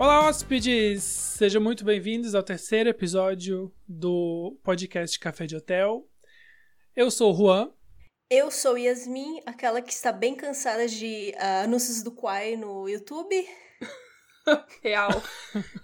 Olá, 0.00 0.26
hóspedes! 0.26 1.02
Sejam 1.02 1.60
muito 1.60 1.84
bem-vindos 1.84 2.34
ao 2.34 2.42
terceiro 2.42 2.88
episódio 2.88 3.70
do 3.86 4.58
podcast 4.62 5.20
Café 5.20 5.44
de 5.44 5.54
Hotel. 5.54 6.08
Eu 6.96 7.10
sou 7.10 7.34
o 7.34 7.36
Juan. 7.36 7.70
Eu 8.30 8.50
sou 8.50 8.78
Yasmin, 8.78 9.42
aquela 9.44 9.82
que 9.82 9.92
está 9.92 10.10
bem 10.10 10.34
cansada 10.34 10.88
de 10.88 11.34
uh, 11.36 11.64
anúncios 11.64 12.02
do 12.02 12.12
Quai 12.12 12.56
no 12.56 12.88
YouTube. 12.88 13.46
Real. 14.82 15.22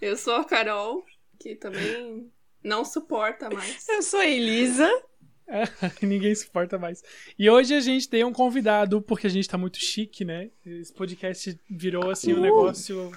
Eu 0.00 0.16
sou 0.16 0.36
a 0.36 0.44
Carol, 0.46 1.04
que 1.38 1.54
também 1.54 2.32
não 2.64 2.86
suporta 2.86 3.50
mais. 3.50 3.86
Eu 3.86 4.00
sou 4.00 4.20
a 4.20 4.26
Elisa. 4.26 4.90
É, 5.48 5.62
ninguém 6.04 6.34
suporta 6.34 6.78
mais. 6.78 7.02
E 7.38 7.48
hoje 7.48 7.74
a 7.74 7.80
gente 7.80 8.08
tem 8.08 8.24
um 8.24 8.32
convidado, 8.32 9.00
porque 9.00 9.26
a 9.26 9.30
gente 9.30 9.48
tá 9.48 9.56
muito 9.56 9.78
chique, 9.78 10.24
né? 10.24 10.50
Esse 10.64 10.92
podcast 10.92 11.58
virou 11.70 12.10
assim 12.10 12.32
um 12.32 12.40
negócio. 12.40 13.12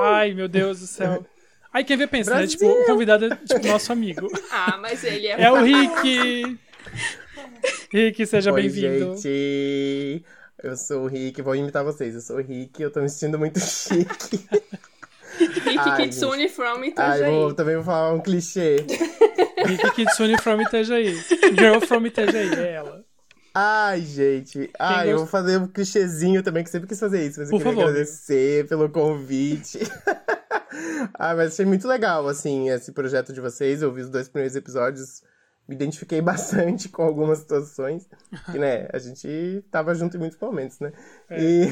Ai, 0.00 0.32
meu 0.32 0.48
Deus 0.48 0.80
do 0.80 0.86
céu. 0.86 1.26
Aí 1.72 1.84
quem 1.84 1.96
vê 1.96 2.06
pensa, 2.06 2.34
né? 2.34 2.46
Tipo, 2.46 2.66
o 2.66 2.86
convidado 2.86 3.26
é 3.26 3.36
tipo 3.36 3.66
nosso 3.66 3.92
amigo. 3.92 4.28
Ah, 4.50 4.78
mas 4.80 5.04
ele 5.04 5.26
é. 5.26 5.42
É 5.42 5.52
o 5.52 5.62
Rick! 5.62 6.58
Rick, 7.92 8.26
seja 8.26 8.50
bem-vindo. 8.50 9.14
Gente, 9.16 10.24
eu 10.62 10.76
sou 10.76 11.02
o 11.02 11.06
Rick, 11.06 11.42
vou 11.42 11.54
imitar 11.54 11.84
vocês. 11.84 12.14
Eu 12.14 12.20
sou 12.20 12.36
o 12.36 12.40
Rick, 12.40 12.82
eu 12.82 12.90
tô 12.90 13.00
me 13.00 13.08
sentindo 13.08 13.38
muito 13.38 13.60
chique. 13.60 14.48
Rick 15.38 15.78
Ai, 15.78 15.96
Kitsune 16.08 16.48
from 16.48 16.84
Itajaí. 16.84 17.22
Ai, 17.24 17.30
vou, 17.30 17.54
também 17.54 17.76
vou 17.76 17.84
falar 17.84 18.12
um 18.12 18.20
clichê. 18.20 18.84
Rick 19.66 19.90
Kitsune 19.92 20.38
from 20.38 20.60
Itajaí. 20.62 21.14
Girl 21.56 21.80
from 21.80 22.06
Itajaí, 22.06 22.54
é 22.54 22.72
ela. 22.74 23.04
Ai, 23.54 24.02
gente. 24.02 24.70
Ai, 24.78 25.12
eu 25.12 25.18
vou 25.18 25.26
fazer 25.26 25.58
um 25.58 25.66
clichêzinho 25.66 26.42
também, 26.42 26.62
que 26.62 26.70
sempre 26.70 26.88
quis 26.88 27.00
fazer 27.00 27.26
isso. 27.26 27.40
Mas 27.40 27.50
eu 27.50 27.58
Por 27.58 27.64
queria 27.64 27.72
favor. 27.72 27.88
agradecer 27.88 28.68
pelo 28.68 28.88
convite. 28.88 29.80
ah, 31.14 31.34
mas 31.34 31.54
achei 31.54 31.66
muito 31.66 31.88
legal, 31.88 32.28
assim, 32.28 32.68
esse 32.68 32.92
projeto 32.92 33.32
de 33.32 33.40
vocês. 33.40 33.82
Eu 33.82 33.92
vi 33.92 34.02
os 34.02 34.10
dois 34.10 34.28
primeiros 34.28 34.54
episódios, 34.54 35.22
me 35.66 35.74
identifiquei 35.74 36.20
bastante 36.22 36.88
com 36.88 37.02
algumas 37.02 37.38
situações. 37.38 38.08
Que, 38.52 38.58
né, 38.58 38.88
a 38.92 38.98
gente 38.98 39.64
tava 39.72 39.92
junto 39.94 40.16
em 40.16 40.20
muitos 40.20 40.38
momentos, 40.38 40.78
né? 40.78 40.92
É. 41.28 41.42
E... 41.42 41.68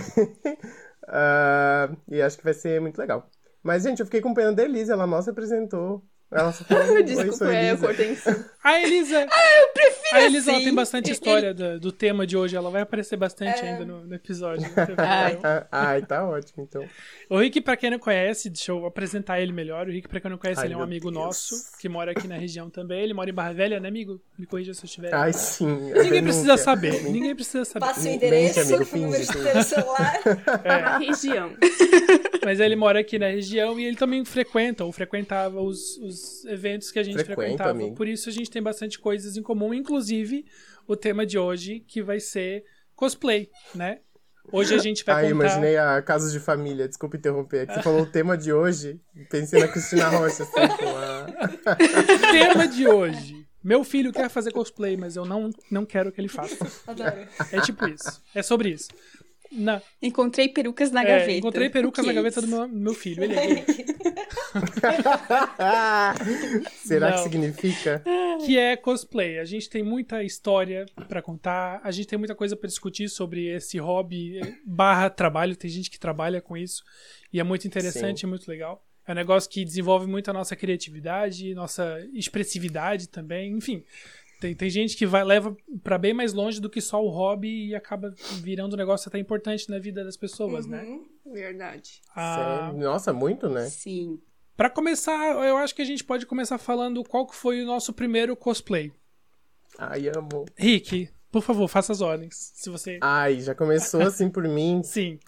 uh, 1.07 1.97
e 2.09 2.21
acho 2.21 2.39
que 2.39 2.45
vai 2.45 2.55
ser 2.55 2.81
muito 2.81 2.99
legal. 2.99 3.31
Mas, 3.67 3.83
gente, 3.83 4.01
eu 4.01 4.07
fiquei 4.07 4.21
com 4.21 4.35
pena 4.35 4.53
da 4.53 4.65
Elisa, 4.65 4.93
ela 4.95 5.07
mal 5.07 5.23
se 5.23 5.31
apresentou. 5.31 6.07
Ela 6.31 6.53
só 6.53 6.65
falou, 6.67 6.83
"Oi, 6.95 7.07
sou 7.07 7.25
Desculpa, 7.25 7.55
é, 7.55 7.65
eu 7.65 7.69
Elisa." 7.71 7.87
cortei 7.87 8.11
em 8.13 8.17
cima. 8.17 8.45
A 8.67 8.83
Elisa. 8.83 9.21
Eu 9.23 9.69
prefiro 9.73 10.09
A 10.17 10.23
Elisa 10.23 10.51
ela 10.51 10.57
assim. 10.57 10.65
tem 10.67 10.75
bastante 10.75 11.09
E- 11.09 11.13
história 11.13 11.55
do, 11.55 11.79
do 11.79 11.93
tema 11.93 12.27
de 12.27 12.37
hoje. 12.37 12.57
Ela 12.57 12.69
vai 12.69 12.83
aparecer 12.83 13.17
bastante 13.17 13.61
É. 13.65 13.71
ainda 13.71 13.85
no, 13.85 14.05
no 14.05 14.13
episódio. 14.13 14.69
problema. 14.71 15.03
Ai. 15.07 15.39
Ah, 15.41 15.67
Ai, 15.71 16.03
tá 16.03 16.29
ótimo, 16.29 16.65
então. 16.69 16.85
O 17.31 17.39
Rick, 17.39 17.61
pra 17.61 17.77
quem 17.77 17.91
não 17.91 17.99
conhece, 18.01 18.51
deixa 18.51 18.73
eu 18.73 18.85
apresentar 18.85 19.41
ele 19.41 19.53
melhor. 19.53 19.87
O 19.87 19.93
Rick, 19.93 20.09
pra 20.09 20.19
quem 20.19 20.29
não 20.29 20.37
conhece, 20.37 20.63
Ai, 20.63 20.67
ele 20.67 20.75
é 20.75 20.77
um 20.77 20.83
amigo 20.83 21.13
Deus. 21.13 21.25
nosso, 21.25 21.55
que 21.79 21.89
mora 21.89 22.11
aqui 22.11 22.27
na 22.27 22.37
região 22.37 22.69
também. 22.69 23.01
Ele 23.05 23.15
mora 23.15 23.31
em 23.31 23.33
Barra 23.33 23.53
Velha, 23.53 23.79
né, 23.79 23.87
amigo? 23.89 24.21
Me 24.37 24.47
corrija 24.47 24.75
se 24.75 24.83
eu 24.83 24.87
estiver. 24.87 25.15
Ai, 25.15 25.33
sim. 25.33 25.67
Ninguém 25.93 26.25
precisa 26.25 26.45
denúncia. 26.47 26.57
saber. 26.65 27.03
Ninguém 27.05 27.35
precisa 27.37 27.65
saber. 27.65 27.87
Passa 27.87 28.09
o 28.09 28.13
endereço, 28.13 28.61
amigo, 28.63 28.85
o 28.93 28.99
número 28.99 29.23
de 29.25 29.63
celular. 29.65 30.21
Na 30.65 30.99
região. 30.99 31.53
Mas 32.45 32.59
ele 32.59 32.75
mora 32.75 32.99
aqui 32.99 33.17
na 33.17 33.29
região 33.29 33.79
e 33.79 33.85
ele 33.85 33.97
também 33.97 34.25
frequenta 34.25 34.85
ou 34.85 34.91
frequentava 34.91 35.61
os, 35.61 35.97
os 35.99 36.26
eventos 36.45 36.91
que 36.91 36.99
a 36.99 37.03
gente 37.03 37.15
Frequenta, 37.15 37.37
frequentava. 37.41 37.71
amigo. 37.71 37.95
Por 37.95 38.07
isso 38.09 38.29
a 38.29 38.33
gente 38.33 38.51
tem 38.51 38.63
bastante 38.63 38.99
coisas 38.99 39.37
em 39.37 39.43
comum, 39.43 39.73
inclusive 39.75 40.45
o 40.87 40.97
tema 40.97 41.25
de 41.27 41.39
hoje, 41.39 41.81
que 41.87 42.03
vai 42.03 42.21
ser 42.21 42.65
cosplay, 42.95 43.51
né? 43.75 43.99
Hoje 44.53 44.75
a 44.75 44.79
gente 44.79 45.05
vai 45.05 45.15
Ai, 45.17 45.33
contar. 45.33 45.35
imaginei 45.35 45.77
a 45.77 46.01
Casos 46.01 46.33
de 46.33 46.39
Família, 46.39 46.87
desculpa 46.87 47.17
interromper. 47.17 47.63
É 47.63 47.67
que 47.67 47.75
você 47.75 47.83
falou 47.83 48.03
o 48.03 48.07
tema 48.07 48.39
de 48.39 48.53
hoje, 48.53 49.01
pensei 49.29 49.61
na 49.61 49.67
Cristina 49.69 50.09
Rocha, 50.09 50.45
assim, 50.45 50.53
com 50.53 50.97
a... 50.97 51.27
tema 52.31 52.69
de 52.69 52.87
hoje. 52.87 53.45
Meu 53.63 53.83
filho 53.83 54.13
quer 54.13 54.29
fazer 54.29 54.53
cosplay, 54.53 54.97
mas 54.97 55.17
eu 55.17 55.25
não, 55.25 55.51
não 55.69 55.85
quero 55.85 56.13
que 56.13 56.21
ele 56.21 56.29
faça. 56.29 56.65
Adoro. 56.87 57.27
É 57.51 57.61
tipo 57.61 57.89
isso. 57.89 58.23
É 58.33 58.41
sobre 58.41 58.69
isso. 58.69 58.89
Na, 59.51 59.83
Encontrei 60.01 60.49
perucas 60.49 60.93
na 60.93 61.03
é, 61.03 61.07
gaveta. 61.07 61.33
encontrei 61.33 61.69
perucas 61.69 62.07
na 62.07 62.13
gaveta 62.13 62.41
do 62.41 62.47
meu, 62.47 62.69
meu 62.69 62.95
filho. 62.95 63.25
Ele 63.25 63.35
é 63.35 63.65
Será 66.77 67.11
que 67.13 67.17
Não. 67.17 67.23
significa? 67.23 68.03
que 68.45 68.59
é 68.59 68.77
cosplay. 68.77 69.39
A 69.39 69.45
gente 69.45 69.69
tem 69.69 69.83
muita 69.83 70.23
história 70.23 70.87
pra 71.09 71.23
contar, 71.23 71.81
a 71.83 71.91
gente 71.91 72.09
tem 72.09 72.19
muita 72.19 72.35
coisa 72.35 72.57
pra 72.57 72.69
discutir 72.69 73.09
sobre 73.09 73.47
esse 73.47 73.79
hobby 73.79 74.39
eh, 74.39 74.55
barra 74.65 75.11
trabalho. 75.11 75.57
Tem 75.57 75.71
gente 75.71 75.91
que 75.91 75.99
trabalha 75.99 76.41
com 76.41 76.57
isso 76.57 76.83
e 77.33 77.41
é 77.41 77.45
muito 77.45 77.67
interessante, 77.67 78.25
é 78.25 78.29
muito 78.29 78.49
legal. 78.49 78.85
É 79.07 79.13
um 79.13 79.15
negócio 79.15 79.49
que 79.49 79.65
desenvolve 79.65 80.07
muito 80.07 80.31
a 80.31 80.35
nossa 80.35 80.57
criatividade, 80.57 81.55
nossa 81.55 82.01
expressividade 82.13 83.09
também, 83.09 83.53
enfim. 83.53 83.85
Tem, 84.41 84.55
tem 84.55 84.69
gente 84.69 84.97
que 84.97 85.07
vai 85.07 85.25
leva 85.25 85.57
pra 85.83 85.97
bem 85.97 86.13
mais 86.13 86.35
longe 86.35 86.61
do 86.61 86.69
que 86.69 86.81
só 86.81 87.03
o 87.03 87.09
hobby 87.09 87.69
e 87.69 87.75
acaba 87.75 88.13
virando 88.43 88.75
um 88.75 88.77
negócio 88.77 89.09
até 89.09 89.19
importante 89.19 89.71
na 89.71 89.79
vida 89.79 90.05
das 90.05 90.17
pessoas, 90.17 90.67
né? 90.67 90.83
Uhum, 90.83 91.07
Verdade. 91.33 92.03
Ah? 92.15 92.71
Nossa, 92.77 93.15
muito, 93.15 93.49
né? 93.49 93.65
Sim. 93.67 94.21
Pra 94.57 94.71
começar, 94.71 95.45
eu 95.47 95.57
acho 95.59 95.75
que 95.75 95.83
a 95.83 95.85
gente 95.85 96.03
pode 96.03 96.25
começar 96.27 96.57
falando 96.59 97.05
qual 97.05 97.27
que 97.27 97.35
foi 97.37 97.63
o 97.63 97.67
nosso 97.67 97.93
primeiro 97.93 98.35
cosplay. 98.35 98.91
Ai, 99.79 100.09
amo. 100.09 100.47
Rick, 100.57 101.11
por 101.31 101.43
favor, 101.43 101.69
faça 101.69 101.93
as 101.93 102.01
ordens. 102.01 102.53
Se 102.55 102.71
você. 102.71 102.99
Ai, 103.03 103.41
já 103.41 103.55
começou 103.55 104.01
assim 104.01 104.31
por 104.31 104.45
mim. 104.45 104.81
Sim. 104.85 105.19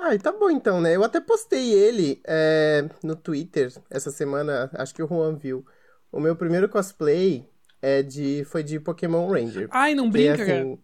Ai, 0.00 0.18
tá 0.18 0.32
bom 0.32 0.50
então, 0.50 0.80
né? 0.80 0.94
Eu 0.94 1.04
até 1.04 1.20
postei 1.20 1.72
ele 1.72 2.20
é, 2.26 2.88
no 3.02 3.14
Twitter 3.16 3.72
essa 3.90 4.10
semana, 4.10 4.70
acho 4.74 4.94
que 4.94 5.02
o 5.02 5.08
Juan 5.08 5.36
viu. 5.36 5.64
O 6.10 6.18
meu 6.20 6.34
primeiro 6.34 6.68
cosplay 6.68 7.48
é 7.82 8.02
de, 8.02 8.44
foi 8.44 8.62
de 8.62 8.80
Pokémon 8.80 9.28
Ranger. 9.28 9.68
Ai, 9.70 9.94
não 9.94 10.10
brinca, 10.10 10.38
cara. 10.38 10.60
assim, 10.62 10.78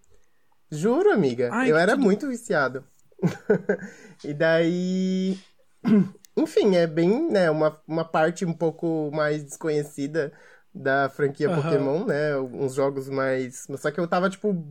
Juro, 0.70 1.10
amiga. 1.12 1.48
Ai, 1.52 1.70
eu 1.70 1.76
que 1.76 1.80
era 1.82 1.92
tudo- 1.92 2.04
muito 2.04 2.28
viciado. 2.28 2.84
e 4.24 4.34
daí. 4.34 5.38
Enfim, 6.36 6.74
é 6.76 6.86
bem, 6.86 7.30
né, 7.30 7.50
uma, 7.50 7.80
uma 7.86 8.04
parte 8.04 8.44
um 8.44 8.52
pouco 8.52 9.10
mais 9.12 9.44
desconhecida 9.44 10.32
da 10.74 11.08
franquia 11.08 11.48
Aham. 11.48 11.62
Pokémon, 11.62 12.04
né? 12.04 12.36
Uns 12.36 12.74
jogos 12.74 13.08
mais. 13.08 13.66
Só 13.78 13.90
que 13.90 14.00
eu 14.00 14.08
tava, 14.08 14.28
tipo, 14.28 14.66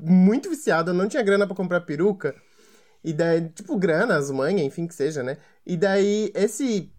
muito 0.00 0.50
viciado, 0.50 0.90
eu 0.90 0.94
não 0.94 1.08
tinha 1.08 1.22
grana 1.22 1.46
pra 1.46 1.56
comprar 1.56 1.80
peruca. 1.82 2.34
E 3.04 3.12
daí, 3.12 3.48
tipo, 3.50 3.76
grana, 3.78 4.16
as 4.16 4.30
mães, 4.30 4.60
enfim, 4.60 4.86
que 4.86 4.94
seja, 4.94 5.22
né? 5.22 5.38
E 5.66 5.76
daí, 5.76 6.30
esse 6.34 6.92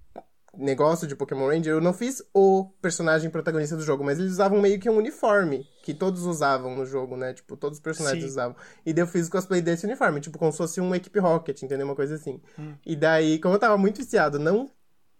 negócio 0.57 1.07
de 1.07 1.15
Pokémon 1.15 1.47
Ranger, 1.47 1.73
eu 1.73 1.81
não 1.81 1.93
fiz 1.93 2.23
o 2.33 2.69
personagem 2.81 3.29
protagonista 3.29 3.75
do 3.75 3.81
jogo, 3.83 4.03
mas 4.03 4.19
eles 4.19 4.31
usavam 4.33 4.61
meio 4.61 4.79
que 4.79 4.89
um 4.89 4.97
uniforme, 4.97 5.67
que 5.83 5.93
todos 5.93 6.25
usavam 6.25 6.75
no 6.75 6.85
jogo, 6.85 7.17
né? 7.17 7.33
Tipo, 7.33 7.57
todos 7.57 7.79
os 7.79 7.83
personagens 7.83 8.23
Sim. 8.23 8.29
usavam. 8.29 8.55
E 8.85 8.93
daí 8.93 9.03
eu 9.03 9.07
fiz 9.07 9.27
o 9.27 9.31
cosplay 9.31 9.61
desse 9.61 9.85
uniforme, 9.85 10.21
tipo, 10.21 10.37
como 10.37 10.51
se 10.51 10.57
fosse 10.57 10.79
um 10.79 10.93
Equipe 10.93 11.19
Rocket, 11.19 11.61
entendeu? 11.63 11.85
Uma 11.87 11.95
coisa 11.95 12.15
assim. 12.15 12.39
Hum. 12.59 12.73
E 12.85 12.95
daí, 12.95 13.39
como 13.39 13.55
eu 13.55 13.59
tava 13.59 13.77
muito 13.77 13.97
viciado, 13.97 14.37
não 14.37 14.69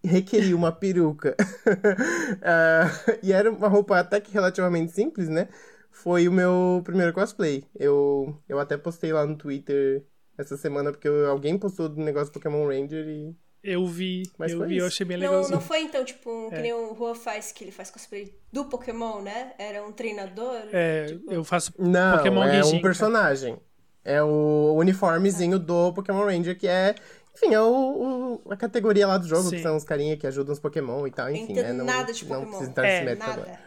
requeria 0.02 0.54
uma 0.56 0.70
peruca. 0.72 1.34
Ah, 2.42 2.84
e 3.22 3.32
era 3.32 3.50
uma 3.50 3.68
roupa 3.68 3.98
até 3.98 4.20
que 4.20 4.32
relativamente 4.32 4.92
simples, 4.92 5.28
né? 5.28 5.48
Foi 5.90 6.28
o 6.28 6.32
meu 6.32 6.82
primeiro 6.84 7.12
cosplay. 7.12 7.64
Eu, 7.74 8.36
eu 8.48 8.58
até 8.58 8.76
postei 8.76 9.12
lá 9.12 9.26
no 9.26 9.36
Twitter 9.36 10.04
essa 10.36 10.56
semana, 10.56 10.90
porque 10.90 11.08
eu- 11.08 11.30
alguém 11.30 11.58
postou 11.58 11.88
do 11.88 12.00
negócio 12.02 12.32
Pokémon 12.32 12.66
Ranger 12.66 13.06
e. 13.08 13.36
Eu 13.66 13.86
vi, 13.86 14.30
Mas 14.36 14.52
eu 14.52 14.58
vi, 14.66 14.74
eu 14.76 14.86
isso. 14.86 14.94
achei 14.94 15.06
bem 15.06 15.16
Não, 15.16 15.26
legalzinho. 15.26 15.54
não 15.54 15.60
foi 15.62 15.80
então, 15.80 16.04
tipo, 16.04 16.50
que 16.50 16.56
É. 16.56 16.60
nem 16.60 16.72
o 16.74 16.94
Juan 16.94 17.14
faz, 17.14 17.50
que 17.50 17.64
ele 17.64 17.70
faz 17.72 17.90
cosplay 17.90 18.32
do 18.52 18.66
Pokémon, 18.66 19.22
né? 19.22 19.52
Era 19.58 19.82
um 19.86 19.90
treinador. 19.90 20.60
É, 20.70 21.06
tipo, 21.06 21.32
eu 21.32 21.42
faço 21.42 21.72
Não, 21.78 22.18
Pokémon 22.18 22.44
é 22.44 22.62
um 22.62 22.82
personagem. 22.82 23.56
É 24.04 24.22
o 24.22 24.74
uniformezinho 24.76 25.58
do 25.58 25.92
Pokémon 25.94 26.26
Ranger, 26.26 26.58
que 26.58 26.68
é. 26.68 26.94
Enfim, 27.34 27.54
é 27.54 27.60
o, 27.60 28.40
o- 28.46 28.52
a 28.52 28.56
categoria 28.56 29.06
lá 29.06 29.16
do 29.16 29.26
jogo, 29.26 29.44
Sim. 29.48 29.56
que 29.56 29.62
são 29.62 29.76
os 29.76 29.82
carinha 29.82 30.14
que 30.16 30.26
ajudam 30.26 30.52
os 30.52 30.60
Pokémon 30.60 31.06
e 31.06 31.10
tal, 31.10 31.30
enfim. 31.30 31.52
Entendo 31.52 31.66
né? 31.68 31.72
Não, 31.72 31.84
nada 31.86 32.12
de 32.12 32.22
não 32.26 32.30
Pokémon. 32.36 32.48
precisa 32.50 32.70
entrar 32.70 32.86
É. 32.86 32.92
nesse 32.92 33.04
mérito 33.06 33.26
Nada. 33.26 33.42
agora. 33.42 33.58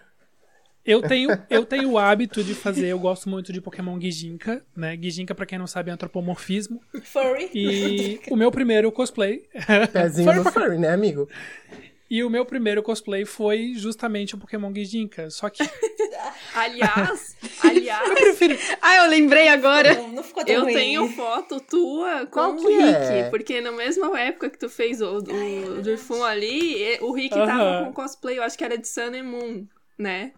Eu 0.88 1.02
tenho, 1.02 1.30
eu 1.50 1.66
tenho 1.66 1.92
o 1.92 1.98
hábito 1.98 2.42
de 2.44 2.56
fazer, 2.56 2.88
eu 2.88 2.98
gosto 3.00 3.30
muito 3.30 3.52
de 3.52 3.60
Pokémon 3.60 4.00
Gijinka, 4.00 4.66
né? 4.76 4.98
Gijinka, 5.00 5.36
pra 5.36 5.46
quem 5.46 5.60
não 5.60 5.68
sabe, 5.68 5.90
é 5.90 5.94
antropomorfismo. 5.94 6.82
Furry. 7.04 7.50
E 7.54 8.22
o 8.32 8.36
meu 8.38 8.50
primeiro 8.52 8.92
cosplay. 8.92 9.44
Pezinho 9.92 10.34
no 10.34 10.50
furry, 10.52 10.78
né, 10.78 10.90
amigo? 10.90 11.28
E 12.10 12.24
o 12.24 12.30
meu 12.30 12.46
primeiro 12.46 12.82
cosplay 12.82 13.26
foi 13.26 13.74
justamente 13.76 14.34
o 14.34 14.38
Pokémon 14.38 14.74
Gijinka. 14.74 15.30
Só 15.30 15.50
que 15.50 15.62
Aliás, 16.56 17.36
aliás, 17.62 18.08
eu 18.10 18.16
prefiro. 18.16 18.58
Ah, 18.82 18.96
eu 19.04 19.10
lembrei 19.10 19.50
agora. 19.50 19.94
Não, 19.94 20.08
não 20.14 20.24
ficou 20.24 20.44
tão 20.46 20.56
eu 20.56 20.64
ruim. 20.64 20.74
tenho 20.74 21.08
foto 21.10 21.60
tua 21.60 22.26
com 22.28 22.32
Qual 22.32 22.56
o 22.56 22.68
Rick. 22.68 23.14
é? 23.14 23.30
Porque 23.30 23.60
na 23.60 23.72
mesma 23.74 24.18
época 24.20 24.50
que 24.50 24.58
tu 24.58 24.70
fez 24.70 25.02
o, 25.02 25.18
o 25.18 25.82
Durfun 25.82 26.24
ali, 26.24 26.98
o 27.02 27.12
Rick 27.12 27.36
Aham. 27.38 27.46
tava 27.46 27.86
com 27.86 27.94
cosplay, 27.94 28.38
eu 28.38 28.44
acho 28.44 28.58
que 28.58 28.64
era 28.64 28.78
de 28.78 28.88
Sun 28.88 29.14
and 29.14 29.24
Moon, 29.24 29.68
né? 29.98 30.32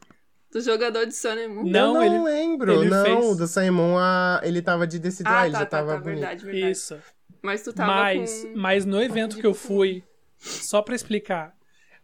Do 0.51 0.61
jogador 0.61 1.05
de 1.05 1.13
Moon. 1.47 1.63
Não, 1.63 2.01
eu 2.01 2.11
não 2.11 2.27
ele- 2.27 2.37
lembro. 2.37 2.71
ele 2.71 2.89
não, 2.89 3.05
fez- 3.05 3.37
do 3.37 3.47
a... 3.97 4.41
ele 4.43 4.61
tava 4.61 4.87
de 4.87 4.97
Decide 4.97 5.29
Ah, 5.29 5.43
ele 5.45 5.53
tá, 5.53 5.59
já 5.59 5.65
tá, 5.65 5.77
tava 5.77 5.93
tá, 5.93 5.97
bonito. 5.99 6.19
verdade, 6.19 6.45
verdade. 6.45 6.71
Isso. 6.71 6.97
Mas 7.41 7.61
tu 7.61 7.71
tava 7.71 7.91
Mas, 7.91 8.43
com... 8.43 8.57
mas 8.57 8.85
no 8.85 9.01
evento 9.01 9.37
que 9.37 9.45
eu 9.45 9.53
fui 9.53 10.03
Só 10.37 10.81
pra 10.81 10.95
explicar. 10.95 11.53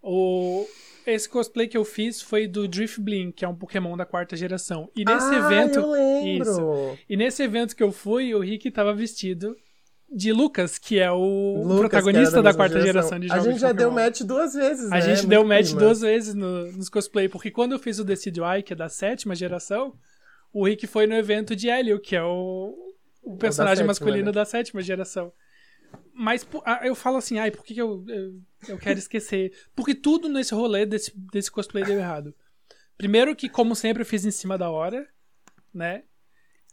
O... 0.02 0.68
Esse 1.08 1.30
cosplay 1.30 1.68
que 1.68 1.78
eu 1.78 1.86
fiz 1.86 2.22
foi 2.22 2.48
do 2.48 2.68
Drift 2.68 3.00
Blim, 3.00 3.32
que 3.32 3.46
é 3.46 3.48
um 3.48 3.56
Pokémon 3.56 3.96
da 3.96 4.06
quarta 4.06 4.36
geração. 4.36 4.90
E 4.96 5.06
nesse 5.06 5.34
ah, 5.34 5.38
evento. 5.38 5.80
eu 5.80 5.92
lembro. 5.92 6.50
Isso. 6.50 6.98
E 7.08 7.16
nesse 7.16 7.44
evento 7.44 7.76
que 7.76 7.84
eu 7.84 7.92
fui, 7.92 8.34
o 8.34 8.40
Rick 8.40 8.70
tava 8.72 8.94
vestido 8.94 9.56
de 10.16 10.32
Lucas, 10.32 10.78
que 10.78 10.98
é 10.98 11.12
o 11.12 11.62
Lucas, 11.62 11.80
protagonista 11.80 12.42
da, 12.42 12.44
mesma 12.44 12.54
quarta 12.54 12.80
geração 12.80 13.20
de 13.20 13.26
A 13.26 13.36
jogos 13.36 13.44
gente 13.46 13.56
de 13.56 13.60
já 13.62 13.72
deu 13.74 13.92
match 13.92 14.22
duas 14.22 14.54
vezes, 14.54 14.90
A 14.90 14.96
né? 14.96 15.02
gente 15.02 15.18
Muito 15.18 15.28
deu 15.28 15.44
match 15.46 15.74
duas 15.74 16.00
vezes 16.00 16.34
no- 16.34 16.72
nos 16.72 16.88
cosplay, 16.88 17.28
porque 17.28 17.52
quando 17.52 17.74
eu 17.74 17.80
fiz 17.80 18.00
o 18.00 18.04
Decide 18.06 18.40
Why, 18.40 18.64
que 18.64 18.72
é 18.72 18.76
da 18.78 18.88
sétima 18.88 19.36
geração, 19.36 19.94
o 20.54 20.66
Rick 20.66 20.88
foi 20.88 21.06
no 21.06 21.14
evento 21.16 21.54
de 21.54 21.68
Hélio, 21.70 22.00
que 22.00 22.16
é 22.16 22.24
o, 22.24 22.74
o 23.22 23.36
personagem 23.36 23.76
sétima, 23.78 23.88
masculino 23.88 24.28
né? 24.28 24.32
da 24.32 24.46
sétima 24.46 24.82
geração. 24.82 25.34
Mas 26.14 26.48
ah, 26.64 26.80
eu 26.88 26.96
falo 26.96 27.18
assim, 27.18 27.38
ai, 27.38 27.52
por 27.52 27.66
que, 27.66 27.74
que 27.74 27.82
eu, 27.82 28.06
eu, 28.08 28.42
eu 28.70 28.78
quero 28.78 28.98
esquecer? 28.98 29.52
Porque 29.76 29.94
tudo 29.94 30.30
nesse 30.30 30.54
rolê 30.56 30.86
desse, 30.86 31.12
desse 31.34 31.52
cosplay 31.52 31.84
deu 31.84 31.98
errado. 31.98 32.34
Primeiro 32.98 33.36
que, 33.36 33.50
como 33.50 33.76
sempre, 33.76 34.02
eu 34.02 34.06
fiz 34.06 34.24
em 34.24 34.32
cima 34.32 34.58
da 34.58 34.70
hora, 34.70 35.06
né? 35.74 36.04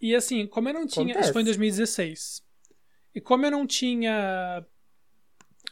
E 0.00 0.14
assim, 0.14 0.46
como 0.46 0.68
eu 0.68 0.74
não 0.74 0.86
tinha. 0.86 1.12
Isso 1.18 1.32
foi 1.32 1.42
em 1.42 1.44
Acontece. 1.44 1.58
2016. 1.58 2.51
E 3.14 3.20
como 3.20 3.44
eu 3.46 3.50
não 3.50 3.66
tinha 3.66 4.64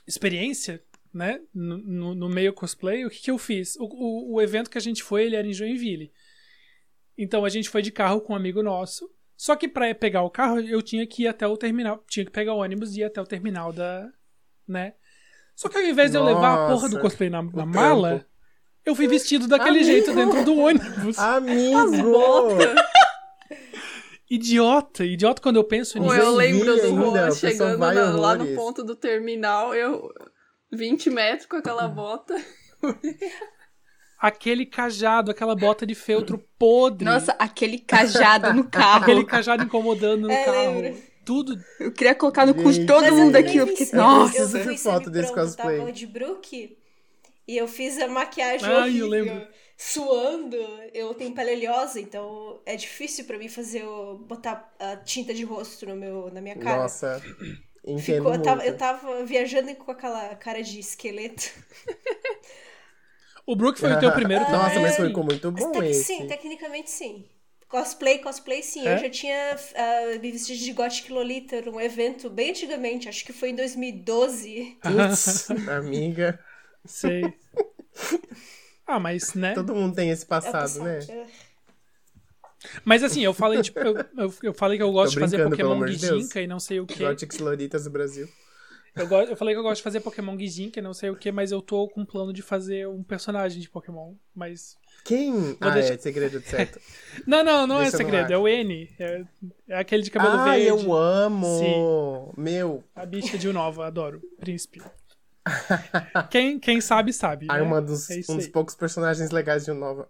experiência, 0.06 0.82
né, 1.12 1.40
no, 1.54 1.78
no- 1.78 2.14
no 2.14 2.28
meio 2.28 2.52
cosplay, 2.52 3.04
o 3.04 3.10
que, 3.10 3.20
que 3.20 3.30
eu 3.30 3.38
fiz? 3.38 3.76
O, 3.76 3.84
o, 3.84 4.34
o 4.34 4.42
evento 4.42 4.70
que 4.70 4.78
a 4.78 4.80
gente 4.80 5.02
foi, 5.02 5.24
ele 5.24 5.36
era 5.36 5.46
em 5.46 5.52
Joinville. 5.52 6.12
Então 7.16 7.44
a 7.44 7.48
gente 7.48 7.68
foi 7.68 7.82
de 7.82 7.90
carro 7.90 8.20
com 8.20 8.32
um 8.32 8.36
amigo 8.36 8.62
nosso. 8.62 9.10
Só 9.36 9.56
que 9.56 9.66
pra 9.68 9.94
pegar 9.94 10.22
o 10.22 10.30
carro, 10.30 10.60
eu 10.60 10.82
tinha 10.82 11.06
que 11.06 11.22
ir 11.22 11.28
até 11.28 11.46
o 11.46 11.56
terminal. 11.56 12.04
Tinha 12.08 12.24
que 12.24 12.30
pegar 12.30 12.52
o 12.54 12.58
ônibus 12.58 12.94
e 12.96 13.00
ir 13.00 13.04
até 13.04 13.20
o 13.20 13.26
terminal 13.26 13.72
da. 13.72 14.06
né? 14.68 14.94
Só 15.56 15.68
que 15.68 15.76
ao 15.78 15.84
invés 15.84 16.10
de 16.10 16.16
eu 16.16 16.24
levar 16.24 16.54
a 16.66 16.68
porra 16.72 16.88
do 16.88 17.00
cosplay 17.00 17.28
na, 17.30 17.42
na 17.42 17.66
mala, 17.66 18.26
eu 18.84 18.94
fui 18.94 19.06
vestido 19.06 19.46
daquele 19.48 19.78
Amigo! 19.80 19.84
jeito 19.84 20.14
dentro 20.14 20.44
do 20.44 20.56
ônibus. 20.58 21.18
Amigo! 21.18 22.56
Idiota, 24.30 25.04
idiota 25.04 25.42
quando 25.42 25.56
eu 25.56 25.64
penso 25.64 25.98
Pô, 25.98 26.04
nisso. 26.04 26.14
eu 26.16 26.30
lembro 26.36 26.64
do 26.76 26.88
Juan 26.88 27.30
chegando 27.32 27.78
na- 27.78 28.10
lá 28.12 28.36
no 28.36 28.54
ponto 28.54 28.84
do 28.84 28.94
terminal, 28.94 29.74
eu 29.74 30.08
20 30.72 31.10
metros 31.10 31.46
com 31.46 31.56
aquela 31.56 31.88
bota. 31.90 32.34
Aquele 34.18 34.66
cajado, 34.66 35.30
aquela 35.30 35.56
bota 35.56 35.86
de 35.86 35.94
feltro 35.94 36.38
podre. 36.58 37.04
Nossa, 37.06 37.32
aquele 37.38 37.78
cajado 37.78 38.52
no 38.52 38.64
carro. 38.70 39.02
Aquele 39.02 39.24
cajado 39.24 39.64
incomodando 39.64 40.22
no 40.28 40.30
É, 40.32 40.44
carro. 40.44 40.80
lembro. 40.80 41.00
Tudo. 41.24 41.56
Eu 41.78 41.92
queria 41.92 42.14
colocar 42.14 42.46
no 42.46 42.54
cu 42.54 42.70
de 42.72 42.84
todo 42.86 43.00
Mas 43.02 43.10
eu 43.12 43.16
mundo 43.16 43.36
aquilo, 43.36 43.66
porque, 43.66 43.84
eu- 43.84 43.96
nossa. 43.96 44.38
eu 44.42 44.48
fui 44.64 44.76
foto 44.76 45.10
desse 45.10 45.32
cosplay. 45.32 45.78
Tava 45.78 45.92
de 45.92 46.06
Brook 46.06 46.76
e 47.48 47.56
eu 47.56 47.66
fiz 47.66 47.98
a 47.98 48.08
maquiagem 48.08 48.66
Ai, 48.68 48.74
eu 49.00 49.06
horrível, 49.06 49.08
lembro. 49.08 49.48
Suando. 49.80 50.56
Eu 50.92 51.14
tenho 51.14 51.34
pele 51.34 51.52
oleosa, 51.52 52.00
então 52.00 52.60
é 52.66 52.76
difícil 52.76 53.24
pra 53.24 53.38
mim 53.38 53.48
fazer 53.48 53.84
o, 53.84 54.18
botar 54.18 54.72
a 54.78 54.96
tinta 54.98 55.32
de 55.34 55.44
rosto 55.44 55.86
no 55.86 55.96
meu, 55.96 56.30
na 56.32 56.40
minha 56.40 56.56
cara. 56.56 56.92
Nossa, 56.92 57.20
entendo 57.84 58.26
Ficou, 58.26 58.32
eu, 58.34 58.42
tava, 58.42 58.64
muito. 58.64 58.66
eu 58.66 58.76
tava 58.76 59.24
viajando 59.24 59.74
com 59.76 59.90
aquela 59.92 60.34
cara 60.36 60.62
de 60.62 60.78
esqueleto. 60.80 61.50
O 63.46 63.54
Brook 63.56 63.78
foi 63.78 63.92
o 63.92 63.98
teu 63.98 64.12
primeiro 64.12 64.46
também. 64.46 64.60
Nossa, 64.60 64.80
mas 64.80 64.96
ficou 64.96 65.24
muito 65.24 65.50
bom 65.52 65.70
tec- 65.72 65.92
esse. 65.92 66.16
Sim, 66.16 66.26
tecnicamente 66.26 66.90
sim. 66.90 67.24
Cosplay, 67.68 68.18
cosplay 68.18 68.62
sim. 68.62 68.88
É? 68.88 68.92
Eu 68.92 68.98
já 68.98 69.08
tinha 69.10 69.56
ah, 69.76 70.18
me 70.20 70.32
vestido 70.32 70.58
de 70.58 70.72
Gothic 70.72 71.12
Lolita 71.12 71.60
num 71.62 71.80
evento 71.80 72.28
bem 72.28 72.50
antigamente, 72.50 73.08
acho 73.08 73.24
que 73.24 73.32
foi 73.32 73.50
em 73.50 73.54
2012. 73.54 74.76
Putz, 74.82 75.50
amiga. 75.68 76.38
Sei. 76.86 77.38
Ah, 78.90 78.98
mas, 78.98 79.34
né? 79.34 79.54
Todo 79.54 79.72
mundo 79.72 79.94
tem 79.94 80.10
esse 80.10 80.24
É 80.24 80.26
o 80.26 80.28
passado, 80.28 80.82
né? 80.82 80.98
Mas 82.84 83.02
assim, 83.02 83.22
eu 83.22 83.32
falei, 83.32 83.62
tipo, 83.62 83.78
eu, 83.78 83.96
eu, 84.18 84.34
eu 84.42 84.52
falei 84.54 84.76
que 84.76 84.82
eu 84.82 84.92
gosto 84.92 85.14
de 85.14 85.20
fazer 85.20 85.44
Pokémon 85.44 85.72
amor 85.72 85.88
de 85.88 86.40
e 86.40 86.46
não 86.46 86.58
sei 86.58 86.80
o 86.80 86.86
quê. 86.86 87.04
Gothic 87.04 87.40
Loritas 87.40 87.84
do 87.84 87.90
Brasil. 87.90 88.28
Eu, 88.96 89.06
go- 89.06 89.22
eu 89.22 89.36
falei 89.36 89.54
que 89.54 89.58
eu 89.58 89.62
gosto 89.62 89.76
de 89.76 89.82
fazer 89.84 90.00
Pokémon 90.00 90.36
Gijinka 90.36 90.80
e 90.80 90.82
não 90.82 90.92
sei 90.92 91.10
o 91.10 91.16
quê, 91.16 91.30
mas 91.30 91.52
eu 91.52 91.62
tô 91.62 91.88
com 91.88 92.00
um 92.00 92.04
plano 92.04 92.32
de 92.32 92.42
fazer 92.42 92.88
um 92.88 93.02
personagem 93.04 93.60
de 93.60 93.70
Pokémon. 93.70 94.14
Mas. 94.34 94.76
Quem? 95.04 95.56
ah, 95.60 95.70
deixar- 95.70 95.94
é, 95.94 95.98
segredo 95.98 96.40
certo. 96.42 96.80
Não, 97.26 97.44
não, 97.44 97.66
não 97.66 97.76
é 97.78 97.82
Deixa 97.82 97.98
no 97.98 98.04
segredo, 98.04 98.32
é 98.32 98.36
o 98.36 98.48
N. 98.48 98.90
É, 98.98 99.24
é 99.68 99.78
aquele 99.78 100.02
de 100.02 100.10
cabelo 100.10 100.34
ah, 100.34 100.44
verde. 100.44 100.66
eu 100.66 100.92
amo! 100.92 102.34
Meu, 102.36 102.84
A 102.94 103.06
bicha 103.06 103.38
de 103.38 103.48
Unova, 103.48 103.86
adoro. 103.86 104.20
Príncipe. 104.40 104.82
Quem, 106.30 106.58
quem 106.58 106.80
sabe, 106.80 107.12
sabe. 107.12 107.46
ah, 107.48 107.56
né? 107.56 107.62
uma 107.62 107.80
dos, 107.80 108.08
É 108.10 108.20
um 108.28 108.36
dos 108.36 108.46
aí. 108.46 108.50
poucos 108.50 108.74
personagens 108.74 109.30
legais 109.30 109.64
de 109.64 109.72
Nova. 109.72 110.08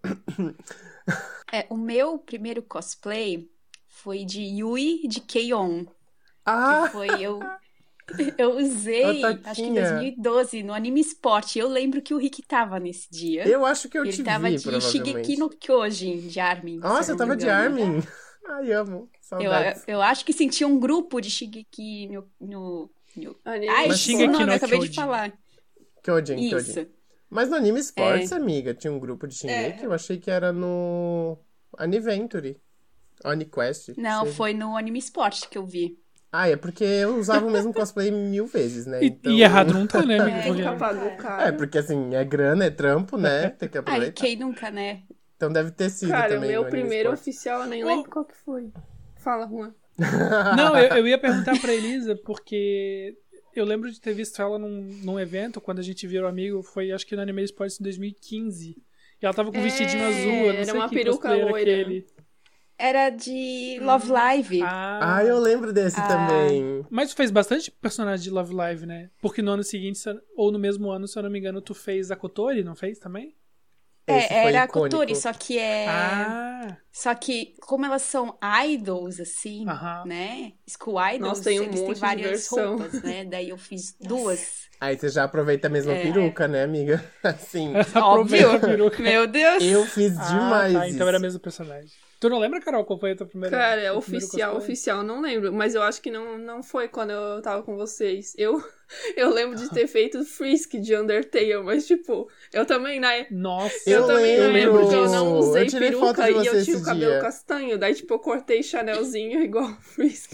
É, 1.52 1.66
o 1.68 1.76
meu 1.76 2.18
primeiro 2.18 2.62
cosplay 2.62 3.50
foi 3.86 4.24
de 4.24 4.40
Yui 4.42 5.06
de 5.08 5.20
Keion. 5.20 5.84
Ah! 6.44 6.82
Que 6.86 6.92
foi 6.92 7.08
eu. 7.20 7.40
Eu 8.36 8.56
usei, 8.56 9.22
A 9.22 9.28
acho 9.44 9.62
que 9.62 9.68
em 9.68 9.72
Tatinha. 9.74 9.82
2012, 9.82 10.62
no 10.64 10.74
Anime 10.74 11.00
Sport. 11.00 11.54
Eu 11.54 11.68
lembro 11.68 12.02
que 12.02 12.12
o 12.12 12.18
Rick 12.18 12.42
tava 12.42 12.80
nesse 12.80 13.08
dia. 13.08 13.46
Eu 13.46 13.64
acho 13.64 13.88
que 13.88 13.96
eu 13.96 14.04
Ele 14.04 14.12
te 14.12 14.24
tava 14.24 14.48
vi, 14.50 14.56
de. 14.56 14.80
Shigeki 14.80 15.36
no 15.36 15.48
Kyojin, 15.48 16.26
de 16.26 16.40
Armin. 16.40 16.78
Nossa, 16.78 17.12
eu 17.12 17.14
eu 17.14 17.18
tava 17.18 17.36
de. 17.36 17.48
Armin. 17.48 18.02
Ai, 18.48 18.72
amo. 18.72 19.08
Eu, 19.30 19.52
Saudades. 19.52 19.84
eu 19.86 20.02
acho 20.02 20.24
que 20.24 20.32
senti 20.32 20.64
um 20.64 20.80
grupo 20.80 21.20
de 21.20 21.30
Shigeki 21.30 22.08
no. 22.08 22.28
no. 22.40 22.90
Ai, 23.44 23.88
Mas 23.88 23.96
o 23.96 23.98
Shingeki 23.98 24.32
nome, 24.32 24.44
no 24.46 24.52
eu 24.52 24.56
acabei 24.56 24.78
de 24.78 24.88
Kyojin. 24.88 24.94
falar. 25.00 25.32
Kyojin, 26.02 26.48
Kyojin. 26.48 26.70
Isso. 26.70 26.86
Mas 27.28 27.48
no 27.48 27.56
Anime 27.56 27.80
Sports, 27.80 28.32
É. 28.32 28.36
amiga, 28.36 28.74
tinha 28.74 28.92
um 28.92 28.98
grupo 28.98 29.26
de 29.26 29.34
Shingeki. 29.34 29.82
É. 29.82 29.86
Eu 29.86 29.92
achei 29.92 30.18
que 30.18 30.30
era 30.30 30.52
no 30.52 31.38
Aniventure. 31.78 32.60
Aniquest. 33.24 33.90
Não, 33.98 34.24
seja. 34.24 34.36
foi 34.36 34.54
no 34.54 34.76
Anime 34.76 34.98
Sport 34.98 35.48
que 35.48 35.58
eu 35.58 35.66
vi. 35.66 35.98
Ah, 36.32 36.48
é 36.48 36.56
porque 36.56 36.84
eu 36.84 37.16
usava 37.18 37.44
o 37.44 37.50
mesmo 37.50 37.72
cosplay 37.74 38.10
mil 38.10 38.46
vezes, 38.46 38.86
né? 38.86 39.02
E, 39.02 39.06
Então- 39.08 39.32
e 39.32 39.42
errado 39.42 39.74
não 39.74 39.86
tá, 39.86 40.00
né? 40.02 40.16
É, 40.16 40.48
Nunca 40.48 40.70
É, 41.06 41.16
caro. 41.16 41.56
porque 41.56 41.76
assim, 41.78 42.14
é 42.14 42.24
grana, 42.24 42.64
é 42.64 42.70
trampo, 42.70 43.16
né? 43.18 43.50
Tem 43.58 43.68
que 43.68 43.76
Ai, 43.76 43.80
aproveitar. 43.82 44.12
quem 44.22 44.36
nunca, 44.36 44.70
né? 44.70 45.02
Então 45.36 45.52
deve 45.52 45.70
ter 45.72 45.90
sido 45.90 46.10
Cara, 46.10 46.32
o 46.32 46.34
também 46.36 46.50
meu 46.50 46.62
no 46.62 46.66
Anime 46.68 46.80
primeiro 46.82 47.08
Sports. 47.14 47.20
oficial 47.28 47.60
eu 47.62 47.66
nem 47.66 47.84
lembro 47.84 48.10
qual 48.10 48.24
que 48.24 48.36
foi. 48.36 48.70
Fala, 49.16 49.46
Juan. 49.46 49.74
Não, 50.56 50.76
eu, 50.78 50.96
eu 50.98 51.08
ia 51.08 51.18
perguntar 51.18 51.58
pra 51.60 51.72
Elisa, 51.74 52.16
porque 52.24 53.14
eu 53.54 53.64
lembro 53.64 53.90
de 53.90 54.00
ter 54.00 54.12
visto 54.14 54.40
ela 54.40 54.58
num, 54.58 54.82
num 55.02 55.18
evento, 55.20 55.60
quando 55.60 55.78
a 55.78 55.82
gente 55.82 56.06
virou 56.06 56.28
amigo, 56.28 56.62
foi 56.62 56.92
acho 56.92 57.06
que 57.06 57.14
no 57.16 57.22
Anime 57.22 57.42
Sports 57.44 57.80
em 57.80 57.84
2015. 57.84 58.70
E 58.70 59.26
ela 59.26 59.34
tava 59.34 59.50
com 59.50 59.58
um 59.58 59.60
É, 59.60 59.64
vestidinho 59.64 60.06
azul, 60.06 60.32
eu 60.32 60.46
não 60.46 60.60
era 60.60 60.64
sei 60.64 60.74
uma 60.74 60.88
que 60.88 60.94
peruca 60.94 61.28
loira. 61.34 61.50
aquele. 61.50 62.06
Era 62.78 63.10
de 63.10 63.78
Love 63.82 64.10
Live. 64.10 64.62
Ah, 64.62 65.16
Ah, 65.18 65.24
eu 65.24 65.38
lembro 65.38 65.70
desse 65.70 66.00
Ah. 66.00 66.08
também. 66.08 66.82
Mas 66.88 67.10
tu 67.10 67.16
fez 67.16 67.30
bastante 67.30 67.70
personagem 67.70 68.24
de 68.24 68.30
Love 68.30 68.54
Live, 68.54 68.86
né? 68.86 69.10
Porque 69.20 69.42
no 69.42 69.50
ano 69.50 69.62
seguinte, 69.62 70.00
ou 70.34 70.50
no 70.50 70.58
mesmo 70.58 70.90
ano, 70.90 71.06
se 71.06 71.18
eu 71.18 71.22
não 71.22 71.28
me 71.28 71.38
engano, 71.38 71.60
tu 71.60 71.74
fez 71.74 72.10
a 72.10 72.16
Kotori, 72.16 72.64
não 72.64 72.74
fez 72.74 72.98
também? 72.98 73.34
Esse 74.18 74.28
foi 74.28 74.36
é, 74.36 74.54
era. 74.56 74.68
Kotori, 74.68 75.14
só 75.14 75.32
que 75.32 75.58
é. 75.58 75.86
Ah, 75.88 76.76
Só 76.92 77.14
que, 77.14 77.54
como 77.62 77.86
elas 77.86 78.02
são 78.02 78.38
idols, 78.66 79.20
assim, 79.20 79.64
Aham. 79.68 80.04
né? 80.06 80.52
School 80.68 80.98
idols, 81.14 81.20
Nossa, 81.20 81.44
tem 81.44 81.60
um 81.60 81.64
eles 81.64 81.82
têm 81.82 81.94
várias 81.94 82.48
roupas, 82.48 82.92
né? 83.02 83.24
Daí 83.30 83.48
eu 83.50 83.56
fiz 83.58 83.96
duas. 84.00 84.68
Aí 84.80 84.96
você 84.98 85.08
já 85.08 85.24
aproveita 85.24 85.68
a 85.68 85.70
mesma 85.70 85.92
É. 85.94 86.02
peruca, 86.02 86.48
né, 86.48 86.62
amiga? 86.62 87.04
Assim, 87.22 87.72
peruca. 88.66 89.02
Meu 89.02 89.26
Deus! 89.26 89.62
eu 89.62 89.84
fiz 89.86 90.18
Ah, 90.18 90.30
demais 90.30 90.72
tá, 90.72 90.86
isso. 90.86 90.94
então 90.96 91.08
era 91.08 91.18
o 91.18 91.20
mesmo 91.20 91.40
personagem. 91.40 91.90
Tu 92.20 92.28
não 92.28 92.38
lembra, 92.38 92.60
Carol, 92.60 92.84
qual 92.84 92.98
foi 92.98 93.12
a 93.12 93.16
tua 93.16 93.26
primeira 93.26 93.56
Cara, 93.56 93.76
primeiro 93.76 93.98
oficial, 93.98 94.52
cosplay? 94.52 94.58
oficial, 94.74 95.02
não 95.02 95.22
lembro. 95.22 95.50
Mas 95.52 95.74
eu 95.74 95.82
acho 95.82 96.02
que 96.02 96.10
não, 96.10 96.36
não 96.36 96.62
foi 96.62 96.86
quando 96.86 97.10
eu 97.12 97.40
tava 97.40 97.62
com 97.62 97.74
vocês. 97.76 98.34
Eu, 98.36 98.62
eu 99.16 99.30
lembro 99.30 99.56
de 99.56 99.70
ter 99.70 99.86
feito 99.86 100.22
Frisk 100.22 100.74
de 100.74 100.94
Undertale, 100.94 101.62
mas 101.64 101.86
tipo, 101.86 102.28
eu 102.52 102.66
também, 102.66 103.00
né? 103.00 103.26
Nossa, 103.30 103.88
Eu, 103.88 104.02
Eu 104.02 104.06
também 104.06 104.38
lembro. 104.38 104.52
lembro 104.52 104.88
que 104.90 104.94
eu 104.96 105.10
não 105.10 105.38
usei 105.38 105.66
Eu 105.66 105.70
peruca 105.70 106.30
e 106.30 106.46
eu 106.46 106.62
tinha 106.62 106.76
o 106.76 106.82
cabelo 106.82 107.12
dia. 107.12 107.20
castanho. 107.20 107.78
Daí, 107.78 107.94
tipo, 107.94 108.12
eu 108.12 108.18
cortei 108.18 108.62
Chanelzinho 108.62 109.40
igual 109.42 109.70
o 109.70 109.80
Frisk. 109.80 110.32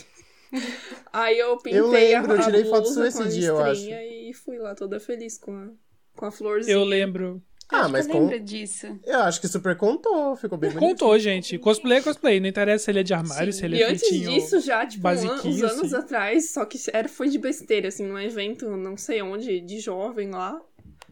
Aí 1.12 1.38
eu 1.38 1.56
pintei 1.58 1.78
Eu 1.78 1.88
lembro, 1.88 2.32
a, 2.32 2.34
eu 2.36 2.40
a 2.40 2.44
tirei 2.44 2.64
foto 2.64 2.88
sua 2.88 3.08
esse 3.08 3.28
dia, 3.28 3.48
eu 3.48 3.64
listrinha 3.68 4.02
e 4.04 4.32
fui 4.32 4.58
lá 4.58 4.74
toda 4.74 4.98
feliz 4.98 5.38
com 5.38 5.52
a, 5.56 5.68
com 6.16 6.26
a 6.26 6.30
florzinha. 6.30 6.74
eu 6.76 6.84
lembro. 6.84 7.42
Ah, 7.68 7.80
Acho 7.80 7.90
mas 7.92 8.06
que 8.06 8.16
eu 8.16 8.28
com... 8.28 8.44
disso. 8.44 9.00
eu 9.04 9.18
acho 9.22 9.40
que 9.40 9.48
super 9.48 9.76
contou, 9.76 10.36
ficou 10.36 10.56
bem 10.56 10.70
bonito. 10.70 10.88
Contou, 10.88 11.18
gente. 11.18 11.58
Cosplay 11.58 11.98
é 11.98 12.02
cosplay. 12.02 12.38
Não 12.38 12.48
interessa 12.48 12.84
se 12.84 12.90
ele 12.92 13.00
é 13.00 13.02
de 13.02 13.12
armário, 13.12 13.52
Sim. 13.52 13.58
se 13.58 13.64
ele 13.64 13.76
E 13.78 13.82
é 13.82 13.90
antes 13.90 14.08
feitinho. 14.08 14.30
disso, 14.30 14.60
já, 14.60 14.86
tipo, 14.86 15.06
um 15.06 15.10
an- 15.10 15.40
uns 15.44 15.62
anos 15.62 15.92
assim. 15.92 15.96
atrás, 15.96 16.52
só 16.52 16.64
que 16.64 16.78
era, 16.92 17.08
foi 17.08 17.28
de 17.28 17.38
besteira, 17.38 17.88
assim, 17.88 18.06
num 18.06 18.18
evento, 18.18 18.68
não 18.76 18.96
sei 18.96 19.20
onde, 19.20 19.60
de 19.60 19.80
jovem 19.80 20.30
lá, 20.30 20.60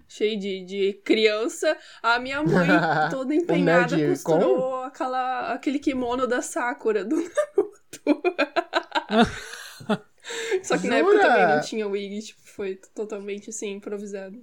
cheio 0.08 0.38
de, 0.38 0.64
de 0.64 0.92
criança. 1.04 1.76
A 2.00 2.20
minha 2.20 2.40
mãe, 2.42 2.68
toda 3.10 3.34
empenhada, 3.34 3.96
costurou 4.08 4.84
aquela, 4.84 5.52
aquele 5.54 5.80
kimono 5.80 6.24
da 6.26 6.40
Sakura 6.40 7.04
do 7.04 7.16
Naruto. 7.56 7.74
Só 10.62 10.78
que 10.78 10.86
na 10.86 10.96
época 10.96 11.18
também 11.20 11.46
não 11.48 11.60
tinha 11.60 11.86
wig, 11.88 12.20
tipo, 12.22 12.40
foi 12.44 12.76
totalmente 12.94 13.50
assim, 13.50 13.72
improvisado. 13.72 14.40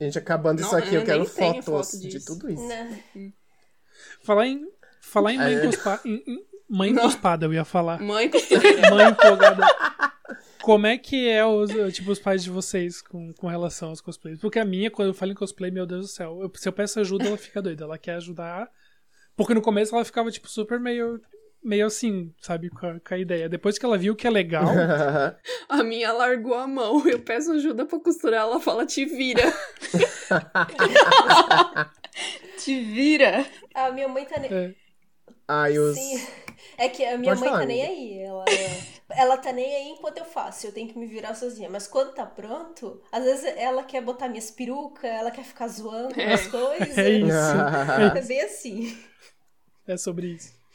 Gente, 0.00 0.18
acabando 0.18 0.60
não, 0.60 0.66
isso 0.66 0.76
aqui, 0.76 0.94
eu 0.94 1.04
quero 1.04 1.24
fotos 1.24 1.64
foto 1.64 1.98
de 1.98 2.24
tudo 2.24 2.50
isso. 2.50 2.62
Não. 2.62 3.32
Falar 4.22 4.46
em, 4.46 4.66
falar 5.00 5.32
em 5.32 5.38
mãe, 5.38 5.54
é. 5.54 5.60
cuspa, 5.60 6.00
em, 6.04 6.22
em, 6.26 6.46
mãe 6.68 6.94
cuspada, 6.94 7.46
eu 7.46 7.54
ia 7.54 7.64
falar. 7.64 8.00
Mãe 8.00 8.28
cuspada. 8.30 8.90
Mãe 8.90 9.08
empolgada. 9.08 9.66
Como 10.62 10.86
é 10.86 10.98
que 10.98 11.28
é 11.28 11.46
os, 11.46 11.70
tipo, 11.94 12.10
os 12.10 12.18
pais 12.18 12.42
de 12.42 12.50
vocês 12.50 13.00
com, 13.00 13.32
com 13.34 13.46
relação 13.46 13.90
aos 13.90 14.00
cosplays? 14.00 14.40
Porque 14.40 14.58
a 14.58 14.64
minha, 14.64 14.90
quando 14.90 15.08
eu 15.08 15.14
falo 15.14 15.32
em 15.32 15.34
cosplay, 15.36 15.70
meu 15.70 15.86
Deus 15.86 16.06
do 16.06 16.10
céu, 16.10 16.40
eu, 16.42 16.50
se 16.56 16.68
eu 16.68 16.72
peço 16.72 16.98
ajuda, 16.98 17.26
ela 17.26 17.36
fica 17.36 17.62
doida. 17.62 17.84
Ela 17.84 17.96
quer 17.96 18.16
ajudar. 18.16 18.68
Porque 19.36 19.54
no 19.54 19.62
começo 19.62 19.94
ela 19.94 20.04
ficava, 20.04 20.30
tipo, 20.30 20.48
super 20.48 20.80
meio 20.80 21.20
meio 21.66 21.86
assim, 21.86 22.32
sabe, 22.40 22.70
com 22.70 22.86
a, 22.86 23.00
com 23.00 23.14
a, 23.14 23.18
ideia. 23.18 23.48
Depois 23.48 23.76
que 23.76 23.84
ela 23.84 23.98
viu 23.98 24.14
que 24.14 24.26
é 24.26 24.30
legal. 24.30 24.64
a 25.68 25.82
minha 25.82 26.12
largou 26.12 26.54
a 26.54 26.66
mão. 26.66 27.06
Eu 27.06 27.18
peço 27.18 27.52
ajuda 27.52 27.84
pra 27.84 27.98
costurar, 27.98 28.42
ela 28.42 28.60
fala: 28.60 28.86
te 28.86 29.04
vira. 29.04 29.42
te 32.58 32.80
vira. 32.80 33.44
A 33.74 33.90
minha 33.90 34.08
mãe 34.08 34.24
tá. 34.24 34.38
Ne... 34.38 34.48
É. 34.48 34.74
Ai, 35.48 35.78
os... 35.78 35.96
Sim. 35.96 36.26
É 36.78 36.88
que 36.88 37.04
a 37.04 37.18
minha 37.18 37.32
Pode 37.32 37.40
mãe 37.40 37.50
falar, 37.50 37.62
tá 37.62 37.66
nem 37.66 37.82
aí. 37.82 38.18
Ela, 38.18 38.44
ela 39.10 39.36
tá 39.36 39.52
nem 39.52 39.76
aí 39.76 39.88
enquanto 39.88 40.18
eu 40.18 40.24
faço. 40.24 40.66
Eu 40.66 40.72
tenho 40.72 40.88
que 40.88 40.98
me 40.98 41.06
virar 41.06 41.34
sozinha. 41.34 41.68
Mas 41.68 41.86
quando 41.86 42.14
tá 42.14 42.24
pronto, 42.24 43.02
às 43.10 43.24
vezes 43.24 43.44
ela 43.56 43.82
quer 43.82 44.02
botar 44.02 44.28
minhas 44.28 44.50
perucas, 44.50 45.10
ela 45.10 45.30
quer 45.30 45.44
ficar 45.44 45.68
zoando 45.68 46.18
é. 46.20 46.34
as 46.34 46.46
coisas. 46.46 46.96
É 46.96 47.10
isso. 47.10 48.16
é 48.16 48.22
bem 48.22 48.40
assim. 48.42 48.96
É 49.86 49.96
sobre 49.96 50.28
isso. 50.28 50.65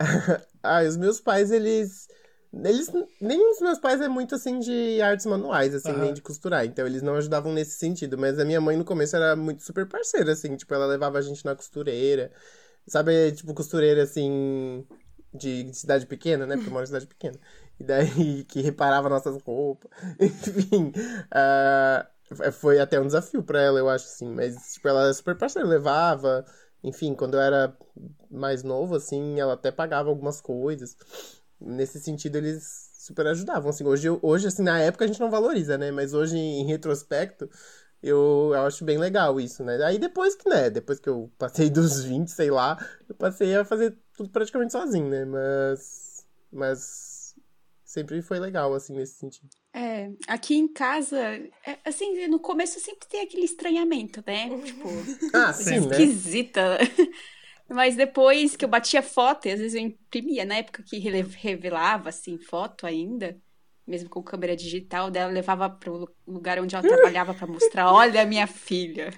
ah, 0.62 0.82
os 0.82 0.96
meus 0.96 1.20
pais, 1.20 1.50
eles. 1.50 2.08
Eles. 2.52 2.90
Nem 3.20 3.52
os 3.52 3.60
meus 3.60 3.78
pais 3.78 4.00
é 4.00 4.08
muito 4.08 4.34
assim 4.34 4.58
de 4.58 5.00
artes 5.00 5.26
manuais, 5.26 5.74
assim, 5.74 5.92
uhum. 5.92 5.98
nem 5.98 6.14
de 6.14 6.22
costurar. 6.22 6.64
Então 6.64 6.86
eles 6.86 7.02
não 7.02 7.14
ajudavam 7.14 7.52
nesse 7.52 7.76
sentido. 7.76 8.18
Mas 8.18 8.38
a 8.38 8.44
minha 8.44 8.60
mãe 8.60 8.76
no 8.76 8.84
começo 8.84 9.14
era 9.16 9.36
muito 9.36 9.62
super 9.62 9.86
parceira, 9.86 10.32
assim. 10.32 10.56
Tipo, 10.56 10.74
ela 10.74 10.86
levava 10.86 11.18
a 11.18 11.22
gente 11.22 11.44
na 11.44 11.54
costureira. 11.54 12.32
Sabe, 12.86 13.32
tipo, 13.32 13.54
costureira 13.54 14.02
assim. 14.02 14.86
De, 15.32 15.62
de 15.64 15.76
cidade 15.76 16.06
pequena, 16.06 16.44
né? 16.44 16.56
Porque 16.56 16.68
eu 16.68 16.72
moro 16.72 16.82
em 16.82 16.86
cidade 16.86 17.06
pequena. 17.06 17.38
E 17.78 17.84
daí 17.84 18.44
que 18.48 18.60
reparava 18.62 19.08
nossas 19.08 19.40
roupas. 19.42 19.90
Enfim. 20.18 20.92
Uh, 21.30 22.52
foi 22.52 22.80
até 22.80 23.00
um 23.00 23.06
desafio 23.06 23.42
para 23.42 23.60
ela, 23.60 23.78
eu 23.78 23.88
acho, 23.88 24.06
assim. 24.06 24.28
Mas, 24.28 24.74
tipo, 24.74 24.88
ela 24.88 25.04
era 25.04 25.14
super 25.14 25.36
parceira, 25.36 25.68
levava. 25.68 26.44
Enfim, 26.82 27.14
quando 27.14 27.34
eu 27.34 27.40
era 27.40 27.76
mais 28.30 28.62
novo, 28.62 28.94
assim, 28.94 29.38
ela 29.38 29.54
até 29.54 29.70
pagava 29.70 30.08
algumas 30.08 30.40
coisas. 30.40 30.96
Nesse 31.60 32.00
sentido, 32.00 32.36
eles 32.36 32.90
super 32.94 33.26
ajudavam, 33.26 33.70
assim. 33.70 33.84
Hoje, 33.84 34.08
hoje 34.22 34.46
assim, 34.46 34.62
na 34.62 34.80
época 34.80 35.04
a 35.04 35.08
gente 35.08 35.20
não 35.20 35.30
valoriza, 35.30 35.76
né? 35.78 35.90
Mas 35.90 36.14
hoje, 36.14 36.36
em 36.38 36.66
retrospecto, 36.66 37.48
eu, 38.02 38.50
eu 38.54 38.62
acho 38.66 38.84
bem 38.84 38.98
legal 38.98 39.40
isso, 39.40 39.62
né? 39.64 39.82
Aí 39.84 39.98
depois 39.98 40.34
que, 40.34 40.48
né? 40.48 40.70
Depois 40.70 40.98
que 41.00 41.08
eu 41.08 41.30
passei 41.38 41.68
dos 41.70 42.02
20, 42.04 42.28
sei 42.30 42.50
lá, 42.50 42.78
eu 43.08 43.14
passei 43.14 43.54
a 43.56 43.64
fazer 43.64 43.96
tudo 44.16 44.30
praticamente 44.30 44.72
sozinho, 44.72 45.08
né? 45.08 45.24
Mas... 45.24 46.26
Mas 46.52 47.09
sempre 47.90 48.22
foi 48.22 48.38
legal, 48.38 48.72
assim, 48.72 48.94
nesse 48.94 49.14
sentido. 49.14 49.48
É, 49.74 50.10
aqui 50.28 50.54
em 50.56 50.68
casa, 50.68 51.18
é, 51.66 51.78
assim, 51.84 52.28
no 52.28 52.38
começo 52.38 52.78
sempre 52.78 53.08
tem 53.08 53.22
aquele 53.22 53.44
estranhamento, 53.44 54.22
né? 54.24 54.48
Tipo, 54.60 54.88
ah, 55.34 55.52
sim, 55.52 55.80
né? 55.80 56.00
esquisita. 56.00 56.78
Né? 56.78 56.78
Mas 57.68 57.96
depois 57.96 58.56
que 58.56 58.64
eu 58.64 58.68
batia 58.68 59.02
foto, 59.02 59.46
e 59.46 59.52
às 59.52 59.58
vezes 59.58 59.74
eu 59.74 59.80
imprimia, 59.80 60.44
na 60.44 60.56
época 60.56 60.84
que 60.84 60.98
revelava, 60.98 62.10
assim, 62.10 62.38
foto 62.38 62.86
ainda, 62.86 63.36
mesmo 63.86 64.08
com 64.08 64.22
câmera 64.22 64.56
digital, 64.56 65.10
dela 65.10 65.32
levava 65.32 65.68
pro 65.68 66.08
lugar 66.26 66.60
onde 66.60 66.76
ela 66.76 66.86
trabalhava 66.86 67.34
para 67.34 67.46
mostrar, 67.46 67.92
olha 67.92 68.22
a 68.22 68.26
minha 68.26 68.46
filha. 68.46 69.12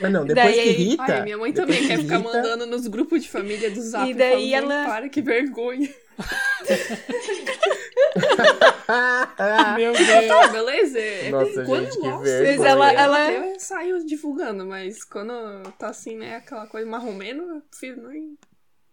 Mas 0.00 0.12
não, 0.12 0.24
depois 0.24 0.46
daí, 0.46 0.62
que 0.62 0.68
irrita... 0.68 1.14
Ai, 1.14 1.22
minha 1.22 1.38
mãe 1.38 1.52
também 1.52 1.86
quer 1.86 1.98
ficar 1.98 2.18
mandando 2.18 2.66
nos 2.66 2.86
grupos 2.86 3.22
de 3.22 3.30
família 3.30 3.70
do 3.70 3.80
Zap. 3.80 4.08
E 4.08 4.14
daí 4.14 4.54
ela... 4.54 4.86
Para, 4.86 5.08
que 5.08 5.22
vergonha. 5.22 5.88
Meu 9.76 9.92
Deus. 9.92 10.28
Tá, 10.28 10.48
beleza. 10.48 10.98
É 10.98 11.30
Nossa, 11.30 11.64
quando 11.64 11.84
gente, 11.84 11.98
que 11.98 12.18
vergonha. 12.18 12.68
Ela, 12.68 12.92
ela... 12.92 13.32
Eu 13.32 13.60
saio 13.60 14.04
divulgando, 14.04 14.66
mas 14.66 15.04
quando 15.04 15.32
tá 15.78 15.88
assim, 15.88 16.16
né, 16.16 16.36
aquela 16.36 16.66
coisa 16.66 16.88
marromeno, 16.88 17.56
eu 17.56 17.62
prefiro 17.62 18.08
nem, 18.08 18.38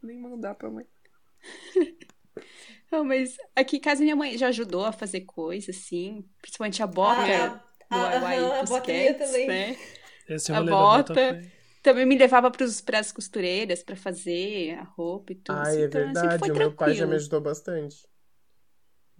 nem 0.01 0.17
mandar 0.17 0.55
pra 0.55 0.69
mãe. 0.69 0.85
Não, 2.91 3.03
mas 3.03 3.37
aqui 3.55 3.77
em 3.77 3.79
casa 3.79 4.03
minha 4.03 4.15
mãe 4.15 4.37
já 4.37 4.49
ajudou 4.49 4.85
a 4.85 4.91
fazer 4.91 5.21
coisa, 5.21 5.71
assim. 5.71 6.23
Principalmente 6.39 6.83
a 6.83 6.87
bota 6.87 7.21
ah, 7.21 7.47
do 7.47 7.59
ah, 7.89 7.91
ah, 8.19 8.59
a 8.59 8.63
botinha 8.63 9.15
também. 9.15 9.47
né? 9.47 9.75
Esse 10.27 10.51
a 10.51 10.61
bota. 10.61 11.13
bota 11.13 11.41
também 11.83 12.05
me 12.05 12.17
levava 12.17 12.49
para 12.49 12.99
as 12.99 13.11
costureiras 13.11 13.83
para 13.83 13.95
fazer 13.97 14.71
a 14.79 14.83
roupa 14.83 15.33
e 15.33 15.35
tudo. 15.35 15.59
Ah, 15.59 15.75
é 15.75 15.83
então, 15.83 16.01
assim, 16.01 16.13
verdade. 16.13 16.43
Assim, 16.43 16.51
o 16.51 16.55
meu 16.55 16.71
pai 16.71 16.93
já 16.95 17.05
me 17.05 17.15
ajudou 17.15 17.41
bastante. 17.41 18.07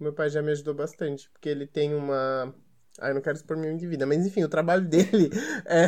O 0.00 0.02
meu 0.02 0.12
pai 0.12 0.30
já 0.30 0.42
me 0.42 0.50
ajudou 0.50 0.74
bastante, 0.74 1.30
porque 1.30 1.48
ele 1.48 1.66
tem 1.66 1.94
uma. 1.94 2.54
Ah, 2.98 3.08
eu 3.08 3.14
não 3.14 3.20
quero 3.20 3.36
expor 3.36 3.56
minha 3.56 3.76
de 3.76 3.86
vida, 3.86 4.06
mas 4.06 4.24
enfim, 4.24 4.44
o 4.44 4.48
trabalho 4.48 4.82
dele 4.88 5.28
é... 5.66 5.86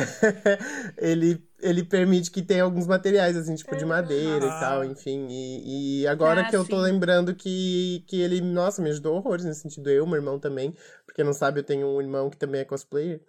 ele, 0.97 1.41
ele 1.61 1.83
permite 1.83 2.29
que 2.29 2.41
tenha 2.41 2.63
alguns 2.63 2.85
materiais, 2.85 3.35
assim, 3.35 3.55
tipo 3.55 3.75
de 3.75 3.85
madeira 3.85 4.45
ah. 4.45 4.47
e 4.47 4.59
tal, 4.59 4.85
enfim. 4.85 5.27
E, 5.29 6.01
e 6.01 6.07
agora 6.07 6.41
ah, 6.41 6.49
que 6.49 6.55
eu 6.55 6.63
sim. 6.63 6.69
tô 6.69 6.77
lembrando 6.77 7.33
que, 7.33 8.03
que 8.07 8.21
ele, 8.21 8.39
nossa, 8.39 8.81
me 8.81 8.89
ajudou 8.89 9.15
horrores 9.15 9.45
nesse 9.45 9.61
sentido. 9.61 9.89
Eu, 9.89 10.05
meu 10.05 10.17
irmão 10.17 10.37
também. 10.37 10.75
Porque 11.05 11.23
não 11.23 11.33
sabe, 11.33 11.61
eu 11.61 11.63
tenho 11.63 11.87
um 11.87 11.99
irmão 11.99 12.29
que 12.29 12.37
também 12.37 12.61
é 12.61 12.65
cosplayer. 12.65 13.19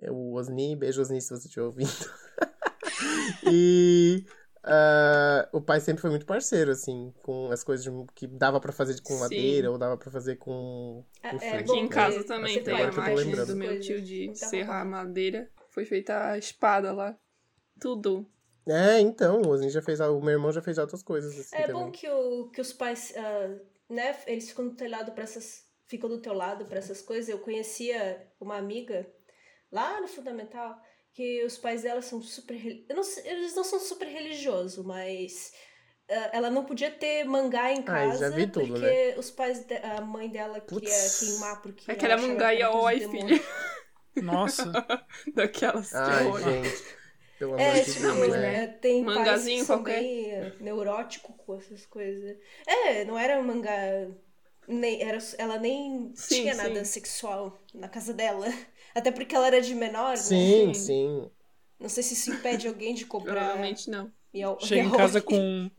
É 0.00 0.10
o 0.10 0.32
Osni. 0.32 0.76
Beijo, 0.76 1.00
Osni, 1.00 1.20
se 1.20 1.30
você 1.30 1.46
estiver 1.46 1.64
ouvindo. 1.64 1.90
e 3.50 4.24
uh, 4.64 5.56
o 5.56 5.60
pai 5.60 5.80
sempre 5.80 6.00
foi 6.00 6.10
muito 6.10 6.26
parceiro, 6.26 6.70
assim, 6.70 7.12
com 7.22 7.50
as 7.50 7.64
coisas 7.64 7.86
que 8.14 8.26
dava 8.26 8.60
para 8.60 8.72
fazer 8.72 9.00
com 9.02 9.14
Sim. 9.14 9.20
madeira 9.20 9.70
ou 9.70 9.78
dava 9.78 9.96
para 9.96 10.10
fazer 10.10 10.36
com. 10.36 11.04
É, 11.22 11.36
é 11.36 11.56
Aqui 11.58 11.78
em 11.78 11.88
casa 11.88 12.24
também 12.24 12.62
tem 12.62 12.82
a 12.82 12.92
máquina 12.92 13.46
do 13.46 13.56
meu 13.56 13.80
tio 13.80 14.00
de 14.00 14.34
serrar 14.34 14.86
madeira. 14.86 15.50
Foi 15.70 15.84
feita 15.84 16.30
a 16.30 16.38
espada 16.38 16.92
lá. 16.92 17.16
Tudo. 17.80 18.26
É, 18.68 19.00
então, 19.00 19.40
o 19.42 19.70
já 19.70 19.80
fez, 19.82 20.00
o 20.00 20.20
meu 20.20 20.34
irmão 20.34 20.52
já 20.52 20.60
fez 20.60 20.78
outras 20.78 21.02
coisas 21.02 21.38
assim. 21.38 21.56
É 21.56 21.66
também. 21.66 21.82
bom 21.82 21.90
que, 21.90 22.08
o, 22.08 22.50
que 22.50 22.60
os 22.60 22.72
pais, 22.72 23.12
uh, 23.16 23.60
né, 23.88 24.16
eles 24.26 24.48
ficam 24.48 24.68
do 24.68 24.74
teu 24.74 24.88
lado 24.88 25.12
para 25.12 25.24
essas, 25.24 25.64
ficam 25.86 26.08
do 26.08 26.20
teu 26.20 26.34
lado 26.34 26.64
para 26.66 26.78
essas 26.78 27.00
coisas. 27.00 27.28
Eu 27.28 27.38
conhecia 27.38 28.28
uma 28.38 28.56
amiga 28.56 29.06
lá 29.70 30.00
no 30.00 30.08
fundamental 30.08 30.80
que 31.12 31.44
os 31.44 31.58
pais 31.58 31.82
dela 31.82 32.02
são 32.02 32.22
super. 32.22 32.56
Não, 32.88 33.02
eles 33.24 33.54
não 33.54 33.64
são 33.64 33.80
super 33.80 34.06
religiosos, 34.06 34.84
mas 34.84 35.52
uh, 36.08 36.30
ela 36.32 36.50
não 36.50 36.64
podia 36.64 36.90
ter 36.90 37.24
mangá 37.24 37.72
em 37.72 37.82
casa. 37.82 38.28
Ah, 38.28 38.30
tudo, 38.30 38.68
porque 38.68 38.80
né? 38.80 39.18
os 39.18 39.30
pais. 39.30 39.64
De, 39.64 39.76
a 39.76 40.00
mãe 40.00 40.28
dela 40.28 40.60
Putz. 40.60 40.90
queria 40.90 41.32
queimar 41.32 41.62
porque. 41.62 41.90
Aquela 41.90 42.16
mangá 42.16 42.54
e 42.54 42.62
a 42.62 42.70
oi, 42.70 43.00
filha. 43.08 43.42
Nossa. 44.22 44.70
Daquelas 45.34 45.94
Ai, 45.94 46.24
gente. 46.42 47.00
Pelo 47.38 47.58
é, 47.58 47.70
amor 47.70 47.84
de 47.84 47.92
tipo, 47.92 48.02
Deus, 48.02 48.28
né? 48.32 48.38
né? 48.38 48.66
Tem 48.66 49.02
Mangazinho 49.02 49.60
que 49.60 49.66
qualquer. 49.66 49.98
bem 49.98 50.30
eh, 50.30 50.52
neurótico 50.60 51.32
com 51.32 51.56
essas 51.56 51.86
coisas. 51.86 52.36
É, 52.66 53.02
não 53.06 53.18
era 53.18 53.42
mangá. 53.42 54.08
Nem, 54.68 55.02
era, 55.02 55.16
ela 55.38 55.58
nem 55.58 56.12
sim, 56.14 56.42
tinha 56.42 56.54
sim. 56.54 56.62
nada 56.62 56.84
sexual 56.84 57.64
na 57.72 57.88
casa 57.88 58.12
dela. 58.12 58.46
Até 58.94 59.10
porque 59.10 59.34
ela 59.34 59.46
era 59.46 59.60
de 59.60 59.74
menor, 59.74 60.16
sim, 60.16 60.66
né? 60.66 60.74
Sim, 60.74 60.74
sim. 60.74 61.30
Não 61.78 61.88
sei 61.88 62.02
se 62.02 62.14
isso 62.14 62.30
impede 62.30 62.68
alguém 62.68 62.94
de 62.94 63.06
comprar. 63.06 63.34
Provavelmente 63.34 63.88
não. 63.88 64.12
Chega 64.60 64.82
em 64.82 64.90
casa 64.90 65.20
com. 65.20 65.70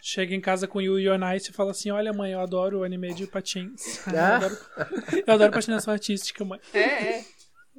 Chega 0.00 0.34
em 0.34 0.40
casa 0.40 0.68
com 0.68 0.80
Yu 0.80 0.98
Yu 0.98 1.16
Nice 1.16 1.50
e 1.50 1.54
fala 1.54 1.70
assim: 1.70 1.90
Olha, 1.90 2.12
mãe, 2.12 2.32
eu 2.32 2.40
adoro 2.40 2.80
o 2.80 2.84
anime 2.84 3.14
de 3.14 3.26
patins. 3.26 4.00
Ah. 4.06 4.12
Eu, 4.12 4.34
adoro, 4.34 4.58
eu 5.26 5.34
adoro 5.34 5.52
patinação 5.52 5.92
artística, 5.92 6.44
mãe. 6.44 6.60
É, 6.74 6.78
é. 6.78 7.24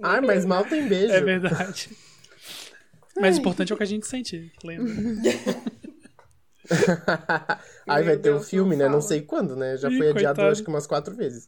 Ah, 0.01 0.22
mas 0.22 0.46
mal 0.46 0.65
tem 0.65 0.88
beijo. 0.88 1.13
É 1.13 1.22
verdade. 1.22 1.89
Mas 3.18 3.38
o 3.38 3.39
importante 3.39 3.72
é 3.72 3.75
o 3.75 3.77
que 3.77 3.84
a 3.84 3.88
gente 3.88 4.08
sente, 4.08 4.51
lembra? 4.63 4.94
Aí 7.88 8.04
vai 8.04 8.18
ter 8.18 8.32
o 8.32 8.38
um 8.38 8.42
filme, 8.42 8.75
né? 8.75 8.89
Não 8.89 9.00
sei 9.00 9.22
quando, 9.22 9.56
né? 9.56 9.77
Já 9.77 9.89
Ih, 9.89 9.98
foi 9.98 10.10
adiado 10.10 10.36
coitado. 10.36 10.51
acho 10.51 10.63
que 10.63 10.70
umas 10.70 10.88
quatro 10.88 11.15
vezes. 11.15 11.48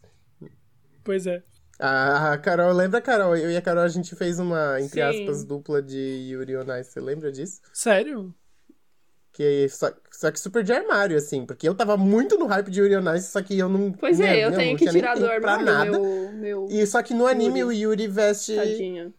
Pois 1.03 1.25
é. 1.25 1.43
A 1.79 2.37
Carol, 2.39 2.73
lembra, 2.73 2.99
Carol? 2.99 3.35
Eu 3.35 3.51
e 3.51 3.57
a 3.57 3.61
Carol, 3.61 3.83
a 3.83 3.87
gente 3.87 4.15
fez 4.15 4.39
uma, 4.39 4.81
entre 4.81 5.01
Sim. 5.01 5.01
aspas, 5.01 5.43
dupla 5.43 5.81
de 5.81 5.97
Yuri 5.97 6.57
on 6.57 6.75
Ice. 6.79 6.91
Você 6.91 6.99
lembra 6.99 7.31
disso? 7.31 7.61
Sério? 7.71 8.33
Que, 9.31 9.69
só, 9.69 9.91
só 10.11 10.31
que 10.31 10.39
super 10.39 10.63
de 10.63 10.73
armário, 10.73 11.15
assim. 11.15 11.45
Porque 11.45 11.69
eu 11.69 11.75
tava 11.75 11.95
muito 11.95 12.37
no 12.39 12.47
hype 12.47 12.71
de 12.71 12.81
Yuri 12.81 12.97
on 12.97 13.13
Ice, 13.13 13.31
só 13.31 13.41
que 13.43 13.57
eu 13.57 13.69
não... 13.69 13.91
Pois 13.91 14.19
é, 14.19 14.43
eu 14.43 14.51
tenho 14.51 14.75
que 14.75 14.89
tirar 14.89 15.15
do 15.15 15.27
armário 15.27 15.65
nada. 15.65 15.99
Meu, 15.99 16.31
meu... 16.33 16.67
E 16.71 16.85
só 16.87 17.03
que 17.03 17.13
no 17.13 17.27
anime 17.27 17.59
Yuri. 17.59 17.85
o 17.85 17.91
Yuri 17.91 18.07
veste... 18.07 18.55
Tadinha. 18.55 19.13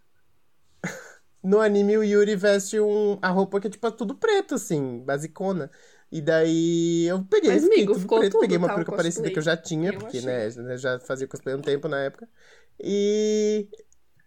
no 1.45 1.61
anime 1.61 1.97
o 1.97 2.03
Yuri 2.03 2.35
veste 2.35 2.81
um, 2.81 3.19
a 3.23 3.29
roupa 3.29 3.61
que 3.61 3.69
é, 3.69 3.71
tipo, 3.71 3.89
tudo 3.93 4.17
preto, 4.17 4.57
assim, 4.57 4.99
basicona. 5.07 5.71
E 6.11 6.21
daí 6.23 7.05
eu 7.07 7.25
peguei, 7.27 7.51
Mas, 7.51 7.65
amigo, 7.65 7.95
tudo 7.95 8.01
ficou 8.01 8.19
preto, 8.19 8.33
tudo, 8.33 8.41
peguei 8.41 8.57
uma 8.57 8.69
tá, 8.69 8.75
peruca 8.75 8.93
cosplay. 8.93 9.03
parecida 9.05 9.31
que 9.31 9.39
eu 9.39 9.43
já 9.43 9.57
tinha, 9.57 9.93
Eu 9.93 9.99
porque, 10.01 10.19
achei. 10.19 10.23
né, 10.23 10.47
eu 10.47 10.79
já 10.79 10.99
fazia 11.01 11.29
cosplay 11.29 11.55
há 11.55 11.59
um 11.59 11.63
tempo 11.63 11.87
na 11.89 11.99
época. 12.01 12.29
E 12.81 13.69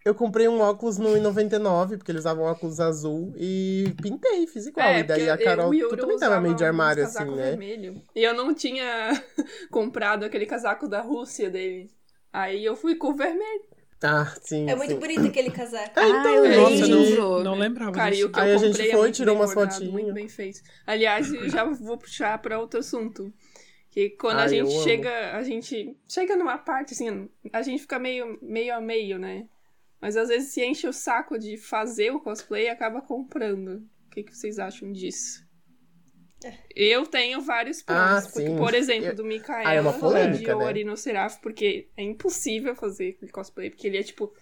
eu 0.04 0.14
comprei 0.14 0.48
um 0.48 0.60
óculos 0.60 0.98
no 0.98 1.16
99, 1.20 1.96
porque 1.96 2.12
eles 2.12 2.22
usavam 2.22 2.44
óculos 2.44 2.80
azul, 2.80 3.32
e 3.36 3.84
pintei, 4.00 4.46
fiz 4.46 4.66
igual. 4.66 4.98
e 4.98 5.02
daí 5.04 5.28
É, 5.28 5.30
a 5.30 5.38
Carol, 5.38 5.72
Yuri 5.72 5.88
tu 5.90 5.96
também 5.96 6.18
tava 6.18 6.40
meio 6.40 6.54
de 6.54 6.64
armário, 6.64 7.04
assim, 7.04 7.24
né? 7.24 7.50
vermelho. 7.56 8.02
E 8.14 8.22
eu 8.22 8.34
não 8.34 8.54
tinha 8.54 9.10
comprado 9.70 10.24
aquele 10.24 10.46
casaco 10.46 10.88
da 10.88 11.00
Rússia 11.00 11.50
dele. 11.50 11.90
Aí 12.32 12.64
eu 12.64 12.76
fui 12.76 12.96
com 12.96 13.08
o 13.08 13.16
vermelho. 13.16 13.71
Ah, 14.02 14.26
sim, 14.42 14.68
É 14.68 14.74
muito 14.74 14.90
sim. 14.94 14.98
bonito 14.98 15.26
aquele 15.26 15.50
casaco. 15.50 15.92
Ah, 15.98 16.08
então, 16.08 16.34
eu 16.34 16.44
aí- 16.44 16.56
Nossa, 16.56 16.86
lembro. 16.94 17.22
não, 17.22 17.44
não 17.44 17.54
lembrava 17.54 17.92
Cara, 17.92 18.14
e 18.14 18.16
disso. 18.18 18.30
Aí 18.34 18.50
eu 18.50 18.54
a 18.54 18.58
gente 18.58 18.68
comprei 18.70 18.88
é 18.88 18.92
foi, 18.92 19.00
muito 19.00 19.14
tirou 19.14 19.34
bem 19.34 19.42
umas 19.44 19.54
fotinhas. 19.54 19.92
Muito 19.92 20.12
bem 20.12 20.28
feito. 20.28 20.60
Aliás, 20.86 21.32
eu 21.32 21.48
já 21.48 21.64
vou 21.64 21.96
puxar 21.98 22.38
pra 22.40 22.58
outro 22.58 22.80
assunto. 22.80 23.32
Que 23.90 24.10
quando 24.10 24.38
a 24.38 24.42
Ai, 24.44 24.48
gente 24.48 24.70
eu 24.70 24.74
amo. 24.76 24.82
chega, 24.84 25.36
a 25.36 25.42
gente 25.42 25.96
chega 26.08 26.34
numa 26.34 26.56
parte 26.58 26.94
assim, 26.94 27.28
a 27.52 27.60
gente 27.62 27.80
fica 27.82 27.98
meio, 27.98 28.38
meio 28.40 28.74
a 28.74 28.80
meio, 28.80 29.18
né? 29.18 29.46
Mas 30.00 30.16
às 30.16 30.28
vezes 30.28 30.50
se 30.50 30.64
enche 30.64 30.88
o 30.88 30.92
saco 30.92 31.38
de 31.38 31.56
fazer 31.58 32.10
o 32.10 32.18
cosplay 32.18 32.64
e 32.64 32.68
acaba 32.70 33.02
comprando. 33.02 33.82
O 34.06 34.10
que, 34.10 34.22
que 34.22 34.34
vocês 34.36 34.58
acham 34.58 34.90
disso? 34.92 35.41
Eu 36.74 37.06
tenho 37.06 37.40
vários 37.40 37.82
planos. 37.82 38.26
Ah, 38.26 38.30
porque, 38.32 38.48
sim. 38.48 38.56
por 38.56 38.74
exemplo, 38.74 39.08
Eu- 39.08 39.16
do 39.16 39.24
Ah, 39.48 39.74
é 39.74 39.80
uma 39.80 39.92
polêmica, 39.92 40.54
de 40.54 40.58
né? 40.58 40.64
Ori 40.64 40.84
no 40.84 40.96
Seraph, 40.96 41.36
porque 41.40 41.88
é 41.96 42.02
impossível 42.02 42.74
fazer 42.74 43.10
aquele 43.10 43.30
cosplay, 43.30 43.70
porque 43.70 43.86
ele 43.86 43.98
é 43.98 44.02
tipo. 44.02 44.32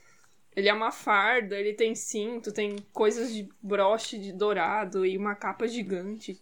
Ele 0.57 0.69
é 0.69 0.73
uma 0.73 0.91
farda, 0.91 1.59
ele 1.59 1.75
tem 1.75 1.95
cinto, 1.95 2.53
tem 2.53 2.77
coisas 2.93 3.33
de 3.33 3.49
broche 3.63 4.19
de 4.19 4.33
dourado 4.33 5.07
e 5.07 5.17
uma 5.17 5.35
capa 5.35 5.67
gigante. 5.69 6.41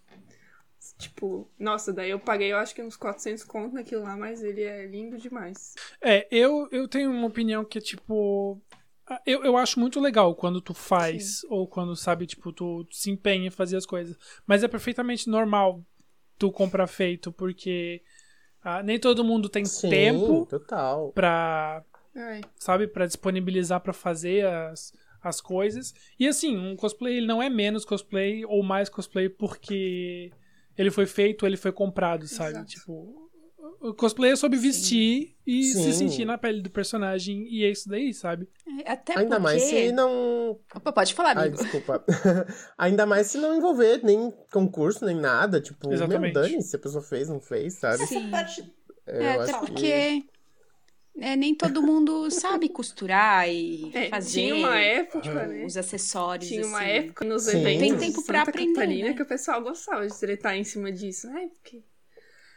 Tipo, 0.98 1.48
nossa, 1.58 1.92
daí 1.92 2.10
eu 2.10 2.18
paguei, 2.18 2.52
eu 2.52 2.56
acho 2.56 2.74
que 2.74 2.82
uns 2.82 2.96
400 2.96 3.44
conto 3.44 3.74
naquilo 3.74 4.02
lá, 4.02 4.16
mas 4.16 4.42
ele 4.42 4.62
é 4.62 4.86
lindo 4.86 5.18
demais. 5.18 5.74
É, 6.00 6.26
eu, 6.30 6.68
eu 6.72 6.88
tenho 6.88 7.10
uma 7.10 7.26
opinião 7.26 7.64
que 7.64 7.78
é 7.78 7.80
tipo. 7.80 8.60
Ah, 9.08 9.20
Eu, 9.26 9.44
eu 9.44 9.56
acho 9.56 9.80
muito 9.80 10.00
legal 10.00 10.34
quando 10.34 10.60
tu 10.60 10.74
faz, 10.74 11.42
ou 11.48 11.66
quando, 11.66 11.94
sabe, 11.96 12.26
tipo, 12.26 12.52
tu 12.52 12.86
se 12.90 13.10
empenha 13.10 13.46
em 13.48 13.50
fazer 13.50 13.76
as 13.76 13.86
coisas. 13.86 14.16
Mas 14.46 14.62
é 14.62 14.68
perfeitamente 14.68 15.28
normal 15.28 15.84
tu 16.38 16.52
comprar 16.52 16.86
feito, 16.86 17.32
porque 17.32 18.02
ah, 18.62 18.82
nem 18.82 18.98
todo 18.98 19.24
mundo 19.24 19.48
tem 19.48 19.64
Sim, 19.64 19.90
tempo 19.90 20.46
total. 20.46 21.12
pra, 21.12 21.82
Ai, 22.14 22.42
sabe, 22.56 22.86
pra 22.86 23.06
disponibilizar 23.06 23.80
pra 23.80 23.92
fazer 23.92 24.46
as, 24.46 24.92
as 25.22 25.40
coisas. 25.40 25.94
E 26.18 26.26
assim, 26.28 26.56
um 26.56 26.76
cosplay 26.76 27.16
ele 27.16 27.26
não 27.26 27.42
é 27.42 27.48
menos 27.48 27.84
cosplay 27.84 28.44
ou 28.44 28.62
mais 28.62 28.88
cosplay 28.88 29.28
porque 29.28 30.32
ele 30.76 30.90
foi 30.90 31.06
feito, 31.06 31.44
ele 31.46 31.56
foi 31.56 31.72
comprado, 31.72 32.26
sabe? 32.28 32.50
Exato. 32.50 32.66
Tipo, 32.66 33.27
cosplay 33.96 34.32
é 34.32 34.36
sobre 34.36 34.58
vestir 34.58 35.34
e 35.46 35.62
se 35.62 35.74
Sim. 35.74 35.92
sentir 35.92 36.24
na 36.24 36.36
pele 36.36 36.60
do 36.60 36.70
personagem 36.70 37.46
e 37.48 37.64
é 37.64 37.70
isso 37.70 37.88
daí, 37.88 38.12
sabe? 38.12 38.48
Até 38.84 39.12
Ainda 39.18 39.36
porque... 39.36 39.42
mais 39.42 39.62
se 39.62 39.92
não. 39.92 40.58
Opa, 40.74 40.92
pode 40.92 41.14
falar, 41.14 41.36
Ai, 41.38 41.48
amigo. 41.48 41.62
desculpa. 41.62 42.04
Ainda 42.76 43.06
mais 43.06 43.28
se 43.28 43.38
não 43.38 43.56
envolver 43.56 44.00
nem 44.02 44.32
concurso, 44.52 45.04
nem 45.04 45.16
nada. 45.16 45.60
Tipo, 45.60 45.92
Exatamente. 45.92 46.34
meu, 46.34 46.42
dane 46.42 46.62
se 46.62 46.76
a 46.76 46.78
pessoa 46.78 47.02
fez, 47.02 47.28
não 47.28 47.40
fez, 47.40 47.74
sabe? 47.74 48.02
Essa 48.02 48.20
parte 48.28 48.72
É, 49.06 49.24
É, 49.24 49.36
eu 49.36 49.40
até 49.42 49.52
acho 49.52 49.60
que- 49.60 49.66
porque 49.66 50.24
é, 51.20 51.34
nem 51.36 51.54
todo 51.54 51.82
mundo 51.82 52.30
sabe 52.30 52.68
costurar 52.68 53.48
e 53.48 53.90
é, 53.94 54.08
fazer 54.08 54.40
tinha 54.42 54.54
uma 54.54 54.76
época, 54.78 55.46
né? 55.46 55.64
os 55.64 55.76
acessórios. 55.76 56.48
Tinha 56.48 56.66
uma 56.66 56.78
assim. 56.80 56.88
época 56.90 57.24
nos 57.24 57.42
Sim. 57.44 57.58
eventos 57.60 57.80
Tem 57.80 57.96
tempo 57.98 58.20
Santa 58.20 58.42
aprender, 58.42 58.72
Catarina 58.74 59.08
né? 59.08 59.14
que 59.14 59.22
o 59.22 59.26
pessoal 59.26 59.62
gostava 59.62 60.06
de 60.06 60.18
tretar 60.18 60.56
em 60.56 60.64
cima 60.64 60.92
disso. 60.92 61.28
Ai, 61.30 61.46
porque... 61.48 61.82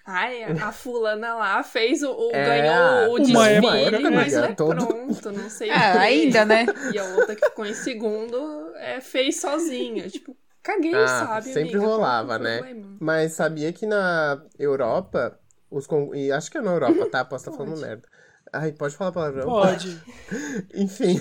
Ai, 0.05 0.43
a 0.43 0.71
fulana 0.71 1.35
lá 1.35 1.63
fez 1.63 2.01
o... 2.03 2.11
o- 2.11 2.31
É, 2.33 2.43
ganhou 2.43 3.13
o 3.13 3.19
uma 3.19 3.47
desfile, 3.47 3.67
época, 3.67 4.11
mas 4.11 4.33
amiga, 4.33 4.41
não 4.41 4.47
é 4.47 4.55
todo- 4.55 4.85
pronto, 4.85 5.31
não 5.31 5.49
sei 5.49 5.69
o 5.69 5.73
Ah, 5.73 5.91
quê. 5.91 5.99
ainda, 5.99 6.45
né? 6.45 6.65
E 6.89 6.97
a 6.97 7.03
outra 7.05 7.35
que 7.35 7.43
ficou 7.43 7.65
em 7.65 7.73
segundo 7.73 8.75
é, 8.77 8.99
fez 9.01 9.39
sozinha. 9.39 10.09
Tipo, 10.09 10.35
caguei, 10.63 10.93
Ah, 10.95 11.07
sabe? 11.07 11.53
sempre 11.53 11.77
amiga? 11.77 11.87
Rolava, 11.87 12.33
é 12.33 12.35
o 12.37 12.39
né? 12.39 12.57
problema? 12.57 12.97
Mas 12.99 13.33
sabia 13.33 13.71
que 13.73 13.85
na 13.85 14.43
Europa, 14.59 15.39
os 15.69 15.87
con... 15.87 16.13
e 16.15 16.31
acho 16.31 16.49
que 16.51 16.57
é 16.57 16.61
na 16.61 16.71
Europa, 16.71 17.05
tá? 17.05 17.23
Posso 17.25 17.47
estar 17.49 17.57
falando 17.57 17.71
Pode. 17.71 17.81
merda. 17.81 18.07
Ai, 18.53 18.71
pode 18.73 18.95
falar 18.95 19.11
palavrão? 19.11 19.49
Pode. 19.49 20.01
Enfim, 20.73 21.19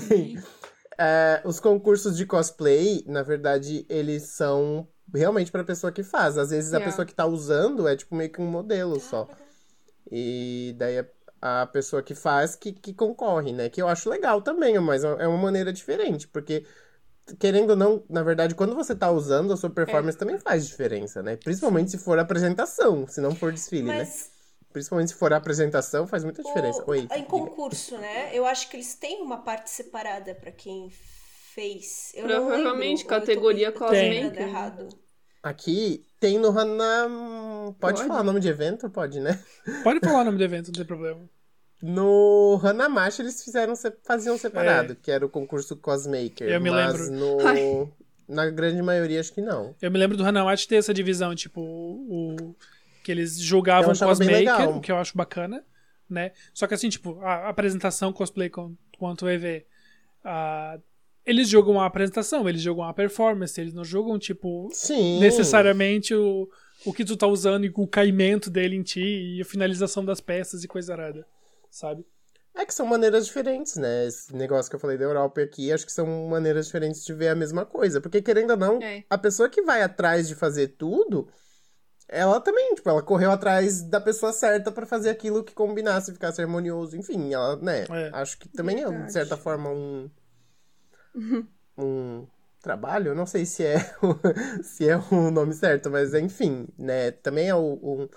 é, 0.98 1.40
os 1.44 1.60
concursos 1.60 2.16
de 2.16 2.26
cosplay, 2.26 3.04
na 3.06 3.22
verdade, 3.22 3.86
eles 3.88 4.24
são 4.24 4.86
realmente 5.14 5.50
pra 5.50 5.64
pessoa 5.64 5.92
que 5.92 6.02
faz. 6.02 6.36
Às 6.38 6.50
vezes 6.50 6.72
a 6.74 6.80
É. 6.80 6.84
pessoa 6.84 7.04
que 7.06 7.14
tá 7.14 7.26
usando 7.26 7.86
é 7.88 7.96
tipo 7.96 8.14
meio 8.14 8.30
que 8.30 8.40
um 8.40 8.46
modelo 8.46 8.98
só. 9.00 9.28
E 10.10 10.74
daí 10.78 10.98
a, 11.40 11.62
a 11.62 11.66
pessoa 11.66 12.02
que 12.02 12.14
faz 12.14 12.56
que, 12.56 12.72
que 12.72 12.92
concorre, 12.94 13.52
né? 13.52 13.68
Que 13.68 13.80
eu 13.82 13.88
acho 13.88 14.08
legal 14.10 14.42
também, 14.42 14.78
mas 14.78 15.04
é 15.04 15.26
uma 15.26 15.38
maneira 15.38 15.72
diferente, 15.72 16.26
porque 16.28 16.64
querendo 17.38 17.70
ou 17.70 17.76
não, 17.76 18.02
na 18.08 18.22
verdade, 18.22 18.54
quando 18.54 18.74
você 18.74 18.94
tá 18.94 19.10
usando, 19.10 19.52
a 19.52 19.56
sua 19.56 19.70
performance 19.70 20.18
também 20.18 20.38
faz 20.38 20.66
diferença, 20.66 21.22
né? 21.22 21.36
Principalmente 21.36 21.90
se 21.92 21.98
for 21.98 22.18
apresentação, 22.18 23.06
se 23.06 23.20
não 23.20 23.34
for 23.34 23.52
desfile, 23.52 23.88
né? 23.88 23.98
Mas 23.98 24.30
Principalmente 24.72 25.08
se 25.08 25.16
for 25.16 25.32
apresentação, 25.32 26.06
faz 26.06 26.22
muita 26.22 26.42
diferença. 26.44 26.84
o- 26.86 26.90
Oi. 26.90 27.08
em 27.16 27.24
concurso, 27.24 27.98
né? 27.98 28.30
Eu 28.32 28.46
acho 28.46 28.68
que 28.70 28.76
eles 28.76 28.94
têm 28.94 29.20
uma 29.20 29.38
parte 29.38 29.68
separada 29.68 30.32
pra 30.34 30.52
quem 30.52 30.88
fez. 31.54 32.12
Eu 32.14 32.28
não 32.28 32.46
Provavelmente, 32.46 32.98
lembro, 33.02 33.08
categoria 33.08 33.70
lembrando 33.70 34.38
errado. 34.38 34.88
Aqui 35.42 36.04
tem 36.18 36.38
no 36.38 36.48
Hana. 36.48 37.08
Pode, 37.80 37.96
Pode? 37.98 38.08
falar 38.08 38.22
nome 38.22 38.40
de 38.40 38.48
evento? 38.48 38.88
Pode, 38.90 39.20
né? 39.20 39.42
Pode 39.82 40.00
falar 40.00 40.20
o 40.20 40.24
nome 40.24 40.38
do 40.38 40.44
evento, 40.44 40.66
não 40.68 40.74
tem 40.74 40.84
problema. 40.84 41.20
No 41.82 42.60
Hanamashi 42.62 43.22
eles 43.22 43.42
fizeram 43.42 43.72
faziam 44.04 44.36
separado, 44.36 44.94
que 44.94 45.10
era 45.10 45.24
o 45.24 45.30
concurso 45.30 45.74
Cosmaker. 45.76 46.46
É. 46.48 46.56
Eu 46.56 46.60
me 46.60 46.70
mas 46.70 46.92
lembro. 46.92 47.10
no 47.12 47.46
Ai. 47.46 47.88
na 48.28 48.50
grande 48.50 48.82
maioria 48.82 49.18
acho 49.18 49.32
que 49.32 49.40
não. 49.40 49.74
Eu 49.80 49.90
me 49.90 49.98
lembro 49.98 50.16
do 50.16 50.24
Hanawati 50.24 50.68
ter 50.68 50.76
essa 50.76 50.92
divisão, 50.92 51.34
tipo, 51.34 51.60
o, 51.62 52.54
que 53.02 53.10
eles 53.10 53.40
julgavam 53.40 53.94
cosmaker, 53.94 54.68
o 54.76 54.80
que 54.80 54.92
eu 54.92 54.96
acho 54.98 55.16
bacana, 55.16 55.64
né? 56.08 56.32
Só 56.52 56.66
que 56.66 56.74
assim, 56.74 56.90
tipo, 56.90 57.18
a 57.22 57.48
apresentação 57.48 58.12
cosplay 58.12 58.50
com- 58.50 58.76
quanto 58.98 59.26
EV, 59.26 59.64
ah, 60.22 60.78
eles 61.30 61.48
jogam 61.48 61.80
a 61.80 61.86
apresentação, 61.86 62.48
eles 62.48 62.60
jogam 62.62 62.84
a 62.84 62.92
performance, 62.92 63.60
eles 63.60 63.72
não 63.72 63.84
jogam, 63.84 64.18
tipo, 64.18 64.68
Sim. 64.72 65.18
necessariamente 65.20 66.14
o, 66.14 66.48
o 66.84 66.92
que 66.92 67.04
tu 67.04 67.16
tá 67.16 67.26
usando 67.26 67.64
e 67.64 67.72
o 67.74 67.86
caimento 67.86 68.50
dele 68.50 68.76
em 68.76 68.82
ti 68.82 69.00
e 69.36 69.40
a 69.40 69.44
finalização 69.44 70.04
das 70.04 70.20
peças 70.20 70.62
e 70.64 70.68
coisa 70.68 70.92
arada, 70.92 71.26
sabe? 71.70 72.04
É 72.54 72.66
que 72.66 72.74
são 72.74 72.84
maneiras 72.84 73.26
diferentes, 73.26 73.76
né? 73.76 74.06
Esse 74.08 74.34
negócio 74.34 74.68
que 74.68 74.74
eu 74.74 74.80
falei 74.80 74.98
da 74.98 75.04
Europa 75.04 75.40
aqui, 75.40 75.72
acho 75.72 75.86
que 75.86 75.92
são 75.92 76.04
maneiras 76.28 76.66
diferentes 76.66 77.04
de 77.04 77.14
ver 77.14 77.28
a 77.28 77.34
mesma 77.34 77.64
coisa. 77.64 78.00
Porque, 78.00 78.20
querendo 78.20 78.50
ou 78.50 78.56
não, 78.56 78.82
É. 78.82 79.04
a 79.08 79.16
pessoa 79.16 79.48
que 79.48 79.62
vai 79.62 79.82
atrás 79.82 80.26
de 80.26 80.34
fazer 80.34 80.66
tudo, 80.76 81.28
ela 82.08 82.40
também, 82.40 82.74
tipo, 82.74 82.88
ela 82.90 83.02
correu 83.02 83.30
atrás 83.30 83.82
da 83.82 84.00
pessoa 84.00 84.32
certa 84.32 84.72
pra 84.72 84.84
fazer 84.84 85.10
aquilo 85.10 85.44
que 85.44 85.54
combinasse, 85.54 86.12
ficasse 86.12 86.42
harmonioso. 86.42 86.96
Enfim, 86.96 87.32
ela, 87.32 87.54
né? 87.56 87.84
É. 87.88 88.10
Acho 88.14 88.36
que 88.36 88.48
também 88.48 88.78
é, 88.80 88.84
de 88.84 88.90
Verdade. 88.90 89.12
certa 89.12 89.36
forma, 89.36 89.70
um. 89.70 90.10
Um 91.76 92.26
trabalho. 92.60 93.08
Eu 93.08 93.14
não 93.14 93.26
sei 93.26 93.46
se 93.46 93.64
é, 93.64 93.76
o- 94.02 94.62
se 94.62 94.88
é 94.88 94.96
o 94.96 95.30
nome 95.30 95.54
certo, 95.54 95.90
mas 95.90 96.14
enfim, 96.14 96.68
né? 96.78 97.10
Também 97.12 97.48
é 97.48 97.54
um, 97.56 98.08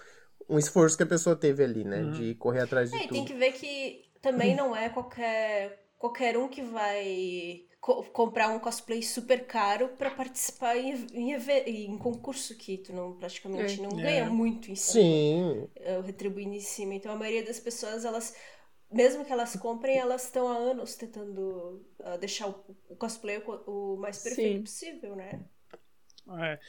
um 0.49 0.59
esforço 0.59 0.97
que 0.97 1.03
a 1.03 1.07
pessoa 1.07 1.35
teve 1.35 1.63
ali, 1.63 1.83
né? 1.85 2.05
De 2.07 2.35
correr 2.35 2.61
atrás 2.61 2.91
de 2.91 3.01
É, 3.01 3.07
tudo. 3.07 3.11
tem 3.11 3.25
que 3.25 3.33
ver 3.33 3.53
que 3.53 4.05
também 4.21 4.55
não 4.55 4.75
é 4.75 4.89
qualquer, 4.89 5.85
qualquer 5.97 6.37
um 6.37 6.47
que 6.47 6.61
vai 6.61 7.65
co- 7.81 8.03
comprar 8.05 8.49
um 8.49 8.59
cosplay 8.59 9.01
super 9.03 9.45
caro 9.45 9.89
pra 9.97 10.11
participar 10.11 10.77
em, 10.77 10.93
em, 11.13 11.33
em 11.85 11.97
concurso 11.97 12.55
que 12.57 12.77
tu 12.77 12.93
não, 12.93 13.13
praticamente 13.17 13.81
É. 13.81 13.81
não 13.81 13.99
É. 13.99 13.99
ganha 13.99 14.25
muito 14.25 14.71
em 14.71 14.75
cima. 14.75 15.17
Sim, 15.17 15.67
retribuindo 16.05 16.55
em 16.55 16.59
cima. 16.61 16.93
Então 16.95 17.11
a 17.11 17.15
maioria 17.15 17.43
das 17.45 17.59
pessoas, 17.59 18.05
elas, 18.05 18.35
mesmo 18.93 19.25
que 19.25 19.31
elas 19.31 19.55
comprem, 19.55 19.97
elas 19.97 20.23
estão 20.25 20.47
há 20.47 20.55
anos 20.55 20.95
tentando 20.95 21.85
ah, 22.03 22.17
deixar 22.17 22.47
o, 22.47 22.63
o 22.89 22.95
cosplay 22.95 23.37
o, 23.39 23.93
o 23.95 23.97
mais 23.97 24.19
perfeito 24.19 24.57
Sim. 24.57 24.63
possível, 24.63 25.15
né? 25.15 25.39
É. 26.39 26.59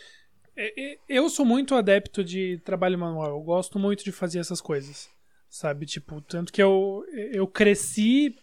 É, 0.57 0.99
Eu 1.09 1.29
sou 1.29 1.45
muito 1.45 1.75
adepto 1.75 2.23
de 2.23 2.59
trabalho 2.65 2.99
manual. 2.99 3.31
Eu 3.31 3.41
gosto 3.41 3.79
muito 3.79 4.05
de 4.05 4.13
fazer 4.13 4.39
essas 4.39 4.61
coisas. 4.61 5.09
Sabe? 5.49 5.87
Tipo, 5.87 6.21
tanto 6.21 6.53
que 6.53 6.63
eu, 6.63 7.05
eu 7.33 7.47
cresci. 7.47 8.37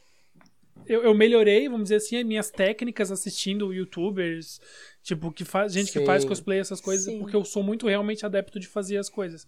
Eu, 0.86 1.04
eu 1.04 1.14
melhorei, 1.14 1.68
vamos 1.68 1.86
dizer 1.86 1.98
assim, 1.98 2.18
as 2.18 2.26
minhas 2.26 2.50
técnicas 2.50 3.12
assistindo 3.12 3.74
youtubers, 3.74 4.60
tipo, 5.04 5.32
que 5.32 5.46
faz, 5.46 5.74
gente 5.74 5.92
que 5.92 6.00
Sim. 6.00 6.06
faz 6.06 6.26
cosplay, 6.26 6.60
essas 6.60 6.82
coisas, 6.82 7.06
Sim. 7.06 7.20
porque 7.20 7.36
eu 7.36 7.46
sou 7.46 7.62
muito 7.62 7.88
realmente 7.88 8.26
adepto 8.26 8.60
de 8.60 8.68
fazer 8.68 8.98
as 8.98 9.10
coisas. 9.10 9.46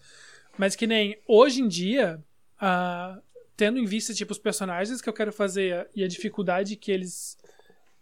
Mas 0.58 0.76
que 0.76 0.86
nem 0.86 1.18
hoje 1.28 1.62
em 1.62 1.68
dia, 1.68 2.24
ah, 2.60 3.20
tendo 3.56 3.78
em 3.78 3.86
vista, 3.86 4.14
tipo, 4.14 4.32
os 4.32 4.40
personagens 4.40 5.02
que 5.02 5.10
eu 5.10 5.14
quero 5.14 5.32
fazer 5.32 5.88
e 5.96 6.04
a 6.04 6.08
dificuldade 6.08 6.76
que 6.76 6.92
eles. 6.92 7.38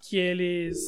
que 0.01 0.17
eles 0.17 0.79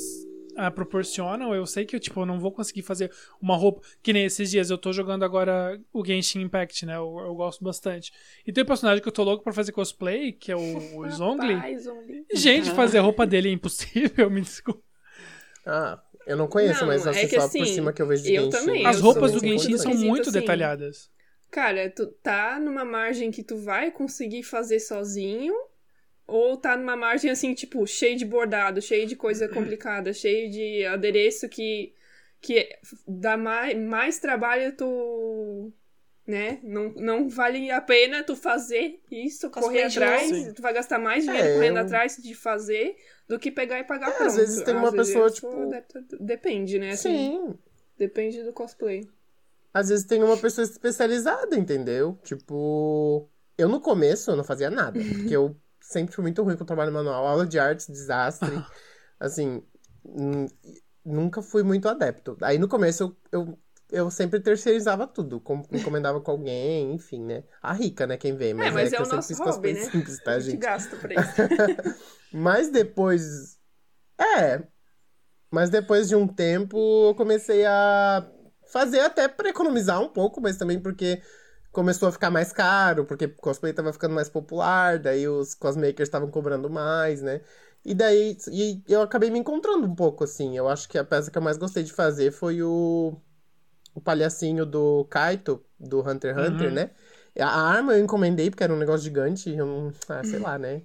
ah, 0.56 0.69
proporcionam, 0.69 1.54
eu 1.54 1.65
sei 1.65 1.84
que 1.86 1.95
eu, 1.95 1.99
tipo, 1.99 2.19
eu 2.21 2.26
não 2.26 2.39
vou 2.39 2.52
conseguir 2.52 2.84
fazer 2.84 3.12
uma 3.41 3.56
roupa. 3.56 3.82
Que 4.02 4.13
nem 4.13 4.26
esses 4.26 4.52
dias, 4.52 4.69
eu 4.69 4.78
tô 4.78 4.93
jogando 4.93 5.23
agora 5.23 5.80
o 5.91 6.06
Genshin 6.06 6.41
Impact, 6.41 6.86
né? 6.86 6.95
Eu, 6.95 7.17
eu 7.19 7.34
gosto 7.36 7.63
bastante. 7.63 8.12
E 8.45 8.52
tem 8.52 8.63
um 8.63 8.67
personagem 8.67 9.02
que 9.02 9.08
eu 9.08 9.13
tô 9.13 9.23
louco 9.23 9.43
pra 9.43 9.54
fazer 9.54 9.71
cosplay, 9.71 10.32
que 10.32 10.52
é 10.52 10.56
o, 10.56 10.97
o 10.97 11.10
Zongli. 11.12 11.56
Gente, 12.34 12.71
fazer 12.71 12.99
a 12.99 13.02
roupa 13.02 13.26
dele 13.26 13.49
é 13.49 13.52
impossível, 13.52 14.30
me 14.32 14.41
desculpa. 14.41 14.82
Ah, 15.65 15.99
eu 16.28 16.38
não 16.38 16.47
conheço, 16.47 16.82
Não, 16.82 16.88
mas 16.88 17.06
é 17.06 17.10
assim, 17.10 17.28
que 17.28 17.39
só 17.39 17.45
assim, 17.45 17.60
por 17.60 17.67
cima 17.67 17.93
que 17.93 18.02
eu 18.02 18.08
vejo 18.08 18.23
de 18.23 18.34
eu 18.34 18.43
Genshin. 18.43 18.58
também, 18.65 18.86
As 18.86 18.97
eu 18.97 19.04
roupas 19.04 19.32
do 19.32 19.39
Genshin 19.39 19.78
são 19.78 19.93
muito 19.93 20.30
assim. 20.30 20.39
detalhadas. 20.39 21.10
Cara, 21.54 21.88
tu 21.88 22.08
tá 22.08 22.60
numa 22.60 22.84
margem 22.84 23.30
que 23.30 23.44
tu 23.44 23.56
vai 23.58 23.92
conseguir 23.92 24.42
fazer 24.42 24.80
sozinho, 24.80 25.54
ou 26.26 26.58
tá 26.58 26.76
numa 26.76 26.96
margem 26.98 27.30
assim, 27.30 27.54
tipo, 27.54 27.86
cheio 27.86 28.18
de 28.18 28.26
bordado, 28.26 28.82
cheio 28.82 29.06
de 29.06 29.16
coisa 29.16 29.48
complicada, 29.54 30.12
cheio 30.13 30.50
de 30.50 30.84
adereço 30.84 31.48
que, 31.48 31.94
que 32.42 32.68
dá 33.08 33.38
mais, 33.38 33.78
mais 33.78 34.18
trabalho 34.18 34.76
tu. 34.76 35.72
Né? 36.26 36.60
Não, 36.63 36.89
não 36.96 37.30
vale 37.30 37.70
a 37.70 37.80
pena 37.82 38.24
tu 38.24 38.36
fazer 38.36 39.00
isso, 39.12 39.52
Cosplay 39.52 39.84
correr 39.84 39.84
atrás. 39.84 40.54
Tu 40.56 40.62
vai 40.62 40.74
gastar 40.74 40.98
mais 40.98 41.24
dinheiro 41.24 41.50
É, 41.50 41.54
correndo 41.54 41.78
eu- 41.78 41.84
atrás 41.84 42.18
de 42.18 42.34
fazer 42.34 42.96
do 43.28 43.38
que 43.38 43.52
pegar 43.52 43.80
e 43.80 43.84
pagar 43.84 44.10
É, 44.10 44.24
às 44.24 44.36
vezes 44.38 44.63
tem 44.63 44.74
uma 44.74 44.89
vezes 44.89 45.08
pessoa, 45.13 45.30
tipo- 45.30 45.70
Depende, 46.20 46.80
né? 46.80 46.94
Assim, 46.94 47.10
Sim. 47.10 47.60
Depende 47.96 48.42
do 48.42 48.52
cosplay. 48.54 49.08
Às 49.74 49.90
vezes 49.90 50.06
tem 50.06 50.24
uma 50.24 50.38
pessoa 50.38 50.64
especializada, 50.66 51.56
entendeu? 51.56 52.20
Tipo, 52.24 53.28
eu 53.58 53.68
no 53.68 53.82
começo 53.82 54.32
eu 54.32 54.36
não 54.36 54.44
fazia 54.44 54.70
nada, 54.70 55.00
porque 55.00 55.36
eu 55.36 55.56
sempre 55.82 56.14
fui 56.14 56.22
muito 56.22 56.44
ruim 56.44 56.56
com 56.56 56.64
o 56.64 56.68
trabalho 56.68 56.92
manual, 56.94 57.26
aula 57.26 57.46
de 57.46 57.58
artes, 57.60 57.88
desastre. 57.88 58.52
assim, 59.20 59.64
hum, 60.06 60.46
nunca 61.04 61.42
fui 61.42 61.64
muito 61.64 61.88
adepto. 61.90 62.38
Aí 62.42 62.58
no 62.58 62.68
começo 62.68 63.16
eu, 63.32 63.42
eu, 63.42 63.60
eu 63.92 64.12
sempre 64.12 64.40
terceirizava 64.40 65.08
tudo, 65.08 65.40
com- 65.40 65.64
encomendava 65.72 66.22
com 66.22 66.32
alguém, 66.32 66.94
enfim, 66.94 67.22
né? 67.24 67.44
A 67.62 67.74
rica, 67.74 68.06
né, 68.06 68.16
quem 68.18 68.36
vê, 68.36 68.54
mas, 68.54 68.68
é, 68.68 68.72
mas 68.72 68.90
que 68.90 68.96
é, 68.96 69.00
eu 69.00 69.04
o 69.04 69.06
sempre 69.06 69.26
fiz 69.28 69.38
hobby, 69.40 69.50
cosplay 69.52 69.74
né? 69.74 69.80
simples, 69.82 70.20
tá, 70.20 70.40
gente 70.40 70.58
gasta 70.58 70.96
pra 70.98 71.14
isso. 71.14 71.34
Mas 72.32 72.70
depois. 72.72 73.58
É. 74.20 74.64
Mas 75.52 75.70
depois 75.70 76.10
de 76.10 76.16
um 76.16 76.28
tempo 76.28 76.78
eu 77.10 77.14
comecei 77.16 77.64
a 77.64 78.28
fazer 78.74 79.02
até 79.02 79.28
pra 79.30 79.50
economizar 79.50 80.02
um 80.02 80.10
pouco, 80.10 80.42
mas 80.42 80.58
também 80.58 80.80
porque 80.82 81.22
começou 81.72 82.10
a 82.10 82.12
ficar 82.12 82.32
mais 82.32 82.54
caro, 82.54 83.06
porque 83.06 83.28
cosplay 83.28 83.74
tava 83.74 83.94
ficando 83.94 84.16
mais 84.16 84.30
popular, 84.30 85.00
daí 85.00 85.28
os 85.28 85.54
cosmakers 85.56 86.08
estavam 86.10 86.30
cobrando 86.32 86.70
mais, 86.70 87.22
né? 87.22 87.42
E 87.86 87.94
daí 87.94 88.38
e 88.52 88.84
eu 88.88 89.02
acabei 89.02 89.30
me 89.32 89.40
encontrando 89.40 89.86
um 89.88 89.96
pouco 89.96 90.24
assim. 90.24 90.58
Eu 90.58 90.70
acho 90.70 90.88
que 90.90 90.98
a 90.98 91.04
peça 91.06 91.32
que 91.32 91.38
eu 91.38 91.42
mais 91.42 91.58
gostei 91.58 91.84
de 91.84 91.94
fazer 91.94 92.32
foi 92.32 92.62
o 92.64 93.16
o 93.96 94.02
palhacinho 94.02 94.66
do 94.66 95.06
Kaito, 95.06 95.64
do 95.80 96.02
Hunter 96.02 96.36
x 96.36 96.50
Hunter, 96.52 96.72
Uhum. 96.72 96.74
né? 96.74 96.92
A 97.40 97.46
a 97.48 97.62
arma 97.72 97.94
eu 97.94 98.04
encomendei 98.04 98.50
porque 98.50 98.64
era 98.64 98.74
um 98.74 98.78
negócio 98.78 99.04
gigante, 99.04 99.50
eu 99.52 99.66
não, 99.66 99.94
ah, 100.10 100.24
sei 100.24 100.40
lá, 100.40 100.58
né? 100.58 100.84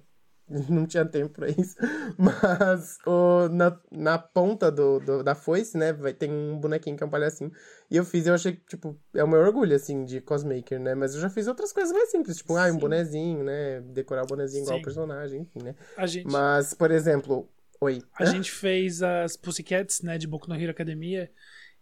Não 0.69 0.85
tinha 0.87 1.05
tempo 1.05 1.33
pra 1.35 1.47
isso. 1.49 1.75
Mas 2.17 2.97
o, 3.05 3.47
na, 3.49 3.79
na 3.91 4.17
ponta 4.17 4.71
do, 4.71 4.99
do- 4.99 5.23
da 5.23 5.35
foice, 5.35 5.77
né? 5.77 5.93
Vai, 5.93 6.13
tem 6.13 6.31
um 6.31 6.59
bonequinho 6.59 6.97
que 6.97 7.03
é 7.03 7.05
um 7.05 7.09
palhacinho. 7.09 7.51
E 7.89 7.95
eu 7.95 8.03
fiz, 8.03 8.25
eu 8.25 8.33
achei 8.33 8.53
que, 8.53 8.65
tipo, 8.65 8.99
é 9.13 9.23
o 9.23 9.27
meu 9.27 9.39
orgulho, 9.39 9.75
assim, 9.75 10.03
de 10.05 10.19
cosmaker, 10.21 10.79
né? 10.79 10.95
Mas 10.95 11.13
eu 11.13 11.21
já 11.21 11.29
fiz 11.29 11.47
outras 11.47 11.71
coisas 11.71 11.93
mais 11.93 12.09
simples, 12.09 12.37
tipo, 12.37 12.55
ah, 12.55 12.65
um 12.67 12.73
Sim. 12.73 12.79
bonezinho, 12.79 13.43
né? 13.43 13.81
Decorar 13.81 14.23
o 14.23 14.27
bonezinho 14.27 14.63
igual 14.63 14.77
Sim. 14.77 14.81
o 14.81 14.85
personagem, 14.85 15.41
enfim, 15.41 15.59
né? 15.63 15.75
A 15.97 16.07
gente, 16.07 16.31
Mas, 16.31 16.73
por 16.73 16.89
exemplo, 16.89 17.47
oi. 17.79 18.01
a 18.15 18.25
gente 18.25 18.51
fez 18.51 19.03
as 19.03 19.37
Pussycats, 19.37 20.01
né, 20.01 20.17
de 20.17 20.27
Boku 20.27 20.49
no 20.49 20.55
Hero 20.55 20.71
Academia. 20.71 21.31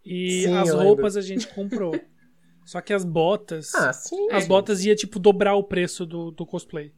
E 0.04 0.44
Sim, 0.44 0.56
as 0.58 0.70
roupas 0.70 1.16
a 1.16 1.20
gente 1.20 1.48
comprou. 1.54 1.92
Só 2.64 2.82
que 2.82 2.92
as 2.92 3.02
botas. 3.02 3.74
Ah, 3.74 3.92
sim. 3.94 4.30
As 4.30 4.46
botas 4.46 4.84
ia, 4.84 4.94
tipo, 4.94 5.18
dobrar 5.18 5.54
o 5.54 5.64
preço 5.64 6.04
do, 6.04 6.30
do 6.30 6.44
cosplay. 6.44 6.92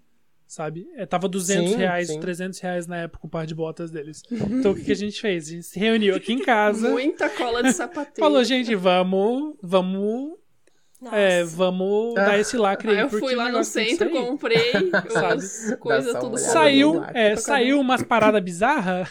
Sabe? 0.50 0.90
É, 0.96 1.06
tava 1.06 1.28
200 1.28 1.70
Sim, 1.70 1.76
reais, 1.76 2.08
sim. 2.08 2.18
300 2.18 2.58
reais 2.58 2.86
na 2.88 2.96
época 2.96 3.24
o 3.24 3.30
par 3.30 3.46
de 3.46 3.54
botas 3.54 3.88
deles. 3.92 4.20
Então 4.50 4.72
o 4.72 4.74
que, 4.74 4.82
que 4.82 4.90
a 4.90 4.96
gente 4.96 5.20
fez? 5.20 5.46
A 5.46 5.50
gente 5.52 5.62
se 5.62 5.78
reuniu 5.78 6.16
aqui 6.16 6.32
em 6.32 6.42
casa. 6.42 6.90
Muita 6.90 7.30
cola 7.30 7.62
de 7.62 7.70
sapateiro. 7.72 8.18
Falou, 8.18 8.42
gente, 8.42 8.74
vamos. 8.74 9.54
Vamos. 9.62 10.32
Nossa. 11.00 11.14
É, 11.14 11.44
vamos 11.44 12.16
Ah. 12.16 12.24
dar 12.24 12.38
esse 12.40 12.56
lacre 12.56 12.90
aí. 12.90 12.96
Aí 12.96 13.02
eu 13.04 13.08
fui 13.08 13.36
lá 13.36 13.48
no 13.48 13.62
centro, 13.62 14.10
comprei 14.10 14.72
as 15.32 15.76
coisas 15.78 16.18
tudo 16.18 16.36
Saiu, 16.36 17.04
é, 17.14 17.36
saiu 17.36 17.78
umas 17.78 18.02
paradas 18.02 18.42
bizarras. 18.42 19.08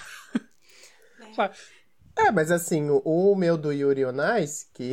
É, 2.17 2.31
mas 2.33 2.51
assim, 2.51 2.89
o, 2.89 3.01
o 3.05 3.33
meu 3.33 3.55
do 3.55 3.71
Yuri 3.71 4.05
on 4.05 4.17
Ice, 4.43 4.67
que 4.73 4.91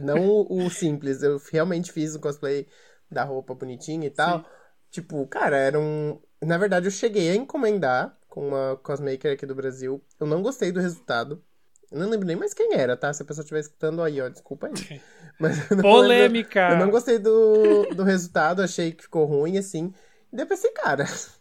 não 0.00 0.24
o, 0.24 0.66
o 0.66 0.70
simples, 0.70 1.20
eu 1.20 1.42
realmente 1.50 1.90
fiz 1.90 2.14
o 2.14 2.20
cosplay 2.20 2.68
da 3.10 3.24
roupa 3.24 3.56
bonitinha 3.56 4.06
e 4.06 4.10
tal. 4.10 4.38
Sim. 4.38 4.44
Tipo, 4.90 5.26
cara, 5.26 5.56
era 5.56 5.78
um. 5.78 6.20
Na 6.42 6.58
verdade, 6.58 6.86
eu 6.86 6.90
cheguei 6.90 7.30
a 7.30 7.34
encomendar 7.34 8.16
com 8.28 8.48
uma 8.48 8.76
cosmaker 8.82 9.32
aqui 9.32 9.46
do 9.46 9.54
Brasil. 9.54 10.02
Eu 10.18 10.26
não 10.26 10.42
gostei 10.42 10.72
do 10.72 10.80
resultado. 10.80 11.42
Eu 11.90 11.98
não 11.98 12.08
lembro 12.08 12.26
nem 12.26 12.36
mais 12.36 12.54
quem 12.54 12.74
era, 12.74 12.96
tá? 12.96 13.12
Se 13.12 13.22
a 13.22 13.24
pessoa 13.26 13.42
estiver 13.42 13.60
escutando 13.60 14.00
aí, 14.02 14.20
ó, 14.20 14.28
desculpa 14.28 14.68
aí. 14.68 15.00
Mas 15.38 15.58
eu 15.70 15.76
não 15.76 15.82
lembro- 15.82 15.82
Polêmica. 15.82 16.68
eu 16.72 16.76
não 16.78 16.90
gostei 16.90 17.18
do, 17.18 17.86
do 17.94 18.02
resultado, 18.04 18.62
achei 18.62 18.92
que 18.92 19.02
ficou 19.04 19.24
ruim, 19.24 19.58
assim. 19.58 19.92
E 20.32 20.36
daí 20.36 20.44
eu 20.44 20.48
pensei, 20.48 20.70
cara. 20.70 21.04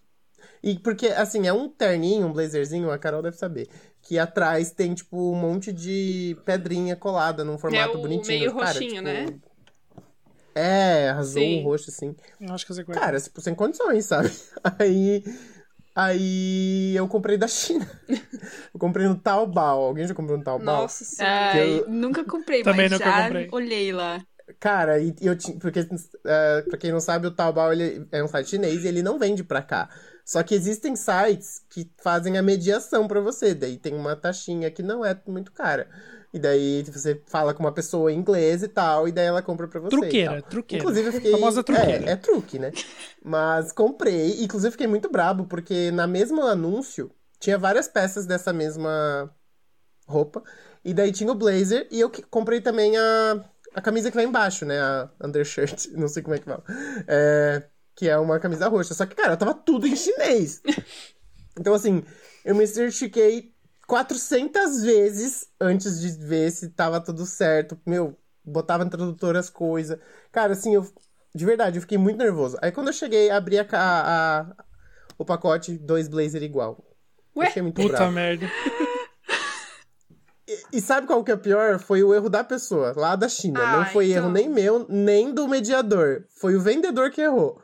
E 0.61 0.77
porque, 0.77 1.07
assim, 1.07 1.47
é 1.47 1.53
um 1.53 1.69
terninho, 1.69 2.27
um 2.27 2.33
blazerzinho, 2.33 2.91
a 2.91 2.97
Carol 2.97 3.21
deve 3.21 3.37
saber. 3.37 3.69
Que 4.01 4.19
atrás 4.19 4.71
tem, 4.71 4.93
tipo, 4.93 5.31
um 5.31 5.35
monte 5.35 5.71
de 5.71 6.37
pedrinha 6.43 6.97
colada 6.97 7.45
num 7.45 7.57
formato 7.57 7.97
o 7.97 8.01
bonitinho. 8.01 8.27
meio 8.39 8.53
cara, 8.53 8.65
roxinho, 8.73 8.89
tipo, 8.95 9.03
né? 9.03 9.39
É, 10.59 11.09
azul, 11.09 11.41
Sim. 11.41 11.63
roxo, 11.63 11.89
assim. 11.89 12.15
Eu 12.39 12.53
acho 12.53 12.65
que 12.65 12.73
você 12.73 12.83
conhece. 12.83 13.01
Cara, 13.03 13.19
tipo, 13.19 13.41
sem 13.41 13.55
condições, 13.55 14.05
sabe? 14.05 14.29
Aí. 14.79 15.23
Aí 15.95 16.95
eu 16.95 17.07
comprei 17.07 17.37
da 17.37 17.47
China. 17.47 17.89
eu 18.73 18.79
comprei 18.79 19.07
no 19.07 19.15
Taobao. 19.17 19.83
Alguém 19.83 20.07
já 20.07 20.13
comprou 20.13 20.37
no 20.37 20.43
Taobao? 20.43 20.83
Nossa 20.83 21.03
senhora. 21.03 21.53
Ai, 21.53 21.79
eu- 21.79 21.89
nunca 21.89 22.23
comprei, 22.23 22.63
Também 22.63 22.83
mas 22.89 22.91
nunca 22.91 23.05
já 23.05 23.23
comprei. 23.23 23.49
olhei 23.51 23.91
lá. 23.91 24.21
Cara, 24.59 24.99
e, 24.99 25.13
e 25.21 25.27
eu 25.27 25.37
tinha. 25.37 25.57
Porque, 25.59 25.81
uh, 25.81 26.69
pra 26.69 26.77
quem 26.77 26.91
não 26.91 26.99
sabe, 26.99 27.27
o 27.27 27.31
Taobao 27.31 27.71
ele 27.71 28.07
é 28.11 28.23
um 28.23 28.27
site 28.27 28.49
chinês 28.51 28.83
e 28.83 28.87
ele 28.87 29.03
não 29.03 29.19
vende 29.19 29.43
pra 29.43 29.61
cá. 29.61 29.89
Só 30.25 30.41
que 30.43 30.53
existem 30.55 30.95
sites 30.95 31.63
que 31.69 31.91
fazem 32.01 32.37
a 32.37 32.41
mediação 32.41 33.07
pra 33.07 33.19
você. 33.19 33.53
Daí 33.53 33.77
tem 33.77 33.93
uma 33.93 34.15
taxinha 34.15 34.69
que 34.71 34.81
não 34.83 35.03
é 35.03 35.19
muito 35.27 35.51
cara. 35.51 35.89
E 36.31 36.37
daí 36.37 36.83
você 36.83 37.19
fala 37.25 37.53
com 37.55 37.63
uma 37.63 37.71
pessoa 37.71 38.11
em 38.11 38.17
inglês 38.17 38.61
e 38.61 38.67
tal, 38.67 39.07
e 39.07 39.11
daí 39.11 39.25
ela 39.25 39.41
compra 39.41 39.67
pra 39.67 39.79
você. 39.79 39.89
Truqueira, 39.89 40.41
truqueira. 40.43 40.83
Inclusive, 40.83 41.07
eu 41.07 41.13
fiquei. 41.13 41.31
Famosa 41.31 41.63
truqueira. 41.63 42.05
É, 42.05 42.11
é 42.11 42.15
truque, 42.15 42.59
né? 42.59 42.71
Mas 43.23 43.71
comprei. 43.71 44.43
Inclusive, 44.43 44.71
fiquei 44.71 44.87
muito 44.87 45.09
brabo, 45.09 45.45
porque 45.45 45.89
na 45.89 46.05
mesma 46.05 46.51
anúncio 46.51 47.11
tinha 47.39 47.57
várias 47.57 47.87
peças 47.87 48.27
dessa 48.27 48.53
mesma 48.53 49.33
roupa. 50.05 50.43
E 50.85 50.93
daí 50.93 51.11
tinha 51.11 51.31
o 51.31 51.35
blazer. 51.35 51.87
E 51.89 51.99
eu 51.99 52.11
comprei 52.29 52.61
também 52.61 52.95
a, 52.95 53.43
a 53.73 53.81
camisa 53.81 54.11
que 54.11 54.15
vai 54.15 54.25
embaixo, 54.25 54.65
né? 54.65 54.79
A 54.79 55.09
undershirt. 55.23 55.87
Não 55.97 56.07
sei 56.07 56.21
como 56.21 56.35
é 56.35 56.39
que 56.39 56.45
fala. 56.45 56.63
É, 57.07 57.63
que 57.95 58.07
é 58.07 58.17
uma 58.19 58.39
camisa 58.39 58.67
roxa. 58.67 58.93
Só 58.93 59.05
que, 59.05 59.15
cara, 59.15 59.35
tava 59.35 59.53
tudo 59.53 59.87
em 59.87 59.95
chinês. 59.95 60.61
Então, 61.59 61.73
assim, 61.73 62.03
eu 62.45 62.55
me 62.55 62.65
certifiquei 62.67 63.53
400 63.89 64.83
vezes 64.83 65.47
antes 65.59 65.99
de 65.99 66.09
ver 66.11 66.51
se 66.51 66.69
tava 66.69 67.01
tudo 67.01 67.25
certo. 67.25 67.75
Meu, 67.85 68.15
botava 68.45 68.85
no 68.85 68.89
tradutor 68.91 69.35
as 69.35 69.49
coisas. 69.49 69.97
Cara, 70.31 70.53
assim, 70.53 70.75
eu. 70.75 70.87
De 71.33 71.43
verdade, 71.45 71.77
eu 71.77 71.81
fiquei 71.81 71.97
muito 71.97 72.17
nervoso. 72.17 72.57
Aí 72.61 72.71
quando 72.71 72.87
eu 72.87 72.93
cheguei, 72.93 73.29
abri 73.31 73.57
a, 73.59 73.65
a- 73.71 74.39
a- 74.41 74.55
o 75.17 75.25
pacote, 75.25 75.77
dois 75.77 76.07
blazer 76.07 76.43
igual. 76.43 76.77
Ué? 77.35 77.47
Achei 77.47 77.61
muito 77.63 77.81
Puta 77.81 77.97
bravo. 77.97 78.11
merda. 78.11 78.47
E, 80.47 80.77
e 80.77 80.81
sabe 80.81 81.05
qual 81.05 81.23
que 81.23 81.31
é 81.31 81.35
o 81.35 81.39
pior? 81.39 81.79
Foi 81.79 82.03
o 82.03 82.13
erro 82.13 82.29
da 82.29 82.43
pessoa, 82.43 82.93
lá 82.95 83.15
da 83.15 83.29
China. 83.29 83.59
Ah, 83.61 83.77
não 83.77 83.85
foi 83.87 84.11
então. 84.11 84.23
erro 84.23 84.31
nem 84.31 84.49
meu, 84.49 84.85
nem 84.89 85.31
do 85.33 85.47
mediador. 85.47 86.25
Foi 86.39 86.55
o 86.55 86.61
vendedor 86.61 87.11
que 87.11 87.21
errou. 87.21 87.61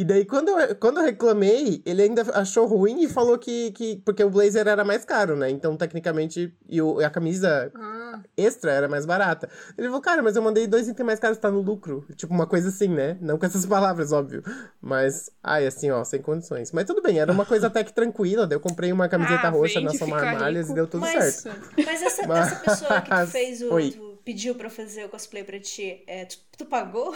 E 0.00 0.04
daí, 0.04 0.24
quando 0.24 0.48
eu, 0.50 0.76
quando 0.76 0.98
eu 1.00 1.04
reclamei, 1.04 1.82
ele 1.84 2.02
ainda 2.02 2.22
achou 2.38 2.66
ruim 2.66 3.02
e 3.02 3.08
falou 3.08 3.36
que, 3.36 3.72
que. 3.72 3.96
Porque 4.04 4.22
o 4.22 4.30
blazer 4.30 4.68
era 4.68 4.84
mais 4.84 5.04
caro, 5.04 5.34
né? 5.34 5.50
Então, 5.50 5.76
tecnicamente. 5.76 6.54
E 6.68 6.80
o, 6.80 7.00
a 7.00 7.10
camisa 7.10 7.72
Ah, 7.74 8.20
extra 8.36 8.70
era 8.70 8.86
mais 8.88 9.04
barata. 9.04 9.48
Ele 9.76 9.88
falou, 9.88 10.00
cara, 10.00 10.22
mas 10.22 10.36
eu 10.36 10.42
mandei 10.42 10.68
dois 10.68 10.86
itens 10.86 11.04
mais 11.04 11.18
caros, 11.18 11.36
tá 11.36 11.50
no 11.50 11.60
lucro. 11.60 12.06
Tipo, 12.14 12.32
uma 12.32 12.46
coisa 12.46 12.68
assim, 12.68 12.86
né? 12.86 13.18
Não 13.20 13.36
com 13.36 13.44
essas 13.46 13.66
palavras, 13.66 14.12
óbvio. 14.12 14.44
Mas, 14.80 15.30
ai, 15.42 15.66
assim, 15.66 15.90
ó, 15.90 16.04
sem 16.04 16.22
condições. 16.22 16.70
Mas 16.70 16.84
tudo 16.84 17.02
bem, 17.02 17.18
era 17.18 17.32
uma 17.32 17.44
coisa 17.44 17.66
até 17.66 17.82
que 17.82 17.92
tranquila. 17.92 18.46
Daí 18.46 18.54
eu 18.54 18.60
comprei 18.60 18.92
uma 18.92 19.08
camiseta 19.08 19.48
Ah, 19.48 19.50
roxa 19.50 19.80
na 19.80 19.92
Somar 19.94 20.38
Malhas 20.38 20.70
e 20.70 20.74
deu 20.74 20.86
tudo 20.86 21.00
Mas- 21.00 21.34
certo. 21.34 21.58
Mas 21.84 22.02
essa, 22.02 22.22
Mas- 22.28 22.52
essa 22.52 22.60
pessoa 22.60 23.00
que 23.00 23.10
tu 23.10 23.26
fez 23.26 23.62
o. 23.62 23.68
Tu 23.68 24.18
pediu 24.24 24.54
pra 24.54 24.70
fazer 24.70 25.04
o 25.06 25.08
cosplay 25.08 25.42
pra 25.42 25.58
ti, 25.58 26.04
é, 26.06 26.24
tu, 26.26 26.36
tu 26.58 26.66
pagou? 26.66 27.12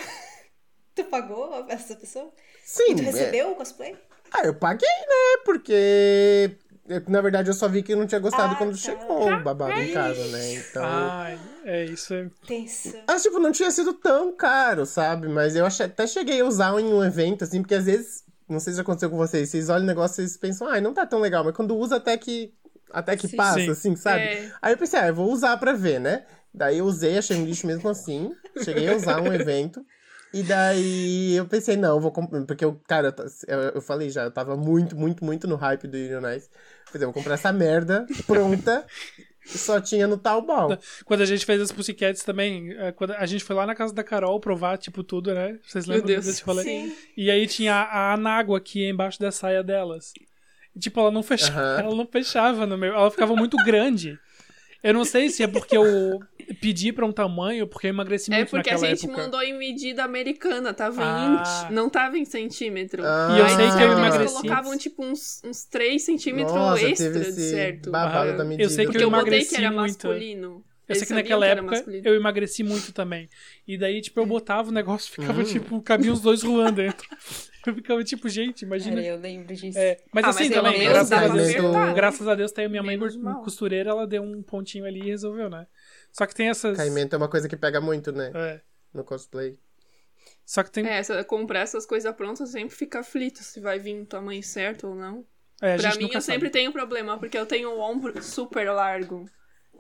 Tu 0.95 1.05
pagou 1.05 1.65
essa 1.69 1.95
pessoa? 1.97 2.31
Sim. 2.65 2.93
E 2.93 2.95
tu 2.97 3.03
é- 3.03 3.05
recebeu 3.05 3.51
o 3.53 3.55
cosplay? 3.55 3.97
Ah, 4.33 4.47
eu 4.47 4.55
paguei, 4.55 4.89
né? 4.89 5.43
Porque 5.45 6.57
eu- 6.89 7.03
na 7.09 7.21
verdade, 7.21 7.51
eu 7.51 7.55
só 7.55 7.69
vi 7.69 7.83
que 7.83 7.95
não 7.95 8.07
tinha 8.07 8.19
gostado 8.21 8.55
Ah, 8.55 8.57
quando 8.57 8.71
tá. 8.73 8.77
chegou 8.79 9.31
o 9.31 9.41
babado 9.43 9.73
em 9.79 9.93
casa, 9.93 10.25
né? 10.29 10.55
Então. 10.55 10.83
Ai, 10.85 11.39
é 11.65 11.85
isso. 11.85 12.15
é- 12.15 12.31
Tenso. 12.47 12.95
Mas, 13.07 13.23
tipo, 13.23 13.39
não 13.39 13.53
tinha 13.53 13.71
sido 13.71 13.93
tão 13.95 14.33
caro, 14.35 14.87
sabe? 14.87 15.29
Mas 15.29 15.55
eu 15.55 15.67
achei- 15.67 15.87
até 15.87 16.07
cheguei 16.07 16.41
a 16.41 16.45
usar 16.47 16.79
em 16.81 16.93
um 16.93 17.05
evento, 17.05 17.45
assim, 17.45 17.61
porque 17.61 17.75
às 17.75 17.85
vezes, 17.85 18.25
não 18.49 18.59
sei 18.61 18.73
se 18.73 18.81
aconteceu 18.81 19.11
com 19.11 19.17
vocês, 19.17 19.49
vocês 19.51 19.69
olham 19.69 19.83
o 19.85 19.87
negócio 19.87 20.15
e 20.23 20.27
vocês 20.29 20.37
pensam, 20.37 20.67
ai, 20.69 20.81
não 20.81 20.95
tá 20.95 21.05
tão 21.07 21.21
legal, 21.21 21.45
mas 21.45 21.55
quando 21.55 21.77
usa 21.77 21.97
até 21.97 22.17
que. 22.17 22.53
Até 22.95 23.17
que 23.17 23.27
Sim. 23.27 23.37
passa, 23.37 23.59
Sim. 23.61 23.71
assim, 23.71 23.97
sabe? 23.97 24.21
É. 24.23 24.51
Aí 24.61 24.75
eu 24.75 24.77
pensei, 24.79 25.01
ah, 25.01 25.07
eu 25.09 25.15
vou 25.15 25.31
usar 25.33 25.57
pra 25.57 25.73
ver, 25.73 25.99
né? 25.99 26.27
Daí 26.53 26.77
eu 26.77 26.85
usei, 26.85 27.17
achei 27.17 27.35
um 27.39 27.45
lixo 27.47 27.67
mesmo 27.67 27.89
assim. 27.89 28.31
Cheguei 28.63 28.87
a 28.91 28.97
usar 28.97 29.19
um 29.23 29.33
evento. 29.33 29.83
E 30.33 30.43
daí 30.43 31.35
eu 31.35 31.47
pensei, 31.47 31.77
não, 31.77 31.97
eu 31.97 32.01
vou 32.01 32.11
comprar. 32.11 32.43
Porque 32.45 32.65
eu, 32.65 32.81
cara, 32.87 33.15
eu, 33.47 33.59
eu, 33.75 33.81
falei 33.83 34.09
já, 34.09 34.25
eu 34.25 34.31
tava 34.31 34.57
muito, 34.57 34.97
muito, 34.97 35.25
muito 35.25 35.47
no 35.47 35.57
hype 35.57 35.87
do 35.87 35.97
Unionize. 35.97 36.49
Falei, 36.87 37.05
eu 37.05 37.13
vou 37.13 37.15
comprar 37.15 37.35
essa 37.35 37.53
merda 37.53 38.07
pronta. 38.27 38.87
Só 39.45 39.81
tinha 39.81 40.07
no 40.07 40.17
Taobao. 40.17 40.79
Quando 41.05 41.23
a 41.23 41.27
gente 41.27 41.45
fez 41.45 41.61
as 41.61 41.73
Pussycats 41.73 42.23
também, 42.23 42.73
é, 42.79 42.93
quando 42.93 43.13
a 43.13 43.27
gente 43.27 43.43
foi 43.43 43.57
lá 43.57 43.67
na 43.67 43.75
casa 43.75 43.93
da 43.93 44.05
Carol 44.05 44.39
provar, 44.39 44.79
tipo, 44.79 45.03
tudo, 45.03 45.35
né? 45.35 45.59
Vocês 45.67 45.87
Meu 45.87 45.97
lembram 45.97 46.15
Deus. 46.15 46.27
desse 46.27 46.43
rolê? 46.45 46.63
Sim. 46.63 46.97
E 47.17 47.31
aí 47.31 47.47
tinha 47.47 47.75
a, 47.75 48.13
anágua 48.13 48.59
aqui 48.59 48.89
embaixo 48.89 49.19
da 49.19 49.33
saia 49.33 49.63
delas. 49.63 50.13
E, 50.75 50.79
tipo, 50.79 51.01
ela 51.01 51.11
não 51.11 51.23
fechava, 51.23 51.81
ela 51.81 51.95
não 51.95 52.07
fechava 52.07 52.67
no 52.67 52.79
meu. 52.79 52.95
Ela 52.95 53.11
ficava 53.11 53.35
muito 53.35 53.57
grande. 53.65 54.19
Eu 54.83 54.93
não 54.95 55.05
sei 55.05 55.29
se 55.31 55.43
é 55.43 55.47
porque 55.47 55.77
eu 55.77 56.19
pedi 56.61 56.93
pra 56.93 57.07
um 57.07 57.13
tamanho, 57.13 57.67
porque 57.69 57.87
eu 57.87 57.91
emagreci 57.91 58.33
É 58.33 58.39
muito 58.39 58.51
porque 58.51 58.69
a 58.71 58.77
gente 58.77 59.05
época. 59.07 59.23
mandou 59.23 59.41
em 59.41 59.57
medida 59.57 60.03
americana, 60.03 60.75
tava 60.75 61.01
em 61.03 61.05
Ah. 61.05 61.41
inch, 61.69 61.73
não 61.73 61.89
tava 61.89 62.19
em 62.19 62.25
centímetro. 62.25 63.05
Ah. 63.05 63.29
E 63.37 63.39
eu 63.39 63.45
Aí 63.45 63.51
sei 63.55 63.67
que 63.69 63.75
eu 63.75 63.81
eles 63.93 63.99
emagreci. 63.99 64.35
colocavam 64.35 64.77
tipo 64.77 65.05
uns, 65.05 65.41
uns 65.45 65.65
3 65.65 66.03
centímetros 66.03 66.55
Nossa, 66.57 66.83
extra 66.85 67.13
teve 67.13 67.25
de 67.25 67.31
esse 67.31 67.51
certo. 67.51 67.91
babado 67.93 68.31
Ah, 68.31 68.33
da 68.39 68.43
eu 68.43 68.49
medida. 68.49 68.69
sei 68.71 68.79
que 68.87 68.93
Porque 68.93 68.99
eu 69.05 69.07
eu 69.07 69.11
botei 69.11 69.23
emagreci 69.29 69.51
que 69.55 69.57
era 69.65 69.71
muito. 69.71 70.07
masculino. 70.09 70.65
Eu 70.89 70.95
Eles 70.97 70.99
sei 70.99 71.07
que 71.07 71.15
naquela 71.15 71.47
época 71.47 71.85
eu 72.05 72.15
emagreci 72.15 72.63
muito 72.65 72.93
também. 72.93 73.29
E 73.67 73.79
daí, 73.79 74.01
tipo, 74.01 74.19
eu 74.21 74.27
botava 74.27 74.69
o 74.69 74.73
negócio, 74.73 75.11
ficava, 75.15 75.41
Hum. 75.41 75.45
tipo, 75.45 75.81
cabia 75.81 76.13
os 76.13 76.21
dois 76.21 76.43
rolando 76.43 76.77
dentro. 76.83 77.07
Eu 77.65 77.73
ficava, 77.77 78.03
tipo, 78.03 78.29
gente, 78.29 78.63
imagina. 78.63 78.97
Cara, 78.97 79.07
eu 79.07 79.21
lembro 79.21 79.55
disso. 79.55 79.79
É, 79.79 79.97
mas 80.13 80.25
Ah, 80.25 80.31
assim 80.31 80.49
mas 80.49 80.55
também, 80.55 80.81
graças 80.83 81.13
a, 81.13 81.29
Deus, 81.29 81.95
graças 81.95 82.27
a 82.29 82.35
Deus 82.35 82.51
tem 82.51 82.65
a 82.65 82.69
minha 82.69 82.83
mãe 82.83 82.99
costureira, 83.45 83.91
ela 83.91 84.05
deu 84.05 84.21
um 84.21 84.43
pontinho 84.43 84.85
ali 84.85 84.99
e 84.99 85.11
resolveu, 85.11 85.49
né? 85.49 85.69
Só 86.11 86.27
que 86.27 86.35
tem 86.35 86.49
essas. 86.49 86.77
Caimento 86.77 87.15
é 87.15 87.17
uma 87.19 87.29
coisa 87.29 87.49
que 87.49 87.57
pega 87.57 87.81
muito, 87.81 88.11
né? 88.11 88.33
É. 88.35 88.61
No 88.93 89.05
cosplay. 89.05 89.57
Só 90.45 90.65
que 90.65 90.73
tem. 90.73 90.85
É, 90.89 90.99
essa- 90.99 91.23
comprar 91.23 91.61
essas 91.61 91.87
coisas 91.87 92.13
prontas 92.17 92.51
sempre 92.51 92.75
fica 92.75 92.99
aflito 92.99 93.45
se 93.45 93.61
vai 93.61 93.79
vir 93.79 93.95
no 93.95 94.07
tamanho 94.07 94.43
certo 94.43 94.89
ou 94.89 94.97
não. 94.97 95.25
é, 95.61 95.77
pra 95.77 95.95
mim, 95.95 96.07
eu 96.07 96.21
sabe. 96.21 96.25
sempre 96.25 96.51
tenho 96.51 96.73
problema, 96.73 97.17
porque 97.17 97.39
eu 97.39 97.47
tenho 97.47 97.71
o 97.71 97.79
ombro 97.79 98.21
super 98.25 98.69
largo. 98.73 99.25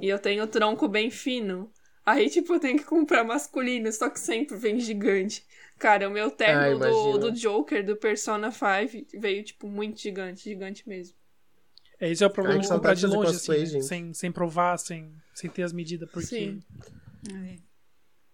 E 0.00 0.08
eu 0.08 0.18
tenho 0.18 0.44
o 0.44 0.46
tronco 0.46 0.88
bem 0.88 1.10
fino. 1.10 1.70
Aí, 2.04 2.28
tipo, 2.28 2.54
eu 2.54 2.60
tenho 2.60 2.78
que 2.78 2.84
comprar 2.84 3.22
masculino, 3.24 3.90
só 3.92 4.10
que 4.10 4.18
sempre 4.18 4.56
vem 4.56 4.80
gigante. 4.80 5.46
Cara, 5.78 6.08
o 6.08 6.12
meu 6.12 6.26
Ah, 6.26 6.30
terno 6.30 6.78
do, 6.78 6.84
imagino. 6.86 7.18
do 7.18 7.32
Joker, 7.32 7.84
do 7.84 7.96
Persona 7.96 8.50
5, 8.50 9.06
veio, 9.20 9.44
tipo, 9.44 9.68
muito 9.68 10.00
gigante, 10.00 10.44
gigante 10.44 10.88
mesmo. 10.88 11.16
É, 12.00 12.10
esse 12.10 12.24
é 12.24 12.26
o 12.26 12.30
problema 12.30 12.58
de 12.60 12.66
que 12.68 12.72
comprar 12.74 12.96
saudade 12.96 13.00
de 13.00 13.06
longe, 13.06 13.32
cosplay, 13.32 13.62
assim, 13.62 13.66
né? 13.74 13.80
gente. 13.80 13.86
sem, 13.86 14.14
sem 14.14 14.32
provar, 14.32 14.76
sem, 14.78 15.12
sem 15.34 15.48
ter 15.48 15.62
as 15.62 15.72
medidas, 15.72 16.10
porque. 16.10 16.26
Sim. 16.26 16.60
É. 17.32 17.56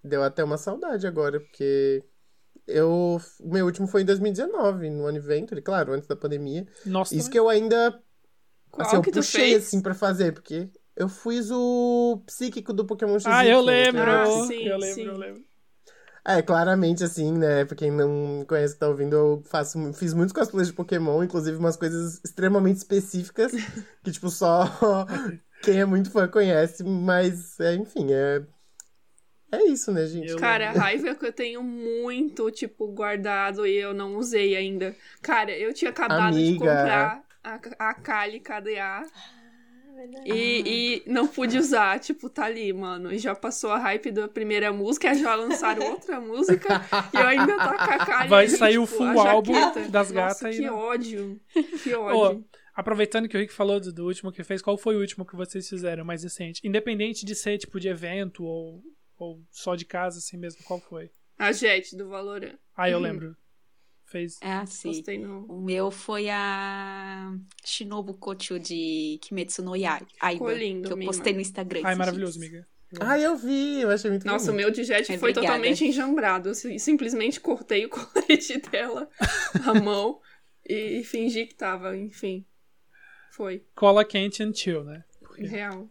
Deu 0.02 0.22
até 0.22 0.42
uma 0.42 0.56
saudade 0.56 1.06
agora, 1.06 1.38
porque 1.40 2.02
eu. 2.66 3.20
O 3.40 3.52
meu 3.52 3.66
último 3.66 3.86
foi 3.86 4.02
em 4.02 4.04
2019, 4.06 4.88
no 4.88 5.06
Adventure, 5.06 5.60
claro, 5.60 5.92
antes 5.92 6.08
da 6.08 6.16
pandemia. 6.16 6.66
Nossa, 6.86 7.14
Isso 7.14 7.30
que 7.30 7.38
eu 7.38 7.48
ainda. 7.48 8.02
Qual 8.70 8.86
assim, 8.86 8.96
eu 8.96 9.02
que 9.02 9.10
tu 9.10 9.16
puxei 9.16 9.50
fez? 9.52 9.66
assim 9.66 9.82
pra 9.82 9.94
fazer, 9.94 10.32
porque 10.32 10.70
eu 10.98 11.08
fiz 11.08 11.50
o 11.50 12.22
psíquico 12.26 12.72
do 12.72 12.84
Pokémon 12.86 13.18
XY. 13.18 13.30
Ah, 13.32 13.46
eu 13.46 13.60
lembro! 13.60 14.00
era- 14.02 14.22
Ah, 14.22 14.30
sim, 14.42 14.64
eu 14.64 14.78
lembro, 14.78 14.94
sim. 14.94 15.08
eu 15.08 15.18
lembro. 15.18 15.44
É, 16.24 16.42
claramente, 16.42 17.02
assim, 17.02 17.32
né? 17.32 17.64
Pra 17.64 17.74
quem 17.76 17.90
não 17.90 18.38
me 18.40 18.44
conhece 18.44 18.74
que 18.74 18.80
tá 18.80 18.88
ouvindo, 18.88 19.14
eu 19.16 19.42
faço, 19.46 19.78
fiz 19.94 20.12
muitos 20.12 20.32
cosplays 20.34 20.68
de 20.68 20.74
Pokémon, 20.74 21.22
inclusive 21.22 21.56
umas 21.56 21.76
coisas 21.76 22.20
extremamente 22.22 22.76
específicas, 22.76 23.52
que, 24.04 24.10
tipo, 24.12 24.28
só 24.28 24.64
quem 25.62 25.80
é 25.80 25.84
muito 25.86 26.10
fã 26.10 26.28
conhece, 26.28 26.84
mas, 26.84 27.58
é, 27.60 27.74
enfim, 27.76 28.12
é. 28.12 28.42
É 29.50 29.64
isso, 29.64 29.90
né, 29.90 30.06
gente? 30.06 30.30
Eu- 30.32 30.38
Cara, 30.40 30.68
a 30.68 30.72
raiva 30.72 31.08
é 31.08 31.14
que 31.14 31.24
eu 31.24 31.32
tenho 31.32 31.62
muito, 31.62 32.50
tipo, 32.50 32.86
guardado 32.88 33.66
e 33.66 33.74
eu 33.76 33.94
não 33.94 34.16
usei 34.16 34.54
ainda. 34.56 34.94
Cara, 35.22 35.50
eu 35.56 35.72
tinha 35.72 35.90
acabado 35.90 36.34
de 36.34 36.52
Amiga. 36.52 36.58
comprar 36.58 37.24
a, 37.42 37.54
a 37.90 37.94
Kali 37.94 38.40
KDA 38.40 39.06
e, 40.24 41.02
e 41.06 41.10
não 41.10 41.26
pude 41.26 41.58
usar. 41.58 41.98
Tipo, 42.00 42.28
tá 42.28 42.44
ali, 42.46 42.72
mano. 42.72 43.12
E 43.12 43.18
já 43.18 43.34
passou 43.34 43.70
a 43.70 43.78
hype 43.78 44.10
da 44.10 44.28
primeira 44.28 44.72
música, 44.72 45.14
já 45.14 45.34
lançaram 45.34 45.86
outra 45.92 46.20
música 46.20 46.80
e 47.12 47.16
eu 47.16 47.26
ainda 47.26 47.52
tô 47.52 47.68
com 47.68 47.92
a 47.92 48.06
Kali 48.06 48.28
Vai 48.28 48.48
sair 48.48 48.78
o 48.78 48.84
tipo, 48.86 48.96
full 48.98 49.20
a 49.20 49.30
álbum 49.30 49.52
das 49.90 50.10
gatas 50.10 50.56
Que 50.56 50.62
e 50.62 50.66
não- 50.66 50.76
ódio. 50.76 51.40
Que 51.82 51.94
Ô, 51.94 52.02
ódio. 52.02 52.44
aproveitando 52.74 53.28
que 53.28 53.36
o 53.36 53.40
Rick 53.40 53.52
falou 53.52 53.80
do, 53.80 53.92
do 53.92 54.06
último 54.06 54.30
que 54.32 54.42
fez, 54.44 54.60
qual 54.62 54.76
foi 54.78 54.96
o 54.96 55.00
último 55.00 55.24
que 55.26 55.36
vocês 55.36 55.68
fizeram 55.68 56.04
mais 56.04 56.22
recente? 56.22 56.60
Independente 56.66 57.24
de 57.24 57.34
ser 57.34 57.58
tipo 57.58 57.78
de 57.80 57.88
evento 57.88 58.44
ou, 58.44 58.82
ou 59.18 59.40
só 59.50 59.74
de 59.74 59.84
casa, 59.84 60.18
assim 60.18 60.36
mesmo, 60.36 60.62
qual 60.64 60.80
foi? 60.80 61.10
A 61.38 61.52
Jet 61.52 61.96
do 61.96 62.08
Valorant. 62.08 62.54
Ah, 62.76 62.90
eu 62.90 62.96
Uhum. 62.98 63.02
lembro. 63.04 63.36
Fez. 64.10 64.38
É 64.40 64.52
assim. 64.52 64.88
Postei 64.92 65.18
no. 65.18 65.44
O 65.46 65.60
meu 65.60 65.90
foi 65.90 66.28
a 66.30 67.30
Shinobu 67.64 68.14
Kochu 68.14 68.58
de 68.58 69.18
Kimetsu 69.22 69.62
no 69.62 69.76
Yai- 69.76 70.00
Ficou 70.32 70.50
lindo, 70.50 70.88
que 70.88 70.94
eu 70.94 71.06
postei 71.06 71.32
no 71.34 71.40
Instagram. 71.40 71.80
Esses 71.80 71.98
maravilhoso, 71.98 72.38
dias. 72.40 72.50
amiga. 72.52 72.66
Ah, 73.00 73.18
eu 73.18 73.36
vi, 73.36 73.82
eu 73.82 73.90
achei 73.90 74.10
muito 74.10 74.26
Nossa, 74.26 74.50
o 74.50 74.54
meu 74.54 74.70
de 74.70 74.82
jet 74.82 75.02
É, 75.12 75.18
foi 75.18 75.30
obrigada. 75.32 75.46
totalmente 75.46 75.84
enjambrado. 75.86 76.48
Eu 76.48 76.54
si- 76.54 76.78
simplesmente 76.78 77.38
cortei 77.38 77.84
o 77.84 77.90
colete 77.92 78.58
dela, 78.70 79.10
a 79.66 79.74
mão, 79.74 80.22
e 80.66 81.04
fingi 81.04 81.44
que 81.44 81.54
tava, 81.54 81.94
enfim. 81.94 82.46
Foi. 83.32 83.62
Cola 83.74 84.06
quente 84.06 84.42
and 84.42 84.54
chill, 84.54 84.84
né? 84.84 85.04
Real. 85.38 85.86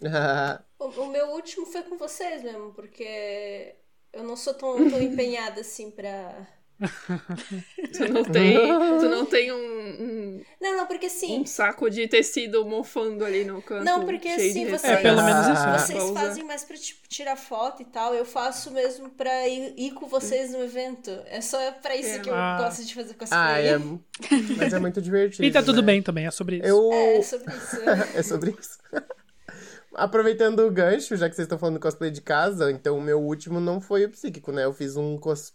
O, 0.80 0.86
o 0.88 1.12
meu 1.12 1.28
último 1.28 1.64
foi 1.64 1.82
com 1.84 1.96
vocês 1.96 2.42
mesmo, 2.42 2.72
porque 2.74 3.76
eu 4.12 4.24
não 4.24 4.34
sou 4.34 4.52
tão, 4.52 4.90
tão 4.90 5.00
empenhada 5.00 5.60
assim 5.60 5.92
pra. 5.92 6.44
Tu 7.92 8.12
não 8.12 8.24
tem, 8.24 8.56
tu 8.98 9.08
não 9.08 9.26
tem 9.26 9.52
um, 9.52 9.56
um, 9.56 10.42
Não, 10.60 10.76
não, 10.78 10.86
porque 10.86 11.06
assim. 11.06 11.40
um 11.40 11.46
saco 11.46 11.90
de 11.90 12.08
tecido 12.08 12.64
mofando 12.64 13.24
ali 13.24 13.44
no 13.44 13.60
canto. 13.62 13.84
Não, 13.84 14.04
porque 14.04 14.28
assim, 14.28 14.64
de 14.64 14.70
vocês, 14.70 14.84
É, 14.84 14.96
pelo 15.02 15.22
menos 15.22 15.46
isso, 15.46 15.68
vocês 15.86 16.02
usar. 16.02 16.20
fazem 16.20 16.44
mais 16.44 16.64
pra 16.64 16.76
tipo, 16.76 17.06
tirar 17.08 17.36
foto 17.36 17.82
e 17.82 17.84
tal. 17.84 18.14
Eu 18.14 18.24
faço 18.24 18.70
mesmo 18.70 19.10
pra 19.10 19.46
ir, 19.48 19.74
ir 19.76 19.90
com 19.92 20.06
vocês 20.06 20.50
no 20.52 20.62
evento. 20.62 21.10
É 21.26 21.40
só 21.40 21.58
pra 21.82 21.94
isso 21.96 22.16
É. 22.16 22.18
que 22.20 22.30
eu 22.30 22.34
Ah. 22.34 22.58
gosto 22.60 22.84
de 22.84 22.94
fazer 22.94 23.14
cosplay. 23.14 23.40
Ah, 23.40 23.60
é. 23.60 23.78
Mas 24.56 24.72
é 24.72 24.78
muito 24.78 25.00
divertido. 25.02 25.44
E 25.44 25.50
tá 25.52 25.62
tudo 25.62 25.80
né? 25.82 25.86
bem 25.86 26.02
também, 26.02 26.26
é 26.26 26.30
sobre 26.30 26.56
isso. 26.56 26.66
Eu. 26.66 26.92
É, 26.92 27.22
sobre 27.22 27.54
isso. 27.54 27.76
é 28.18 28.22
sobre 28.22 28.50
isso. 28.58 28.78
Aproveitando 29.94 30.60
o 30.60 30.70
gancho, 30.70 31.14
já 31.16 31.28
que 31.28 31.34
vocês 31.36 31.44
estão 31.44 31.58
falando 31.58 31.74
do 31.74 31.80
cosplay 31.82 32.10
de 32.10 32.22
casa, 32.22 32.70
então 32.72 32.96
o 32.96 33.02
meu 33.02 33.20
último 33.20 33.60
não 33.60 33.78
foi 33.80 34.06
o 34.06 34.10
psíquico, 34.10 34.50
né? 34.50 34.64
Eu 34.64 34.72
fiz 34.72 34.96
um 34.96 35.18
cos... 35.18 35.52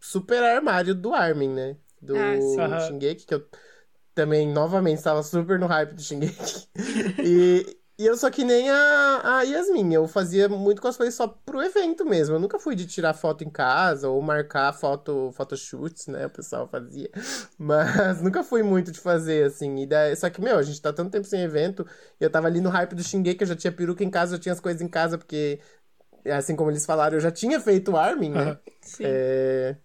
super 0.00 0.42
armário 0.42 0.94
do 0.94 1.14
Armin, 1.14 1.48
né? 1.48 1.76
Do 2.00 2.14
Ah. 2.16 2.80
Shingeki, 2.80 3.26
que 3.26 3.34
eu 3.34 3.46
também, 4.14 4.48
novamente, 4.52 4.98
estava 4.98 5.22
super 5.22 5.58
no 5.58 5.66
hype 5.66 5.94
do 5.94 6.02
Shingeki. 6.02 6.68
e, 7.24 7.78
e 7.96 8.06
eu 8.06 8.16
só 8.16 8.30
que 8.30 8.44
nem 8.44 8.68
a, 8.68 9.38
a 9.38 9.42
Yasmin, 9.42 9.94
eu 9.94 10.08
fazia 10.08 10.48
muito 10.48 10.82
cosplay 10.82 11.10
só 11.10 11.28
pro 11.28 11.62
evento 11.62 12.04
mesmo. 12.04 12.34
Eu 12.34 12.40
nunca 12.40 12.58
fui 12.58 12.74
de 12.74 12.86
tirar 12.86 13.14
foto 13.14 13.44
em 13.44 13.50
casa 13.50 14.08
ou 14.08 14.20
marcar 14.20 14.72
foto, 14.72 15.30
photoshoots, 15.32 16.06
né? 16.08 16.26
O 16.26 16.30
pessoal 16.30 16.68
fazia. 16.68 17.08
Mas 17.56 18.20
nunca 18.22 18.42
fui 18.42 18.62
muito 18.62 18.90
de 18.90 19.00
fazer, 19.00 19.46
assim. 19.46 19.82
E 19.82 19.86
daí, 19.86 20.16
só 20.16 20.28
que, 20.30 20.40
meu, 20.40 20.58
a 20.58 20.62
gente 20.62 20.80
tá 20.80 20.92
tanto 20.92 21.10
tempo 21.12 21.26
sem 21.26 21.42
evento. 21.42 21.86
E 22.20 22.24
eu 22.24 22.30
tava 22.30 22.46
ali 22.48 22.60
no 22.60 22.70
hype 22.70 22.94
do 22.94 23.02
Shingeki, 23.02 23.42
eu 23.42 23.48
já 23.48 23.56
tinha 23.56 23.72
peruca 23.72 24.02
em 24.02 24.10
casa, 24.10 24.34
eu 24.34 24.38
tinha 24.40 24.52
as 24.52 24.60
coisas 24.60 24.82
em 24.82 24.88
casa, 24.88 25.16
porque, 25.16 25.60
assim 26.26 26.56
como 26.56 26.70
eles 26.70 26.86
falaram, 26.86 27.16
eu 27.16 27.20
já 27.20 27.30
tinha 27.30 27.60
feito 27.60 27.92
o 27.92 27.96
Armin, 27.96 28.30
né? 28.30 28.58
Sim. 28.80 29.04
É... 29.06 29.76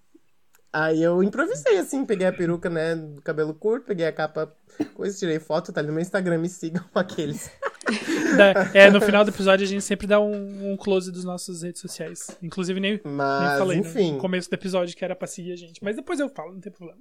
Aí 0.74 1.04
eu 1.04 1.22
improvisei, 1.22 1.78
assim, 1.78 2.04
peguei 2.04 2.26
a 2.26 2.34
peruca, 2.34 2.68
né, 2.68 2.96
do 2.96 3.22
cabelo 3.22 3.54
curto, 3.54 3.86
peguei 3.86 4.08
a 4.08 4.12
capa, 4.12 4.52
coisa, 4.96 5.16
tirei 5.16 5.40
foto, 5.40 5.72
tá 5.72 5.80
ali 5.80 5.88
no 5.90 5.94
meu 5.94 6.02
Instagram, 6.02 6.40
me 6.40 6.50
sigam 6.50 6.84
aqueles. 6.96 7.52
É, 8.74 8.90
no 8.90 9.00
final 9.00 9.24
do 9.24 9.30
episódio 9.30 9.66
a 9.66 9.70
gente 9.70 9.84
sempre 9.84 10.08
dá 10.08 10.20
um, 10.20 10.72
um 10.72 10.78
close 10.78 11.12
dos 11.12 11.24
nossos 11.24 11.62
redes 11.62 11.80
sociais. 11.82 12.36
Inclusive 12.42 12.80
nem, 12.80 12.94
nem 13.04 13.14
Mas, 13.14 13.60
falei 13.60 13.82
né, 13.82 13.88
enfim. 13.88 14.14
no 14.14 14.18
começo 14.18 14.50
do 14.50 14.54
episódio 14.54 14.96
que 14.96 15.06
era 15.06 15.16
pra 15.16 15.28
seguir 15.28 15.52
a 15.52 15.56
gente. 15.56 15.84
Mas 15.84 15.96
depois 15.96 16.20
eu 16.20 16.30
falo, 16.30 16.54
não 16.54 16.60
tem 16.62 16.72
problema. 16.72 17.00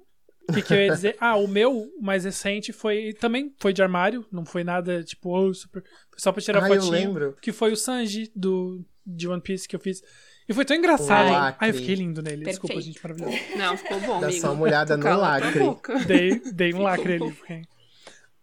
O 0.48 0.52
que, 0.52 0.60
que 0.62 0.74
eu 0.74 0.78
ia 0.78 0.92
dizer? 0.92 1.16
Ah, 1.20 1.36
o 1.36 1.46
meu 1.46 1.88
mais 2.00 2.24
recente 2.24 2.72
foi. 2.72 3.12
Também 3.14 3.54
foi 3.60 3.72
de 3.72 3.80
armário, 3.80 4.26
não 4.30 4.44
foi 4.44 4.64
nada 4.64 5.02
tipo, 5.04 5.30
oh, 5.30 5.54
super. 5.54 5.82
Foi 6.10 6.18
só 6.18 6.32
pra 6.32 6.42
tirar 6.42 6.64
Ah, 6.64 6.68
eu 6.68 6.74
fotinho. 6.74 6.90
lembro. 6.90 7.36
Que 7.40 7.52
foi 7.52 7.72
o 7.72 7.76
Sanji 7.76 8.30
do, 8.34 8.84
de 9.06 9.28
One 9.28 9.40
Piece 9.40 9.68
que 9.68 9.76
eu 9.76 9.80
fiz. 9.80 10.02
E 10.48 10.52
foi 10.52 10.64
tão 10.64 10.76
engraçado. 10.76 11.26
Ai, 11.26 11.30
lacre. 11.30 11.68
eu 11.68 11.74
fiquei 11.74 11.94
lindo 11.94 12.20
nele. 12.22 12.44
Desculpa, 12.44 12.74
Perfeito. 12.74 12.94
gente, 12.94 13.02
maravilhoso. 13.02 13.56
Não, 13.56 13.76
ficou 13.76 14.00
bom, 14.00 14.20
Dá 14.20 14.26
amigo. 14.26 14.40
só 14.40 14.52
uma 14.52 14.62
olhada 14.62 14.96
no 14.96 15.16
lacre. 15.18 15.60
Dei, 16.06 16.40
dei 16.52 16.74
um 16.74 16.82
lacre 16.82 17.14
ali. 17.14 17.32
porque- 17.32 17.62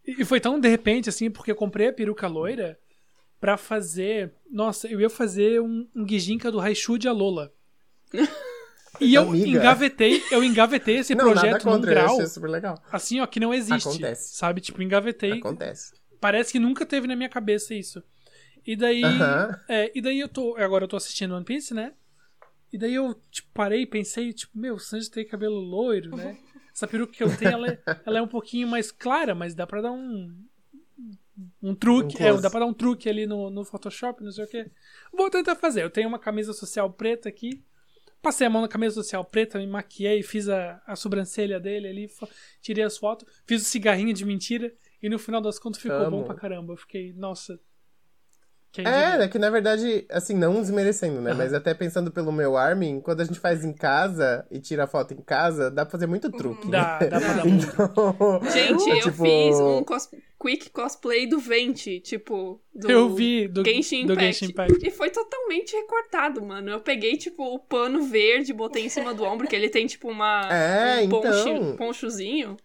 E 0.08 0.26
foi 0.26 0.40
tão 0.40 0.60
de 0.60 0.68
repente, 0.70 1.10
assim, 1.10 1.30
porque 1.30 1.52
eu 1.52 1.56
comprei 1.56 1.90
a 1.90 1.94
peruca 1.94 2.28
loira 2.28 2.80
pra 3.40 3.58
fazer. 3.58 4.32
Nossa, 4.50 4.88
eu 4.88 5.00
ia 5.02 5.10
fazer 5.10 5.62
um, 5.62 5.88
um 5.96 6.08
Gijinka 6.08 6.52
do 6.52 6.58
Raichu 6.60 6.98
de 6.98 7.08
Alola. 7.08 7.52
E 9.00 9.14
eu 9.14 9.30
Amiga. 9.30 9.48
engavetei, 9.48 10.22
eu 10.32 10.44
engavetei 10.44 10.98
esse 10.98 11.14
não, 11.16 11.28
nada 11.28 11.40
projeto 11.42 11.66
num 11.70 11.80
grau, 11.80 12.16
achei 12.16 12.26
super 12.28 12.50
legal. 12.50 12.82
assim, 12.92 13.22
ó, 13.22 13.26
que 13.28 13.40
não 13.40 13.54
existe. 13.54 13.88
Acontece. 13.88 14.36
Sabe? 14.36 14.60
Tipo, 14.60 14.82
engavetei. 14.82 15.34
Acontece. 15.34 15.94
Parece 16.20 16.52
que 16.52 16.60
nunca 16.60 16.86
teve 16.86 17.08
na 17.08 17.16
minha 17.16 17.30
cabeça 17.30 17.74
isso. 17.74 18.04
E 18.70 18.76
daí. 18.76 19.04
Aham. 19.04 19.60
É, 19.68 19.92
e 19.96 20.00
daí 20.00 20.20
eu 20.20 20.30
tô. 20.30 20.56
Agora 20.56 20.84
eu 20.84 20.88
tô 20.88 20.96
assistindo 20.96 21.34
One 21.34 21.44
Piece, 21.44 21.74
né? 21.74 21.92
E 22.72 22.78
daí 22.78 22.94
eu, 22.94 23.20
tipo, 23.32 23.50
parei 23.52 23.82
e 23.82 23.88
pensei, 23.88 24.32
tipo, 24.32 24.56
meu, 24.56 24.76
o 24.76 24.80
Sanji 24.80 25.10
tem 25.10 25.26
cabelo 25.26 25.60
loiro, 25.60 26.16
né? 26.16 26.38
Essa 26.72 26.88
peruca 26.88 27.12
que 27.12 27.24
eu 27.24 27.36
tenho, 27.36 27.54
ela 27.54 27.68
é, 27.68 27.80
ela 28.06 28.20
é 28.20 28.22
um 28.22 28.28
pouquinho 28.28 28.68
mais 28.68 28.92
clara, 28.92 29.34
mas 29.34 29.56
dá 29.56 29.66
pra 29.66 29.82
dar 29.82 29.92
um. 29.92 30.46
Um 31.64 31.74
truque. 31.74 32.22
Um 32.22 32.28
é, 32.28 32.40
dá 32.40 32.48
pra 32.48 32.60
dar 32.60 32.68
um 32.68 32.74
truque 32.74 33.10
ali 33.10 33.26
no, 33.26 33.50
no 33.50 33.66
Photoshop, 33.66 34.24
não 34.24 34.32
sei 34.32 34.46
o 34.46 34.48
quê. 34.48 34.70
Vou 35.12 35.32
tentar 35.32 35.56
fazer. 35.56 35.82
Eu 35.82 35.90
tenho 35.90 36.08
uma 36.08 36.20
camisa 36.20 36.54
social 36.54 36.94
preta 36.94 37.28
aqui. 37.28 37.64
Passei 38.22 38.46
a 38.46 38.52
mão 38.52 38.62
na 38.62 38.68
camisa 38.68 38.94
social 38.94 39.26
preta, 39.26 39.58
me 39.58 39.66
maquiei, 39.66 40.22
fiz 40.22 40.48
a, 40.48 40.80
a 40.86 40.96
sobrancelha 40.96 41.60
dele 41.60 41.88
ali, 41.88 42.08
tirei 42.62 42.84
as 42.84 43.00
fotos, 43.00 43.28
fiz 43.48 43.64
o 43.64 43.66
cigarrinho 43.66 44.14
de 44.14 44.26
mentira 44.26 44.72
e 45.02 45.10
no 45.10 45.18
final 45.18 45.42
das 45.42 45.58
contas 45.58 45.82
ficou 45.82 45.98
Amo. 45.98 46.18
bom 46.18 46.24
pra 46.24 46.36
caramba. 46.36 46.74
Eu 46.74 46.78
fiquei, 46.78 47.14
nossa. 47.14 47.60
Quem 48.72 48.86
É, 48.86 48.92
diria? 49.12 49.24
é 49.24 49.28
que 49.28 49.40
na 49.40 49.50
verdade, 49.50 50.06
assim, 50.10 50.36
não 50.36 50.62
desmerecendo, 50.62 51.20
né? 51.22 51.32
Aham. 51.32 51.38
Mas 51.40 51.54
até 51.54 51.74
pensando 51.74 52.12
pelo 52.12 52.32
meu 52.32 52.56
Armin, 52.56 53.02
quando 53.02 53.22
a 53.22 53.26
gente 53.26 53.40
faz 53.40 53.66
em 53.66 53.74
casa 53.74 54.46
e 54.52 54.60
tira 54.60 54.84
a 54.84 54.88
foto 54.88 55.14
em 55.14 55.22
casa, 55.22 55.72
dá 55.72 55.86
pra 55.86 55.92
fazer 55.92 56.06
muito 56.08 56.32
truque. 56.32 56.70
né? 56.70 56.72
Dá, 56.72 57.00
dá 57.00 57.20
pra 57.20 57.34
dar 57.34 57.46
muito. 57.50 57.66
Então, 57.68 58.50
Gente, 58.52 58.90
eu 58.90 59.02
tipo, 59.12 59.24
fiz 59.24 59.60
um 59.60 59.84
cos- 59.84 60.10
quick 60.40 60.70
cosplay 60.70 61.28
do 61.28 61.40
Venti, 61.40 62.00
tipo, 62.00 62.62
do 62.74 62.90
Eu 62.90 63.10
vi 63.16 63.48
do 63.48 63.66
Genshin 63.66 64.06
do. 64.06 64.14
Genshin 64.20 64.46
Impact. 64.46 64.86
E 64.88 64.92
foi 64.92 65.10
totalmente 65.10 65.76
recortado, 65.76 66.42
mano. 66.46 66.70
Eu 66.70 66.80
peguei, 66.80 67.18
tipo, 67.18 67.44
o 67.44 67.60
pano 67.60 68.04
verde, 68.04 68.54
botei 68.54 68.86
em 68.86 68.90
cima 68.90 69.14
do 69.14 69.24
ombro, 69.24 69.48
que 69.48 69.56
ele 69.56 69.70
tem, 69.70 69.88
tipo, 69.88 70.10
uma, 70.10 70.42
É, 70.54 71.00
um 71.02 71.04
então. 71.06 71.76
ponchozinho. 71.76 72.56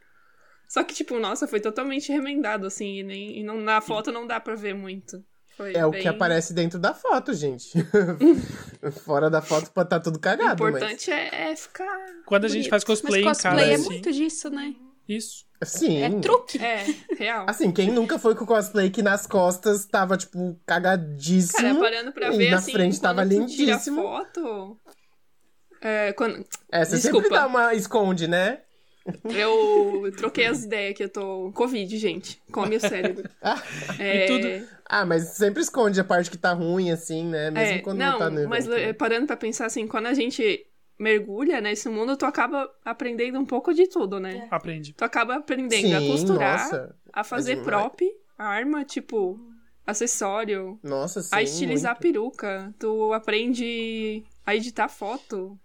Só 0.68 0.82
que, 0.84 0.94
tipo, 0.94 1.18
nossa, 1.18 1.46
foi 1.46 1.60
totalmente 1.60 2.10
remendado, 2.12 2.66
assim, 2.66 2.98
e, 2.98 3.02
nem, 3.02 3.38
e 3.38 3.42
não, 3.42 3.60
na 3.60 3.80
foto 3.80 4.10
não 4.12 4.26
dá 4.26 4.40
pra 4.40 4.54
ver 4.54 4.74
muito. 4.74 5.24
Foi 5.56 5.72
é 5.74 5.86
o 5.86 5.90
bem... 5.90 6.02
que 6.02 6.08
aparece 6.08 6.52
dentro 6.52 6.78
da 6.78 6.92
foto, 6.92 7.32
gente. 7.32 7.70
Fora 9.04 9.30
da 9.30 9.40
foto 9.40 9.70
pode 9.70 9.86
estar 9.86 10.00
tudo 10.00 10.16
O 10.16 10.20
cagado, 10.20 10.68
importante 10.68 11.12
é, 11.12 11.50
é 11.52 11.56
ficar. 11.56 11.86
Quando 12.26 12.44
a 12.44 12.48
gente 12.48 12.56
bonito. 12.58 12.70
faz 12.70 12.84
cosplay, 12.84 13.22
Mas 13.22 13.38
em 13.38 13.42
casa, 13.42 13.54
cosplay 13.54 13.70
é 13.70 13.74
assim, 13.74 13.84
muito 13.84 14.12
disso, 14.12 14.50
né? 14.50 14.74
isso. 15.08 15.44
mas... 15.60 15.70
Sim. 15.70 16.02
É 16.02 16.10
truque. 16.20 16.58
É, 16.58 16.84
real. 17.16 17.46
Assim, 17.48 17.70
quem 17.70 17.90
nunca 17.90 18.18
foi 18.18 18.34
com 18.34 18.44
cosplay 18.44 18.90
que 18.90 19.02
nas 19.02 19.26
costas 19.26 19.86
tava, 19.86 20.16
tipo, 20.16 20.58
cagadíssimo. 20.66 21.62
Cara, 21.62 21.74
parando 21.76 22.12
pra 22.12 22.34
e 22.34 22.36
ver, 22.36 22.50
na 22.50 22.56
assim, 22.56 22.72
frente 22.72 23.00
tava 23.00 23.22
tu 23.22 23.28
tira 23.28 23.40
lindíssimo. 23.40 24.02
foto... 24.02 24.80
É, 25.80 26.14
quando, 26.14 26.42
É, 26.72 26.82
você 26.82 26.96
Desculpa. 26.96 27.24
sempre 27.24 27.38
dá 27.38 27.46
uma... 27.46 27.74
esconde, 27.74 28.26
né? 28.26 28.62
Eu 29.34 30.10
troquei 30.16 30.46
as 30.46 30.64
ideias 30.64 30.96
que 30.96 31.04
eu 31.04 31.08
tô. 31.08 31.52
Covid, 31.52 31.96
gente. 31.98 32.40
Come 32.52 32.76
o 32.76 32.80
cérebro. 32.80 33.28
É, 33.98 34.24
E 34.24 34.26
tudo- 34.26 34.68
Ah, 34.86 35.04
mas 35.04 35.30
sempre 35.30 35.62
esconde 35.62 36.00
a 36.00 36.04
parte 36.04 36.30
que 36.30 36.38
tá 36.38 36.52
ruim, 36.52 36.90
assim, 36.90 37.24
né? 37.24 37.50
Mesmo 37.50 37.76
é, 37.76 37.78
quando 37.80 37.98
não, 37.98 38.12
não 38.12 38.18
tá 38.18 38.30
no 38.30 38.48
mas 38.48 38.66
evento, 38.66 38.80
né? 38.80 38.88
eh, 38.90 38.92
parando 38.92 39.26
pra 39.26 39.36
pensar 39.36 39.66
assim, 39.66 39.86
quando 39.86 40.06
a 40.06 40.14
gente 40.14 40.66
mergulha 40.98 41.60
nesse 41.60 41.88
mundo, 41.88 42.16
tu 42.16 42.24
acaba 42.24 42.70
aprendendo 42.84 43.38
um 43.38 43.44
pouco 43.44 43.72
de 43.74 43.86
tudo, 43.88 44.18
né? 44.20 44.46
Aprende. 44.50 44.92
Tu 44.94 45.04
acaba 45.04 45.36
aprendendo 45.36 45.82
Sim, 45.88 45.94
a 45.94 46.00
costurar, 46.06 46.58
nossa. 46.64 46.96
a 47.12 47.24
fazer 47.24 47.56
demais. 47.56 47.66
prop, 47.66 48.00
arma, 48.38 48.84
tipo, 48.84 49.38
acessório, 49.86 50.78
Nossa, 50.82 51.20
sim, 51.22 51.28
a 51.32 51.42
estilizar 51.42 51.92
a 51.92 51.94
muito. 51.94 52.02
peruca. 52.02 52.74
Tu 52.78 53.12
aprende 53.12 54.24
a 54.46 54.54
editar 54.54 54.88
foto. 54.88 55.58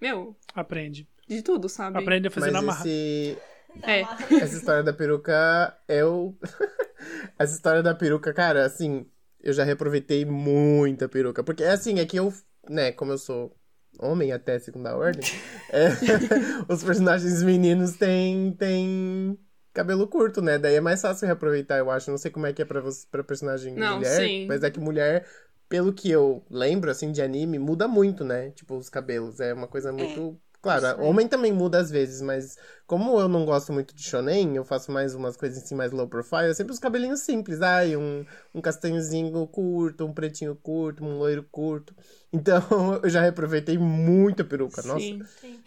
Meu, 0.00 0.36
Aprende. 0.54 1.06
De 1.32 1.42
tudo, 1.42 1.68
sabe? 1.68 1.98
Aprende 1.98 2.28
a 2.28 2.30
fazer 2.30 2.50
na 2.50 2.62
Mas 2.62 2.78
marra. 2.78 2.80
esse... 2.80 3.38
É. 3.82 4.00
Essa 4.36 4.56
história 4.56 4.82
da 4.82 4.92
peruca, 4.92 5.76
eu... 5.88 6.36
Essa 7.38 7.54
história 7.54 7.82
da 7.82 7.94
peruca, 7.94 8.32
cara, 8.32 8.64
assim... 8.64 9.06
Eu 9.42 9.52
já 9.52 9.64
reaproveitei 9.64 10.24
muita 10.24 11.08
peruca. 11.08 11.42
Porque, 11.42 11.64
assim, 11.64 11.98
é 11.98 12.06
que 12.06 12.16
eu... 12.16 12.32
Né, 12.68 12.92
como 12.92 13.12
eu 13.12 13.18
sou 13.18 13.56
homem 13.98 14.32
até 14.32 14.58
segunda 14.58 14.96
ordem... 14.96 15.28
é, 15.70 15.88
os 16.72 16.84
personagens 16.84 17.42
meninos 17.42 17.96
têm... 17.96 18.52
têm 18.52 19.38
cabelo 19.72 20.06
curto, 20.06 20.42
né? 20.42 20.58
Daí 20.58 20.76
é 20.76 20.80
mais 20.80 21.00
fácil 21.00 21.26
reaproveitar, 21.26 21.78
eu 21.78 21.90
acho. 21.90 22.10
Não 22.10 22.18
sei 22.18 22.30
como 22.30 22.46
é 22.46 22.52
que 22.52 22.62
é 22.62 22.64
pra, 22.64 22.80
você, 22.80 23.06
pra 23.10 23.24
personagem 23.24 23.74
Não, 23.74 23.96
mulher. 23.96 24.20
sim. 24.20 24.46
Mas 24.46 24.62
é 24.62 24.70
que 24.70 24.78
mulher... 24.78 25.26
Pelo 25.68 25.90
que 25.90 26.10
eu 26.10 26.44
lembro, 26.50 26.90
assim, 26.90 27.10
de 27.10 27.22
anime, 27.22 27.58
muda 27.58 27.88
muito, 27.88 28.22
né? 28.22 28.50
Tipo, 28.50 28.76
os 28.76 28.90
cabelos. 28.90 29.40
É 29.40 29.54
uma 29.54 29.66
coisa 29.66 29.90
muito... 29.90 30.38
Claro, 30.62 30.86
Isso 30.86 31.00
homem 31.02 31.26
também 31.28 31.52
muda 31.52 31.78
às 31.80 31.90
vezes, 31.90 32.22
mas 32.22 32.56
como 32.86 33.18
eu 33.18 33.28
não 33.28 33.44
gosto 33.44 33.72
muito 33.72 33.92
de 33.94 34.02
shonen, 34.02 34.54
eu 34.56 34.64
faço 34.64 34.92
mais 34.92 35.12
umas 35.14 35.36
coisas 35.36 35.62
assim 35.62 35.74
mais 35.74 35.90
low 35.90 36.06
profile, 36.08 36.46
eu 36.46 36.54
sempre 36.54 36.72
os 36.72 36.78
cabelinhos 36.78 37.20
simples. 37.20 37.60
Ai, 37.60 37.96
um, 37.96 38.24
um 38.54 38.60
castanhozinho 38.60 39.44
curto, 39.48 40.04
um 40.06 40.12
pretinho 40.14 40.54
curto, 40.54 41.04
um 41.04 41.18
loiro 41.18 41.42
curto. 41.50 41.94
Então, 42.34 42.62
eu 43.02 43.10
já 43.10 43.20
reaproveitei 43.20 43.76
muito 43.76 44.40
a 44.40 44.44
peruca. 44.44 44.80
Nossa, 44.82 45.06
Sim. 45.10 45.22
Sim. 45.40 45.62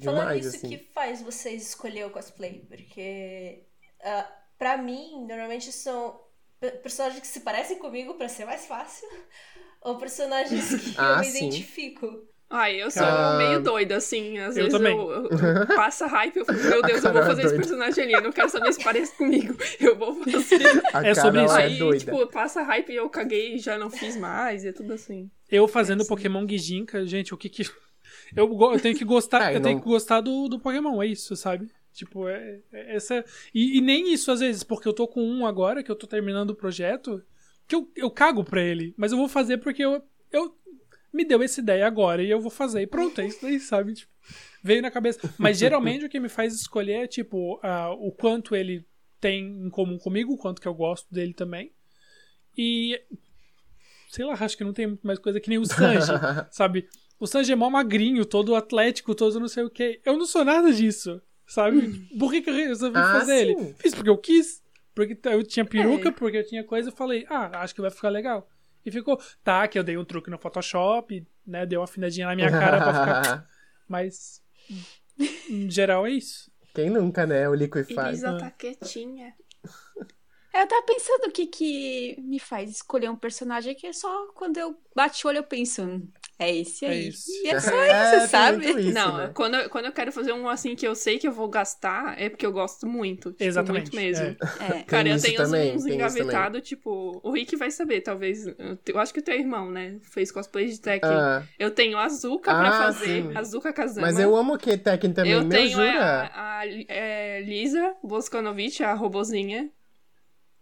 Falando 0.00 0.30
demais, 0.30 0.34
nisso, 0.34 0.56
assim. 0.56 0.68
que 0.68 0.78
faz 0.92 1.22
vocês 1.22 1.62
escolher 1.68 2.06
o 2.06 2.10
cosplay? 2.10 2.66
Porque, 2.68 3.66
ah, 4.02 4.30
pra 4.58 4.76
mim, 4.76 5.24
normalmente 5.26 5.70
são 5.72 6.20
pe- 6.58 6.72
personagens 6.72 7.20
que 7.20 7.26
se 7.26 7.40
parecem 7.40 7.78
comigo 7.78 8.14
pra 8.14 8.28
ser 8.28 8.44
mais 8.44 8.66
fácil, 8.66 9.08
ou 9.82 9.98
personagens 9.98 10.74
que 10.74 10.96
Ah, 10.96 11.14
eu 11.14 11.18
me 11.18 11.28
sim. 11.38 11.48
identifico. 11.48 12.06
Ai, 12.54 12.82
eu 12.82 12.90
sou 12.90 13.02
Ah. 13.02 13.36
meio 13.38 13.62
doida, 13.62 13.96
assim. 13.96 14.38
Às 14.38 14.56
Eu 14.56 14.64
vezes 14.64 14.78
também. 14.78 14.94
eu, 14.96 15.10
eu, 15.10 15.28
passo 15.74 16.04
hype, 16.06 16.36
eu 16.36 16.44
fico, 16.44 16.58
meu 16.68 16.82
Deus, 16.82 17.02
eu 17.02 17.12
vou 17.12 17.22
Carol 17.22 17.22
é 17.22 17.26
fazer 17.26 17.42
esse 17.46 17.56
personagem 17.56 18.04
ali, 18.04 18.12
eu 18.12 18.22
não 18.22 18.30
quero 18.32 18.48
saber 18.50 18.72
se 18.72 18.84
parece 18.84 19.16
comigo. 19.16 19.54
Eu 19.80 19.96
vou 19.96 20.14
fazer. 20.22 20.82
A 20.92 21.06
É 21.06 21.14
sobre 21.14 21.44
isso. 21.44 21.56
é 21.56 21.64
Aí, 21.64 21.78
doida. 21.78 21.98
tipo, 21.98 22.26
passa 22.26 22.62
hype 22.62 22.90
e 22.92 22.96
eu 22.96 23.08
caguei 23.08 23.54
e 23.54 23.58
já 23.58 23.78
não 23.78 23.88
fiz 23.90 24.16
mais, 24.16 24.64
e 24.64 24.68
é 24.68 24.72
tudo 24.72 24.92
assim. 24.92 25.30
Eu 25.50 25.66
fazendo 25.66 26.04
Pokémon 26.06 26.46
Gijinka, 26.46 27.04
gente, 27.06 27.32
o 27.32 27.36
que 27.38 27.48
que. 27.48 27.62
Eu, 28.36 28.46
eu 28.72 28.80
tenho 28.80 28.96
que 28.96 29.04
gostar, 29.04 29.40
Ah, 29.48 29.52
eu 29.52 29.56
eu 29.56 29.62
tenho 29.62 29.76
não- 29.76 29.82
que 29.82 29.88
gostar 29.88 30.20
do, 30.20 30.48
do 30.48 30.58
Pokémon, 30.60 31.02
é 31.02 31.06
isso, 31.06 31.34
sabe? 31.34 31.68
Tipo, 31.92 32.28
é, 32.28 32.60
é 32.72 32.96
essa. 32.96 33.24
E, 33.54 33.78
e 33.78 33.80
nem 33.80 34.12
isso 34.12 34.30
às 34.30 34.40
vezes, 34.40 34.62
porque 34.62 34.86
eu 34.88 34.92
tô 34.92 35.06
com 35.08 35.22
um 35.22 35.46
agora, 35.46 35.82
que 35.82 35.90
eu 35.90 35.96
tô 35.96 36.06
terminando 36.06 36.50
o 36.50 36.54
projeto, 36.54 37.22
que 37.68 37.74
eu, 37.74 37.90
eu 37.96 38.10
cago 38.10 38.44
pra 38.44 38.62
ele. 38.62 38.94
Mas 38.96 39.12
eu 39.12 39.18
vou 39.18 39.28
fazer 39.28 39.58
porque 39.58 39.84
eu, 39.84 40.02
eu 40.30 40.54
me 41.12 41.24
deu 41.24 41.42
essa 41.42 41.60
ideia 41.60 41.86
agora 41.86 42.22
e 42.22 42.30
eu 42.30 42.40
vou 42.40 42.50
fazer. 42.50 42.80
E 42.82 42.86
pronto, 42.86 43.20
é 43.20 43.26
isso 43.26 43.44
aí, 43.46 43.60
sabe? 43.60 43.94
Tipo, 43.94 44.10
veio 44.62 44.80
na 44.82 44.90
cabeça. 44.90 45.20
Mas 45.38 45.58
geralmente 45.58 46.04
o 46.04 46.08
que 46.08 46.18
me 46.20 46.28
faz 46.28 46.54
escolher 46.54 47.04
é, 47.04 47.06
tipo, 47.06 47.58
ah, 47.62 47.90
o 47.92 48.10
quanto 48.12 48.54
ele 48.56 48.86
tem 49.20 49.44
em 49.66 49.70
comum 49.70 49.98
comigo, 49.98 50.32
o 50.32 50.36
quanto 50.38 50.60
que 50.60 50.66
eu 50.68 50.74
gosto 50.74 51.12
dele 51.12 51.32
também. 51.34 51.72
E. 52.56 53.00
Sei 54.08 54.24
lá, 54.24 54.34
acho 54.34 54.56
que 54.56 54.64
não 54.64 54.72
tem 54.74 54.86
muito 54.86 55.06
mais 55.06 55.18
coisa 55.18 55.40
que 55.40 55.48
nem 55.48 55.58
o 55.58 55.64
Sanji, 55.64 56.12
sabe? 56.50 56.86
O 57.18 57.26
Sanji 57.26 57.52
é 57.52 57.56
mó 57.56 57.70
magrinho, 57.70 58.24
todo 58.26 58.54
atlético, 58.54 59.14
todo 59.14 59.40
não 59.40 59.48
sei 59.48 59.64
o 59.64 59.70
quê. 59.70 60.00
Eu 60.04 60.18
não 60.18 60.26
sou 60.26 60.44
nada 60.44 60.70
disso, 60.72 61.22
sabe? 61.46 62.06
Por 62.18 62.30
que, 62.30 62.42
que 62.42 62.50
eu 62.50 62.54
resolvi 62.54 62.98
Ah, 62.98 63.12
fazer 63.20 63.36
ele? 63.48 63.54
sim. 63.58 63.74
Fiz 63.78 63.94
porque 63.94 64.10
eu 64.10 64.18
quis. 64.18 64.60
Porque 64.94 65.16
eu 65.28 65.42
tinha 65.42 65.64
peruca, 65.64 66.10
É. 66.10 66.12
porque 66.12 66.36
eu 66.36 66.46
tinha 66.46 66.62
coisa, 66.62 66.90
eu 66.90 66.92
falei, 66.94 67.24
ah, 67.30 67.62
acho 67.62 67.74
que 67.74 67.80
vai 67.80 67.90
ficar 67.90 68.10
legal. 68.10 68.46
E 68.84 68.90
ficou. 68.90 69.20
Tá, 69.44 69.66
que 69.68 69.78
eu 69.78 69.84
dei 69.84 69.96
um 69.96 70.04
truque 70.04 70.30
no 70.30 70.38
Photoshop, 70.38 71.26
né? 71.46 71.64
Dei 71.66 71.78
uma 71.78 71.84
afinadinha 71.84 72.26
na 72.26 72.34
minha 72.36 72.50
cara 72.50 72.78
pra 72.78 72.94
ficar. 72.94 73.46
Mas. 73.88 74.42
Em 75.48 75.70
geral 75.70 76.06
é 76.06 76.10
isso. 76.10 76.50
Quem 76.74 76.88
nunca, 76.90 77.26
né? 77.26 77.48
O 77.48 77.54
Liquify. 77.54 78.08
Elisa 78.08 78.36
tá 78.38 78.50
quietinha. 78.50 79.34
Eu 80.54 80.68
tava 80.68 80.82
pensando 80.84 81.28
o 81.28 81.30
que 81.32 81.46
que 81.46 82.20
me 82.20 82.38
faz 82.38 82.70
escolher 82.70 83.10
um 83.10 83.16
personagem 83.16 83.74
que 83.74 83.86
é 83.86 83.92
só 83.92 84.26
quando 84.34 84.58
eu 84.58 84.78
bate 84.94 85.26
o 85.26 85.28
olho 85.28 85.38
eu 85.38 85.44
penso, 85.44 85.82
"Hum, 85.82 86.06
é 86.42 86.56
esse 86.56 86.84
É 86.84 86.88
aí. 86.90 87.08
isso. 87.08 87.30
E 87.44 87.48
é 87.48 87.60
só 87.60 87.70
É, 87.74 88.16
isso, 88.18 88.28
sabe? 88.30 88.66
isso, 88.80 88.92
não, 88.92 89.16
né? 89.18 89.30
quando, 89.34 89.54
eu, 89.56 89.70
quando 89.70 89.86
eu 89.86 89.92
quero 89.92 90.12
fazer 90.12 90.32
um 90.32 90.48
assim 90.48 90.74
que 90.76 90.86
eu 90.86 90.94
sei 90.94 91.18
que 91.18 91.26
eu 91.26 91.32
vou 91.32 91.48
gastar, 91.48 92.20
é 92.20 92.28
porque 92.28 92.44
eu 92.46 92.52
gosto 92.52 92.86
muito. 92.86 93.30
Tipo, 93.32 93.44
Exatamente, 93.44 93.92
Muito 93.92 93.96
mesmo. 93.96 94.26
é. 94.60 94.78
É. 94.78 94.82
Cara, 94.82 95.08
eu 95.08 95.20
tenho 95.20 95.36
também, 95.36 95.74
uns 95.74 95.86
engavetados, 95.86 96.62
tipo, 96.62 97.20
o 97.22 97.30
Rick 97.32 97.56
vai 97.56 97.70
saber, 97.70 98.00
talvez. 98.00 98.46
Eu 98.86 98.98
acho 98.98 99.12
que 99.12 99.20
o 99.20 99.22
teu 99.22 99.34
irmão, 99.34 99.70
né? 99.70 99.98
Fez 100.02 100.30
cosplay 100.30 100.66
de 100.68 100.80
Tekken. 100.80 101.10
Ah, 101.10 101.42
Eu 101.58 101.70
tenho 101.70 101.98
Azuka 101.98 102.50
pra 102.54 102.68
Ah, 102.68 102.72
fazer, 102.92 103.22
sim. 103.22 103.36
Azuka 103.36 103.72
Kazama. 103.72 104.06
mas 104.06 104.18
eu 104.18 104.34
amo 104.36 104.54
o 104.54 104.58
que 104.58 104.76
Tekken 104.76 105.12
também, 105.12 105.32
Eu 105.32 105.48
tenho 105.48 105.70
jura? 105.70 106.30
a, 106.34 106.58
a, 106.60 106.66
é, 106.88 107.40
Lisa 107.42 107.94
Boskonovich, 108.02 108.82
a 108.82 108.94
robozinha. 108.94 109.70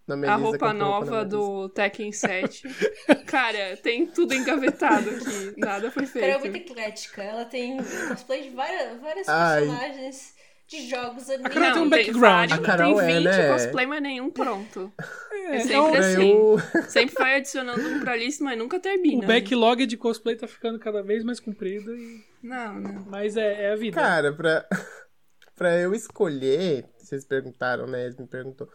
Na 0.07 0.33
A 0.33 0.37
roupa 0.37 0.73
nova 0.73 1.25
do 1.25 1.69
Tekken 1.69 2.11
7. 2.11 2.63
Cara, 3.27 3.77
tem 3.77 4.07
tudo 4.07 4.35
engavetado 4.35 5.09
aqui. 5.11 5.55
Nada 5.59 5.91
foi 5.91 6.05
Carol 6.07 6.29
é 6.29 6.41
feito. 6.41 6.51
muito 6.51 6.57
eclética. 6.73 7.23
Ela 7.23 7.45
tem 7.45 7.77
cosplay 8.09 8.43
de 8.43 8.51
várias, 8.51 9.01
várias 9.01 9.29
Ai. 9.29 9.61
personagens 9.61 10.35
de 10.67 10.89
jogos 10.89 11.27
Carol 11.27 11.45
animados. 11.47 11.73
tem 11.73 11.73
um 11.73 11.85
Não, 11.85 11.89
background, 11.91 12.21
vários, 12.51 12.59
A 12.59 12.63
Carol 12.63 12.97
tem 12.97 13.05
é, 13.05 13.15
20 13.19 13.25
né? 13.25 13.49
cosplay, 13.53 13.87
mas 13.87 14.03
nenhum 14.03 14.31
pronto. 14.31 14.93
É, 15.33 15.57
É, 15.57 15.61
sempre 15.61 15.77
não, 15.77 15.91
Pra 15.91 16.01
assim. 16.01 16.31
eu... 16.31 16.57
Sempre 16.89 17.15
vai 17.17 17.37
adicionando 17.37 17.89
um 17.89 18.01
pra 18.01 18.17
lista, 18.17 18.43
mas 18.45 18.59
nunca 18.59 18.77
o 18.77 18.81
termina. 18.81 19.27
backlog 19.27 19.87
de 19.87 19.97
cosplay 19.97 20.37
tá 20.37 20.47
ficando 20.49 20.79
cada 20.79 21.03
vez 21.03 21.23
mais 21.25 21.39
comprido, 21.41 21.97
e... 21.97 22.25
Não, 22.43 22.75
não. 22.81 23.05
mas 23.07 23.37
é, 23.37 23.65
é 23.65 23.73
a 23.73 23.77
vida. 23.77 24.01
Cara, 24.01 24.33
pra, 24.33 24.65
pra 25.57 25.77
eu 25.77 25.93
escolher, 25.95 26.85
vocês 26.99 27.25
perguntaram, 27.25 27.87
né? 27.87 28.05
Eles 28.05 28.17
me 28.17 28.27
perguntou. 28.27 28.69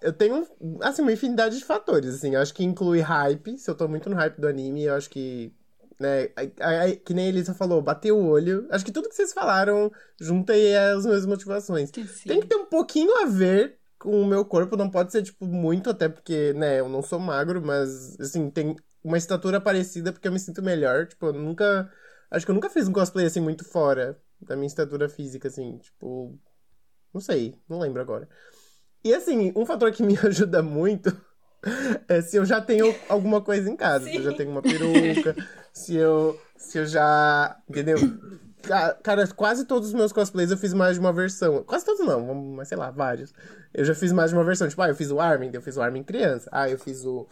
Eu 0.00 0.12
tenho, 0.12 0.46
assim, 0.82 1.02
uma 1.02 1.12
infinidade 1.12 1.58
de 1.58 1.64
fatores, 1.64 2.14
assim. 2.14 2.34
Eu 2.34 2.40
acho 2.40 2.54
que 2.54 2.64
inclui 2.64 3.00
hype. 3.00 3.58
Se 3.58 3.70
eu 3.70 3.74
tô 3.74 3.88
muito 3.88 4.08
no 4.08 4.16
hype 4.16 4.40
do 4.40 4.46
anime, 4.48 4.84
eu 4.84 4.94
acho 4.94 5.10
que, 5.10 5.52
né? 5.98 6.30
a- 6.60 6.84
a- 6.84 6.96
que 6.96 7.12
nem 7.14 7.26
a 7.26 7.28
Elisa 7.28 7.54
falou, 7.54 7.82
bater 7.82 8.12
o 8.12 8.24
olho. 8.24 8.66
Acho 8.70 8.84
que 8.84 8.92
tudo 8.92 9.08
que 9.08 9.14
vocês 9.14 9.32
falaram 9.32 9.90
junta 10.20 10.52
aí 10.52 10.76
as 10.76 11.04
mesmas 11.04 11.26
motivações. 11.26 11.90
Sim. 11.94 12.28
Tem 12.28 12.40
que 12.40 12.46
ter 12.46 12.56
um 12.56 12.66
pouquinho 12.66 13.22
a 13.22 13.26
ver 13.26 13.78
com 13.98 14.20
o 14.22 14.26
meu 14.26 14.44
corpo, 14.44 14.76
não 14.76 14.88
pode 14.88 15.10
ser, 15.10 15.22
tipo, 15.24 15.44
muito, 15.44 15.90
até 15.90 16.08
porque, 16.08 16.52
né, 16.52 16.78
eu 16.78 16.88
não 16.88 17.02
sou 17.02 17.18
magro, 17.18 17.60
mas, 17.60 18.18
assim, 18.20 18.48
tem 18.48 18.76
uma 19.02 19.18
estatura 19.18 19.60
parecida 19.60 20.12
porque 20.12 20.28
eu 20.28 20.32
me 20.32 20.38
sinto 20.38 20.62
melhor. 20.62 21.06
Tipo, 21.06 21.26
eu 21.26 21.32
nunca. 21.32 21.90
Acho 22.30 22.44
que 22.46 22.50
eu 22.50 22.54
nunca 22.54 22.70
fiz 22.70 22.86
um 22.86 22.92
cosplay, 22.92 23.26
assim, 23.26 23.40
muito 23.40 23.64
fora 23.64 24.16
da 24.40 24.54
minha 24.54 24.66
estatura 24.68 25.08
física, 25.08 25.48
assim, 25.48 25.78
tipo. 25.78 26.38
Não 27.12 27.20
sei, 27.20 27.56
não 27.68 27.80
lembro 27.80 28.00
agora. 28.02 28.28
E, 29.04 29.14
assim, 29.14 29.52
um 29.56 29.64
fator 29.66 29.92
que 29.92 30.02
me 30.02 30.16
ajuda 30.22 30.62
muito 30.62 31.10
é 32.08 32.20
se 32.22 32.36
eu 32.36 32.44
já 32.44 32.60
tenho 32.60 32.94
alguma 33.08 33.40
coisa 33.42 33.70
em 33.70 33.76
casa. 33.76 34.08
Se 34.08 34.16
eu 34.18 34.22
já 34.22 34.30
Sim. 34.30 34.36
tenho 34.36 34.50
uma 34.50 34.62
peruca, 34.62 35.36
se 35.72 35.94
eu, 35.96 36.38
se 36.56 36.78
eu 36.78 36.86
já. 36.86 37.56
Entendeu? 37.68 37.96
Ca- 38.62 38.94
Cara, 39.02 39.26
quase 39.28 39.64
todos 39.64 39.88
os 39.88 39.94
meus 39.94 40.12
cosplays 40.12 40.50
eu 40.50 40.58
fiz 40.58 40.74
mais 40.74 40.94
de 40.94 41.00
uma 41.00 41.12
versão. 41.12 41.62
Quase 41.64 41.84
todos 41.84 42.04
não, 42.06 42.34
mas 42.34 42.68
sei 42.68 42.76
lá, 42.78 42.90
vários. 42.90 43.32
Eu 43.72 43.84
já 43.84 43.94
fiz 43.94 44.12
mais 44.12 44.30
de 44.30 44.36
uma 44.36 44.44
versão. 44.44 44.68
Tipo, 44.68 44.82
ah, 44.82 44.88
eu 44.88 44.94
fiz 44.96 45.10
o 45.10 45.20
Armin, 45.20 45.50
eu 45.52 45.62
fiz 45.62 45.76
o 45.76 45.82
Armin 45.82 46.02
criança. 46.02 46.48
Ah, 46.52 46.68
eu 46.68 46.78
fiz 46.78 47.04
o. 47.04 47.26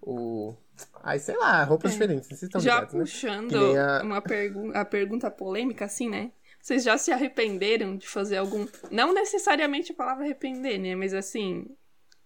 o... 0.00 0.54
Ai, 1.02 1.18
sei 1.18 1.36
lá, 1.36 1.62
roupas 1.64 1.92
diferentes. 1.92 2.28
Vocês 2.28 2.42
estão 2.44 2.60
Já 2.60 2.74
ligados, 2.76 2.94
né? 2.94 3.00
puxando 3.04 3.50
nem 3.52 3.78
a- 3.78 4.02
uma 4.02 4.20
pergu 4.20 4.70
a 4.74 4.84
pergunta 4.84 5.30
polêmica, 5.30 5.84
assim, 5.84 6.08
né? 6.08 6.32
Vocês 6.62 6.84
já 6.84 6.96
se 6.96 7.10
arrependeram 7.10 7.96
de 7.96 8.06
fazer 8.08 8.36
algum. 8.36 8.66
Não 8.90 9.12
necessariamente 9.12 9.90
a 9.90 9.94
palavra 9.96 10.24
arrepender, 10.24 10.78
né? 10.78 10.94
Mas 10.94 11.12
assim. 11.12 11.66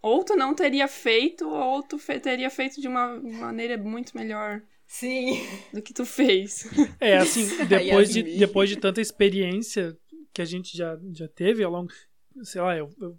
Ou 0.03 0.23
tu 0.23 0.37
não 0.37 0.55
teria 0.55 0.87
feito, 0.87 1.49
ou 1.49 1.83
tu 1.83 1.99
fe- 1.99 2.21
teria 2.21 2.51
feito 2.51 2.81
de 2.81 2.87
uma 2.87 3.19
maneira 3.19 3.77
muito 3.79 4.17
melhor 4.17 4.63
Sim. 4.87 5.41
do 5.73 5.81
que 5.83 5.93
tu 5.95 6.05
fez. 6.05 6.69
É, 7.01 7.17
assim, 7.17 7.49
depois 7.67 8.11
de, 8.13 8.23
depois 8.39 8.69
de 8.69 8.77
tanta 8.77 9.01
experiência 9.01 9.97
que 10.33 10.43
a 10.43 10.45
gente 10.45 10.77
já, 10.77 10.97
já 11.13 11.27
teve 11.27 11.65
ao 11.65 11.73
longo. 11.73 11.91
Sei 12.43 12.61
lá, 12.61 12.77
eu, 12.77 12.91
eu- 13.01 13.19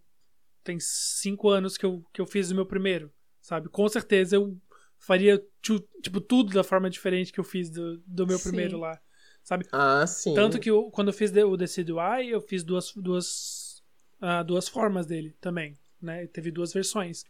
tem 0.64 0.78
cinco 0.80 1.50
anos 1.50 1.78
que 1.78 1.86
eu, 1.86 2.04
que 2.14 2.22
eu 2.22 2.26
fiz 2.28 2.52
o 2.52 2.56
meu 2.56 2.66
primeiro, 2.66 3.12
sabe? 3.42 3.70
Com 3.70 3.88
certeza 3.90 4.36
eu 4.36 4.56
faria, 5.00 5.44
tipo, 6.02 6.22
tudo 6.22 6.54
da 6.54 6.64
forma 6.64 6.90
diferente 6.90 7.34
que 7.34 7.40
eu 7.40 7.44
fiz 7.44 7.70
do, 7.72 7.98
do 8.06 8.28
meu 8.28 8.38
Sim. 8.38 8.50
primeiro 8.50 8.78
lá, 8.78 9.00
sabe? 9.48 9.66
Ah, 9.72 10.06
sim. 10.06 10.34
Tanto 10.34 10.60
que 10.60 10.70
eu, 10.70 10.92
quando 10.92 11.08
eu 11.08 11.14
fiz 11.14 11.32
o 11.32 11.56
Decidueye, 11.56 12.24
Eye, 12.26 12.30
eu 12.32 12.42
fiz 12.42 12.64
duas, 12.64 12.92
duas, 12.94 13.82
ah, 14.20 14.44
duas 14.44 14.68
formas 14.68 15.06
dele 15.06 15.34
também, 15.40 15.78
né? 16.02 16.28
Teve 16.28 16.52
duas 16.52 16.74
versões. 16.74 17.24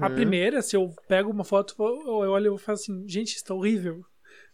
A 0.00 0.06
Uhum. 0.08 0.14
primeira, 0.14 0.62
se 0.62 0.76
eu 0.76 0.94
pego 1.08 1.30
uma 1.32 1.42
foto, 1.44 1.74
eu 1.80 2.22
eu 2.24 2.30
olho 2.30 2.54
e 2.54 2.58
falo 2.58 2.74
assim, 2.76 3.04
gente, 3.08 3.34
isso 3.34 3.44
tá 3.44 3.54
horrível. 3.54 4.04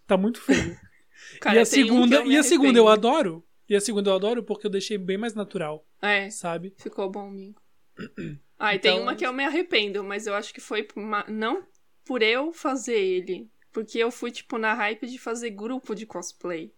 Tá 0.07 0.17
muito 0.17 0.41
feio. 0.41 0.75
Cara, 1.43 1.57
e 1.57 1.59
a 1.61 1.67
tem 1.67 1.85
um 1.85 1.87
segunda, 1.87 2.17
eu 2.17 2.25
me 2.25 2.35
e 2.35 2.37
a 2.39 2.43
segunda 2.43 2.79
eu 2.79 2.89
adoro. 2.89 3.45
E 3.69 3.77
a 3.77 3.81
segunda 3.81 4.09
eu 4.11 4.15
adoro 4.15 4.43
porque 4.43 4.67
eu 4.67 4.71
deixei 4.71 4.97
bem 4.97 5.19
mais 5.19 5.35
natural, 5.35 5.87
É, 6.01 6.31
sabe? 6.31 6.75
ficou 6.79 7.11
bom, 7.11 7.29
amigo. 7.29 7.61
Ah, 8.63 8.75
e 8.75 8.79
tem 8.79 8.93
Então- 8.93 9.03
uma 9.05 9.15
que 9.15 9.25
eu 9.25 9.33
me 9.33 9.43
arrependo, 9.43 10.05
mas 10.05 10.27
eu 10.27 10.35
acho 10.35 10.53
que 10.53 10.61
foi 10.61 10.87
uma- 10.95 11.25
não 11.29 11.65
por 12.05 12.21
eu 12.23 12.53
fazer 12.53 12.99
ele. 12.99 13.49
Porque 13.73 13.97
eu 13.99 14.11
fui, 14.11 14.31
tipo, 14.31 14.59
na 14.59 14.75
hype 14.75 15.07
de 15.07 15.19
fazer 15.19 15.49
grupo 15.51 15.95
de 15.95 16.05
cosplay. 16.05 16.71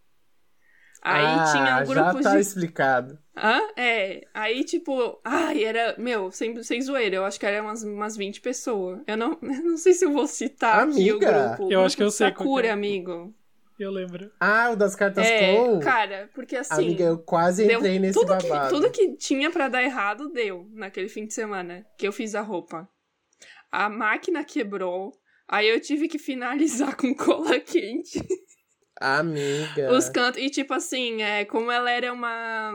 Aí 1.05 1.25
ah, 1.25 1.45
tinha 1.51 1.63
um 1.63 1.67
já 1.67 1.85
grupo 1.85 2.23
tá 2.23 2.35
de. 2.37 2.41
explicado. 2.41 3.19
Hã? 3.37 3.61
É. 3.77 4.25
Aí, 4.33 4.63
tipo, 4.63 5.21
ai, 5.25 5.65
era. 5.65 5.97
Meu, 5.99 6.31
sem, 6.31 6.63
sem 6.63 6.81
zoeira, 6.81 7.17
eu 7.17 7.25
acho 7.25 7.41
que 7.41 7.47
era 7.47 7.61
umas, 7.61 7.83
umas 7.83 8.17
20 8.17 8.41
pessoas. 8.41 9.01
Eu 9.07 9.17
não, 9.17 9.33
eu 9.43 9.63
não 9.65 9.77
sei 9.77 9.95
se 9.95 10.05
eu 10.05 10.13
vou 10.13 10.29
citar 10.29 10.77
aqui 10.89 11.11
o 11.11 11.17
Amiga. 11.17 11.57
grupo. 11.57 11.73
Eu 11.73 11.85
acho 11.85 11.97
que 11.97 12.03
eu 12.05 12.11
sei 12.11 12.31
que 12.31 12.39
Sakura, 12.39 12.69
é. 12.69 12.71
amigo. 12.71 13.35
Eu 13.81 13.91
lembro. 13.91 14.31
Ah, 14.39 14.71
o 14.71 14.77
das 14.77 14.95
cartas 14.95 15.27
É, 15.27 15.57
Clow? 15.57 15.81
cara, 15.81 16.31
porque 16.35 16.55
assim. 16.55 16.75
Amiga, 16.75 17.03
eu 17.05 17.19
quase 17.19 17.67
deu 17.67 17.79
entrei 17.81 17.99
nesse 17.99 18.17
tudo 18.21 18.39
que, 18.39 18.49
babado. 18.49 18.75
tudo 18.75 18.91
que 18.91 19.17
tinha 19.17 19.51
pra 19.51 19.67
dar 19.67 19.83
errado 19.83 20.29
deu 20.29 20.69
naquele 20.73 21.09
fim 21.09 21.27
de 21.27 21.35
semana 21.35 21.85
que 21.99 22.07
eu 22.07 22.13
fiz 22.13 22.37
a 22.37 22.43
roupa. 22.43 22.89
A 23.73 23.89
máquina 23.89 24.45
quebrou. 24.45 25.13
Aí 25.49 25.69
eu 25.69 25.81
tive 25.81 26.07
que 26.07 26.19
finalizar 26.19 26.95
com 26.97 27.13
cola 27.13 27.59
quente. 27.59 28.21
Amiga. 29.03 29.93
Os 29.93 30.09
cantos. 30.09 30.41
E 30.41 30.49
tipo 30.51 30.73
assim, 30.75 31.23
é, 31.23 31.45
como 31.45 31.71
ela 31.71 31.91
era 31.91 32.13
uma. 32.13 32.75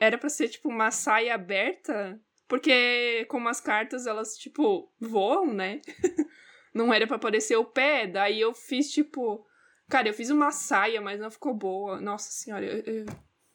Era 0.00 0.16
pra 0.18 0.28
ser 0.28 0.48
tipo 0.48 0.68
uma 0.68 0.90
saia 0.90 1.34
aberta. 1.34 2.20
Porque 2.48 3.24
como 3.28 3.48
as 3.48 3.60
cartas, 3.60 4.06
elas, 4.06 4.36
tipo, 4.36 4.92
voam, 4.98 5.52
né? 5.54 5.80
não 6.74 6.92
era 6.92 7.06
pra 7.06 7.16
aparecer 7.16 7.56
o 7.56 7.64
pé. 7.64 8.06
Daí 8.06 8.40
eu 8.40 8.52
fiz, 8.54 8.90
tipo. 8.90 9.46
Cara, 9.88 10.08
eu 10.08 10.14
fiz 10.14 10.30
uma 10.30 10.50
saia, 10.50 11.00
mas 11.00 11.20
não 11.20 11.30
ficou 11.30 11.52
boa. 11.54 12.00
Nossa 12.00 12.30
senhora, 12.30 12.64
eu- 12.64 12.82
eu- 12.94 13.06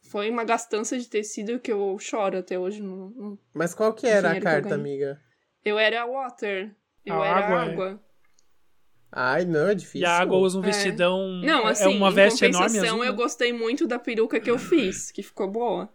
foi 0.10 0.30
uma 0.30 0.44
gastança 0.44 0.98
de 0.98 1.10
tecido 1.10 1.60
que 1.60 1.72
eu 1.72 1.98
choro 2.00 2.38
até 2.38 2.58
hoje. 2.60 2.82
Não, 2.82 3.10
não- 3.10 3.40
Mas 3.54 3.74
qual 3.74 3.94
que 3.94 4.06
era 4.06 4.32
a 4.32 4.36
eu 4.38 4.42
carta, 4.42 4.70
ganhei. 4.70 4.80
amiga? 4.82 5.22
Eu 5.64 5.80
era 5.80 6.06
water. 6.06 6.76
Eu 7.06 7.22
A 7.22 7.28
era 7.28 7.38
água, 7.48 7.62
água. 7.62 8.02
é. 8.02 8.15
Ai, 9.12 9.46
não, 9.46 9.68
é 9.70 9.76
difícil. 9.76 10.02
E 10.02 10.06
a 10.06 10.18
água 10.18 10.38
usa 10.38 10.60
um 10.60 10.64
É. 10.64 10.68
vestidão. 10.68 11.28
Não, 11.42 11.68
é- 11.68 11.72
assim, 11.72 11.86
é 11.86 11.88
uma 11.88 12.12
veste 12.12 12.44
enorme 12.46 12.80
azul. 12.80 13.04
eu 13.04 13.14
gostei 13.14 13.54
muito 13.54 13.88
da 13.88 13.98
peruca 13.98 14.40
que 14.40 14.50
eu 14.52 14.58
fiz, 14.60 15.12
que 15.12 15.24
ficou 15.24 15.50
boa. 15.50 15.90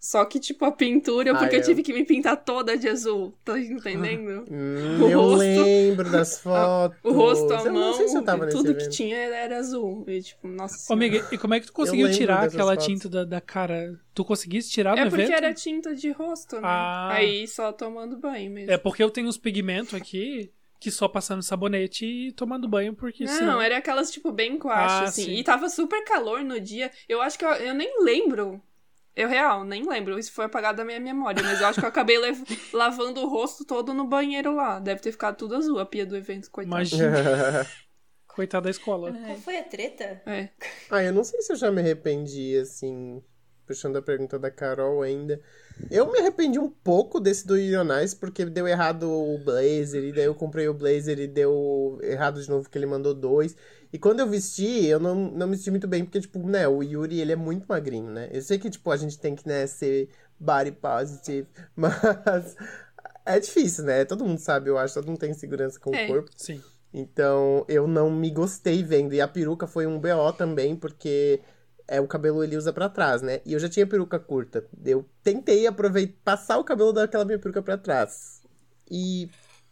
Só 0.00 0.22
que, 0.26 0.38
tipo, 0.38 0.66
a 0.66 0.70
pintura, 0.70 1.32
Ah, 1.32 1.38
porque 1.38 1.56
eu 1.56 1.60
é. 1.60 1.62
tive 1.62 1.82
que 1.82 1.90
me 1.90 2.04
pintar 2.04 2.36
toda 2.36 2.76
de 2.76 2.86
azul, 2.90 3.32
tá 3.42 3.58
entendendo? 3.58 4.44
Hum, 4.52 5.02
O 5.02 5.08
eu 5.08 5.18
rosto- 5.22 5.38
lembro 5.38 6.10
das 6.10 6.38
fotos. 6.40 6.98
O 7.02 7.12
rosto, 7.12 7.50
a 7.54 7.60
Eu 7.62 7.72
mão, 7.72 7.80
não 7.80 7.94
sei 7.94 8.08
se 8.08 8.16
eu 8.18 8.22
tudo 8.50 8.74
que 8.74 8.80
evento. 8.82 8.90
tinha 8.90 9.16
era, 9.16 9.36
era 9.36 9.56
azul. 9.56 10.04
E, 10.06 10.20
tipo, 10.20 10.46
nossa 10.46 10.92
Ô, 10.92 10.98
e 11.32 11.38
como 11.38 11.54
é 11.54 11.60
que 11.60 11.66
tu 11.68 11.72
conseguiu 11.72 12.10
tirar 12.12 12.44
aquela 12.44 12.72
fotos. 12.72 12.84
tinta 12.86 13.08
da, 13.08 13.24
da 13.24 13.40
cara? 13.40 13.98
Tu 14.12 14.22
conseguiste 14.26 14.70
tirar 14.72 14.98
É 14.98 15.08
porque 15.08 15.22
evento? 15.22 15.36
era 15.36 15.54
tinta 15.54 15.94
de 15.94 16.10
rosto, 16.10 16.56
né? 16.56 16.62
Ah. 16.64 17.08
Aí 17.14 17.48
só 17.48 17.72
tomando 17.72 18.18
banho 18.18 18.50
mesmo. 18.50 18.70
É 18.72 18.76
porque 18.76 19.02
eu 19.02 19.08
tenho 19.08 19.26
uns 19.26 19.38
pigmentos 19.38 19.94
aqui 19.94 20.50
que 20.84 20.90
só 20.90 21.08
passando 21.08 21.42
sabonete 21.42 22.04
e 22.06 22.32
tomando 22.32 22.68
banho, 22.68 22.94
porque 22.94 23.24
Não, 23.24 23.32
senão... 23.32 23.60
era 23.62 23.78
aquelas, 23.78 24.10
tipo, 24.10 24.30
bem 24.30 24.56
guache, 24.58 25.04
Ah, 25.04 25.04
assim. 25.04 25.24
sim. 25.24 25.34
E 25.36 25.42
tava 25.42 25.68
super 25.70 26.04
calor 26.04 26.44
no 26.44 26.60
dia. 26.60 26.90
Eu 27.08 27.22
acho 27.22 27.38
que 27.38 27.44
eu, 27.44 27.48
eu 27.52 27.74
nem 27.74 28.04
lembro. 28.04 28.62
Eu, 29.16 29.28
real, 29.28 29.64
nem 29.64 29.88
lembro. 29.88 30.18
Isso 30.18 30.32
foi 30.32 30.44
apagado 30.44 30.76
da 30.76 30.84
minha 30.84 31.00
memória. 31.00 31.42
Mas 31.42 31.60
eu 31.60 31.66
acho 31.68 31.80
que 31.80 31.84
eu 31.86 31.88
acabei 31.88 32.18
lev- 32.18 32.42
lavando 32.74 33.22
o 33.22 33.28
rosto 33.28 33.64
todo 33.64 33.94
no 33.94 34.06
banheiro 34.06 34.54
lá. 34.54 34.78
Deve 34.78 35.00
ter 35.00 35.12
ficado 35.12 35.36
tudo 35.36 35.56
azul, 35.56 35.78
a 35.78 35.86
pia 35.86 36.04
do 36.04 36.16
evento, 36.16 36.50
coitado. 36.50 36.76
Imagina, 36.76 37.66
coitada 38.28 38.64
da 38.64 38.70
escola. 38.70 39.12
Qual 39.12 39.36
foi 39.38 39.56
a 39.56 39.64
treta? 39.64 40.20
É. 40.26 40.50
ah, 40.90 41.02
eu 41.02 41.12
não 41.12 41.24
sei 41.24 41.40
se 41.42 41.52
eu 41.52 41.56
já 41.56 41.72
me 41.72 41.80
arrependi, 41.80 42.56
assim, 42.58 43.22
puxando 43.66 43.96
a 43.96 44.02
pergunta 44.02 44.38
da 44.38 44.50
Carol 44.50 45.00
ainda. 45.02 45.40
Eu 45.90 46.10
me 46.10 46.18
arrependi 46.18 46.58
um 46.58 46.68
pouco 46.70 47.18
desse 47.20 47.46
do 47.46 47.56
Ionais, 47.56 48.14
porque 48.14 48.44
deu 48.44 48.66
errado 48.66 49.10
o 49.10 49.38
blazer, 49.38 50.04
e 50.04 50.12
daí 50.12 50.24
eu 50.24 50.34
comprei 50.34 50.68
o 50.68 50.74
blazer 50.74 51.18
e 51.18 51.26
deu 51.26 51.98
errado 52.02 52.40
de 52.40 52.48
novo, 52.48 52.70
que 52.70 52.78
ele 52.78 52.86
mandou 52.86 53.12
dois. 53.12 53.56
E 53.92 53.98
quando 53.98 54.20
eu 54.20 54.26
vesti, 54.28 54.86
eu 54.86 54.98
não, 54.98 55.14
não 55.14 55.46
me 55.46 55.56
senti 55.56 55.70
muito 55.70 55.86
bem, 55.88 56.04
porque, 56.04 56.20
tipo, 56.20 56.38
né, 56.46 56.66
o 56.66 56.82
Yuri, 56.82 57.20
ele 57.20 57.32
é 57.32 57.36
muito 57.36 57.66
magrinho, 57.68 58.10
né? 58.10 58.28
Eu 58.32 58.42
sei 58.42 58.58
que, 58.58 58.70
tipo, 58.70 58.90
a 58.90 58.96
gente 58.96 59.18
tem 59.18 59.34
que, 59.34 59.46
né, 59.46 59.66
ser 59.66 60.08
body 60.38 60.72
positive, 60.72 61.46
mas 61.76 62.56
é 63.26 63.38
difícil, 63.38 63.84
né? 63.84 64.04
Todo 64.04 64.24
mundo 64.24 64.38
sabe, 64.38 64.70
eu 64.70 64.78
acho, 64.78 64.94
todo 64.94 65.06
mundo 65.06 65.18
tem 65.18 65.32
segurança 65.34 65.78
com 65.78 65.94
É. 65.94 66.04
o 66.04 66.06
corpo. 66.08 66.30
Sim. 66.36 66.60
Então, 66.92 67.64
eu 67.68 67.88
não 67.88 68.10
me 68.10 68.30
gostei 68.30 68.82
vendo. 68.82 69.14
E 69.14 69.20
a 69.20 69.26
peruca 69.26 69.66
foi 69.66 69.86
um 69.86 69.98
BO 69.98 70.32
também, 70.36 70.76
porque 70.76 71.40
é 71.86 72.00
o 72.00 72.06
cabelo 72.06 72.42
ele 72.42 72.56
usa 72.56 72.72
pra 72.72 72.88
trás, 72.88 73.22
né? 73.22 73.40
E 73.44 73.52
eu 73.52 73.58
já 73.58 73.68
tinha 73.68 73.86
peruca 73.86 74.18
curta. 74.18 74.64
Eu 74.84 75.04
tentei 75.22 75.66
aproveitar, 75.66 76.16
passar 76.24 76.58
o 76.58 76.64
cabelo 76.64 76.92
daquela 76.92 77.24
minha 77.24 77.38
peruca 77.38 77.62
pra 77.62 77.76
trás. 77.76 78.40
E, 78.90 79.30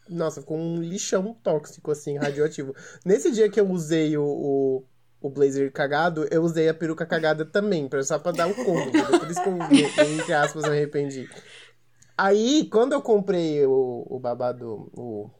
nossa, 0.08 0.40
ficou 0.40 0.58
um 0.58 0.80
lixão 0.80 1.34
tóxico, 1.42 1.90
assim, 1.90 2.16
radioativo. 2.16 2.74
Nesse 3.04 3.30
dia 3.30 3.48
que 3.48 3.60
eu 3.60 3.68
usei 3.70 4.16
o, 4.16 4.24
o, 4.24 4.84
o 5.20 5.30
blazer 5.30 5.72
cagado, 5.72 6.26
eu 6.30 6.42
usei 6.42 6.68
a 6.68 6.74
peruca 6.74 7.06
cagada 7.06 7.44
também, 7.44 7.88
pra, 7.88 8.02
só 8.02 8.18
pra 8.18 8.32
dar 8.32 8.48
o 8.48 8.54
combo. 8.54 8.90
Por 8.92 9.30
isso 9.30 9.42
que 9.42 9.48
eu, 9.48 10.12
entre 10.18 10.32
aspas, 10.34 10.64
me 10.64 10.70
arrependi. 10.70 11.28
Aí, 12.16 12.68
quando 12.70 12.92
eu 12.92 13.00
comprei 13.00 13.64
o, 13.64 14.06
o 14.08 14.18
babado, 14.18 14.90
o... 14.94 15.30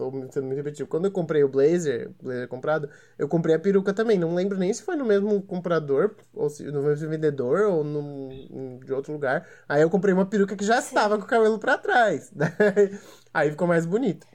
tô 0.00 0.32
sendo 0.32 0.46
muito 0.46 0.56
repetitivo. 0.56 0.88
Quando 0.88 1.04
eu 1.04 1.10
comprei 1.10 1.44
o 1.44 1.48
blazer, 1.48 2.10
blazer 2.22 2.48
comprado, 2.48 2.88
eu 3.18 3.28
comprei 3.28 3.54
a 3.54 3.58
peruca 3.58 3.92
também. 3.92 4.18
Não 4.18 4.34
lembro 4.34 4.58
nem 4.58 4.72
se 4.72 4.82
foi 4.82 4.96
no 4.96 5.04
mesmo 5.04 5.42
comprador, 5.42 6.14
ou 6.32 6.48
se 6.48 6.64
no 6.64 6.82
mesmo 6.82 7.08
vendedor, 7.08 7.66
ou 7.66 7.84
num, 7.84 8.80
de 8.82 8.92
outro 8.92 9.12
lugar. 9.12 9.46
Aí 9.68 9.82
eu 9.82 9.90
comprei 9.90 10.14
uma 10.14 10.24
peruca 10.24 10.56
que 10.56 10.64
já 10.64 10.78
estava 10.78 11.18
com 11.18 11.24
o 11.24 11.28
cabelo 11.28 11.58
pra 11.58 11.76
trás. 11.76 12.32
Aí 13.34 13.50
ficou 13.50 13.68
mais 13.68 13.84
bonito. 13.84 14.26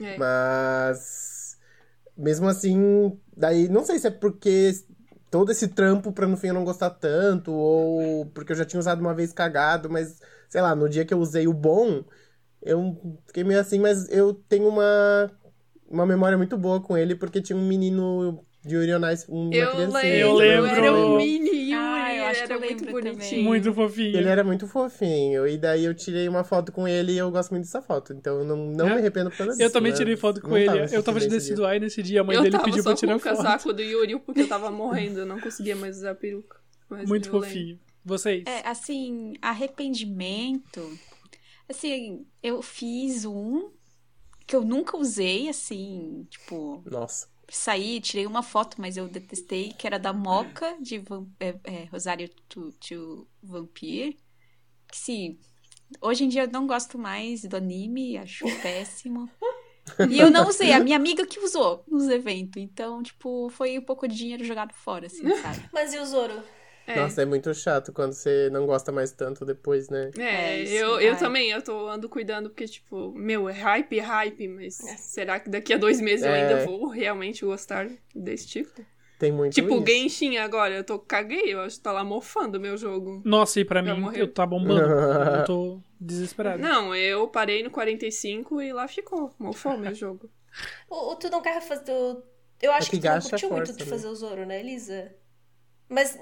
É. 0.00 0.18
Mas. 0.18 1.56
Mesmo 2.16 2.48
assim, 2.48 3.18
daí 3.36 3.68
não 3.68 3.84
sei 3.84 3.98
se 3.98 4.06
é 4.06 4.10
porque 4.10 4.72
todo 5.30 5.52
esse 5.52 5.68
trampo 5.68 6.12
pra 6.12 6.26
no 6.26 6.36
fim 6.36 6.48
eu 6.48 6.54
não 6.54 6.64
gostar 6.64 6.90
tanto, 6.90 7.52
ou 7.52 8.26
porque 8.26 8.52
eu 8.52 8.56
já 8.56 8.64
tinha 8.64 8.80
usado 8.80 9.00
uma 9.00 9.12
vez 9.14 9.32
cagado, 9.34 9.90
mas 9.90 10.20
sei 10.48 10.62
lá, 10.62 10.74
no 10.74 10.88
dia 10.88 11.04
que 11.04 11.12
eu 11.12 11.18
usei 11.18 11.46
o 11.46 11.52
bom, 11.52 12.02
eu 12.66 13.18
fiquei 13.26 13.44
meio 13.44 13.60
assim, 13.60 13.78
mas 13.78 14.08
eu 14.10 14.34
tenho 14.34 14.68
uma, 14.68 15.30
uma 15.88 16.04
memória 16.06 16.36
muito 16.36 16.56
boa 16.58 16.80
com 16.80 16.96
ele, 16.96 17.14
porque 17.14 17.40
tinha 17.40 17.56
um 17.56 17.66
menino 17.66 18.44
de 18.64 18.74
Yuri 18.74 18.92
on 18.94 19.10
Ice, 19.12 19.24
uma 19.28 19.54
Eu 19.54 19.70
criancinha. 19.70 20.00
lembro, 20.02 20.18
Eu 20.18 20.34
lembro. 20.34 20.70
era 20.70 20.92
um 20.92 21.16
mini 21.18 21.70
Yuri, 21.70 21.72
Ah, 21.74 22.14
eu 22.16 22.24
acho 22.24 22.38
que 22.46 22.52
era 22.52 22.54
eu 22.54 22.60
muito 22.68 22.84
bonitinho. 22.84 23.14
também. 23.16 23.44
Muito 23.44 23.72
fofinho. 23.74 24.16
Ele 24.16 24.28
era 24.28 24.42
muito 24.44 24.66
fofinho, 24.66 25.46
e 25.46 25.56
daí 25.56 25.84
eu 25.84 25.94
tirei 25.94 26.28
uma 26.28 26.42
foto 26.42 26.72
com 26.72 26.88
ele 26.88 27.12
e 27.12 27.18
eu 27.18 27.30
gosto 27.30 27.50
muito 27.52 27.64
dessa 27.64 27.80
foto, 27.80 28.12
então 28.12 28.38
eu 28.40 28.44
não, 28.44 28.56
não 28.56 28.88
É. 28.88 28.94
me 28.94 28.98
arrependo 28.98 29.30
por 29.30 29.36
causa 29.38 29.52
disso. 29.52 29.62
Eu 29.62 29.70
também 29.70 29.92
né? 29.92 29.98
tirei 29.98 30.16
foto 30.16 30.40
com 30.40 30.56
ele. 30.56 30.66
tava 30.66 30.78
eu 30.94 31.02
tava 31.02 31.20
de 31.20 31.64
aí 31.64 31.78
nesse 31.80 32.02
dia. 32.02 32.22
A 32.22 32.24
mãe 32.24 32.34
eu 32.36 32.42
dele 32.42 32.52
tava 32.52 32.64
pediu 32.64 32.82
pra 32.82 32.94
tirar 32.94 33.12
com 33.12 33.18
o 33.18 33.20
foto. 33.22 33.36
casaco 33.36 33.72
do 33.72 33.82
Yuri 33.82 34.18
porque 34.18 34.40
eu 34.42 34.48
tava 34.48 34.70
morrendo, 34.72 35.20
eu 35.20 35.26
não 35.26 35.38
conseguia 35.40 35.76
mais 35.76 35.98
usar 35.98 36.10
a 36.10 36.14
peruca. 36.16 36.58
Mas 36.90 37.08
Muito 37.08 37.28
eu 37.28 37.34
lembro. 37.34 37.48
fofinho. 37.48 37.78
Vocês? 38.04 38.44
É, 38.46 38.68
assim, 38.68 39.34
arrependimento. 39.42 40.98
Assim, 41.68 42.26
eu 42.42 42.62
fiz 42.62 43.24
um 43.24 43.70
que 44.46 44.54
eu 44.54 44.64
nunca 44.64 44.96
usei, 44.96 45.48
assim, 45.48 46.24
tipo, 46.30 46.82
Nossa. 46.86 47.28
saí, 47.48 48.00
tirei 48.00 48.26
uma 48.26 48.42
foto, 48.42 48.80
mas 48.80 48.96
eu 48.96 49.08
detestei, 49.08 49.72
que 49.72 49.86
era 49.86 49.98
da 49.98 50.12
Moca, 50.12 50.76
de 50.80 50.98
Vam- 50.98 51.28
é, 51.40 51.58
é, 51.64 51.84
Rosário 51.86 52.28
to, 52.48 52.70
to 52.72 53.26
Vampire. 53.42 54.16
Que, 54.88 54.96
sim, 54.96 55.38
hoje 56.00 56.24
em 56.24 56.28
dia 56.28 56.44
eu 56.44 56.50
não 56.50 56.66
gosto 56.66 56.96
mais 56.96 57.42
do 57.42 57.56
anime, 57.56 58.16
acho 58.18 58.44
péssimo. 58.62 59.28
E 60.08 60.20
eu 60.20 60.30
não 60.30 60.48
usei, 60.48 60.72
a 60.72 60.80
minha 60.80 60.96
amiga 60.96 61.26
que 61.26 61.40
usou 61.40 61.84
nos 61.88 62.08
eventos. 62.08 62.62
Então, 62.62 63.02
tipo, 63.02 63.48
foi 63.50 63.78
um 63.78 63.82
pouco 63.82 64.06
de 64.06 64.14
dinheiro 64.14 64.44
jogado 64.44 64.72
fora, 64.72 65.06
assim, 65.06 65.24
sabe? 65.42 65.68
Mas 65.72 65.92
e 65.92 65.98
o 65.98 66.06
Zoro? 66.06 66.42
É. 66.86 66.96
Nossa, 67.00 67.22
é 67.22 67.24
muito 67.24 67.52
chato 67.54 67.92
quando 67.92 68.12
você 68.12 68.48
não 68.50 68.64
gosta 68.66 68.92
mais 68.92 69.10
tanto 69.12 69.44
depois, 69.44 69.88
né? 69.88 70.10
É, 70.16 70.22
É, 70.22 70.62
isso, 70.62 70.74
eu, 70.74 71.00
eu 71.00 71.12
ai. 71.14 71.18
também, 71.18 71.50
eu 71.50 71.60
tô 71.62 71.88
ando 71.88 72.08
cuidando 72.08 72.48
porque, 72.48 72.66
tipo, 72.66 73.12
meu, 73.12 73.48
é 73.48 73.52
hype, 73.52 73.98
hype, 73.98 74.48
mas 74.48 74.76
será 74.98 75.40
que 75.40 75.50
daqui 75.50 75.74
a 75.74 75.78
dois 75.78 76.00
meses 76.00 76.24
eu 76.24 76.32
É. 76.32 76.42
ainda 76.42 76.64
vou 76.64 76.86
realmente 76.88 77.44
gostar 77.44 77.88
desse 78.14 78.46
tipo? 78.46 78.84
Tem 79.18 79.32
muito 79.32 79.54
tipo, 79.54 79.74
isso. 79.76 79.86
Genshin 79.86 80.36
agora, 80.36 80.74
eu 80.74 80.84
tô 80.84 80.98
caguei, 80.98 81.54
eu 81.54 81.60
acho 81.60 81.76
que 81.78 81.82
tá 81.82 81.90
lá 81.90 82.04
mofando 82.04 82.58
o 82.58 82.60
meu 82.60 82.76
jogo. 82.76 83.22
Nossa, 83.24 83.58
e 83.58 83.64
pra 83.64 83.82
mim, 83.82 83.98
morreu. 83.98 84.20
eu 84.20 84.32
tá 84.32 84.44
bombando. 84.46 84.80
eu 84.82 85.44
tô 85.46 85.80
desesperado. 85.98 86.60
Não, 86.62 86.94
eu 86.94 87.26
parei 87.26 87.62
no 87.62 87.70
45 87.70 88.60
e 88.60 88.72
lá 88.74 88.86
ficou, 88.86 89.34
mofou 89.38 89.72
o 89.72 89.78
meu 89.78 89.92
jogo. 89.96 90.28
O, 90.88 91.12
o 91.12 91.16
tu 91.16 91.30
não 91.30 91.40
quer 91.42 91.60
fazer. 91.62 91.84
tu- 91.84 92.22
Eu 92.60 92.70
acho 92.72 92.88
É 92.88 92.90
que, 92.90 93.00
que 93.00 93.08
tu 93.08 93.10
não 93.12 93.20
curtiu 93.22 93.50
muito 93.50 93.72
de 93.72 93.84
né? 93.84 93.90
fazer 93.90 94.06
o 94.06 94.14
Zoro, 94.14 94.44
né, 94.46 94.60
Elisa? 94.60 95.10
Mas 95.88 96.18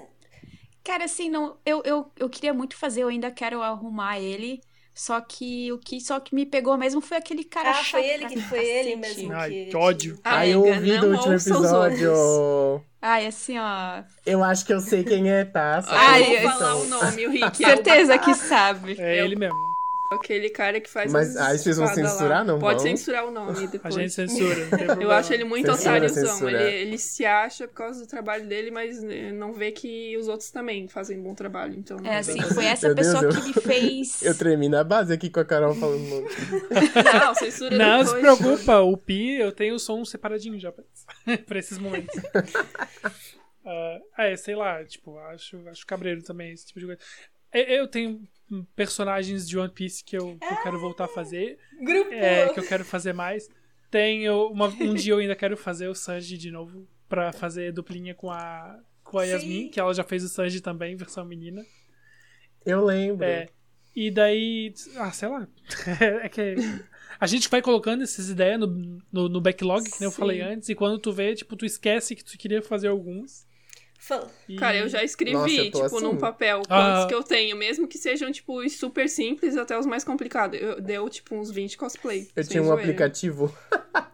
Cara, 0.85 1.05
assim, 1.05 1.29
não, 1.29 1.57
eu, 1.65 1.81
eu, 1.83 2.11
eu 2.15 2.29
queria 2.29 2.53
muito 2.53 2.75
fazer, 2.77 3.01
eu 3.01 3.07
ainda 3.09 3.31
quero 3.31 3.61
arrumar 3.61 4.19
ele. 4.19 4.61
Só 4.93 5.19
que 5.19 5.69
o 5.73 5.77
que 5.77 5.99
só 5.99 6.21
que 6.21 6.33
me 6.33 6.45
pegou 6.45 6.77
mesmo 6.77 7.01
foi 7.01 7.17
aquele 7.17 7.43
cara 7.43 7.71
Ah, 7.71 7.73
chato. 7.73 7.99
foi 8.01 8.07
ele 8.07 8.25
que 8.27 8.39
foi 8.41 8.65
ele 8.65 8.95
mesmo. 8.95 9.33
Ai, 9.33 9.49
que- 9.49 9.65
que 9.65 9.75
ódio. 9.75 10.17
Ai, 10.23 10.53
eu 10.53 10.61
Amiga, 10.61 10.75
ouvi 10.77 10.97
do 10.99 11.11
último 11.11 11.33
episódio. 11.33 12.81
Ai, 13.01 13.27
assim, 13.27 13.57
ó. 13.59 14.03
Eu 14.25 14.41
acho 14.41 14.65
que 14.65 14.73
eu 14.73 14.79
sei 14.79 15.03
quem 15.03 15.29
é, 15.29 15.43
tá? 15.43 15.81
Só 15.81 15.89
Ah, 15.91 15.93
que 15.93 16.03
eu 16.05 16.07
Ai, 16.07 16.23
vou 16.23 16.49
não 16.51 16.57
falar 16.57 16.75
o 16.75 16.85
nome, 16.85 17.27
o 17.27 17.29
Rick. 17.29 17.57
Certeza 17.57 18.17
que 18.17 18.33
sabe. 18.35 18.95
É 18.97 19.19
Eu- 19.19 19.25
ele 19.25 19.35
mesmo. 19.35 19.74
Aquele 20.15 20.49
cara 20.49 20.79
que 20.81 20.89
faz 20.89 21.11
Mas 21.11 21.35
as 21.35 21.47
aí 21.51 21.57
vocês 21.57 21.77
vão 21.77 21.87
censurar, 21.87 22.39
lá. 22.39 22.43
não 22.43 22.59
Pode 22.59 22.77
vão? 22.79 22.87
censurar 22.87 23.25
o 23.25 23.31
nome 23.31 23.63
A 23.65 23.67
depois. 23.67 23.93
gente 23.95 24.13
censura, 24.13 24.55
não. 24.95 25.01
Eu 25.03 25.11
acho 25.11 25.33
ele 25.33 25.43
muito 25.43 25.65
Censura, 25.71 25.89
otáriozão. 25.91 26.25
censura. 26.25 26.61
Ele, 26.63 26.81
ele 26.89 26.97
se 26.97 27.25
acha 27.25 27.67
por 27.67 27.73
causa 27.75 28.01
do 28.01 28.07
trabalho 28.07 28.47
dele, 28.47 28.71
mas 28.71 29.03
eh, 29.03 29.31
não 29.31 29.53
vê 29.53 29.71
que 29.71 30.17
os 30.17 30.27
outros 30.27 30.49
também 30.51 30.87
fazem 30.87 31.21
bom 31.21 31.33
trabalho. 31.35 31.75
Então, 31.77 31.97
É 32.03 32.17
assim, 32.17 32.41
foi 32.41 32.65
essa 32.65 32.87
Meu 32.87 32.95
Deus, 32.95 33.07
pessoa 33.07 33.23
eu- 33.31 33.41
que 33.41 33.47
me 33.47 33.53
fez. 33.53 34.21
Eu 34.23 34.37
tremi 34.37 34.69
na 34.69 34.83
base 34.83 35.13
aqui 35.13 35.29
com 35.29 35.39
a 35.39 35.45
Carol 35.45 35.73
falando. 35.75 36.25
Não, 37.21 37.33
censura 37.35 37.77
Não 37.77 38.05
se 38.05 38.13
depois. 38.15 38.37
preocupa, 38.39 38.79
o 38.79 38.95
Pi, 38.97 39.31
eu 39.39 39.51
tenho 39.51 39.75
o 39.75 39.79
som 39.79 40.03
separadinho 40.05 40.59
já 40.59 40.71
pra, 40.71 40.83
pra 41.45 41.59
esses 41.59 41.77
momentos. 41.77 42.15
Ah, 43.65 43.99
é, 44.19 44.35
sei 44.35 44.55
lá, 44.55 44.83
tipo, 44.83 45.17
acho, 45.17 45.67
acho 45.69 45.85
cabreiro 45.87 46.21
também 46.21 46.51
esse 46.53 46.67
tipo 46.67 46.79
de 46.79 46.85
coisa. 46.85 47.01
É, 47.51 47.79
Eu 47.79 47.87
tenho 47.87 48.21
personagens 48.75 49.47
de 49.47 49.57
One 49.57 49.71
Piece 49.71 50.03
que 50.03 50.15
eu, 50.17 50.37
que 50.37 50.45
eu 50.45 50.61
quero 50.63 50.79
voltar 50.79 51.05
a 51.05 51.07
fazer, 51.09 51.57
Grupo! 51.83 52.13
é, 52.13 52.49
que 52.49 52.59
eu 52.59 52.67
quero 52.67 52.85
fazer 52.85 53.13
mais. 53.13 53.49
Tenho 53.89 54.47
uma- 54.49 54.67
um 54.67 54.93
dia 54.93 55.13
eu 55.13 55.19
ainda 55.19 55.35
quero 55.35 55.55
fazer 55.55 55.87
o 55.87 55.95
Sanji 55.95 56.37
de 56.37 56.51
novo 56.51 56.87
pra 57.07 57.31
fazer 57.31 57.71
duplinha 57.71 58.13
com 58.13 58.29
a 58.31 58.79
com 59.03 59.19
a 59.19 59.23
Sim. 59.25 59.31
Yasmin, 59.31 59.69
que 59.69 59.79
ela 59.79 59.93
já 59.93 60.03
fez 60.03 60.23
o 60.23 60.27
Sanji 60.29 60.59
também, 60.61 60.95
versão 60.95 61.23
menina. 61.23 61.63
Eu 62.65 62.83
lembro. 62.83 63.23
É, 63.23 63.47
e 63.95 64.09
daí, 64.09 64.73
ah, 64.97 65.11
sei 65.11 65.29
lá. 65.29 65.47
é 66.23 66.27
que 66.27 66.55
a 67.19 67.27
gente 67.27 67.47
vai 67.47 67.61
colocando 67.61 68.03
essas 68.03 68.29
ideias 68.29 68.59
no, 68.59 68.99
no, 69.11 69.29
no 69.29 69.39
backlog, 69.39 69.83
que 69.85 69.99
nem 69.99 70.07
eu 70.07 70.11
falei 70.11 70.41
antes, 70.41 70.67
e 70.69 70.75
quando 70.75 70.97
tu 70.99 71.13
vê, 71.13 71.35
tipo, 71.35 71.55
tu 71.55 71.65
esquece 71.65 72.15
que 72.15 72.23
tu 72.23 72.35
queria 72.37 72.61
fazer 72.61 72.87
alguns. 72.87 73.45
Fala- 74.07 74.29
Cara, 74.59 74.77
eu 74.77 74.87
já 74.87 75.03
escrevi, 75.03 75.33
Nossa, 75.35 75.51
eu 75.53 75.63
tipo, 75.65 75.83
assim. 75.83 76.01
num 76.01 76.15
papel 76.17 76.61
Ah. 76.69 76.91
quantos 76.93 77.05
que 77.07 77.13
eu 77.15 77.23
tenho, 77.23 77.57
mesmo 77.57 77.87
que 77.87 77.97
sejam, 77.97 78.31
tipo, 78.31 78.59
os 78.63 78.73
super 78.77 79.09
simples 79.09 79.57
até 79.57 79.77
os 79.77 79.85
mais 79.85 80.03
complicados. 80.03 80.59
Eu, 80.61 80.79
deu, 80.79 81.09
tipo, 81.09 81.35
uns 81.35 81.49
20 81.49 81.75
cosplay. 81.77 82.27
Eu 82.35 82.43
tinha 82.47 82.61
um 82.61 82.65
zoeira. 82.67 82.81
aplicativo. 82.83 83.51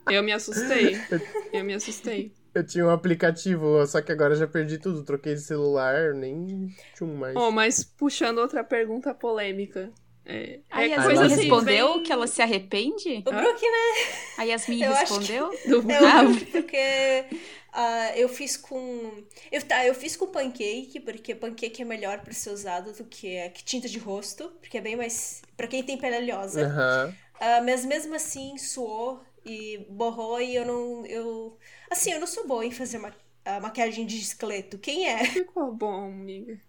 Eu 0.10 0.24
me 0.24 0.32
assustei. 0.32 0.98
Eu 1.54 1.64
me 1.66 1.74
assustei. 1.74 2.32
Eu 2.56 2.66
tinha 2.66 2.86
um 2.86 2.89
aplicativo, 2.89 3.86
só 3.88 4.02
que 4.02 4.12
agora 4.12 4.34
eu 4.34 4.38
já 4.39 4.48
perdi 4.48 4.78
tudo. 4.78 5.04
Troquei 5.04 5.36
de 5.36 5.42
celular, 5.42 6.14
nem 6.14 6.68
tinha 6.96 7.10
um 7.10 7.16
mais. 7.16 7.36
Oh, 7.36 7.50
mas 7.52 7.84
puxando 7.84 8.39
outra 8.39 8.64
pergunta 8.64 9.14
polêmica. 9.14 9.89
É, 10.26 10.60
A 10.70 10.84
é 10.84 10.89
Yasmin 10.89 11.06
coisa 11.16 11.26
assim, 11.26 11.36
respondeu 11.42 11.94
bem 11.96 12.04
que 12.04 12.12
ela 12.12 12.28
se 12.28 12.42
arrepende? 12.42 13.24
O 13.26 13.32
Brook, 13.32 13.62
né? 13.62 14.12
A 14.38 14.44
Yasmin 14.44 14.84
Eu 14.84 14.92
acho 14.92 15.00
respondeu? 15.18 15.50
do- 15.68 15.92
É 15.92 15.98
Ah, 15.98 16.24
o 16.24 16.30
Brook, 16.30 16.46
porque 16.52 17.26
ah, 17.72 18.12
eu 18.18 18.30
fiz 18.30 18.58
com. 18.58 19.24
Eu, 19.52 19.62
tá, 19.66 19.86
eu 19.86 19.94
fiz 19.96 20.16
com 20.16 20.28
pancake, 20.28 21.00
porque 21.00 21.36
pancake 21.36 21.82
é 21.82 21.86
melhor 21.86 22.22
pra 22.22 22.34
ser 22.34 22.52
usado 22.52 22.94
do 22.94 23.06
que, 23.06 23.50
que 23.52 23.64
tinta 23.64 23.88
de 23.88 23.98
rosto, 24.00 24.50
porque 24.60 24.78
é 24.78 24.82
bem 24.82 24.96
mais. 24.96 25.42
Pra 25.58 25.68
quem 25.68 25.84
tem 25.84 25.98
pele 25.98 26.18
oleosa. 26.18 26.66
Aham. 26.66 27.16
Ah, 27.40 27.62
mas 27.62 27.86
mesmo 27.86 28.16
assim, 28.16 28.58
suou 28.58 29.22
e 29.46 29.80
borrou 29.90 30.40
e 30.42 30.56
eu 30.56 30.66
não. 30.66 31.06
Eu, 31.06 31.58
assim, 31.90 32.12
eu 32.12 32.20
não 32.20 32.28
sou 32.28 32.48
boa 32.48 32.66
em 32.66 32.72
fazer 32.72 33.00
ma 33.00 33.14
a 33.46 33.60
maquiagem 33.60 34.06
de 34.06 34.18
esqueleto. 34.20 34.78
Quem 34.78 35.08
é? 35.10 35.24
Ficou 35.26 35.74
bom, 35.74 36.06
amiga. 36.06 36.60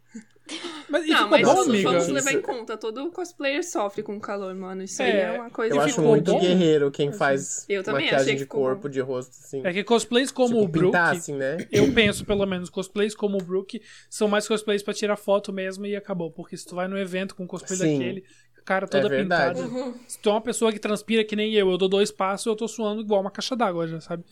Mas 0.88 1.06
Não, 1.08 1.30
mas 1.30 1.40
bom, 1.46 1.54
vamos, 1.54 1.68
amiga? 1.68 1.90
vamos 1.92 2.08
levar 2.08 2.32
em 2.32 2.42
conta. 2.42 2.76
Todo 2.76 3.10
cosplayer 3.10 3.64
sofre 3.64 4.02
com 4.02 4.20
calor, 4.20 4.54
mano. 4.54 4.82
Isso 4.82 5.02
aí 5.02 5.10
É, 5.10 5.20
é 5.22 5.30
uma 5.32 5.50
coisa 5.50 5.74
Eu 5.74 5.80
acho 5.80 5.94
ficou 5.94 6.08
muito 6.10 6.32
bom? 6.32 6.40
guerreiro 6.40 6.90
quem 6.90 7.12
faz 7.12 7.64
Eu 7.68 7.82
também 7.82 8.02
achei 8.06 8.12
maquiagem 8.12 8.34
que 8.34 8.40
de 8.42 8.46
corpo, 8.46 8.82
bom. 8.82 8.88
de 8.88 9.00
rosto, 9.00 9.30
assim. 9.30 9.62
É 9.64 9.72
que 9.72 9.82
cosplays 9.84 10.30
como 10.30 10.54
tipo, 10.54 10.64
o 10.64 10.68
Brook, 10.68 10.96
assim, 10.96 11.34
né? 11.34 11.56
eu 11.70 11.90
penso 11.94 12.24
pelo 12.26 12.44
menos, 12.44 12.68
cosplays 12.68 13.14
como 13.14 13.38
o 13.38 13.42
Brook 13.42 13.80
são 14.10 14.28
mais 14.28 14.46
cosplays 14.46 14.82
pra 14.82 14.92
tirar 14.92 15.16
foto 15.16 15.52
mesmo 15.52 15.86
e 15.86 15.96
acabou. 15.96 16.30
Porque 16.30 16.56
se 16.56 16.66
tu 16.66 16.74
vai 16.74 16.88
no 16.88 16.98
evento 16.98 17.34
com 17.34 17.46
cosplay 17.46 17.78
Sim. 17.78 17.98
daquele, 17.98 18.24
cara 18.64 18.86
toda 18.86 19.06
É 19.06 19.08
verdade. 19.08 19.62
pintada. 19.62 19.94
Se 20.06 20.18
tu 20.18 20.28
é 20.28 20.32
uma 20.32 20.40
pessoa 20.42 20.72
que 20.72 20.78
transpira 20.78 21.24
que 21.24 21.34
nem 21.36 21.54
eu, 21.54 21.70
eu 21.70 21.78
dou 21.78 21.88
dois 21.88 22.10
passos 22.10 22.46
eu 22.46 22.56
tô 22.56 22.68
suando 22.68 23.00
igual 23.00 23.20
uma 23.22 23.30
caixa 23.30 23.56
d'água 23.56 23.86
já, 23.88 24.00
sabe? 24.00 24.24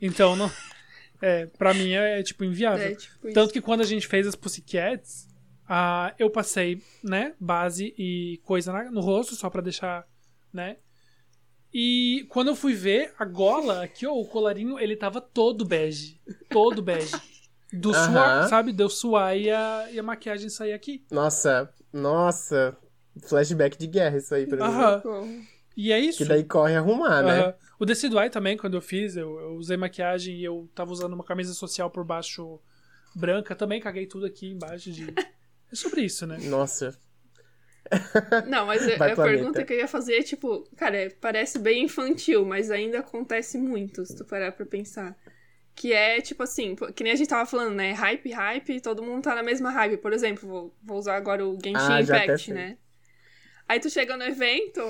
Então, 0.00 0.34
não. 0.36 0.50
É, 1.20 1.46
pra 1.46 1.72
mim 1.74 1.92
é, 1.92 2.22
tipo 2.22 2.44
inviável. 2.44 2.86
É, 2.86 2.94
tipo 2.94 3.32
Tanto 3.32 3.44
isso. 3.46 3.52
que 3.52 3.60
quando 3.60 3.80
a 3.80 3.84
gente 3.86 4.06
fez 4.06 4.26
as 4.26 4.34
Pussycats, 4.34 5.26
ah, 5.68 6.14
eu 6.18 6.28
passei, 6.30 6.82
né, 7.02 7.34
base 7.40 7.94
e 7.98 8.40
coisa 8.44 8.72
na- 8.72 8.90
no 8.90 9.00
rosto, 9.00 9.34
só 9.34 9.48
pra 9.50 9.62
deixar, 9.62 10.06
né? 10.52 10.76
E 11.72 12.26
quando 12.30 12.48
eu 12.48 12.56
fui 12.56 12.72
ver, 12.74 13.12
a 13.18 13.24
gola 13.24 13.82
aqui, 13.84 14.06
ó, 14.06 14.12
o 14.12 14.26
colarinho, 14.26 14.78
ele 14.78 14.96
tava 14.96 15.20
todo 15.20 15.64
bege. 15.64 16.20
Todo 16.48 16.82
bege. 16.82 17.12
Do 17.72 17.90
Aham. 17.94 18.04
suor, 18.40 18.48
sabe? 18.48 18.72
Deu 18.72 18.88
suar 18.88 19.36
e 19.36 19.50
a, 19.50 19.88
e 19.92 19.98
a 19.98 20.02
maquiagem 20.02 20.48
sair 20.48 20.72
aqui. 20.72 21.04
Nossa, 21.10 21.68
nossa. 21.92 22.76
Flashback 23.26 23.76
de 23.76 23.86
guerra 23.86 24.18
isso 24.18 24.34
aí 24.34 24.46
pra 24.46 24.56
mim. 24.58 24.62
Aham. 24.74 24.96
Ficou- 24.98 25.28
E 25.76 25.92
é 25.92 25.98
isso. 26.00 26.18
Que 26.18 26.24
daí 26.24 26.44
corre 26.44 26.74
arrumar, 26.76 27.22
né? 27.22 27.54
O 27.78 27.84
Decidueye 27.84 28.30
também, 28.30 28.56
quando 28.56 28.74
eu 28.74 28.80
fiz, 28.80 29.16
eu, 29.16 29.38
eu 29.38 29.54
usei 29.56 29.76
maquiagem 29.76 30.36
e 30.36 30.44
eu 30.44 30.68
tava 30.74 30.90
usando 30.92 31.12
uma 31.12 31.24
camisa 31.24 31.52
social 31.52 31.90
por 31.90 32.04
baixo 32.04 32.58
branca. 33.14 33.54
Também 33.54 33.80
caguei 33.80 34.06
tudo 34.06 34.26
aqui 34.26 34.50
embaixo 34.50 34.90
de. 34.90 35.06
É 35.68 35.74
sobre 35.74 36.02
isso, 36.02 36.24
né? 36.28 36.38
Nossa. 36.42 36.96
Não, 38.46 38.66
mas 38.66 38.86
a, 38.88 38.94
Vai, 38.96 39.10
a 39.10 39.14
planeta. 39.16 39.36
pergunta 39.36 39.64
que 39.64 39.72
eu 39.72 39.78
ia 39.78 39.88
fazer 39.88 40.14
é, 40.18 40.22
tipo, 40.22 40.62
cara, 40.76 41.12
parece 41.20 41.58
bem 41.58 41.82
infantil, 41.84 42.44
mas 42.44 42.70
ainda 42.70 43.00
acontece 43.00 43.58
muito, 43.58 44.06
se 44.06 44.14
tu 44.16 44.24
parar 44.24 44.52
pra 44.52 44.64
pensar. 44.64 45.16
Que 45.74 45.92
é, 45.92 46.20
tipo 46.20 46.42
assim, 46.42 46.76
que 46.94 47.02
nem 47.02 47.12
a 47.12 47.16
gente 47.16 47.28
tava 47.28 47.44
falando, 47.44 47.74
né? 47.74 47.92
Hype, 47.92 48.30
hype, 48.30 48.80
todo 48.80 49.02
mundo 49.02 49.24
tá 49.24 49.34
na 49.34 49.42
mesma 49.42 49.70
hype. 49.70 49.98
Por 49.98 50.12
exemplo, 50.12 50.48
vou, 50.48 50.76
vou 50.82 50.98
usar 50.98 51.16
agora 51.16 51.44
o 51.44 51.58
Genshin 51.62 51.92
Ah, 51.92 52.00
Impact, 52.00 52.52
né? 52.52 52.78
Aí 53.68 53.80
tu 53.80 53.90
chega 53.90 54.16
no 54.16 54.22
evento, 54.22 54.80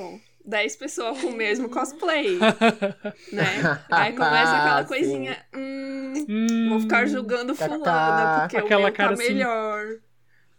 10 0.47 0.77
pessoas 0.77 1.21
com 1.21 1.29
o 1.29 1.37
mesmo 1.37 1.69
cosplay, 1.69 2.39
né? 3.33 3.81
Aí 3.91 4.13
começa 4.15 4.53
aquela 4.57 4.85
coisinha, 4.85 5.37
hum, 5.55 6.15
Hum, 6.29 6.69
Vou 6.71 6.81
ficar 6.81 7.07
julgando 7.07 7.55
Kaká. 7.55 7.75
fulana, 7.75 8.41
porque 8.43 8.57
Aquela 8.57 8.81
o 8.81 8.85
meu 8.85 8.93
cara 8.93 9.09
tá 9.17 9.23
assim. 9.23 9.35
melhor. 9.35 9.85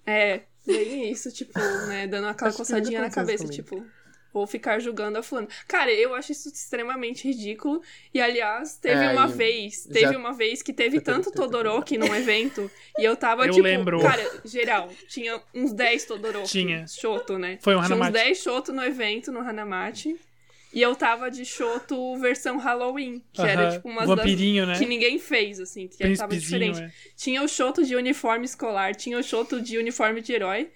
É, 0.05 0.41
bem 0.65 1.11
isso, 1.11 1.31
tipo, 1.31 1.57
né? 1.87 2.07
Dando 2.07 2.27
aquela 2.27 2.49
Acho 2.49 2.57
coçadinha 2.59 3.01
na 3.01 3.09
cabeça, 3.09 3.43
aconteceu 3.43 3.63
tipo, 3.63 3.85
vou 4.33 4.45
ficar 4.47 4.79
julgando 4.79 5.17
a 5.17 5.23
fulana. 5.23 5.47
Cara, 5.67 5.91
eu 5.91 6.13
acho 6.15 6.31
isso 6.31 6.49
extremamente 6.49 7.27
ridículo. 7.27 7.81
E, 8.13 8.19
aliás, 8.21 8.75
teve 8.77 9.03
É, 9.05 9.09
uma 9.11 9.27
vez, 9.27 9.85
já- 9.87 9.93
teve 9.93 10.15
uma 10.15 10.33
vez 10.33 10.61
que 10.61 10.73
teve 10.73 10.99
tanto 11.01 11.31
Todoroki 11.31 11.97
num 11.97 12.13
evento, 12.15 12.69
e 12.97 13.03
eu 13.03 13.15
tava, 13.15 13.45
Eu 13.45 13.51
tipo, 13.53 13.63
lembro. 13.63 13.99
cara, 14.01 14.41
geral, 14.45 14.89
tinha 15.07 15.41
uns 15.53 15.71
10 15.73 16.05
Todoroki. 16.05 16.47
Tinha. 16.49 16.85
Shoto, 16.87 17.37
né? 17.37 17.57
Foi 17.61 17.75
um 17.75 17.77
Tinha 17.81 17.85
uns 17.95 18.01
Hanamachi. 18.01 18.11
10 18.25 18.37
Shoto 18.43 18.73
no 18.73 18.83
evento, 18.83 19.31
no 19.31 19.39
Hanamachi. 19.39 20.17
E 20.73 20.81
eu 20.81 20.93
tava 20.95 21.31
de 21.31 21.45
Shoto 21.45 22.17
versão 22.17 22.57
Halloween, 22.57 23.23
que 23.31 23.41
era, 23.41 23.61
Aham, 23.67 23.71
tipo, 23.71 23.87
umas 23.89 24.07
das 24.07 24.17
Vampirinho, 24.17 24.65
né? 24.65 24.77
que 24.77 24.85
ninguém 24.85 25.17
fez, 25.17 25.59
assim, 25.61 25.87
que 25.87 26.15
tava 26.15 26.35
diferente. 26.35 26.79
é. 26.81 26.91
Tinha 27.15 27.41
o 27.41 27.47
shoto 27.47 27.83
de 27.85 27.95
uniforme 27.95 28.45
escolar, 28.45 28.93
tinha 28.93 29.17
o 29.17 29.23
shoto 29.23 29.61
de 29.61 29.77
uniforme 29.77 30.21
de 30.21 30.33
herói. 30.33 30.69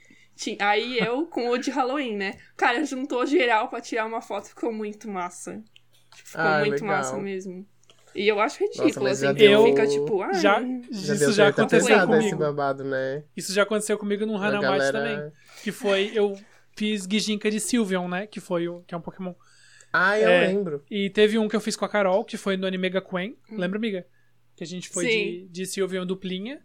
Aí 0.59 0.97
eu 0.99 1.25
com 1.27 1.49
o 1.49 1.57
de 1.57 1.69
Halloween, 1.69 2.15
né? 2.17 2.37
Cara, 2.57 2.83
juntou 2.85 3.25
geral 3.25 3.67
pra 3.69 3.79
tirar 3.81 4.05
uma 4.05 4.21
foto, 4.21 4.47
ficou 4.49 4.71
muito 4.73 5.07
massa. 5.09 5.61
Tipo, 6.15 6.29
Ficou 6.29 6.43
Ah, 6.45 6.59
muito 6.59 6.71
legal. 6.81 6.87
massa 6.97 7.17
mesmo. 7.17 7.65
E 8.13 8.27
eu 8.27 8.39
acho 8.41 8.61
ridículo, 8.61 9.05
já 9.07 9.11
assim, 9.29 9.33
deu- 9.33 9.63
fica 9.65 9.87
tipo, 9.87 10.21
ah, 10.21 10.33
Já, 10.33 10.61
Já 10.91 11.13
isso 11.13 11.31
já 11.31 11.47
aconteceu 11.47 12.07
comigo. 12.07 12.37
babado, 12.37 12.83
né? 12.83 13.23
Isso 13.37 13.53
já 13.53 13.63
aconteceu 13.63 13.97
comigo 13.97 14.25
no 14.25 14.35
A 14.35 14.47
Hanamachi 14.47 14.63
galera- 14.91 14.91
também. 14.91 15.31
Que 15.63 15.71
foi, 15.71 16.11
eu 16.13 16.37
fiz 16.75 17.07
Gijinka 17.09 17.49
de 17.49 17.59
Sylveon, 17.59 18.07
né? 18.09 18.27
Que 18.27 18.41
foi 18.41 18.67
o, 18.67 18.81
que 18.81 18.93
é 18.93 18.97
um 18.97 19.01
Pokémon. 19.01 19.33
Ah, 19.93 20.19
eu 20.19 20.27
É. 20.29 20.47
lembro. 20.47 20.83
E 20.91 21.09
teve 21.09 21.37
um 21.37 21.47
que 21.47 21.55
eu 21.55 21.61
fiz 21.61 21.75
com 21.77 21.85
a 21.85 21.89
Carol, 21.89 22.25
que 22.25 22.35
foi 22.37 22.57
no 22.57 22.67
Anime 22.67 22.89
Gakuen. 22.89 23.37
Lembra, 23.49 23.77
amiga? 23.77 24.05
Que 24.57 24.63
a 24.63 24.67
gente 24.67 24.89
foi 24.89 25.05
de, 25.05 25.11
Sim. 25.11 25.47
de 25.49 25.65
Sylveon 25.65 26.05
duplinha, 26.05 26.61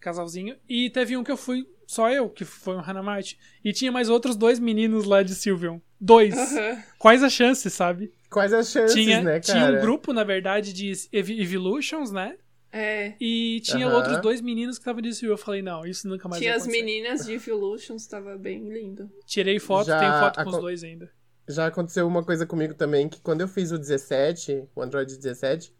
casalzinho. 0.00 0.56
E 0.68 0.90
teve 0.90 1.16
um 1.16 1.22
que 1.24 1.30
eu 1.30 1.36
fui 1.36 1.66
só 1.86 2.10
eu, 2.10 2.28
que 2.28 2.44
foi 2.44 2.76
um 2.76 2.80
Hanamachi. 2.80 3.36
E 3.64 3.72
tinha 3.72 3.90
mais 3.92 4.08
outros 4.08 4.36
dois 4.36 4.58
meninos 4.58 5.04
lá 5.04 5.22
de 5.22 5.34
Sylveon. 5.34 5.78
Dois. 6.00 6.34
aham. 6.34 6.82
Quais 6.98 7.22
as 7.22 7.32
chances, 7.32 7.72
sabe? 7.72 8.12
Quais 8.30 8.52
as 8.52 8.70
chances, 8.70 8.94
tinha, 8.94 9.20
né, 9.22 9.40
tinha 9.40 9.56
cara? 9.60 9.78
um 9.78 9.80
grupo, 9.80 10.12
na 10.12 10.22
verdade, 10.24 10.72
de 10.72 10.92
Ev- 11.12 11.30
Evolutions, 11.30 12.10
né? 12.12 12.36
É. 12.72 13.14
E 13.20 13.60
tinha 13.64 13.86
Aham. 13.88 13.96
outros 13.96 14.18
dois 14.20 14.40
meninos 14.40 14.76
que 14.78 14.82
estavam 14.82 15.02
de 15.02 15.12
Sylveon. 15.12 15.34
Eu 15.34 15.38
falei, 15.38 15.60
não, 15.62 15.84
isso 15.84 16.06
nunca 16.08 16.28
mais 16.28 16.40
Tinha 16.40 16.54
as 16.54 16.66
meninas 16.66 17.26
de 17.26 17.32
Evolutions, 17.32 18.06
tava 18.06 18.38
bem 18.38 18.68
lindo. 18.72 19.10
Tirei 19.26 19.58
foto, 19.58 19.88
Já 19.88 19.98
tenho 19.98 20.12
foto 20.20 20.44
com 20.44 20.50
os 20.50 20.58
dois 20.58 20.84
ainda. 20.84 21.10
Já 21.48 21.66
aconteceu 21.66 22.06
uma 22.06 22.22
coisa 22.22 22.46
comigo 22.46 22.74
também, 22.74 23.08
que 23.08 23.20
quando 23.20 23.40
eu 23.40 23.48
fiz 23.48 23.72
o 23.72 23.78
17, 23.78 24.62
o 24.76 24.80
Android 24.82 25.16
17, 25.16 25.74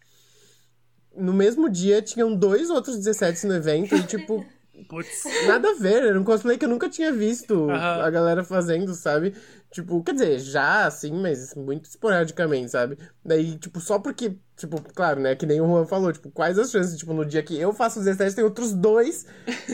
no 1.20 1.32
mesmo 1.32 1.68
dia 1.68 2.00
tinham 2.02 2.34
dois 2.34 2.70
outros 2.70 2.96
17 2.96 3.46
no 3.46 3.54
evento 3.54 3.94
e, 3.94 4.02
tipo, 4.06 4.44
Putz. 4.88 5.24
nada 5.46 5.70
a 5.70 5.74
ver. 5.74 6.02
Era 6.04 6.18
um 6.18 6.24
cosplay 6.24 6.56
que 6.56 6.64
eu 6.64 6.68
nunca 6.68 6.88
tinha 6.88 7.12
visto 7.12 7.70
Aham. 7.70 8.02
a 8.02 8.10
galera 8.10 8.42
fazendo, 8.42 8.94
sabe? 8.94 9.34
Tipo, 9.70 10.02
quer 10.02 10.12
dizer, 10.14 10.38
já 10.40 10.86
assim, 10.86 11.12
mas 11.12 11.54
muito 11.54 11.84
esporadicamente, 11.84 12.70
sabe? 12.70 12.98
Daí, 13.24 13.56
tipo, 13.56 13.78
só 13.80 13.98
porque, 13.98 14.36
tipo, 14.56 14.82
claro, 14.94 15.20
né? 15.20 15.36
Que 15.36 15.46
nem 15.46 15.60
o 15.60 15.66
Juan 15.66 15.86
falou, 15.86 16.12
tipo, 16.12 16.30
quais 16.30 16.58
as 16.58 16.70
chances, 16.70 16.98
tipo, 16.98 17.12
no 17.12 17.24
dia 17.24 17.42
que 17.42 17.56
eu 17.56 17.72
faço 17.72 18.00
o 18.00 18.02
17 18.02 18.34
tem 18.34 18.44
outros 18.44 18.72
dois, 18.72 19.26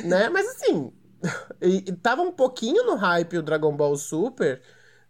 né? 0.05 0.29
Mas 0.29 0.47
assim, 0.49 0.93
e, 1.63 1.77
e 1.79 1.93
tava 1.93 2.23
um 2.23 2.33
pouquinho 2.33 2.85
no 2.85 2.95
hype 2.97 3.39
o 3.39 3.43
Dragon 3.43 3.75
Ball 3.75 3.97
Super 3.97 4.61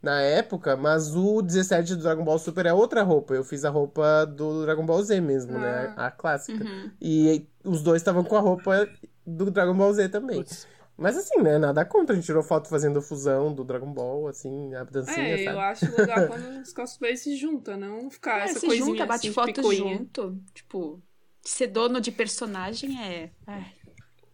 na 0.07 0.21
época, 0.23 0.77
mas 0.77 1.15
o 1.17 1.43
17 1.43 1.97
do 1.97 2.03
Dragon 2.03 2.25
Ball 2.25 2.39
Super 2.39 2.67
é 2.67 2.73
outra 2.73 3.03
roupa. 3.03 3.35
Eu 3.35 3.43
fiz 3.43 3.65
a 3.65 3.71
roupa 3.71 4.25
do 4.25 4.63
Dragon 4.63 4.87
Ball 4.87 5.03
Z 5.03 5.21
mesmo, 5.21 5.59
né? 5.59 5.93
A 5.97 6.11
clássica. 6.11 6.63
Uhum. 6.63 6.91
E 7.01 7.47
os 7.65 7.83
dois 7.83 8.01
estavam 8.01 8.23
com 8.23 8.37
a 8.37 8.41
roupa 8.41 8.89
do 9.27 9.51
Dragon 9.51 9.75
Ball 9.75 9.93
Z 9.93 10.09
também. 10.09 10.39
Putz. 10.39 10.67
Mas 10.97 11.17
assim, 11.17 11.43
né? 11.43 11.59
Nada 11.59 11.85
contra. 11.85 12.15
A 12.15 12.17
gente 12.17 12.25
tirou 12.25 12.43
foto 12.43 12.69
fazendo 12.69 13.03
fusão 13.03 13.53
do 13.53 13.65
Dragon 13.65 13.93
Ball, 13.93 14.29
assim, 14.29 14.73
a 14.75 14.85
dancinha, 14.85 15.19
É, 15.37 15.41
eu 15.41 15.45
sabe? 15.45 15.59
acho 15.59 15.97
legal 15.99 16.27
quando 16.29 16.63
os 16.63 16.73
cosplays 16.73 17.21
se 17.21 17.37
juntam, 17.37 17.77
não 17.77 18.09
ficar 18.11 18.41
É, 18.41 18.45
essa 18.45 18.61
se 18.61 18.67
coisinha 18.67 18.87
junta, 18.87 19.05
bate 19.07 19.19
assim, 19.21 19.29
de 19.29 19.35
foto 19.35 19.53
picuinha. 19.53 19.99
junto. 19.99 20.41
Tipo, 20.55 21.03
ser 21.43 21.67
dono 21.67 22.01
de 22.01 22.11
personagem 22.13 22.99
é. 23.03 23.31
Ai, 23.47 23.67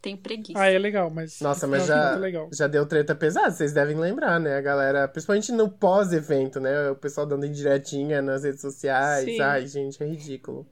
tenho 0.03 0.19
preguiça. 0.19 0.59
Ah, 0.61 0.67
é 0.71 0.79
legal, 0.79 1.09
mas. 1.09 1.41
Nossa, 1.41 1.67
no 1.67 1.71
mas 1.71 1.85
é 1.85 1.87
já, 1.87 2.09
muito 2.11 2.21
legal. 2.21 2.49
já 2.53 2.67
deu 2.67 2.85
treta 2.85 3.15
pesada, 3.15 3.51
vocês 3.51 3.73
devem 3.73 3.97
lembrar, 3.97 4.39
né? 4.41 4.57
A 4.57 4.61
galera, 4.61 5.09
principalmente 5.09 5.53
no 5.53 5.71
pós-evento, 5.71 6.61
né? 6.61 6.91
O 6.91 6.97
pessoal 6.97 7.25
dando 7.27 7.47
indiretinha 7.47 8.21
nas 8.21 8.43
redes 8.45 8.61
sociais. 8.61 9.25
Sim. 9.25 9.41
Ai, 9.41 9.67
gente, 9.67 10.03
é 10.03 10.07
ridículo. 10.07 10.67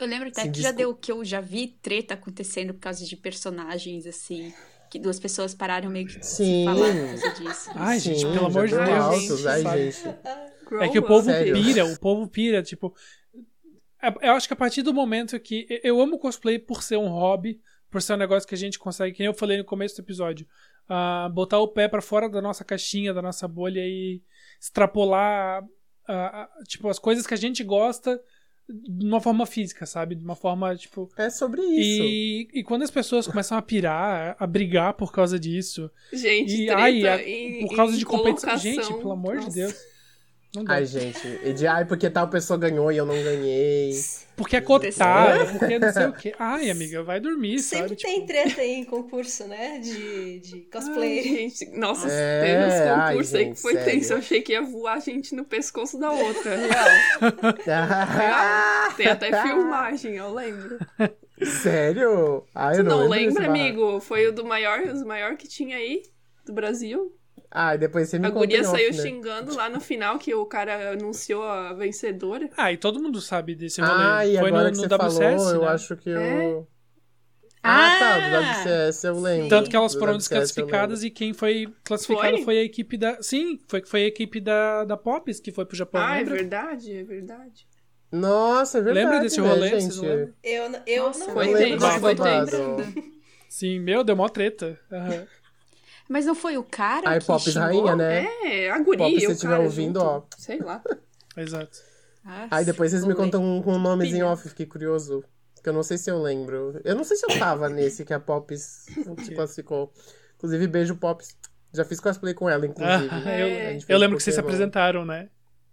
Eu 0.00 0.06
lembro 0.06 0.28
até 0.28 0.42
Sim, 0.42 0.52
que 0.52 0.60
já 0.62 0.70
desculpa. 0.70 0.76
deu 0.76 0.94
que 0.94 1.10
eu 1.12 1.24
já 1.24 1.40
vi 1.40 1.66
treta 1.82 2.14
acontecendo 2.14 2.72
por 2.72 2.80
causa 2.80 3.04
de 3.04 3.16
personagens, 3.16 4.06
assim. 4.06 4.54
Que 4.90 4.98
duas 4.98 5.18
pessoas 5.20 5.54
pararam 5.54 5.90
meio 5.90 6.06
que 6.06 6.18
de 6.20 6.24
Sim. 6.24 6.60
se 6.60 6.64
falar 6.64 6.92
por 6.94 7.20
causa 7.20 7.42
disso. 7.42 7.70
Ai, 7.74 7.98
gente, 7.98 8.20
Sim, 8.20 8.32
pelo 8.32 8.46
amor 8.46 8.66
de 8.68 8.74
já 8.74 8.84
deu 8.84 8.94
Deus. 8.94 9.04
altos, 9.04 9.46
ai, 9.46 9.62
gente. 9.90 10.08
É 10.80 10.88
que 10.88 10.98
o 10.98 11.02
povo 11.02 11.24
Sério? 11.30 11.52
pira, 11.54 11.84
o 11.84 11.98
povo 11.98 12.28
pira, 12.28 12.62
tipo. 12.62 12.94
é- 14.02 14.28
Eu 14.28 14.32
acho 14.34 14.46
que 14.46 14.54
a 14.54 14.56
partir 14.56 14.82
do 14.82 14.94
momento 14.94 15.38
que. 15.40 15.66
Eu 15.82 16.00
amo 16.00 16.18
cosplay 16.18 16.58
por 16.58 16.82
ser 16.82 16.96
um 16.96 17.08
hobby, 17.08 17.60
por 17.90 18.00
ser 18.02 18.14
um 18.14 18.16
negócio 18.18 18.48
que 18.48 18.54
a 18.54 18.58
gente 18.58 18.78
consegue, 18.78 19.14
que 19.14 19.20
nem 19.20 19.26
eu 19.28 19.34
falei 19.34 19.56
no 19.58 19.64
começo 19.64 19.96
do 19.96 20.00
episódio, 20.04 20.46
ah, 20.88 21.28
botar 21.32 21.58
o 21.58 21.68
pé 21.68 21.88
pra 21.88 22.00
fora 22.02 22.28
da 22.28 22.40
nossa 22.42 22.64
caixinha, 22.64 23.14
da 23.14 23.22
nossa 23.22 23.46
bolha 23.48 23.80
e 23.80 24.22
extrapolar, 24.60 25.64
ah, 26.06 26.48
ah, 26.58 26.64
tipo, 26.66 26.88
as 26.88 26.98
coisas 26.98 27.26
que 27.26 27.34
a 27.34 27.38
gente 27.38 27.62
gosta 27.64 28.20
de 28.68 29.06
uma 29.06 29.18
forma 29.20 29.46
física, 29.46 29.86
sabe? 29.86 30.14
De 30.14 30.22
uma 30.22 30.36
forma, 30.36 30.76
tipo. 30.76 31.08
É 31.16 31.30
sobre 31.30 31.62
isso. 31.62 32.02
E, 32.02 32.48
e 32.52 32.62
quando 32.62 32.82
as 32.82 32.90
pessoas 32.90 33.26
começam 33.26 33.56
a 33.56 33.62
pirar, 33.62 34.36
a 34.38 34.46
brigar 34.46 34.92
por 34.92 35.10
causa 35.10 35.38
disso, 35.40 35.90
Gente, 36.12 36.52
e 36.64 36.66
treta 36.66 36.82
ai, 36.82 37.06
a- 37.08 37.22
em- 37.26 37.66
por 37.66 37.74
causa 37.74 37.96
de 37.96 38.04
competição. 38.04 38.56
Gente, 38.58 38.86
pelo 38.94 39.12
amor 39.12 39.36
Nossa. 39.36 39.48
de 39.48 39.54
Deus. 39.54 39.74
Não. 40.54 40.64
Ai, 40.66 40.84
gente. 40.86 41.26
E 41.42 41.52
de, 41.52 41.66
ai, 41.66 41.84
porque 41.84 42.10
tal 42.10 42.28
pessoa 42.28 42.58
ganhou 42.58 42.90
e 42.92 42.96
eu 42.96 43.06
não 43.06 43.22
ganhei. 43.22 43.92
Porque 44.36 44.56
é 44.56 44.60
cotado, 44.60 45.46
porque 45.58 45.78
não 45.78 45.88
sei 45.88 46.06
o 46.06 46.12
quê. 46.12 46.34
Ai, 46.38 46.70
amiga, 46.70 47.02
vai 47.02 47.20
dormir, 47.20 47.58
Sempre 47.58 47.88
sabe? 47.88 47.96
tem 47.96 48.24
Tipo, 48.24 48.26
treta 48.26 48.60
aí 48.60 48.70
em 48.72 48.84
concurso, 48.84 49.46
né? 49.48 49.78
De, 49.80 50.40
de 50.40 50.68
Ai, 50.72 50.72
cosplay. 50.72 51.22
gente, 51.22 51.66
nossa, 51.76 52.08
É, 52.08 52.40
teve 52.40 52.64
uns 52.64 52.80
ai, 52.80 53.14
concursos 53.14 53.34
aí 53.34 53.46
que 53.46 53.56
foi 53.56 53.74
sério. 53.74 53.84
tenso. 53.84 54.12
Eu 54.12 54.18
achei 54.18 54.40
que 54.42 54.52
ia 54.52 54.62
voar 54.62 54.94
a 54.94 55.00
gente 55.00 55.34
no 55.34 55.44
pescoço 55.44 55.98
da 55.98 56.12
outra. 56.12 56.56
Real. 56.56 57.04
Real. 58.06 58.92
Tem 58.96 59.08
até 59.08 59.32
filmagem, 59.32 60.16
eu 60.16 60.32
lembro. 60.32 60.78
Sério? 61.42 62.48
Ai, 62.54 62.76
Tu 62.76 62.80
eu 62.80 62.84
não 62.84 63.06
lembro 63.06 63.20
desse 63.20 63.40
lembra, 63.40 63.46
amigo? 63.46 64.00
Foi 64.00 64.26
o 64.28 64.32
do 64.34 64.44
maior, 64.44 64.80
os 64.82 65.02
maior 65.04 65.36
que 65.36 65.48
tinha 65.48 65.76
aí, 65.76 66.02
do 66.44 66.52
Brasil. 66.52 67.17
Ai, 67.50 67.78
depois 67.78 68.08
você 68.08 68.18
me 68.18 68.26
a 68.26 68.30
guria 68.30 68.60
off, 68.60 68.70
saiu 68.70 68.92
né? 68.92 69.02
xingando 69.02 69.54
lá 69.54 69.68
no 69.68 69.80
final 69.80 70.18
que 70.18 70.34
o 70.34 70.44
cara 70.44 70.92
anunciou 70.92 71.42
a 71.44 71.72
vencedora. 71.72 72.50
Ah, 72.56 72.72
e 72.72 72.76
todo 72.76 73.00
mundo 73.00 73.20
sabe 73.20 73.54
desse 73.54 73.80
rolê. 73.80 73.92
Ah, 73.94 74.26
e 74.26 74.36
Foi 74.38 74.48
agora 74.48 74.64
no, 74.70 74.70
que 74.70 74.76
no 74.76 74.82
você 74.82 74.94
WCS, 74.94 75.18
falou, 75.18 75.54
eu 75.54 75.60
né? 75.62 75.66
acho 75.68 75.96
que 75.96 76.10
eu... 76.10 76.20
É. 76.20 76.78
Ah, 77.62 77.96
tá, 77.98 78.16
Ah! 78.16 78.20
do 78.20 78.36
WCS 78.36 79.04
eu 79.04 79.20
lembro. 79.20 79.48
Tanto 79.48 79.70
que 79.70 79.76
elas 79.76 79.94
foram 79.94 80.12
eu 80.12 80.18
desclassificadas 80.18 81.02
e 81.02 81.10
quem 81.10 81.32
foi 81.32 81.72
classificado 81.84 82.36
Foi? 82.36 82.44
foi? 82.44 82.58
a 82.58 82.62
equipe 82.62 82.96
da. 82.96 83.20
Sim, 83.22 83.58
foi, 83.66 83.84
foi 83.84 84.04
a 84.04 84.06
equipe 84.06 84.40
da, 84.40 84.84
da 84.84 84.96
Pops 84.96 85.40
que 85.40 85.50
foi 85.50 85.66
pro 85.66 85.76
Japão. 85.76 86.00
ah, 86.00 86.14
é 86.14 86.18
lembra? 86.18 86.34
verdade, 86.36 86.92
é 86.92 87.02
verdade. 87.02 87.66
Nossa, 88.10 88.78
é 88.78 88.80
verdade, 88.80 89.04
Lembra 89.04 89.20
desse 89.20 89.40
né, 89.40 89.48
rolê? 89.48 89.68
gente? 89.68 89.82
Vocês 89.82 89.96
não 89.96 90.04
lembram? 90.04 90.34
Eu, 90.42 90.82
eu 90.86 91.04
Nossa, 91.04 91.18
não 91.26 91.34
foi 91.34 91.48
Eu 91.48 91.52
lembro 91.52 92.00
foi 92.00 92.14
tenso. 92.14 92.56
Sim, 93.48 93.80
meu, 93.80 94.04
deu 94.04 94.16
mó 94.16 94.28
treta. 94.28 94.78
Aham. 94.90 95.26
Mas 96.08 96.24
não 96.24 96.34
foi 96.34 96.56
o 96.56 96.64
cara 96.64 97.10
Ai, 97.10 97.20
que 97.20 97.26
Pops 97.26 97.44
xingou? 97.44 97.62
rainha, 97.62 97.96
né? 97.96 98.26
É, 98.44 98.70
a 98.70 98.78
guria, 98.78 98.98
Pop, 99.06 99.20
se 99.20 99.32
estiver 99.32 99.58
ouvindo, 99.58 100.00
junto. 100.00 100.10
ó. 100.10 100.22
Sei 100.38 100.58
lá. 100.58 100.82
Exato. 101.36 101.78
Ah, 102.24 102.48
Aí 102.50 102.64
depois 102.64 102.90
vocês 102.90 103.04
me 103.04 103.14
contam 103.14 103.62
com 103.62 103.72
um 103.74 103.78
nomezinho 103.78 104.16
Pilha. 104.24 104.26
off, 104.28 104.48
fiquei 104.48 104.66
curioso. 104.66 105.22
Que 105.62 105.68
eu 105.68 105.72
não 105.72 105.82
sei 105.82 105.98
se 105.98 106.10
eu 106.10 106.20
lembro. 106.20 106.80
Eu 106.84 106.94
não 106.94 107.04
sei 107.04 107.16
se 107.16 107.30
eu 107.30 107.38
tava 107.38 107.68
nesse 107.70 108.04
que 108.04 108.14
a 108.14 108.20
Pops 108.20 108.86
se 109.24 109.34
classificou. 109.34 109.92
Inclusive, 110.36 110.66
beijo 110.66 110.96
Pops. 110.96 111.36
Já 111.72 111.84
fiz 111.84 112.00
cosplay 112.00 112.32
com 112.32 112.48
ela, 112.48 112.66
inclusive. 112.66 113.08
Ah, 113.10 113.30
É. 113.30 113.42
eu, 113.42 113.68
A 113.68 113.72
gente 113.72 113.86
eu 113.92 113.98
lembro 113.98 114.16
que 114.16 114.22
vocês 114.22 114.34
se 114.34 114.40
apresentaram, 114.40 115.04
né? 115.04 115.28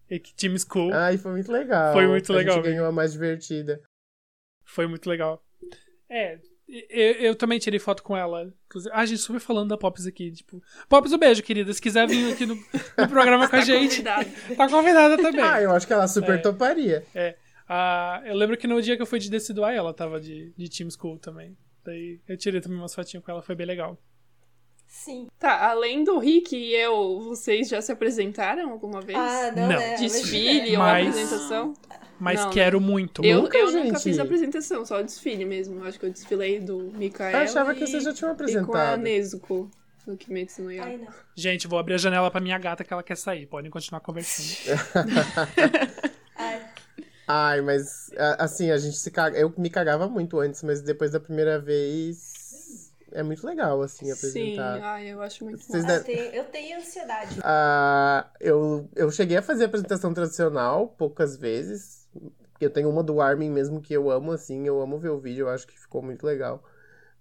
E 0.10 0.20
que 0.20 0.34
Team 0.36 0.56
School. 0.58 0.94
Ai, 0.94 1.18
foi 1.18 1.32
muito 1.32 1.52
legal. 1.52 1.94
Foi 1.94 2.06
muito 2.08 2.32
a 2.32 2.36
legal, 2.36 2.56
gente 2.56 2.64
amigo. 2.66 2.76
ganhou 2.76 2.88
a 2.90 2.92
mais 2.92 3.14
divertida. 3.14 3.82
Foi 4.66 4.86
muito 4.88 5.10
legal. 5.10 5.42
É, 6.10 6.40
Eu, 6.68 7.12
eu 7.14 7.36
também 7.36 7.60
tirei 7.60 7.80
foto 7.80 8.02
com 8.02 8.18
ela. 8.18 8.52
Ah, 8.92 9.02
a 9.02 9.06
gente 9.06 9.20
super 9.22 9.40
falando 9.40 9.70
da 9.70 9.78
Pops 9.78 10.08
aqui. 10.08 10.32
Tipo, 10.32 10.62
Pops, 10.90 11.12
um 11.14 11.18
beijo, 11.18 11.44
querida. 11.44 11.72
Se 11.72 11.80
quiser 11.82 12.08
vir 12.08 12.34
aqui 12.34 12.46
no, 12.46 12.56
no 12.56 13.08
programa 13.08 13.48
com 13.48 13.56
a 13.56 13.60
Tá 13.60 13.66
gente, 13.66 13.98
convidado. 14.04 14.30
tá 14.58 14.70
convidada 14.70 15.18
também. 15.18 15.42
Ah, 15.44 15.62
eu 15.62 15.72
acho 15.72 15.86
que 15.86 15.94
ela 15.94 16.08
super 16.08 16.36
É. 16.36 16.38
toparia. 16.40 17.06
É. 17.14 17.36
Ah, 17.70 18.22
eu 18.26 18.36
lembro 18.36 18.58
que 18.58 18.66
no 18.68 18.82
dia 18.82 18.96
que 18.96 19.02
eu 19.02 19.06
fui 19.06 19.20
de 19.20 19.30
Decidueye, 19.30 19.78
ela 19.78 19.94
tava 19.94 20.20
de, 20.20 20.52
de 20.58 20.70
Team 20.70 20.90
School 20.90 21.20
também. 21.20 21.56
Daí 21.84 22.20
eu 22.28 22.36
tirei 22.38 22.60
também 22.62 22.78
umas 22.80 22.96
fotinhas 22.96 23.24
com 23.24 23.32
ela, 23.32 23.42
foi 23.44 23.54
bem 23.56 23.68
legal. 23.68 23.98
Sim. 24.88 25.28
Tá, 25.40 25.70
além 25.70 26.04
do 26.04 26.18
Rick 26.20 26.56
e 26.56 26.74
eu, 26.76 27.20
vocês 27.22 27.68
já 27.68 27.82
se 27.82 27.92
apresentaram 27.92 28.70
alguma 28.72 29.02
vez? 29.02 29.18
Ah, 29.18 29.52
não, 29.56 29.64
Não. 29.70 29.80
né? 29.80 29.96
Desfile 29.98 30.72
ou 30.78 30.84
Mas- 30.84 31.08
apresentação? 31.10 31.74
Mas 32.20 32.40
Não, 32.40 32.50
quero 32.50 32.80
muito. 32.80 33.24
Eu, 33.26 33.42
Nunca, 33.42 33.58
eu 33.58 33.72
nunca 33.72 34.00
fiz 34.00 34.18
apresentação, 34.20 34.86
só 34.86 35.02
desfile 35.02 35.44
mesmo. 35.46 35.84
Acho 35.84 36.00
que 36.00 36.06
eu 36.06 36.12
desfilei 36.12 36.60
do 36.60 36.92
Mikael. 36.94 37.38
Eu 37.38 37.44
achava 37.44 37.74
e, 37.74 37.76
que 37.76 37.86
vocês 37.88 38.04
já 38.04 38.14
tinham 38.14 38.32
E 38.32 38.36
com 38.36 38.42
a 38.42 38.46
apresentado. 38.46 39.02
Nezuko, 39.02 39.70
do 40.06 40.16
Kimetsu 40.16 40.62
no 40.62 40.72
Yaiba. 40.72 40.86
Ai, 40.88 40.98
não. 40.98 41.14
Gente, 41.36 41.68
vou 41.68 41.78
abrir 41.78 41.96
a 41.96 41.98
janela 41.98 42.32
pra 42.32 42.40
minha 42.40 42.58
gata 42.58 42.84
que 42.84 42.94
ela 42.94 43.04
quer 43.04 43.18
sair. 43.18 43.46
Podem 43.46 43.70
continuar 43.70 44.00
conversando. 44.00 44.80
Ai, 46.38 46.62
Ai, 47.28 47.62
mas 47.62 48.12
assim, 48.38 48.72
a 48.72 48.78
gente 48.78 48.98
se 48.98 49.12
caga. 49.12 49.38
Eu 49.38 49.54
me 49.58 49.70
cagava 49.70 50.08
muito 50.08 50.40
antes, 50.40 50.64
mas 50.64 50.82
depois 50.82 51.12
da 51.12 51.20
primeira 51.20 51.60
vez 51.60 52.94
é 53.12 53.24
muito 53.24 53.46
legal, 53.48 53.82
assim, 53.82 54.06
Sim, 54.06 54.12
apresentar. 54.12 54.84
ai, 54.84 55.08
eu 55.08 55.22
acho 55.22 55.44
muito 55.46 55.64
Vocês 55.64 55.86
bom. 55.86 55.92
eu, 55.92 56.04
tenho, 56.04 56.22
eu 56.34 56.44
tenho 56.46 56.78
ansiedade. 56.78 57.40
Ah, 57.44 58.28
eu, 58.40 58.90
eu 58.96 59.10
cheguei 59.10 59.38
a 59.38 59.42
fazer 59.42 59.66
apresentação 59.66 60.14
tradicional 60.14 60.90
poucas 60.90 61.38
vezes. 61.38 62.05
Eu 62.60 62.70
tenho 62.70 62.90
uma 62.90 63.04
do 63.04 63.20
Armin 63.22 63.50
mesmo 63.50 63.82
que 63.82 63.94
eu 63.94 64.10
amo, 64.10 64.32
assim, 64.32 64.66
eu 64.66 64.82
amo 64.82 64.98
ver 64.98 65.10
o 65.10 65.20
vídeo, 65.20 65.44
eu 65.48 65.50
acho 65.50 65.68
que 65.68 65.80
ficou 65.80 66.02
muito 66.02 66.26
legal. 66.26 66.64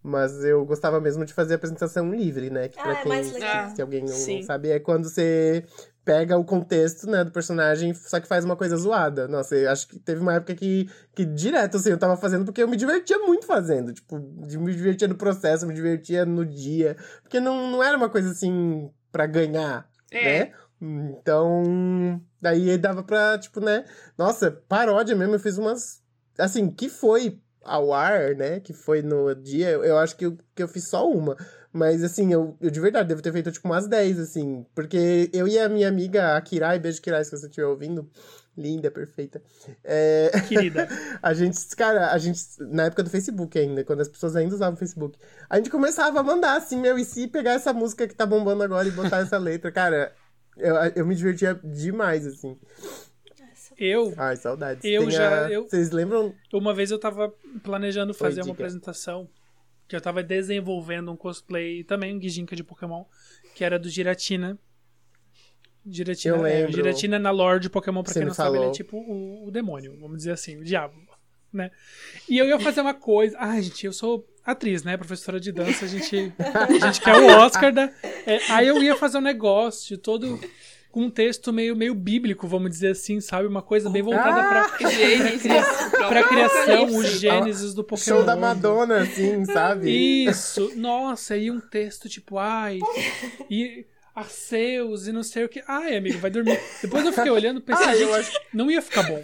Mas 0.02 0.44
eu 0.44 0.64
gostava 0.66 1.00
mesmo 1.00 1.24
de 1.24 1.32
fazer 1.32 1.54
apresentação 1.54 2.14
livre, 2.14 2.50
né? 2.50 2.68
Que 2.68 2.76
pra 2.80 2.92
Ah, 2.92 2.92
é 2.92 2.96
quem, 3.02 3.08
mais 3.08 3.32
legal. 3.32 3.68
se, 3.70 3.76
se 3.76 3.82
alguém 3.82 4.02
não, 4.02 4.08
Sim. 4.08 4.42
sabe, 4.42 4.70
é 4.70 4.78
quando 4.78 5.08
você 5.08 5.64
pega 6.04 6.36
o 6.36 6.44
contexto, 6.44 7.06
né, 7.10 7.24
do 7.24 7.30
personagem, 7.32 7.94
só 7.94 8.20
que 8.20 8.28
faz 8.28 8.44
uma 8.44 8.54
coisa 8.54 8.76
zoada. 8.76 9.26
Nossa, 9.26 9.56
eu 9.56 9.70
acho 9.70 9.88
que 9.88 9.98
teve 9.98 10.20
uma 10.20 10.34
época 10.34 10.54
que, 10.54 10.90
que 11.16 11.24
direto, 11.24 11.78
assim, 11.78 11.88
eu 11.90 11.98
tava 11.98 12.18
fazendo 12.18 12.44
porque 12.44 12.62
eu 12.62 12.68
me 12.68 12.76
divertia 12.76 13.18
muito 13.20 13.46
fazendo. 13.46 13.94
Tipo, 13.94 14.20
de- 14.46 14.58
me 14.58 14.74
divertia 14.74 15.08
no 15.08 15.16
processo, 15.16 15.66
me 15.66 15.72
divertia 15.72 16.26
no 16.26 16.44
dia. 16.44 16.96
Porque 17.22 17.40
não, 17.40 17.70
não 17.70 17.82
era 17.82 17.96
uma 17.96 18.10
coisa, 18.10 18.30
assim, 18.30 18.90
pra 19.10 19.24
ganhar, 19.26 19.88
É. 20.12 20.22
né? 20.44 20.52
Então, 20.86 22.20
daí 22.40 22.76
dava 22.76 23.02
pra, 23.02 23.38
tipo, 23.38 23.58
né? 23.58 23.84
Nossa, 24.18 24.50
paródia 24.68 25.16
mesmo, 25.16 25.34
eu 25.34 25.40
fiz 25.40 25.56
umas. 25.56 26.02
Assim, 26.38 26.70
que 26.70 26.90
foi 26.90 27.40
ao 27.62 27.92
ar, 27.92 28.34
né? 28.34 28.60
Que 28.60 28.74
foi 28.74 29.00
no 29.00 29.34
dia, 29.34 29.70
eu, 29.70 29.96
acho 29.96 30.14
que 30.14 30.26
eu, 30.26 30.36
que 30.54 30.62
eu 30.62 30.68
fiz 30.68 30.88
só 30.88 31.08
uma. 31.08 31.36
Mas, 31.72 32.04
assim, 32.04 32.32
eu, 32.32 32.56
eu 32.60 32.70
de 32.70 32.80
verdade 32.80 33.08
devo 33.08 33.22
ter 33.22 33.32
feito, 33.32 33.50
tipo, 33.50 33.66
umas 33.66 33.88
10, 33.88 34.20
assim. 34.20 34.66
Porque 34.74 35.30
eu 35.32 35.48
e 35.48 35.58
a 35.58 35.68
minha 35.70 35.88
amiga, 35.88 36.36
a 36.36 36.40
Kirai, 36.42 36.78
beijo 36.78 37.00
Kirai, 37.00 37.24
se 37.24 37.30
você 37.30 37.46
estiver 37.46 37.66
ouvindo. 37.66 38.08
Linda, 38.56 38.88
perfeita. 38.88 39.42
É, 39.82 40.30
Querida. 40.48 40.86
a 41.20 41.34
gente, 41.34 41.58
cara, 41.74 42.12
a 42.12 42.18
gente, 42.18 42.40
na 42.60 42.84
época 42.84 43.02
do 43.02 43.10
Facebook 43.10 43.58
ainda, 43.58 43.82
quando 43.82 44.00
as 44.00 44.08
pessoas 44.08 44.36
ainda 44.36 44.54
usavam 44.54 44.74
o 44.74 44.78
Facebook, 44.78 45.18
a 45.50 45.56
gente 45.56 45.70
começava 45.70 46.20
a 46.20 46.22
mandar 46.22 46.56
assim, 46.56 46.78
meu, 46.78 46.96
e 46.96 47.04
se 47.04 47.26
pegar 47.26 47.54
essa 47.54 47.72
música 47.72 48.06
que 48.06 48.14
tá 48.14 48.24
bombando 48.24 48.62
agora 48.62 48.86
e 48.86 48.92
botar 48.92 49.18
essa 49.18 49.38
letra, 49.38 49.72
cara, 49.72 50.12
eu, 50.56 50.74
eu 50.96 51.06
me 51.06 51.14
divertia 51.14 51.54
demais, 51.62 52.26
assim. 52.26 52.58
Eu, 53.76 54.14
Ai, 54.16 54.36
saudades. 54.36 54.84
Eu 54.84 55.02
Tem 55.02 55.10
já- 55.10 55.46
a- 55.46 55.50
eu- 55.50 55.64
Vocês 55.68 55.90
lembram? 55.90 56.34
uma 56.52 56.72
vez 56.72 56.90
eu 56.92 56.98
tava 56.98 57.34
planejando 57.62 58.14
fazer 58.14 58.40
uma 58.40 58.44
diga. 58.44 58.52
apresentação 58.54 59.28
que 59.88 59.96
eu 59.96 60.00
tava 60.00 60.22
desenvolvendo 60.22 61.10
um 61.10 61.16
cosplay, 61.16 61.82
também 61.84 62.16
um 62.16 62.20
Gijinka 62.20 62.54
de 62.54 62.62
Pokémon, 62.62 63.04
que 63.54 63.64
era 63.64 63.78
do 63.78 63.88
Giratina. 63.88 64.56
Giratina, 65.86 66.36
Eu 66.36 66.46
é, 66.46 66.54
lembro. 66.60 66.72
Giratina 66.72 67.18
na 67.18 67.30
lore 67.30 67.60
de 67.60 67.68
Pokémon, 67.68 68.02
pra 68.02 68.12
Você 68.12 68.20
quem 68.20 68.28
não 68.28 68.34
sabe, 68.34 68.56
ele 68.56 68.66
é 68.66 68.70
tipo 68.70 68.96
o, 68.96 69.48
o 69.48 69.50
demônio, 69.50 69.98
vamos 70.00 70.16
dizer 70.18 70.30
assim, 70.32 70.56
o 70.56 70.64
diabo, 70.64 70.94
né? 71.56 71.70
E 72.28 72.38
eu 72.38 72.46
ia 72.46 72.58
fazer 72.58 72.80
uma 72.80 72.94
coisa. 72.94 73.36
Ai, 73.38 73.62
gente, 73.62 73.86
eu 73.86 73.92
sou 73.92 74.26
atriz, 74.44 74.82
né? 74.82 74.96
Professora 74.96 75.40
de 75.40 75.52
dança, 75.52 75.84
a 75.84 75.88
gente, 75.88 76.32
a 76.38 76.86
gente 76.86 77.00
quer 77.00 77.16
o 77.16 77.26
Oscar 77.38 77.72
da. 77.72 77.90
é, 78.26 78.40
aí 78.50 78.66
eu 78.66 78.82
ia 78.82 78.96
fazer 78.96 79.18
um 79.18 79.22
negócio 79.22 79.96
todo 79.96 80.38
com 80.94 81.02
um 81.02 81.10
texto 81.10 81.52
meio, 81.52 81.74
meio 81.74 81.92
bíblico, 81.92 82.46
vamos 82.46 82.70
dizer 82.70 82.92
assim, 82.92 83.20
sabe? 83.20 83.48
Uma 83.48 83.62
coisa 83.62 83.90
bem 83.90 84.00
voltada 84.00 84.68
pra, 84.78 84.90
Gênesis, 84.90 85.42
pra 85.90 86.22
criação, 86.22 86.86
o. 86.86 87.02
Gênesis 87.02 87.74
do 87.74 87.82
Pokémon. 87.82 88.18
Show 88.18 88.24
da 88.24 88.36
Madonna, 88.36 89.00
assim, 89.00 89.44
sabe? 89.44 89.90
Isso, 89.90 90.70
nossa, 90.76 91.36
e 91.36 91.50
um 91.50 91.58
texto 91.58 92.08
tipo, 92.08 92.38
ai, 92.38 92.78
e 93.50 93.84
Arceus 94.14 95.08
e 95.08 95.12
não 95.12 95.24
sei 95.24 95.44
o 95.44 95.48
que. 95.48 95.64
Ai, 95.66 95.96
amigo, 95.96 96.18
vai 96.20 96.30
dormir. 96.30 96.60
Depois 96.80 97.04
eu 97.04 97.12
fiquei 97.12 97.32
olhando 97.32 97.58
e 97.58 97.62
pensei, 97.62 97.86
Ai, 97.86 98.02
eu 98.02 98.22
gente, 98.22 98.40
não 98.52 98.70
ia 98.70 98.80
ficar 98.80 99.02
bom. 99.02 99.22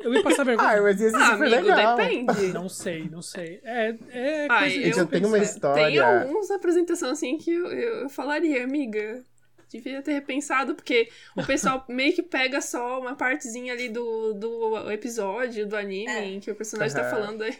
Eu 0.00 0.14
ia 0.14 0.22
passar 0.22 0.44
vergonha. 0.44 0.68
Ai, 0.68 0.80
mas 0.80 1.00
ia 1.00 1.10
ser 1.10 1.16
Ah, 1.16 1.32
super 1.32 1.46
amigo, 1.54 1.68
legal. 1.68 1.96
depende. 1.96 2.52
Não 2.52 2.68
sei, 2.68 3.08
não 3.08 3.22
sei. 3.22 3.60
É, 3.62 3.94
é 4.10 4.46
Ai, 4.50 4.70
coisa 4.70 4.84
Gente, 4.86 4.98
eu 4.98 5.06
tenho 5.06 5.28
uma 5.28 5.38
história. 5.38 5.84
Tem 5.86 5.98
alguns 5.98 6.50
apresentações 6.50 7.12
assim 7.12 7.36
que 7.38 7.50
eu, 7.52 7.66
eu 7.66 8.08
falaria, 8.08 8.64
amiga. 8.64 9.22
Devia 9.68 10.02
ter 10.02 10.12
repensado, 10.14 10.74
porque 10.74 11.08
o 11.36 11.46
pessoal 11.46 11.84
meio 11.88 12.12
que 12.12 12.22
pega 12.24 12.60
só 12.60 12.98
uma 13.00 13.14
partezinha 13.14 13.72
ali 13.72 13.88
do, 13.88 14.32
do 14.34 14.90
episódio, 14.90 15.64
do 15.66 15.76
anime, 15.76 16.10
É. 16.10 16.24
em 16.24 16.40
que 16.40 16.50
o 16.50 16.56
personagem 16.56 16.96
tá 16.96 17.02
Aham. 17.02 17.10
falando, 17.10 17.42
aí, 17.42 17.56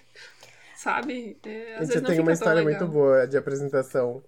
sabe? 0.77 1.39
É, 1.47 1.75
às 1.77 1.87
Gente, 1.87 1.89
vezes 1.89 1.95
eu 1.97 2.03
tenho 2.05 2.23
uma 2.23 2.33
história 2.33 2.63
muito 2.63 2.87
boa 2.87 3.27
de 3.29 3.37
apresentação. 3.37 4.23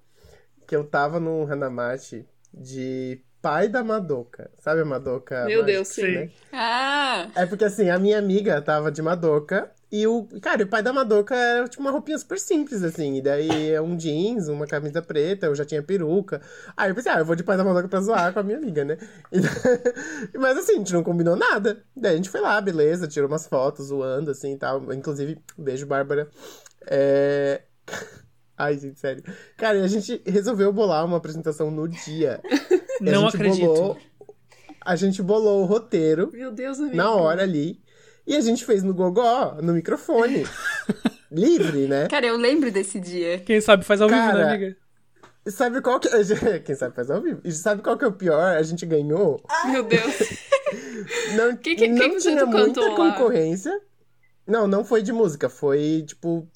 Que 0.66 0.76
eu 0.76 0.84
tava 0.84 1.18
num 1.18 1.44
Hanamachi 1.50 2.24
de 2.54 3.20
pai 3.42 3.68
da 3.68 3.82
Madoka. 3.84 4.50
Sabe 4.60 4.80
a 4.80 4.84
Madoka? 4.84 5.44
Meu 5.44 5.64
Deus, 5.64 5.88
sim. 5.88 6.02
né? 6.14 6.30
Ah, 6.52 7.28
É 7.34 7.44
porque 7.44 7.64
assim, 7.64 7.90
a 7.90 7.98
minha 7.98 8.18
amiga 8.18 8.62
tava 8.62 8.90
de 8.92 9.02
Madoka 9.02 9.70
e 9.90 10.06
o. 10.06 10.26
Cara, 10.40 10.62
o 10.62 10.66
pai 10.66 10.82
da 10.82 10.92
Madoka 10.92 11.34
era 11.34 11.68
tipo 11.68 11.82
uma 11.82 11.90
roupinha 11.90 12.16
super 12.16 12.38
simples, 12.38 12.82
assim. 12.82 13.16
E 13.16 13.20
daí 13.22 13.70
é 13.72 13.80
um 13.82 13.96
jeans, 13.96 14.48
uma 14.48 14.66
camisa 14.66 15.02
preta, 15.02 15.46
eu 15.46 15.54
já 15.54 15.64
tinha 15.64 15.82
peruca. 15.82 16.40
Aí 16.76 16.90
eu 16.90 16.94
pensei, 16.94 17.12
ah, 17.12 17.18
eu 17.18 17.24
vou 17.26 17.36
de 17.36 17.42
pai 17.42 17.56
da 17.56 17.64
Madoka 17.64 17.88
pra 17.88 18.00
zoar 18.00 18.32
com 18.32 18.38
a 18.38 18.42
minha 18.42 18.56
amiga, 18.58 18.84
né? 18.84 18.96
E- 19.32 19.40
Mas 20.38 20.56
assim, 20.58 20.74
a 20.74 20.78
gente 20.78 20.92
não 20.94 21.02
combinou 21.02 21.36
nada. 21.36 21.82
Daí 21.96 22.14
a 22.14 22.16
gente 22.16 22.30
foi 22.30 22.40
lá, 22.40 22.60
beleza, 22.60 23.08
tirou 23.08 23.28
umas 23.28 23.46
fotos 23.46 23.88
zoando, 23.88 24.30
assim 24.30 24.54
e 24.54 24.56
tal. 24.56 24.92
Inclusive, 24.94 25.38
beijo, 25.58 25.84
Bárbara. 25.86 26.28
É. 26.86 27.62
Ai, 28.64 28.78
gente, 28.78 28.98
sério. 29.00 29.22
Cara, 29.56 29.78
e 29.78 29.82
a 29.82 29.88
gente 29.88 30.22
resolveu 30.26 30.72
bolar 30.72 31.04
uma 31.04 31.16
apresentação 31.16 31.70
no 31.70 31.88
dia. 31.88 32.40
A 33.00 33.04
Não 33.04 33.22
gente 33.24 33.36
acredito. 33.36 33.66
bolou- 33.66 33.98
a 34.84 34.96
gente 34.96 35.22
bolou 35.22 35.62
o 35.62 35.64
roteiro 35.64 36.30
Meu 36.32 36.50
Deus, 36.52 36.78
amigo. 36.78 36.96
na 36.96 37.10
hora 37.10 37.42
ali. 37.42 37.80
E 38.26 38.36
a 38.36 38.40
gente 38.40 38.64
fez 38.64 38.82
no 38.84 38.92
gogó, 38.94 39.56
no 39.60 39.72
microfone. 39.72 40.44
Livre, 41.30 41.86
né? 41.88 42.08
cara, 42.08 42.26
eu 42.26 42.36
lembro 42.36 42.70
desse 42.70 43.00
dia. 43.00 43.38
Quem 43.40 43.60
sabe 43.60 43.84
faz 43.84 44.00
ao 44.00 44.08
vivo, 44.08 44.20
né, 44.20 44.26
Cara, 44.32 44.48
amiga? 44.54 44.76
Sabe 45.48 45.80
qual 45.80 45.98
que... 45.98 46.08
Quem 46.64 46.74
sabe 46.76 46.94
faz 46.94 47.10
ao 47.10 47.20
vivo. 47.22 47.40
E 47.42 47.50
sabe 47.50 47.82
qual 47.82 47.96
que 47.98 48.04
é 48.04 48.08
o 48.08 48.12
pior? 48.12 48.56
A 48.56 48.62
gente 48.62 48.84
ganhou. 48.86 49.42
Meu 49.66 49.82
Deus. 49.82 50.18
Não, 51.36 51.56
Que- 51.56 51.74
que- 51.74 51.88
não 51.88 52.10
que 52.10 52.16
tinha 52.18 52.46
muita 52.46 52.66
cantou 52.80 52.88
lá? 52.98 53.12
concorrência. 53.14 53.72
Não, 54.46 54.66
não 54.68 54.84
foi 54.84 55.02
de 55.02 55.12
música. 55.12 55.48
Foi, 55.48 56.04
tipo... 56.06 56.46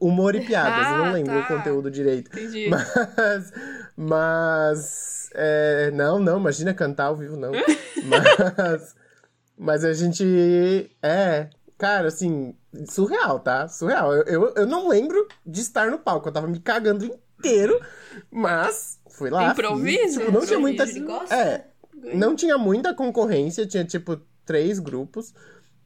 Humor 0.00 0.34
e 0.34 0.44
piadas. 0.44 0.86
Ah, 0.86 0.92
eu 0.92 1.04
não 1.04 1.12
lembro 1.12 1.32
tá. 1.32 1.40
o 1.40 1.46
conteúdo 1.46 1.90
direito. 1.90 2.30
Entendi. 2.36 2.68
Mas... 2.70 3.52
Mas... 3.96 5.30
é, 5.34 5.90
não, 5.92 6.18
não. 6.18 6.38
Imagina 6.38 6.74
cantar 6.74 7.06
ao 7.06 7.16
vivo, 7.16 7.36
não. 7.36 7.52
mas... 8.04 8.94
Mas 9.56 9.84
a 9.84 9.92
gente... 9.92 10.90
É... 11.02 11.48
Cara, 11.76 12.08
assim... 12.08 12.54
Surreal, 12.88 13.40
tá? 13.40 13.68
Surreal. 13.68 14.12
Eu, 14.12 14.24
eu, 14.24 14.54
eu 14.54 14.66
não 14.66 14.88
lembro 14.88 15.26
de 15.44 15.60
estar 15.60 15.90
no 15.90 15.98
palco. 15.98 16.28
Eu 16.28 16.32
tava 16.32 16.46
me 16.46 16.60
cagando 16.60 17.04
inteiro. 17.04 17.80
Mas... 18.30 19.00
Fui 19.10 19.30
lá. 19.30 19.50
Improviso? 19.50 19.98
fiz. 19.98 20.14
Tipo, 20.18 20.32
não 20.32 20.46
tinha 20.46 20.58
muita... 20.58 20.84
É... 21.34 21.64
Não 22.14 22.34
tinha 22.34 22.56
muita 22.56 22.94
concorrência, 22.94 23.66
tinha 23.66 23.84
tipo 23.84 24.20
três 24.44 24.78
grupos, 24.78 25.34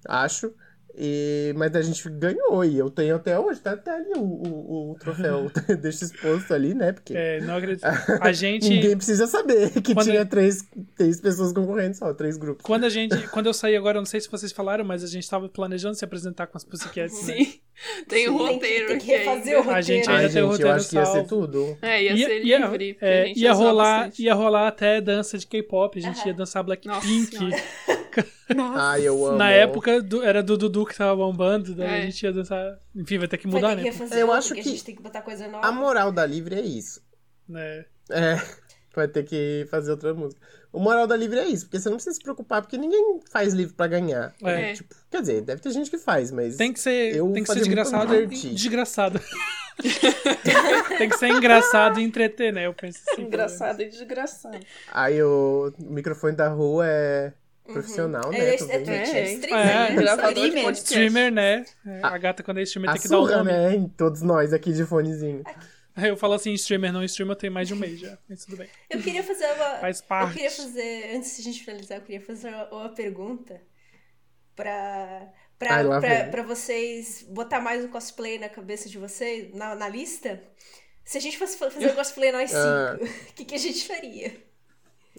acho. 0.07 0.55
E, 0.95 1.55
mas 1.57 1.75
a 1.75 1.81
gente 1.81 2.07
ganhou, 2.11 2.65
e 2.65 2.77
eu 2.77 2.91
tenho 2.91 3.17
até 3.17 3.39
hoje, 3.39 3.61
tá 3.61 3.73
até 3.73 3.91
ali 3.93 4.13
o, 4.17 4.21
o, 4.21 4.91
o 4.93 4.95
troféu, 4.99 5.51
deixa 5.81 6.05
exposto 6.05 6.53
ali, 6.53 6.75
né? 6.75 6.93
Porque 6.93 7.15
É, 7.17 7.41
não 7.41 7.57
acredito. 7.57 7.85
A 7.85 8.31
gente. 8.33 8.69
ninguém 8.69 8.97
precisa 8.97 9.27
saber 9.27 9.71
que 9.81 9.95
Quando- 9.95 10.07
tinha 10.11 10.27
três, 10.27 10.65
três 10.97 11.21
pessoas 11.21 11.53
concorrendo 11.53 11.97
só, 11.97 12.13
três 12.13 12.37
grupos. 12.37 12.63
Quando 12.65 12.85
a 12.85 12.89
gente. 12.91 13.17
Quando 13.29 13.47
eu 13.47 13.55
saí 13.55 13.75
agora, 13.77 13.97
eu 13.99 14.03
não 14.03 14.07
sei 14.07 14.21
se 14.21 14.31
vocês 14.31 14.53
falaram, 14.53 14.85
mas 14.85 15.03
a 15.03 15.07
gente 15.07 15.29
tava 15.29 15.49
planejando 15.49 15.95
se 15.95 16.05
apresentar 16.05 16.47
com 16.47 16.59
as 16.59 16.65
Pussycats, 16.65 17.27
né? 17.27 17.35
Sim. 17.37 17.55
Tem 18.07 18.29
o 18.29 18.37
Tem 18.37 18.47
que- 18.47 18.53
roteiro 18.55 18.87
tem 18.89 18.99
que 18.99 19.15
aqui 19.15 19.25
refazer 19.25 19.57
ainda. 19.57 19.69
o 19.69 19.73
A 19.75 19.81
gente 19.81 19.99
roteiro. 20.07 20.13
ainda 20.13 20.13
Ai, 20.13 20.19
tem 20.21 20.27
o 20.27 20.29
gente, 20.29 20.37
eu 20.37 20.49
roteiro 20.49 20.73
acho 20.75 20.89
que 20.91 20.97
ia 20.97 21.07
ser 21.07 21.25
tudo. 21.27 21.79
É, 21.81 22.03
ia, 22.03 22.13
Ia, 22.13 22.27
ser 22.27 22.45
ia- 22.45 22.59
livre. 22.59 22.93
porque 22.95 23.05
é, 23.07 23.23
a 23.23 23.27
gente 23.27 23.41
ia 23.41 23.55
zoar 23.55 23.67
rolar, 23.69 23.97
bastante. 24.01 24.23
ia 24.23 24.35
rolar 24.35 24.69
até 24.69 25.01
dança 25.01 25.39
de 25.39 25.47
K-pop, 25.47 25.99
a 25.99 26.03
gente 26.03 26.27
ia 26.27 26.35
dançar 26.35 26.63
Blackpink. 26.63 27.39
Nossa. 28.55 28.81
Ai, 28.83 29.03
eu 29.07 29.27
amo. 29.27 29.39
Na 29.39 29.51
época 29.51 30.01
do- 30.03 30.23
era 30.23 30.43
do 30.43 30.57
Dudu 30.59 30.85
que 30.87 30.97
tava 30.97 31.17
bombando, 31.17 31.75
daí 31.75 31.87
É. 31.89 31.99
a 31.99 32.01
gente 32.03 32.23
ia 32.23 32.33
dançar. 32.33 32.79
Enfim, 32.95 33.19
vai 33.19 33.29
ter 33.29 33.39
que 33.39 33.47
mudar, 33.47 33.77
ter 33.77 33.83
né? 33.83 33.91
que 33.91 34.15
Eu 34.15 34.33
acho 34.33 34.55
que 34.55 34.61
a 34.61 34.65
gente 34.65 34.85
tem 34.85 34.95
que 34.95 35.03
botar 35.03 35.23
coisa 35.23 35.49
nova. 35.49 35.67
A 35.67 35.73
moral 35.73 36.11
da 36.13 36.25
livre 36.27 36.55
é 36.55 36.61
isso. 36.61 37.01
É. 37.55 37.85
É, 38.11 38.35
vai 38.95 39.09
ter 39.09 39.23
que 39.25 39.67
fazer 39.71 39.91
outra 39.93 40.13
música. 40.15 40.41
O 40.73 40.81
moral 40.81 41.07
da 41.07 41.15
livre 41.17 41.39
é 41.39 41.45
isso, 41.47 41.67
porque 41.67 41.79
você 41.79 41.89
não 41.91 41.97
precisa 41.97 42.15
se 42.17 42.23
preocupar, 42.23 42.63
porque 42.63 42.79
ninguém 42.79 43.21
faz 43.31 43.53
livro 43.53 43.75
pra 43.75 43.87
ganhar. 43.87 44.35
É. 44.43 44.73
Tipo, 44.73 44.95
quer 45.11 45.21
dizer, 45.21 45.43
deve 45.43 45.61
ter 45.61 45.71
gente 45.71 45.91
que 45.91 45.99
faz, 45.99 46.31
mas. 46.31 46.57
Tem 46.57 46.73
que 46.73 46.81
ser, 46.81 47.15
Eu 47.15 47.31
tem 47.33 47.43
que 47.43 47.53
ser 47.53 47.59
desgraçado 47.59 48.15
e 48.15 48.27
desgraçado. 48.27 49.21
tem 50.99 51.09
que 51.09 51.17
ser 51.19 51.29
engraçado 51.29 52.01
e 52.01 52.03
entreter, 52.03 52.53
né? 52.53 52.67
Eu 52.67 52.75
penso 52.75 53.01
assim. 53.11 53.23
Engraçado 53.23 53.81
e 53.83 53.89
desgraçado. 53.89 54.59
Aí 54.93 55.23
o 55.23 55.73
microfone 55.79 56.37
da 56.37 56.49
rua 56.49 56.87
é 56.87 57.33
profissional, 57.65 58.31
né? 58.31 58.39
É, 58.39 58.43
é, 58.43 58.47
é 58.47 58.51
É, 58.51 59.21
é 59.21 59.33
streamer, 59.35 59.67
é, 59.67 59.95
né? 59.95 60.03
Streamer. 60.03 60.73
Streamer, 60.73 61.33
né? 61.33 61.65
É, 61.87 62.01
a 62.03 62.19
gata, 62.19 62.43
quando 62.43 62.59
é 62.59 62.63
streamer, 62.63 62.91
A 62.91 62.93
tem 62.95 63.03
que 63.03 63.09
dar 63.09 63.19
o 63.19 63.27
surra, 63.27 63.39
nome. 63.39 63.53
né? 63.53 63.75
Em 63.77 63.89
todos 63.89 64.23
nós 64.23 64.53
aqui 64.53 64.73
de 64.73 64.85
fonezinho. 64.85 65.43
Eu 65.97 66.17
falo 66.17 66.33
assim, 66.35 66.53
streamer, 66.55 66.91
não 66.93 67.05
streamer, 67.05 67.37
tem 67.37 67.51
mais 67.51 67.69
de 67.69 67.75
um 67.75 67.77
mês 67.77 68.01
já. 68.01 68.17
Mas 68.29 68.45
tudo 68.45 68.57
bem. 68.57 68.69
Eu 68.89 69.01
queria 69.01 69.23
fazer 69.23 69.45
uma. 69.53 69.77
Faz 69.79 70.01
Eu 70.01 70.07
parte. 70.07 70.33
queria 70.35 70.51
fazer, 70.51 71.15
antes 71.17 71.37
de 71.37 71.41
a 71.43 71.45
gente 71.45 71.65
finalizar, 71.65 71.99
eu 71.99 72.03
queria 72.03 72.21
fazer 72.21 72.49
uma, 72.49 72.69
uma 72.73 72.89
pergunta 72.89 73.61
pra, 74.57 75.29
pra, 75.59 75.75
Ai, 75.77 75.85
pra, 76.01 76.25
pra 76.31 76.43
vocês 76.43 77.25
botar 77.29 77.61
mais 77.61 77.85
um 77.85 77.89
cosplay 77.89 78.39
na 78.39 78.49
cabeça 78.49 78.89
de 78.89 78.99
vocês, 78.99 79.53
na, 79.55 79.75
na 79.75 79.89
lista. 79.89 80.43
Se 81.05 81.19
a 81.19 81.21
gente 81.21 81.37
fosse 81.39 81.57
fa- 81.59 81.71
fazer 81.71 81.89
um 81.93 81.95
cosplay 81.95 82.33
nós 82.33 82.55
Ah. 82.55 82.97
cinco, 82.99 83.13
o 83.31 83.35
que, 83.35 83.45
que 83.45 83.55
a 83.55 83.59
gente 83.59 83.87
faria? 83.87 84.33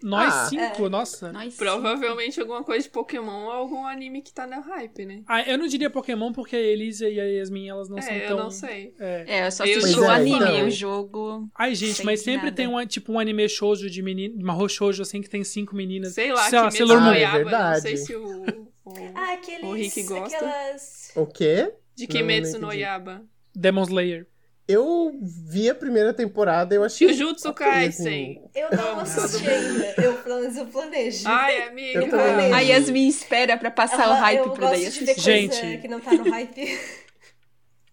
Nós 0.04 0.34
Ah. 0.34 0.46
cinco, 0.50 0.90
nossa. 0.90 1.32
Nós 1.32 1.56
Provavelmente 1.56 2.40
alguma 2.40 2.62
coisa 2.64 2.84
de 2.84 2.90
Pokémon 2.90 3.46
ou 3.46 3.52
algum 3.52 3.86
anime 3.88 4.22
que 4.22 4.34
tá 4.34 4.46
na 4.46 4.60
hype, 4.60 5.06
né? 5.06 5.24
Ah, 5.26 5.42
eu 5.50 5.58
não 5.58 5.66
diria 5.66 5.90
Pokémon 5.90 6.34
porque 6.34 6.56
a 6.56 6.60
Elisa 6.60 7.08
e 7.08 7.20
a 7.20 7.24
Yasmin, 7.24 7.70
elas 7.70 7.88
não 7.88 8.02
são 8.02 8.14
é, 8.14 8.20
tão... 8.28 8.38
eu 8.38 8.44
não 8.44 8.52
sei. 8.52 8.94
É. 9.00 9.24
É, 9.28 9.48
eu 9.48 9.52
só 9.52 9.64
Eu 9.66 9.78
assisti 9.80 10.00
o 10.00 10.10
anime, 10.10 10.36
Então. 10.36 10.68
o 10.68 10.70
jogo. 10.70 11.50
Ai, 11.58 11.74
gente, 11.74 12.04
mas 12.04 12.20
sempre 12.20 12.48
nada. 12.48 12.56
tem 12.56 12.68
um, 12.68 12.86
tipo, 12.86 13.14
um 13.14 13.20
anime 13.20 13.48
shoujo 13.48 13.90
de 13.90 14.02
menina, 14.02 14.36
uma 14.44 14.68
shoujo 14.68 15.02
assim, 15.02 15.22
que 15.22 15.30
tem 15.30 15.44
cinco 15.44 15.76
meninas. 15.76 16.14
Sei 16.14 16.32
lá, 16.34 16.50
Sei 16.50 16.60
lá, 16.60 16.68
que 16.68 16.78
Sailor 16.78 16.98
Ah, 16.98 17.02
Moon. 17.02 17.12
é 17.14 17.20
Yaba, 17.22 17.38
não 17.38 17.44
verdade. 17.46 17.82
sei 17.82 17.98
se 17.98 18.16
o, 18.16 18.44
o 18.86 18.94
Ah, 19.16 19.34
aqueles. 19.34 19.64
O 19.64 19.72
Rick 19.74 20.04
gosta. 20.04 20.36
Aquelas. 20.36 21.12
O 21.16 21.26
quê? 21.26 21.74
de 21.96 22.08
Kimetsu 22.08 22.60
não 22.60 22.68
no. 22.70 22.74
Yaba. 22.74 23.24
Demon 23.56 23.84
Slayer. 23.84 24.28
Eu 24.66 25.12
vi 25.22 25.70
a 25.70 25.76
primeira 25.76 26.14
temporada, 26.14 26.74
eu 26.74 26.84
achei. 26.84 27.10
Jujutsu 27.14 27.50
ok, 27.50 27.66
Kaisen. 27.66 27.90
assim. 27.90 28.42
Eu 28.56 28.78
não 28.78 29.00
assisti 29.02 29.50
ainda. 29.50 29.94
Eu, 30.02 30.14
menos 30.26 30.56
eu 30.58 30.66
planejo. 30.68 31.24
Ai, 31.28 31.64
amiga. 31.64 32.00
Eu 32.00 32.08
não 32.08 32.56
A. 32.56 32.60
Yasmin 32.62 33.08
espera 33.08 33.58
pra 33.58 33.70
passar 33.72 34.10
o 34.10 34.14
hype 34.14 34.40
eu 34.40 34.52
pra 34.52 34.70
daí 34.70 34.86
gosto 34.86 35.00
de 35.00 35.06
ver 35.06 35.12
assistir. 35.12 35.32
coisa 35.48 35.62
Gente. 35.62 35.82
que 35.82 35.88
não 35.88 36.00
tá 36.00 36.14
no 36.14 36.30
hype. 36.30 36.80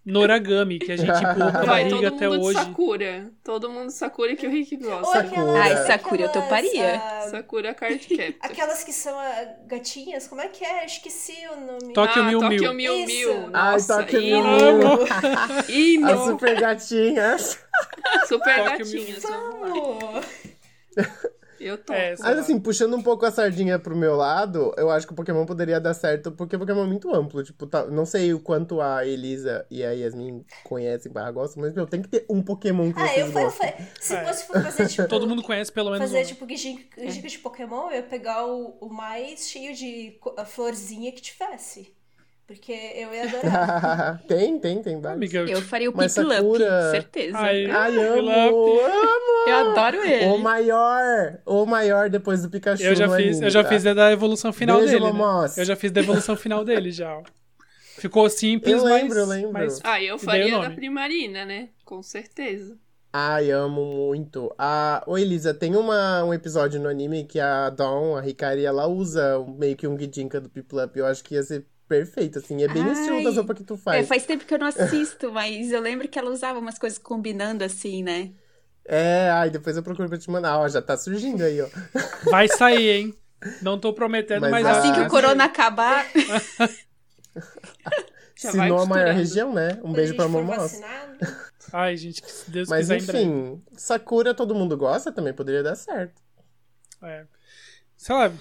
Noragami, 0.05 0.79
que 0.79 0.93
a 0.93 0.97
gente, 0.97 1.11
briga 1.13 1.85
mundo 1.95 2.07
até 2.07 2.29
hoje. 2.29 2.59
Sakura. 2.59 3.31
Todo 3.45 3.71
mundo 3.71 3.91
Sakura 3.91 4.35
que 4.35 4.47
o 4.47 4.51
Rick 4.51 4.77
Ou 4.83 4.91
gosta. 4.91 5.19
aquelas, 5.21 5.57
Ai, 5.57 5.77
Sakura, 5.87 6.23
eu 6.23 6.27
aquelas, 6.29 6.49
toparia. 6.49 6.95
ah, 6.97 7.29
Sakura 7.31 7.75
Card 7.75 7.99
Captor. 8.17 8.35
aquelas 8.51 8.83
que 8.83 8.93
são 8.93 9.19
ah, 9.19 9.45
gatinhas, 9.67 10.27
como 10.27 10.41
é 10.41 10.49
que 10.49 10.65
é? 10.65 10.83
Eu 10.83 10.87
Esqueci 10.87 11.37
o 11.53 11.61
nome. 11.61 11.93
Tokyo 11.93 12.23
ah, 12.23 12.25
Mew 12.25 12.41
Tokyo 12.41 12.59
Mew. 12.59 12.75
Mew 12.75 12.95
Isso. 13.09 13.29
Mew. 13.29 13.51
Ai, 13.53 13.73
Nossa, 13.73 14.03
Tokyo 14.03 14.21
Mew. 14.21 15.07
Ino. 15.69 16.09
As 16.11 16.25
super 16.25 16.61
gatinhas. 16.61 17.59
Super 18.27 18.57
Tokyo 18.57 18.87
Mew 18.87 19.05
gatinhas. 19.07 19.23
vamos. 19.23 20.25
Eu 21.61 21.77
topo. 21.77 21.93
É, 21.93 22.15
Mas 22.19 22.39
assim, 22.39 22.59
puxando 22.59 22.97
um 22.97 23.03
pouco 23.03 23.27
a 23.27 23.31
sardinha 23.31 23.79
pro 23.79 23.95
meu 23.95 24.17
lado, 24.17 24.73
eu 24.79 24.91
acho 24.91 25.07
que 25.07 25.13
o 25.13 25.17
Pokémon 25.17 25.45
poderia 25.45 25.79
dar 25.79 25.93
certo, 25.93 26.33
porque 26.33 26.57
o 26.57 26.59
Pokémon 26.59 26.85
é 26.85 26.87
muito 26.87 27.15
amplo. 27.15 27.43
Tipo, 27.45 27.67
tá- 27.67 27.85
não 27.87 28.07
sei 28.07 28.33
o 28.33 28.41
quanto 28.41 28.81
a 28.81 29.07
Elisa 29.07 29.67
e 29.71 29.85
a 29.85 29.91
Yasmin 29.93 30.45
conhecem 30.65 31.13
barra 31.13 31.31
gostam, 31.33 31.63
mas 31.63 31.75
meu, 31.75 31.87
tem 31.87 32.01
que 32.01 32.09
ter 32.09 32.25
um 32.31 32.43
Pokémon 32.43 32.91
que 32.93 32.99
Ah, 33.01 33.07
vocês 33.07 33.27
eu, 33.27 33.33
gostam. 33.33 33.69
fa- 33.69 33.75
se 34.01 34.15
É. 34.17 34.25
fosse 34.25 34.47
fazer 34.47 34.89
tipo. 34.89 35.09
Todo 35.09 35.29
mundo 35.29 35.43
conhece 35.43 35.71
pelo 35.71 35.91
menos 35.91 36.09
Fazer 36.11 36.23
um. 36.23 36.27
tipo 36.27 36.47
giga, 36.57 36.83
giga 37.11 37.29
de 37.29 37.39
Pokémon, 37.39 37.91
eu 37.91 37.97
ia 37.97 38.03
pegar 38.03 38.47
o, 38.47 38.79
o 38.81 38.89
mais 38.89 39.49
cheio 39.49 39.75
de 39.75 40.19
florzinha 40.47 41.13
que 41.13 41.21
tivesse. 41.21 41.93
Porque 42.51 42.73
eu 42.73 43.15
ia 43.15 43.29
adorar. 43.29 44.23
tem, 44.27 44.59
tem, 44.59 44.83
tem 44.83 45.01
vários. 45.01 45.17
Amiga, 45.35 45.53
Eu 45.53 45.63
faria 45.63 45.89
o 45.89 45.93
Piplup, 45.93 46.11
Sakura- 46.11 46.91
certeza. 46.91 47.39
Ai, 47.39 47.71
Ai, 47.71 47.97
amo, 47.97 48.29
amo! 48.29 48.81
Eu 49.47 49.57
adoro 49.71 49.99
ele. 50.03 50.25
O 50.25 50.37
maior, 50.37 51.39
o 51.47 51.65
maior 51.65 52.11
depois 52.11 52.43
do 52.43 52.51
Pikachu 52.51 52.83
eu 52.83 52.97
já 52.97 53.07
no 53.07 53.15
fiz, 53.15 53.27
anime, 53.37 53.47
eu 53.47 53.51
já 53.51 53.63
tá? 53.63 53.69
fiz 53.69 53.85
da 53.85 54.11
evolução 54.11 54.53
final 54.53 54.79
Beijo, 54.79 54.93
dele. 54.99 55.13
né? 55.13 55.51
Eu 55.57 55.65
já 55.65 55.77
fiz 55.77 55.93
da 55.93 56.01
evolução 56.01 56.35
final 56.35 56.65
dele 56.65 56.91
já. 56.91 57.23
Ficou 57.99 58.29
simples, 58.29 58.73
Eu 58.75 58.83
lembro, 58.83 59.09
mas, 59.11 59.17
eu 59.19 59.27
lembro. 59.27 59.53
mas 59.53 59.81
Ah, 59.85 60.03
eu 60.03 60.19
faria 60.19 60.59
da 60.59 60.71
Primarina, 60.71 61.45
né? 61.45 61.69
Com 61.85 62.03
certeza. 62.03 62.77
Ai, 63.13 63.53
amo 63.53 63.85
muito. 63.85 64.53
A... 64.59 65.05
Ô, 65.07 65.17
Elisa, 65.17 65.55
tem 65.55 65.77
uma, 65.77 66.25
um 66.25 66.35
episódio 66.35 66.81
no 66.81 66.89
anime 66.89 67.25
que 67.25 67.39
a 67.39 67.71
Dawn, 67.71 68.17
a 68.17 68.27
Hikari, 68.27 68.65
ela 68.65 68.87
usa 68.89 69.39
meio 69.57 69.77
que 69.77 69.87
um 69.87 69.97
Gidinka 69.99 70.41
do 70.41 70.49
Piplup. 70.49 70.97
Eu 70.99 71.07
acho 71.07 71.23
que 71.23 71.35
ia 71.35 71.43
ser 71.45 71.65
perfeito, 71.91 72.39
assim. 72.39 72.63
É 72.63 72.69
bem 72.69 72.85
no 72.85 72.93
estilo 72.93 73.17
Ai. 73.17 73.25
das 73.25 73.37
roupas 73.37 73.59
que 73.59 73.65
tu 73.65 73.75
É, 73.75 73.79
faz. 73.79 74.09
faz 74.09 74.25
tempo 74.25 74.45
que 74.47 74.55
eu 74.55 74.59
não 74.59 74.69
assisto, 74.69 75.33
mas 75.33 75.73
eu 75.73 75.81
lembro 75.81 76.09
que 76.09 76.19
ela 76.19 76.31
usava 76.31 76.59
umas 76.61 76.79
coisas 76.79 76.99
combinando 76.99 77.65
assim, 77.65 78.03
né? 78.03 78.31
É, 78.87 79.29
ai, 79.31 79.51
depois 79.51 79.77
eu 79.77 79.83
procuro 79.83 80.09
pra 80.09 80.19
te 80.19 80.31
mandar. 80.31 80.59
Ó, 80.59 80.69
já 80.69 80.81
tá 80.81 80.97
surgindo 80.97 81.43
aí, 81.43 81.61
ó. 81.61 81.69
vai 82.31 82.47
sair, 82.49 82.89
hein? 82.91 83.15
Não 83.61 83.79
tô 83.79 83.93
prometendo, 83.93 84.43
Mas 84.43 84.51
mas, 84.53 84.67
a- 84.67 84.79
Assim 84.79 84.93
que 84.93 84.99
vai 84.99 85.07
o 85.09 85.11
corona 85.11 85.45
acabar, 85.45 86.07
Se 88.37 88.57
não 88.57 88.79
a 88.79 88.87
maior 88.87 89.15
região, 89.15 89.53
né? 89.53 89.73
Um 89.79 89.81
Quando 89.83 89.95
beijo 89.97 90.13
a 90.13 90.17
pra 90.17 90.27
vacinado. 90.27 91.19
Ai, 91.73 91.97
gente, 91.97 92.23
que 92.23 92.31
se 92.31 92.51
Deus 92.51 92.69
Mas 92.69 92.81
quiser 92.81 93.01
em 93.03 93.07
breve. 93.07 93.25
enfim, 93.25 93.63
Sakura 93.77 94.35
todo 94.35 94.55
mundo 94.55 94.77
gosta 94.77 95.13
também, 95.13 95.33
poderia 95.33 95.63
dar 95.63 95.75
certo. 95.77 96.21
É. 97.03 97.27
Sei 98.01 98.15
lá, 98.15 98.33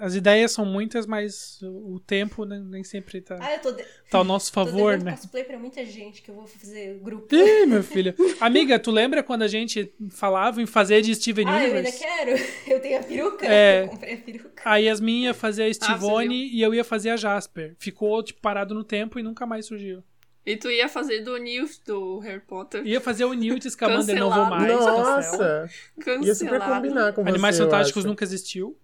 as 0.00 0.16
ideias 0.16 0.50
são 0.50 0.66
muitas, 0.66 1.06
mas 1.06 1.60
o 1.62 2.00
tempo 2.04 2.44
né, 2.44 2.58
nem 2.58 2.82
sempre 2.82 3.20
tá, 3.20 3.38
Ah, 3.40 3.54
eu 3.54 3.60
tô, 3.60 3.70
de... 3.70 3.84
tá 4.10 4.18
ao 4.18 4.24
nosso 4.24 4.50
tô 4.50 4.54
favor, 4.64 4.90
devendo 4.94 5.04
né? 5.04 5.12
cosplay 5.12 5.44
pra 5.44 5.56
muita 5.56 5.84
gente 5.84 6.20
que 6.22 6.28
eu 6.28 6.34
vou 6.34 6.44
fazer 6.48 6.98
grupo. 7.00 7.32
Ih, 7.32 7.66
meu 7.70 7.84
filho. 7.84 8.12
Amiga, 8.40 8.80
tu 8.80 8.90
lembra 8.90 9.22
quando 9.22 9.42
a 9.42 9.46
gente 9.46 9.94
falava 10.10 10.60
em 10.60 10.66
fazer 10.66 11.02
de 11.02 11.14
Steven 11.14 11.46
Ah, 11.46 11.50
eu 11.50 11.76
ainda 11.76 11.88
Universe? 11.88 11.98
quero. 12.00 12.32
Eu 12.66 12.80
tenho 12.80 12.98
a 12.98 13.02
peruca. 13.04 13.46
É. 13.46 13.84
Eu 13.84 13.88
comprei 13.90 14.14
a 14.14 14.16
peruca. 14.16 14.62
A 14.64 14.76
Yasmin 14.78 15.22
ia 15.26 15.34
fazer 15.34 15.62
a 15.62 15.66
Ah, 15.66 15.68
você 15.68 15.74
Stivone 15.74 16.48
e 16.48 16.60
eu 16.60 16.74
ia 16.74 16.82
fazer 16.82 17.10
a 17.10 17.16
Jasper. 17.16 17.76
Ficou, 17.78 18.20
tipo, 18.24 18.40
parado 18.40 18.74
no 18.74 18.82
tempo 18.82 19.20
e 19.20 19.22
nunca 19.22 19.46
mais 19.46 19.66
surgiu. 19.66 20.02
E 20.44 20.56
tu 20.56 20.68
ia 20.70 20.88
fazer 20.88 21.20
do 21.22 21.36
Newt 21.36 21.80
do 21.84 22.18
Harry 22.20 22.40
Potter. 22.40 22.84
Ia 22.86 23.00
fazer 23.00 23.24
o 23.24 23.32
Newt 23.32 23.68
Scamander 23.70 24.18
não 24.18 24.32
vou 24.32 24.46
mais. 24.46 24.72
cancela. 24.72 25.02
Nossa! 25.16 25.70
Cancelado. 26.00 26.26
Ia 26.26 26.34
super 26.34 26.60
combinar 26.60 27.12
com 27.12 27.22
você, 27.22 27.28
Animais 27.30 27.58
eu 27.58 27.66
Fantásticos 27.66 28.04
nunca 28.04 28.24
existiu. 28.24 28.76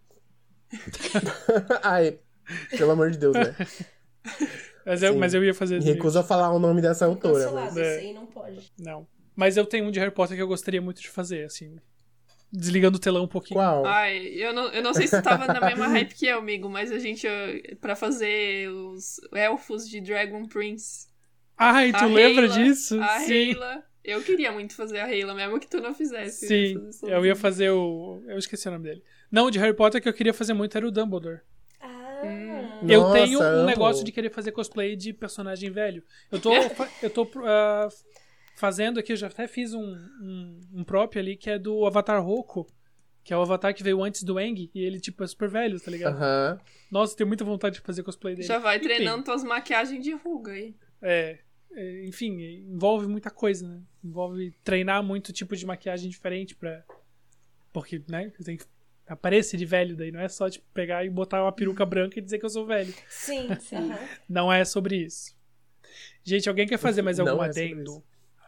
Ai, 1.82 2.18
pelo 2.76 2.92
amor 2.92 3.10
de 3.10 3.18
Deus, 3.18 3.34
né? 3.34 3.54
Mas 4.84 5.00
eu, 5.00 5.12
Sim. 5.12 5.18
mas 5.20 5.32
eu 5.32 5.44
ia 5.44 5.54
fazer. 5.54 5.78
Me 5.78 5.84
Newt. 5.84 5.96
recuso 5.96 6.18
a 6.18 6.24
falar 6.24 6.50
o 6.50 6.58
nome 6.58 6.82
dessa 6.82 7.06
autora. 7.06 7.44
Cancelado, 7.44 7.66
Mas... 7.66 7.76
É. 7.76 7.96
isso 7.98 8.06
aí 8.08 8.14
não 8.14 8.26
pode. 8.26 8.72
Não. 8.76 9.06
Mas 9.36 9.56
eu 9.56 9.64
tenho 9.64 9.84
um 9.86 9.92
de 9.92 10.00
Harry 10.00 10.10
Potter 10.10 10.36
que 10.36 10.42
eu 10.42 10.48
gostaria 10.48 10.82
muito 10.82 11.00
de 11.00 11.08
fazer, 11.08 11.44
assim. 11.44 11.76
Desligando 12.52 12.96
o 12.96 13.00
telão 13.00 13.24
um 13.24 13.28
pouquinho. 13.28 13.60
Qual? 13.60 13.86
Ai, 13.86 14.18
eu 14.26 14.52
não, 14.52 14.66
eu 14.72 14.82
não 14.82 14.92
sei 14.92 15.06
se 15.06 15.16
tu 15.16 15.22
tava 15.22 15.46
na 15.46 15.60
mesma 15.60 15.86
hype 15.86 16.14
que 16.14 16.26
eu, 16.26 16.38
amigo, 16.38 16.68
mas 16.68 16.90
a 16.90 16.98
gente, 16.98 17.26
pra 17.80 17.94
fazer 17.94 18.68
os 18.70 19.20
elfos 19.32 19.88
de 19.88 20.00
Dragon 20.00 20.46
Prince. 20.46 21.06
Ai, 21.56 21.92
tu 21.92 22.04
A 22.04 22.06
lembra 22.06 22.48
disso? 22.48 23.00
A 23.00 23.20
Sim. 23.20 23.54
Eu 24.04 24.20
queria 24.20 24.50
muito 24.50 24.74
fazer 24.74 24.98
a 24.98 25.16
Hela, 25.16 25.32
mesmo 25.32 25.60
que 25.60 25.68
tu 25.68 25.80
não 25.80 25.94
fizesse. 25.94 26.46
Sim, 26.48 26.90
eu 27.04 27.24
ia 27.24 27.36
fazer 27.36 27.70
o. 27.70 28.20
Eu 28.26 28.36
esqueci 28.36 28.66
o 28.66 28.72
nome 28.72 28.84
dele. 28.84 29.02
Não, 29.32 29.46
o 29.46 29.50
de 29.50 29.58
Harry 29.58 29.74
Potter 29.74 30.02
que 30.02 30.08
eu 30.08 30.12
queria 30.12 30.34
fazer 30.34 30.52
muito 30.52 30.76
era 30.76 30.86
o 30.86 30.90
Dumbledore. 30.90 31.40
Ah. 31.80 32.20
Hum. 32.22 32.86
eu 32.86 33.00
Nossa, 33.00 33.12
tenho 33.14 33.38
um 33.40 33.42
amo. 33.42 33.66
negócio 33.66 34.04
de 34.04 34.12
querer 34.12 34.28
fazer 34.28 34.52
cosplay 34.52 34.94
de 34.94 35.14
personagem 35.14 35.70
velho. 35.70 36.04
Eu 36.30 36.38
tô, 36.38 36.50
eu 37.02 37.08
tô 37.08 37.26
ah, 37.46 37.88
fazendo 38.54 39.00
aqui, 39.00 39.12
eu 39.12 39.16
já 39.16 39.28
até 39.28 39.48
fiz 39.48 39.72
um, 39.72 39.96
um, 40.20 40.60
um 40.74 40.84
próprio 40.84 41.22
ali 41.22 41.34
que 41.34 41.48
é 41.48 41.58
do 41.58 41.86
Avatar 41.86 42.22
Roku. 42.22 42.66
Que 43.24 43.32
é 43.32 43.36
o 43.36 43.40
avatar 43.40 43.72
que 43.72 43.84
veio 43.84 44.02
antes 44.02 44.24
do 44.24 44.40
Eng, 44.40 44.68
e 44.74 44.80
ele, 44.80 44.98
tipo, 44.98 45.22
é 45.22 45.26
super 45.28 45.48
velho, 45.48 45.78
tá 45.78 45.92
ligado? 45.92 46.16
Aham. 46.16 46.58
Nossa, 46.90 47.16
tenho 47.16 47.28
muita 47.28 47.44
vontade 47.44 47.76
de 47.76 47.80
fazer 47.80 48.02
cosplay 48.02 48.34
dele. 48.34 48.48
Já 48.48 48.58
vai 48.58 48.78
Enfim, 48.78 48.86
treinando 48.86 49.22
tuas 49.22 49.44
maquiagens 49.44 50.02
de 50.02 50.12
ruga 50.12 50.50
aí. 50.50 50.74
É, 51.00 51.38
é, 51.72 52.04
enfim, 52.04 52.40
envolve 52.68 53.06
muita 53.06 53.30
coisa, 53.30 53.68
né? 53.68 53.80
Envolve 54.02 54.52
treinar 54.64 55.04
muito 55.04 55.32
tipo 55.32 55.54
de 55.56 55.64
maquiagem 55.64 56.10
diferente 56.10 56.56
pra. 56.56 56.84
Porque, 57.72 58.02
né? 58.08 58.32
Tem 58.44 58.56
que 58.56 58.64
aparecer 59.12 59.56
de 59.56 59.64
velho 59.66 59.96
daí, 59.96 60.10
não 60.12 60.20
é 60.20 60.28
só 60.28 60.48
tipo, 60.50 60.64
pegar 60.74 61.04
e 61.04 61.10
botar 61.10 61.42
uma 61.42 61.52
peruca 61.52 61.84
branca 61.86 62.18
e 62.18 62.22
dizer 62.22 62.38
que 62.38 62.44
eu 62.44 62.50
sou 62.50 62.66
velho. 62.66 62.92
Sim, 63.08 63.48
Sim. 63.60 63.92
Não 64.28 64.52
é 64.52 64.64
sobre 64.64 64.96
isso. 64.96 65.34
Gente, 66.24 66.48
alguém 66.48 66.66
quer 66.66 66.78
fazer 66.78 67.02
mais 67.02 67.18
Não 67.18 67.28
algum 67.28 67.42
é 67.44 67.46
adendo? 67.48 68.02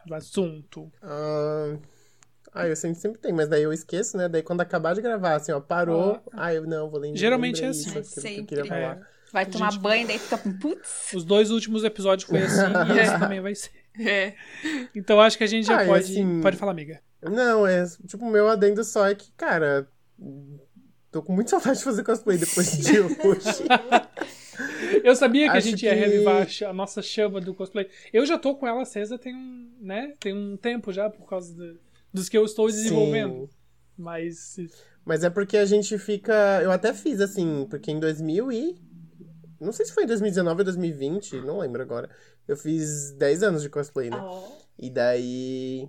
do 0.05 0.13
assunto? 0.15 0.91
Ah, 1.01 1.77
Ah, 2.53 2.67
eu 2.67 2.75
sempre, 2.75 2.99
sempre 2.99 3.19
tenho, 3.19 3.35
mas 3.35 3.49
daí 3.49 3.63
eu 3.63 3.73
esqueço, 3.73 4.15
né? 4.17 4.29
Daí 4.29 4.41
quando 4.41 4.61
acabar 4.61 4.93
de 4.95 5.01
gravar, 5.01 5.35
assim, 5.35 5.51
ó, 5.51 5.59
parou. 5.59 6.21
Ah, 6.31 6.53
eu 6.53 6.65
não, 6.65 6.89
vou 6.89 6.99
lembrar. 6.99 7.17
Geralmente 7.19 7.63
é 7.63 7.67
assim. 7.67 7.81
isso, 7.81 7.91
que 7.91 7.97
eu 7.97 8.03
Sempre. 8.23 8.45
queria 8.45 8.65
falar. 8.65 8.97
É. 9.01 9.15
Vai 9.33 9.45
tomar 9.45 9.71
gente- 9.71 9.81
banho, 9.81 10.07
daí 10.07 10.17
fica 10.17 10.37
putz. 10.37 11.11
Os 11.13 11.25
dois 11.25 11.51
últimos 11.51 11.83
episódios 11.83 12.29
foi 12.29 12.39
assim 12.41 12.61
e 12.95 12.99
esse 12.99 13.19
também 13.19 13.41
vai 13.41 13.53
ser. 13.55 13.71
É. 13.99 14.33
Então 14.95 15.19
acho 15.19 15.37
que 15.37 15.43
a 15.43 15.47
gente 15.47 15.67
já 15.67 15.81
Ah, 15.81 15.85
pode. 15.85 16.05
assim- 16.05 16.39
Pode 16.41 16.55
falar, 16.55 16.71
amiga. 16.71 17.01
Não, 17.21 17.65
é 17.67 17.83
tipo, 18.07 18.23
o 18.25 18.31
meu 18.31 18.47
adendo 18.47 18.83
só 18.83 19.05
é 19.07 19.15
que, 19.15 19.31
cara, 19.35 19.85
tô 21.11 21.21
com 21.23 21.33
muita 21.33 21.51
saudade 21.51 21.77
de 21.77 21.83
fazer 21.83 22.03
cosplay 22.03 22.37
depois 22.37 22.77
de 22.77 22.99
hoje. 22.99 23.63
Eu 25.03 25.15
sabia 25.15 25.45
que 25.45 25.55
a 25.55 25.57
Acho 25.57 25.69
gente 25.69 25.85
ia 25.85 25.93
que- 25.93 25.99
revivar 25.99 26.47
a 26.63 26.69
a 26.69 26.73
nossa 26.73 27.01
chama 27.01 27.39
do 27.41 27.53
cosplay. 27.53 27.87
Eu 28.13 28.25
já 28.25 28.37
tô 28.37 28.55
com 28.55 28.67
ela 28.67 28.81
acesa 28.81 29.17
tem 29.17 29.35
um, 29.35 29.71
né? 29.81 30.13
Tem 30.19 30.33
um 30.33 30.55
tempo 30.57 30.91
já 30.93 31.09
por 31.09 31.27
causa 31.27 31.53
do- 31.53 31.79
dos 32.13 32.29
que 32.29 32.37
eu 32.37 32.45
estou 32.45 32.67
desenvolvendo. 32.67 33.47
Sim. 33.47 33.49
Mas 33.97 34.55
Mas 35.05 35.23
é 35.23 35.29
porque 35.29 35.57
a 35.57 35.65
gente 35.65 35.97
fica. 35.97 36.33
Eu 36.63 36.71
até 36.71 36.93
fiz 36.93 37.21
assim, 37.21 37.65
porque 37.69 37.91
em 37.91 37.99
2000 37.99 38.51
e. 38.51 38.75
Não 39.59 39.71
sei 39.71 39.85
se 39.85 39.93
foi 39.93 40.03
em 40.03 40.07
2019 40.07 40.59
ou 40.61 40.65
2020, 40.65 41.37
não 41.41 41.59
lembro 41.59 41.81
agora. 41.81 42.09
Eu 42.47 42.57
fiz 42.57 43.11
10 43.11 43.41
anos 43.43 43.61
de 43.63 43.69
cosplay, 43.69 44.09
né? 44.09 44.17
Ó. 44.19 44.47
E 44.77 44.89
daí. 44.89 45.87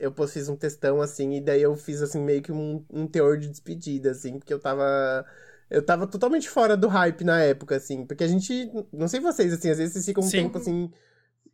Eu 0.00 0.12
fiz 0.26 0.48
um 0.48 0.56
textão 0.56 1.00
assim, 1.02 1.34
e 1.34 1.40
daí 1.40 1.60
eu 1.60 1.76
fiz 1.76 2.00
assim, 2.00 2.20
meio 2.20 2.42
que 2.42 2.50
um, 2.50 2.84
um 2.90 3.06
teor 3.06 3.36
de 3.36 3.48
despedida, 3.48 4.10
assim, 4.10 4.38
porque 4.38 4.52
eu 4.52 4.58
tava. 4.58 5.24
Eu 5.68 5.84
tava 5.84 6.06
totalmente 6.06 6.48
fora 6.48 6.76
do 6.76 6.88
hype 6.88 7.22
na 7.22 7.40
época, 7.40 7.76
assim. 7.76 8.06
Porque 8.06 8.24
a 8.24 8.26
gente. 8.26 8.70
Não 8.92 9.06
sei 9.06 9.20
vocês, 9.20 9.52
assim, 9.52 9.70
às 9.70 9.78
vezes 9.78 9.92
vocês 9.92 10.06
ficam 10.06 10.24
um 10.24 10.26
Sim. 10.26 10.44
tempo 10.44 10.58
assim. 10.58 10.90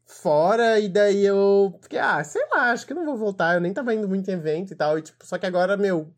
Fora, 0.06 0.78
e 0.78 0.88
daí 0.88 1.26
eu. 1.26 1.76
Fiquei, 1.82 1.98
ah, 1.98 2.22
sei 2.22 2.42
lá, 2.50 2.70
acho 2.70 2.86
que 2.86 2.92
eu 2.92 2.96
não 2.96 3.04
vou 3.04 3.16
voltar. 3.16 3.54
Eu 3.54 3.60
nem 3.60 3.74
tava 3.74 3.92
indo 3.92 4.08
muito 4.08 4.30
em 4.30 4.34
evento 4.34 4.72
e 4.72 4.76
tal. 4.76 4.98
E, 4.98 5.02
tipo, 5.02 5.26
só 5.26 5.36
que 5.36 5.44
agora, 5.46 5.76
meu, 5.76 6.14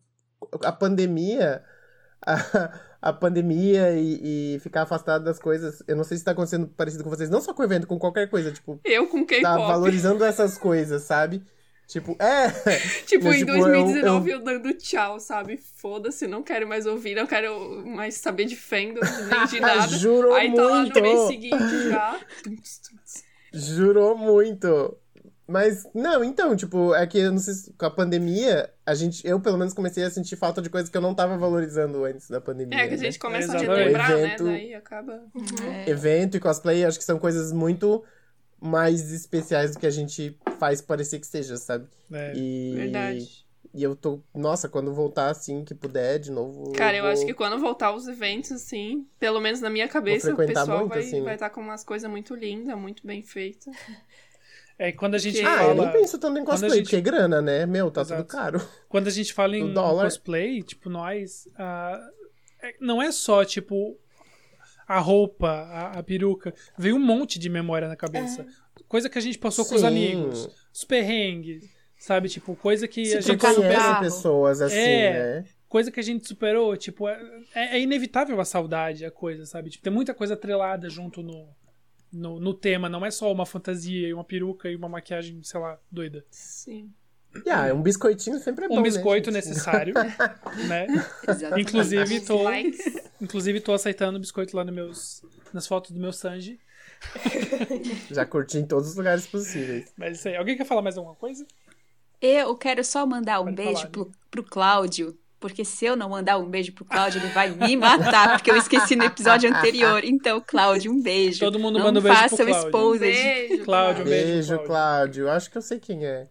a 0.63 0.71
pandemia. 0.71 1.65
A, 2.21 2.79
a 3.01 3.13
pandemia 3.13 3.93
e, 3.93 4.57
e 4.57 4.59
ficar 4.59 4.83
afastado 4.83 5.25
das 5.25 5.39
coisas. 5.39 5.83
Eu 5.87 5.97
não 5.97 6.05
sei 6.05 6.19
se 6.19 6.25
tá 6.25 6.33
acontecendo 6.33 6.67
parecido 6.69 7.05
com 7.05 7.11
vocês, 7.11 7.31
não 7.31 7.41
só 7.41 7.55
com 7.55 7.63
evento, 7.63 7.87
com 7.87 7.99
qualquer 7.99 8.29
coisa. 8.29 8.53
Tipo, 8.53 8.81
Eu 8.85 9.09
com 9.09 9.25
K-pop. 9.25 9.43
tá 9.43 9.57
valorizando 9.57 10.25
essas 10.25 10.59
coisas, 10.59 11.03
sabe? 11.03 11.43
Tipo, 11.89 12.15
é. 12.23 12.51
Tipo, 13.09 13.25
Mas, 13.25 13.37
em 13.37 13.39
tipo, 13.47 13.53
eu- 13.53 13.65
2019 13.65 14.31
eu, 14.31 14.41
dando 14.45 14.75
tchau, 14.75 15.19
sabe? 15.19 15.57
Foda-se, 15.57 16.27
não 16.27 16.43
quero 16.43 16.69
mais 16.69 16.85
ouvir, 16.85 17.15
não 17.15 17.27
quero 17.27 17.83
mais 17.87 18.15
saber 18.17 18.45
de 18.45 18.55
fandom, 18.57 19.01
nem 19.01 19.47
de 19.47 19.59
nada. 19.61 19.89
Jurou 19.89 20.35
Aí 20.35 20.55
tá 20.55 20.63
lá 20.63 20.71
no 20.77 20.81
muito. 20.83 21.01
mês 21.01 21.21
seguinte 21.29 21.89
já. 21.89 22.21
Jurou 23.53 24.17
muito. 24.17 24.97
Mas, 25.47 25.87
não, 25.95 26.23
então, 26.23 26.55
tipo, 26.55 26.95
é 26.95 27.07
que 27.07 27.19
eu 27.19 27.33
não 27.33 27.39
sei 27.39 27.55
se 27.55 27.73
com 27.73 27.87
a 27.87 27.91
pandemia, 27.91 28.71
a 28.85 28.95
gente, 28.95 29.27
eu 29.27 29.41
pelo 29.41 29.57
menos 29.57 29.73
comecei 29.73 30.05
a 30.05 30.11
sentir 30.11 30.37
falta 30.37 30.61
de 30.61 30.69
coisas 30.69 30.91
que 30.91 30.97
eu 30.97 31.01
não 31.01 31.15
tava 31.15 31.39
valorizando 31.39 32.05
antes 32.05 32.29
da 32.29 32.39
pandemia. 32.39 32.79
É 32.79 32.87
que 32.87 32.93
a 32.95 32.97
né? 32.99 33.03
gente 33.05 33.19
começa 33.19 33.53
a 33.53 33.57
Exatamente. 33.57 33.79
relembrar, 33.79 34.11
né? 34.11 34.25
Evento- 34.25 34.45
Daí 34.45 34.75
acaba. 34.75 35.23
É. 35.87 35.89
Evento 35.91 36.37
e 36.37 36.41
cosplay, 36.41 36.85
acho 36.85 36.99
que 36.99 37.05
são 37.05 37.19
coisas 37.19 37.51
muito 37.51 38.05
mais 38.61 39.13
especiais 39.13 39.73
do 39.73 39.79
que 39.81 39.87
a 39.87 39.91
gente 39.91 40.37
faz 40.59 40.81
parecer 40.81 41.19
que 41.21 41.27
seja, 41.27 41.57
sabe? 41.57 41.87
é, 42.13 42.33
E, 42.37 42.73
Verdade. 42.75 43.47
E 43.75 43.83
eu 43.83 43.95
tô, 43.95 44.21
nossa, 44.35 44.67
quando 44.69 44.93
voltar 44.95 45.29
assim, 45.31 45.63
que 45.63 45.75
puder, 45.75 46.19
de 46.19 46.33
novo. 46.33 46.73
Cara, 46.73 46.97
eu 46.97 47.03
vou- 47.03 47.13
acho 47.13 47.25
que 47.27 47.35
quando 47.35 47.59
voltar 47.61 47.93
os 47.95 48.09
eventos, 48.09 48.51
assim, 48.51 49.07
pelo 49.21 49.41
menos 49.41 49.61
na 49.61 49.69
minha 49.69 49.87
cabeça, 49.87 50.33
o 50.33 50.37
pessoal 50.37 50.79
muito, 50.81 50.89
vai 50.89 50.99
assim. 51.01 51.23
vai 51.23 51.35
estar 51.35 51.51
com 51.51 51.61
umas 51.61 51.85
coisas 51.85 52.11
muito 52.11 52.35
lindas, 52.35 52.77
muito 52.79 53.07
bem 53.07 53.23
feitas. 53.23 53.75
é 54.79 54.91
quando 54.91 55.17
a 55.17 55.19
gente 55.19 55.39
Que- 55.41 55.45
Ah, 55.47 55.65
eu 55.65 55.69
fala. 55.69 55.85
nem 55.85 55.93
penso 55.93 56.19
tanto 56.19 56.39
em 56.41 56.45
cosplay, 56.45 56.71
gente- 56.71 56.83
porque 56.85 56.97
é 56.97 57.01
grana, 57.01 57.43
né? 57.43 57.67
Meu, 57.67 57.91
tá 57.91 58.01
Exato. 58.01 58.23
tudo 58.23 58.31
caro. 58.31 58.69
Quando 58.89 59.07
a 59.09 59.11
gente 59.11 59.33
fala 59.35 59.57
em 59.57 59.73
dólar. 59.73 60.05
cosplay, 60.05 60.63
tipo, 60.63 60.89
nós. 60.89 61.47
é- 61.59 62.75
não 62.81 63.01
é 63.03 63.13
só, 63.13 63.45
tipo, 63.45 63.97
a 64.89 64.99
roupa, 64.99 65.49
a, 65.49 65.99
a 65.99 66.03
peruca. 66.03 66.55
Veio 66.79 66.97
um 66.97 67.05
monte 67.05 67.39
de 67.39 67.49
memória 67.51 67.87
na 67.87 67.95
cabeça. 67.97 68.47
Coisa 68.89 69.09
que 69.11 69.19
a 69.19 69.21
gente 69.21 69.39
passou 69.39 69.65
com 69.67 69.75
os 69.75 69.83
Sim. 69.83 69.87
amigos. 69.87 70.49
Os 70.73 70.85
perrengues. 70.85 71.65
Sabe? 71.99 72.29
Tipo, 72.29 72.55
coisa 72.57 72.87
que 72.89 73.05
Se 73.05 73.17
a 73.19 73.21
gente 73.21 73.39
carro. 73.41 74.01
pessoas 74.01 74.61
assim, 74.63 74.77
É. 74.79 75.13
né? 75.41 75.45
Coisa 75.69 75.91
que 75.91 76.01
a 76.01 76.03
gente 76.03 76.27
superou. 76.27 76.77
Tipo, 76.77 77.09
é, 77.09 77.21
é- 77.55 77.77
é 77.77 77.81
inevitável 77.81 78.41
a 78.41 78.45
saudade, 78.45 79.05
a 79.05 79.11
coisa, 79.11 79.45
sabe? 79.45 79.69
Tipo, 79.69 79.85
tem 79.85 79.93
muita 79.93 80.15
coisa 80.15 80.35
atrelada 80.35 80.89
junto 80.89 81.23
no, 81.23 81.49
no, 82.13 82.39
no 82.41 82.55
tema. 82.55 82.89
Não 82.89 83.05
é 83.05 83.11
só 83.11 83.31
uma 83.33 83.45
fantasia 83.45 84.09
e 84.09 84.15
uma 84.15 84.25
peruca 84.25 84.71
e 84.71 84.77
uma 84.77 84.89
maquiagem, 84.89 85.43
sei 85.43 85.61
lá, 85.61 85.79
doida. 85.91 86.25
Sim. 86.31 86.91
E, 87.45 87.51
ah, 87.51 87.73
um 87.75 87.83
biscoitinho 87.83 88.39
sempre 88.39 88.65
é 88.65 88.69
bom, 88.69 88.79
Um 88.79 88.83
biscoito 88.83 89.31
né, 89.31 89.39
necessário, 89.39 89.95
né? 90.69 90.87
Exatamente. 91.27 91.61
Inclusive, 91.69 92.21
tô, 92.21 92.41
inclusive, 93.21 93.61
tô 93.61 93.73
aceitando 93.73 94.19
biscoito 94.19 94.57
lá 94.57 94.65
nos 94.65 94.75
meus, 94.75 95.23
nas 95.53 95.67
fotos 95.67 95.91
do 95.91 96.01
meu 96.01 96.13
Sanji. 96.13 96.59
Já 98.11 98.25
curti 98.27 98.59
em 98.59 98.67
todos 98.67 98.91
os 98.91 98.97
lugares 98.97 99.27
possíveis. 99.27 99.93
Mas 99.97 100.19
isso 100.19 100.29
aí. 100.29 100.37
Alguém 100.37 100.57
quer 100.57 100.65
falar 100.65 100.83
mais 100.83 100.97
alguma 100.97 101.15
coisa? 101.15 101.47
Eu 102.21 102.57
quero 102.57 102.83
só 102.85 103.07
mandar 103.07 103.41
um 103.41 103.45
Pode 103.45 103.57
beijo 103.57 103.75
falar, 103.77 103.91
pro, 103.91 104.11
pro 104.31 104.43
Cláudio. 104.43 105.17
Porque 105.41 105.65
se 105.65 105.85
eu 105.85 105.95
não 105.95 106.09
mandar 106.09 106.37
um 106.37 106.51
beijo 106.51 106.73
pro 106.73 106.85
Cláudio, 106.85 107.21
ele 107.21 107.29
vai 107.29 107.49
me 107.49 107.77
matar, 107.77 108.33
porque 108.37 108.51
eu 108.51 108.57
esqueci 108.57 108.97
no 108.97 109.05
episódio 109.05 109.49
anterior. 109.49 110.03
Então, 110.05 110.43
Cláudio, 110.45 110.91
um 110.91 111.01
beijo. 111.01 111.39
Todo 111.39 111.61
mundo 111.61 111.79
não 111.79 111.85
manda 111.87 112.01
um 112.01 112.03
beijo 112.03 112.19
pro 112.19 112.29
faça 112.29 112.43
o 112.43 112.47
Cláudio. 112.47 112.67
exposed. 112.67 113.01
Beijo, 113.01 113.65
Cláudio, 113.65 113.65
Cláudio. 113.65 114.05
beijo, 114.05 114.27
Beijo, 114.27 114.49
Cláudio. 114.49 114.67
Cláudio. 114.67 115.31
Acho 115.31 115.49
que 115.49 115.59
eu 115.59 115.63
sei 115.63 115.79
quem 115.79 116.05
é. 116.05 116.27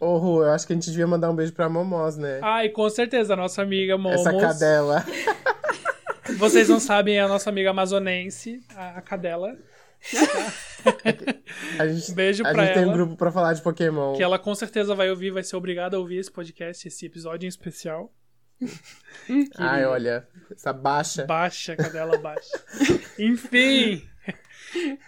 Ô, 0.00 0.16
Ru, 0.16 0.42
eu 0.42 0.50
acho 0.50 0.66
que 0.66 0.72
a 0.72 0.76
gente 0.76 0.88
devia 0.90 1.06
mandar 1.06 1.30
um 1.30 1.36
beijo 1.36 1.52
pra 1.52 1.68
Momós, 1.68 2.16
né? 2.16 2.40
Ai, 2.42 2.70
com 2.70 2.88
certeza, 2.88 3.34
a 3.34 3.36
nossa 3.36 3.60
amiga 3.60 3.98
Momos. 3.98 4.20
Essa 4.20 4.32
cadela. 4.36 5.04
Vocês 6.38 6.68
não 6.68 6.80
sabem, 6.80 7.16
é 7.18 7.20
a 7.20 7.28
nossa 7.28 7.50
amiga 7.50 7.70
amazonense, 7.70 8.62
a, 8.74 8.98
a 8.98 9.02
Cadela. 9.02 9.58
A 11.78 11.86
gente, 11.86 12.12
Beijo 12.14 12.46
a 12.46 12.52
pra 12.52 12.64
gente 12.64 12.74
tem 12.74 12.82
um 12.82 12.86
ela. 12.86 12.92
grupo 12.94 13.16
pra 13.16 13.30
falar 13.30 13.52
de 13.52 13.60
Pokémon. 13.62 14.14
Que 14.16 14.22
ela 14.22 14.38
com 14.38 14.54
certeza 14.54 14.94
vai 14.94 15.10
ouvir, 15.10 15.30
vai 15.30 15.42
ser 15.42 15.56
obrigada 15.56 15.96
a 15.96 16.00
ouvir 16.00 16.18
esse 16.18 16.30
podcast, 16.30 16.86
esse 16.86 17.04
episódio 17.04 17.46
em 17.46 17.48
especial. 17.48 18.12
Ai, 19.58 19.84
olha, 19.84 20.26
essa 20.50 20.72
baixa. 20.72 21.24
Baixa, 21.26 21.76
cadela 21.76 22.16
baixa. 22.18 22.62
Enfim. 23.18 24.02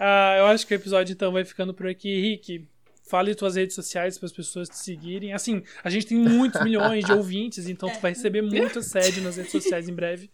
Ah, 0.01 0.35
eu 0.39 0.47
acho 0.47 0.67
que 0.67 0.75
o 0.75 0.77
episódio 0.77 1.13
então 1.13 1.31
vai 1.31 1.45
ficando 1.45 1.73
por 1.73 1.87
aqui. 1.87 2.21
Rick, 2.21 2.69
fale 3.13 3.35
tuas 3.35 3.57
redes 3.57 3.75
sociais 3.75 4.17
para 4.17 4.25
as 4.25 4.33
pessoas 4.33 4.71
te 4.71 4.79
seguirem. 4.79 5.35
Assim, 5.35 5.63
a 5.85 5.91
gente 5.91 6.07
tem 6.07 6.17
muitos 6.17 6.59
milhões 6.65 7.05
de 7.05 7.13
ouvintes, 7.13 7.69
então 7.69 7.91
tu 7.91 8.01
vai 8.01 8.13
receber 8.13 8.41
muito 8.41 8.79
assédio 8.79 9.23
nas 9.23 9.37
redes 9.37 9.53
sociais 9.53 9.87
em 9.87 9.93
breve, 9.93 10.31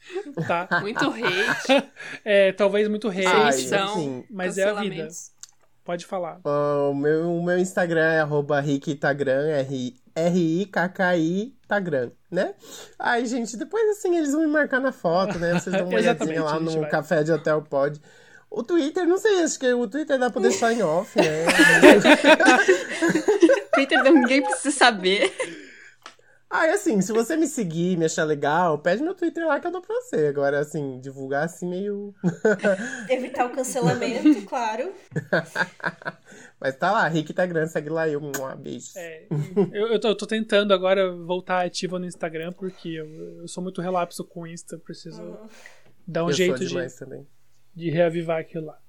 tá? 0.46 0.68
Muito 0.80 1.04
hate, 1.10 1.88
É, 2.24 2.52
talvez 2.52 2.86
muito 2.86 3.08
hate, 3.08 3.26
Ai, 3.26 3.52
São. 3.52 4.24
mas 4.30 4.56
é 4.58 4.64
a 4.68 4.74
vida. 4.74 5.08
Pode 5.84 6.06
falar. 6.06 6.40
ó, 6.44 6.90
o, 6.92 6.94
meu, 6.94 7.32
o 7.32 7.42
meu 7.42 7.58
Instagram 7.58 8.12
é 8.12 8.20
arroba 8.20 8.60
rickitagram, 8.60 9.48
R-I-K-K-I 10.14 11.56
Tagram, 11.66 12.12
né? 12.30 12.54
Ai, 12.98 13.26
gente, 13.26 13.56
depois 13.56 13.88
assim 13.90 14.16
eles 14.16 14.30
vão 14.32 14.42
me 14.42 14.46
marcar 14.46 14.80
na 14.80 14.92
foto, 14.92 15.36
né? 15.38 15.54
Vocês 15.58 15.74
dão 15.74 15.86
uma 15.88 15.96
olhadinha 15.98 16.44
lá 16.44 16.60
no 16.60 16.80
vai. 16.80 16.90
café 16.90 17.24
de 17.24 17.32
hotel 17.32 17.62
pod. 17.62 18.00
O 18.50 18.62
Twitter, 18.62 19.06
não 19.06 19.18
sei, 19.18 19.42
acho 19.42 19.58
que 19.58 19.70
o 19.72 19.86
Twitter 19.86 20.18
dá 20.18 20.30
pra 20.30 20.40
deixar 20.40 20.72
em 20.72 20.82
off, 20.82 21.16
né? 21.18 21.44
Twitter 23.74 24.02
ninguém 24.02 24.42
precisa 24.42 24.74
saber. 24.74 25.30
Ah, 26.50 26.66
e 26.66 26.70
assim, 26.70 27.02
se 27.02 27.12
você 27.12 27.36
me 27.36 27.46
seguir, 27.46 27.98
me 27.98 28.06
achar 28.06 28.24
legal, 28.24 28.78
pede 28.78 29.02
meu 29.02 29.14
Twitter 29.14 29.46
lá 29.46 29.60
que 29.60 29.66
eu 29.66 29.70
dou 29.70 29.82
pra 29.82 29.94
você. 29.96 30.28
Agora, 30.28 30.60
assim, 30.60 30.98
divulgar 30.98 31.44
assim 31.44 31.68
meio. 31.68 32.14
Evitar 33.10 33.46
o 33.46 33.50
cancelamento, 33.50 34.42
claro. 34.46 34.90
Mas 36.58 36.74
tá 36.76 36.90
lá, 36.90 37.06
Rick 37.06 37.34
tá 37.34 37.44
grande, 37.44 37.70
segue 37.70 37.90
lá 37.90 38.08
eu. 38.08 38.18
Um 38.18 38.56
beijo. 38.56 38.92
É, 38.96 39.26
eu, 39.72 39.88
eu, 39.88 40.00
tô, 40.00 40.08
eu 40.08 40.16
tô 40.16 40.26
tentando 40.26 40.72
agora 40.72 41.14
voltar 41.14 41.66
ativa 41.66 41.98
no 41.98 42.06
Instagram, 42.06 42.52
porque 42.52 42.88
eu, 42.88 43.42
eu 43.42 43.48
sou 43.48 43.62
muito 43.62 43.82
relapso 43.82 44.24
com 44.24 44.40
o 44.40 44.46
Insta, 44.46 44.78
preciso 44.78 45.36
dar 46.06 46.24
um 46.24 46.30
eu 46.30 46.34
jeito 46.34 46.56
sou 46.56 46.66
de, 46.66 46.68
demais 46.68 46.94
também. 46.94 47.26
De 47.78 47.90
reavivar 47.90 48.40
aquilo 48.40 48.66
lá. 48.66 48.80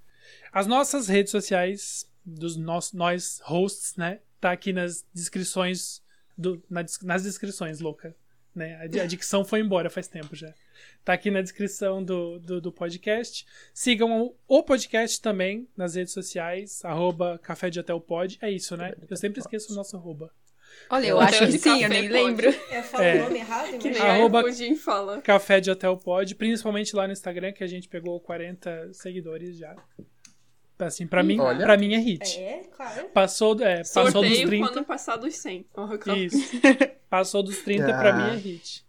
As 0.52 0.66
nossas 0.66 1.08
redes 1.08 1.32
sociais, 1.32 2.10
dos 2.26 2.58
nós, 2.58 2.92
nós 2.92 3.40
hosts, 3.44 3.96
né? 3.96 4.20
Tá 4.42 4.52
aqui 4.52 4.74
nas 4.74 5.06
descrições. 5.14 6.02
Do, 6.38 6.64
na 6.70 6.84
nas 7.04 7.24
descrições, 7.24 7.80
louca. 7.80 8.16
Né? 8.56 8.76
A, 8.76 9.04
a 9.04 9.06
dicção 9.06 9.46
foi 9.46 9.60
embora 9.60 9.90
faz 9.90 10.08
tempo 10.08 10.36
já. 10.36 10.54
Tá 11.04 11.14
aqui 11.14 11.30
na 11.30 11.42
descrição 11.42 12.04
do, 12.04 12.40
do, 12.40 12.62
do 12.62 12.72
podcast. 12.72 13.46
Sigam 13.74 14.22
o, 14.22 14.36
o 14.48 14.64
podcast 14.64 15.22
também 15.22 15.68
nas 15.78 15.96
redes 15.96 16.14
sociais, 16.14 16.84
arroba 16.84 17.38
Café 17.40 17.70
de 17.70 17.80
Hotel 17.80 18.00
Pod. 18.00 18.38
É 18.42 18.50
isso, 18.50 18.76
né? 18.76 18.96
Eu 19.08 19.18
sempre 19.18 19.40
esqueço 19.40 19.72
o 19.72 19.76
nosso 19.76 19.96
arroba. 19.96 20.32
Olha, 20.89 21.05
eu 21.05 21.09
Eu 21.17 21.20
acho 21.22 21.45
que 21.45 21.57
sim, 21.59 21.84
eu 21.84 21.89
nem 21.89 22.01
pode. 22.09 22.13
lembro. 22.13 22.47
Eu 22.49 22.84
falo 22.84 23.03
É. 23.03 23.15
o 23.15 23.24
nome 23.26 23.39
errado, 23.39 23.78
Que 23.78 23.89
nem 23.91 23.99
mas... 23.99 24.09
Arroba- 24.09 24.39
a 24.39 24.43
Pudim 24.43 24.76
fala. 24.76 25.22
Café 25.22 25.59
de 25.59 25.70
Hotel 25.70 25.95
Pod, 25.97 26.36
principalmente 26.36 26.95
lá 26.95 27.05
no 27.07 27.13
Instagram, 27.13 27.51
que 27.51 27.63
a 27.63 27.67
gente 27.67 27.88
pegou 27.88 28.20
40 28.20 28.89
seguidores 28.93 29.57
já. 29.57 29.76
Assim, 30.80 31.05
pra 31.05 31.22
mim, 31.22 31.39
Olha. 31.39 31.65
pra 31.65 31.76
mim 31.78 31.93
é 31.93 31.97
hit. 31.99 32.39
É, 32.39 32.61
claro. 32.76 33.09
Passou, 33.09 33.53
é, 33.61 33.80
passou 33.80 34.03
dos 34.05 34.13
Sorteio 34.13 34.47
30. 34.47 34.67
quando 34.67 34.86
passar 34.86 35.17
dos 35.17 35.36
100. 35.36 35.65
Ó, 35.76 35.89
Isso. 36.15 36.38
Passou 37.09 37.43
dos 37.43 37.57
30, 37.63 37.86
pra 37.88 38.09
Ah. 38.11 38.13
mim 38.32 38.34
é 38.34 38.38
hit. 38.38 38.86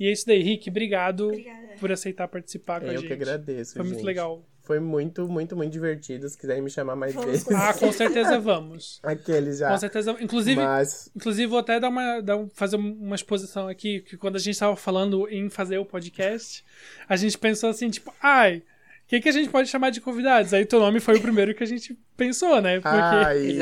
E 0.00 0.08
é 0.08 0.12
isso 0.12 0.26
daí, 0.26 0.42
Rick. 0.42 0.68
Obrigado 0.70 1.26
Obrigada. 1.28 1.74
por 1.78 1.92
aceitar 1.92 2.26
participar 2.28 2.80
com 2.80 2.86
a 2.88 2.92
Eu 2.94 2.98
gente. 2.98 3.06
que 3.08 3.12
agradeço, 3.12 3.74
Foi 3.74 3.82
muito 3.82 3.96
gente. 3.98 4.06
legal. 4.06 4.44
Foi 4.64 4.80
muito, 4.80 5.28
muito, 5.28 5.54
muito 5.54 5.70
divertido. 5.70 6.26
Se 6.26 6.38
quiserem 6.38 6.62
me 6.62 6.70
chamar 6.70 6.96
mais 6.96 7.12
Vamos 7.14 7.30
vezes. 7.30 7.48
Ah, 7.52 7.74
com 7.74 7.92
certeza 7.92 8.38
vamos. 8.40 8.98
Aquele 9.04 9.52
já. 9.52 9.70
Com 9.70 9.76
certeza. 9.78 10.16
Inclusive, 10.20 10.60
Mas 10.60 11.10
inclusive 11.14 11.46
vou 11.46 11.58
até 11.58 11.78
dar 11.78 11.90
uma, 11.90 12.20
dar 12.22 12.36
um- 12.38 12.48
fazer 12.48 12.76
uma 12.76 13.14
exposição 13.14 13.68
aqui, 13.68 14.00
que 14.00 14.16
quando 14.16 14.36
a 14.36 14.38
gente 14.38 14.58
tava 14.58 14.74
falando 14.74 15.28
em 15.28 15.50
fazer 15.50 15.76
o 15.78 15.84
podcast, 15.84 16.64
a 17.06 17.14
gente 17.14 17.36
pensou 17.36 17.68
assim, 17.68 17.90
tipo, 17.90 18.10
ai, 18.22 18.62
o 19.04 19.06
que, 19.06 19.20
que 19.20 19.28
a 19.28 19.32
gente 19.32 19.50
pode 19.50 19.68
chamar 19.68 19.90
de 19.90 20.00
convidados? 20.00 20.54
Aí 20.54 20.64
teu 20.64 20.80
nome 20.80 20.98
foi 20.98 21.16
o 21.18 21.20
primeiro 21.20 21.54
que 21.54 21.62
a 21.62 21.66
gente 21.66 21.94
pensou, 22.16 22.62
né? 22.62 22.80
Porque. 22.80 22.96
Ai, 22.96 23.52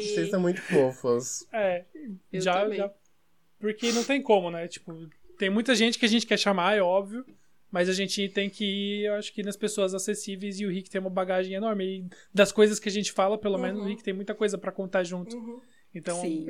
vocês 0.00 0.30
são 0.30 0.40
muito 0.40 0.62
fofos. 0.62 1.44
É, 1.52 1.82
Eu 2.32 2.40
já, 2.40 2.60
também. 2.62 2.78
já. 2.78 2.90
Porque 3.58 3.90
não 3.90 4.04
tem 4.04 4.22
como, 4.22 4.52
né? 4.52 4.68
Tipo, 4.68 5.08
tem 5.36 5.50
muita 5.50 5.74
gente 5.74 5.98
que 5.98 6.06
a 6.06 6.08
gente 6.08 6.24
quer 6.26 6.38
chamar, 6.38 6.76
é 6.76 6.80
óbvio. 6.80 7.26
Mas 7.70 7.88
a 7.88 7.92
gente 7.92 8.28
tem 8.30 8.48
que 8.48 8.64
ir, 8.64 9.04
eu 9.06 9.14
acho 9.14 9.32
que 9.32 9.42
nas 9.42 9.56
pessoas 9.56 9.94
acessíveis 9.94 10.58
e 10.58 10.66
o 10.66 10.70
Rick 10.70 10.88
tem 10.88 11.00
uma 11.00 11.10
bagagem 11.10 11.54
enorme. 11.54 11.84
E 11.84 12.06
das 12.32 12.50
coisas 12.50 12.78
que 12.78 12.88
a 12.88 12.92
gente 12.92 13.12
fala, 13.12 13.36
pelo 13.36 13.58
menos, 13.58 13.82
o 13.82 13.84
Rick 13.84 14.02
tem 14.02 14.14
muita 14.14 14.34
coisa 14.34 14.56
pra 14.56 14.72
contar 14.72 15.04
junto. 15.04 15.36
Então, 15.94 16.20
Sim. 16.20 16.46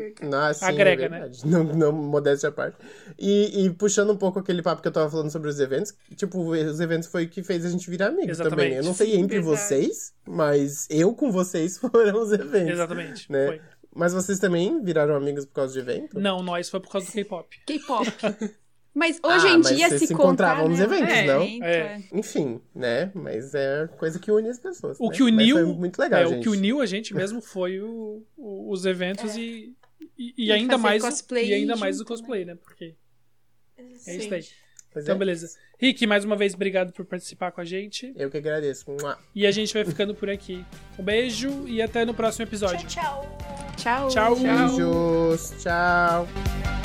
Sim, 0.54 0.64
Agrega, 0.64 1.04
é 1.04 1.08
verdade. 1.08 1.46
Não, 1.46 1.62
não, 1.62 1.92
modéstia 1.92 2.48
à 2.48 2.52
parte. 2.52 2.76
E, 3.18 3.64
e 3.64 3.70
puxando 3.70 4.10
um 4.10 4.16
pouco 4.16 4.38
aquele 4.38 4.62
papo 4.62 4.82
que 4.82 4.88
eu 4.88 4.92
tava 4.92 5.08
falando 5.10 5.30
sobre 5.30 5.48
os 5.48 5.60
eventos, 5.60 5.94
tipo, 6.16 6.40
os 6.40 6.80
eventos 6.80 7.08
foi 7.08 7.24
o 7.24 7.28
que 7.28 7.42
fez 7.42 7.64
a 7.64 7.70
gente 7.70 7.88
virar 7.88 8.08
amigos 8.08 8.30
Exatamente. 8.30 8.56
também. 8.56 8.76
Eu 8.76 8.84
não 8.84 8.94
sei 8.94 9.16
entre 9.16 9.40
Verdade. 9.40 9.56
vocês, 9.62 10.12
mas 10.26 10.86
eu 10.90 11.14
com 11.14 11.30
vocês 11.30 11.78
foram 11.78 12.20
os 12.20 12.32
eventos. 12.32 12.72
exatamente. 12.72 13.30
Né? 13.30 13.46
Foi. 13.46 13.60
Mas 13.94 14.12
vocês 14.12 14.38
também 14.38 14.82
viraram 14.82 15.14
amigos 15.14 15.44
por 15.44 15.54
causa 15.54 15.72
de 15.72 15.78
evento? 15.80 16.18
Não, 16.20 16.42
nós 16.42 16.68
foi 16.68 16.80
por 16.80 16.90
causa 16.90 17.06
do 17.06 17.12
K-pop. 17.12 17.60
K-pop. 17.66 18.08
Mas 18.98 19.20
hoje 19.22 19.46
Ah, 19.46 19.50
em 19.52 19.58
mas 19.62 19.76
dia 19.76 19.88
se 19.90 20.06
se 20.08 20.12
encontravam 20.12 20.68
nos 20.68 20.78
né? 20.80 20.84
eventos, 20.84 21.14
É, 21.14 21.24
não? 21.26 21.44
então, 21.44 21.66
É. 21.68 22.02
Enfim, 22.12 22.60
né? 22.74 23.12
Mas 23.14 23.54
é 23.54 23.86
coisa 23.96 24.18
que 24.18 24.30
une 24.32 24.48
as 24.48 24.58
pessoas. 24.58 24.98
O 24.98 25.08
né? 25.08 25.16
que 25.16 25.22
uniu. 25.22 25.72
muito 25.74 25.98
legal, 26.00 26.20
é, 26.22 26.26
gente. 26.26 26.38
o 26.38 26.42
que 26.42 26.48
uniu 26.48 26.80
a 26.80 26.86
gente 26.86 27.14
mesmo 27.14 27.40
foi 27.40 27.80
o, 27.80 28.24
o- 28.36 28.72
os 28.72 28.84
eventos 28.84 29.36
e, 29.36 29.72
e, 30.18 30.34
e 30.36 30.46
E 30.46 30.52
ainda 30.52 30.76
mais. 30.76 31.00
cosplay 31.02 31.48
e 31.50 31.54
ainda 31.54 31.76
mais 31.76 31.94
o 31.96 31.98
junto, 32.00 32.08
cosplay, 32.08 32.44
né? 32.44 32.56
Porque 32.56 32.96
é 33.78 33.82
isso 34.16 34.28
Sim. 34.28 34.34
aí. 34.34 34.44
Pois 34.92 35.04
Então, 35.04 35.14
é. 35.14 35.18
beleza. 35.18 35.48
Rick, 35.78 36.04
mais 36.06 36.24
uma 36.24 36.34
vez, 36.34 36.54
obrigado 36.54 36.92
por 36.92 37.04
participar 37.04 37.52
com 37.52 37.60
a 37.60 37.64
gente. 37.64 38.12
Eu 38.16 38.28
que 38.30 38.38
agradeço. 38.38 38.84
E 39.34 39.46
a 39.46 39.50
gente 39.52 39.72
vai 39.72 39.84
ficando 39.84 40.12
por 40.14 40.28
aqui. 40.28 40.64
Um 40.98 41.04
beijo 41.04 41.68
e 41.68 41.80
até 41.80 42.04
no 42.04 42.14
próximo 42.14 42.44
episódio. 42.46 42.84
Tchau, 42.88 43.22
tchau. 43.76 44.08
Tchau. 44.08 44.34
Tchau. 44.34 44.36
Beijos. 44.36 45.54
Tchau. 45.62 46.77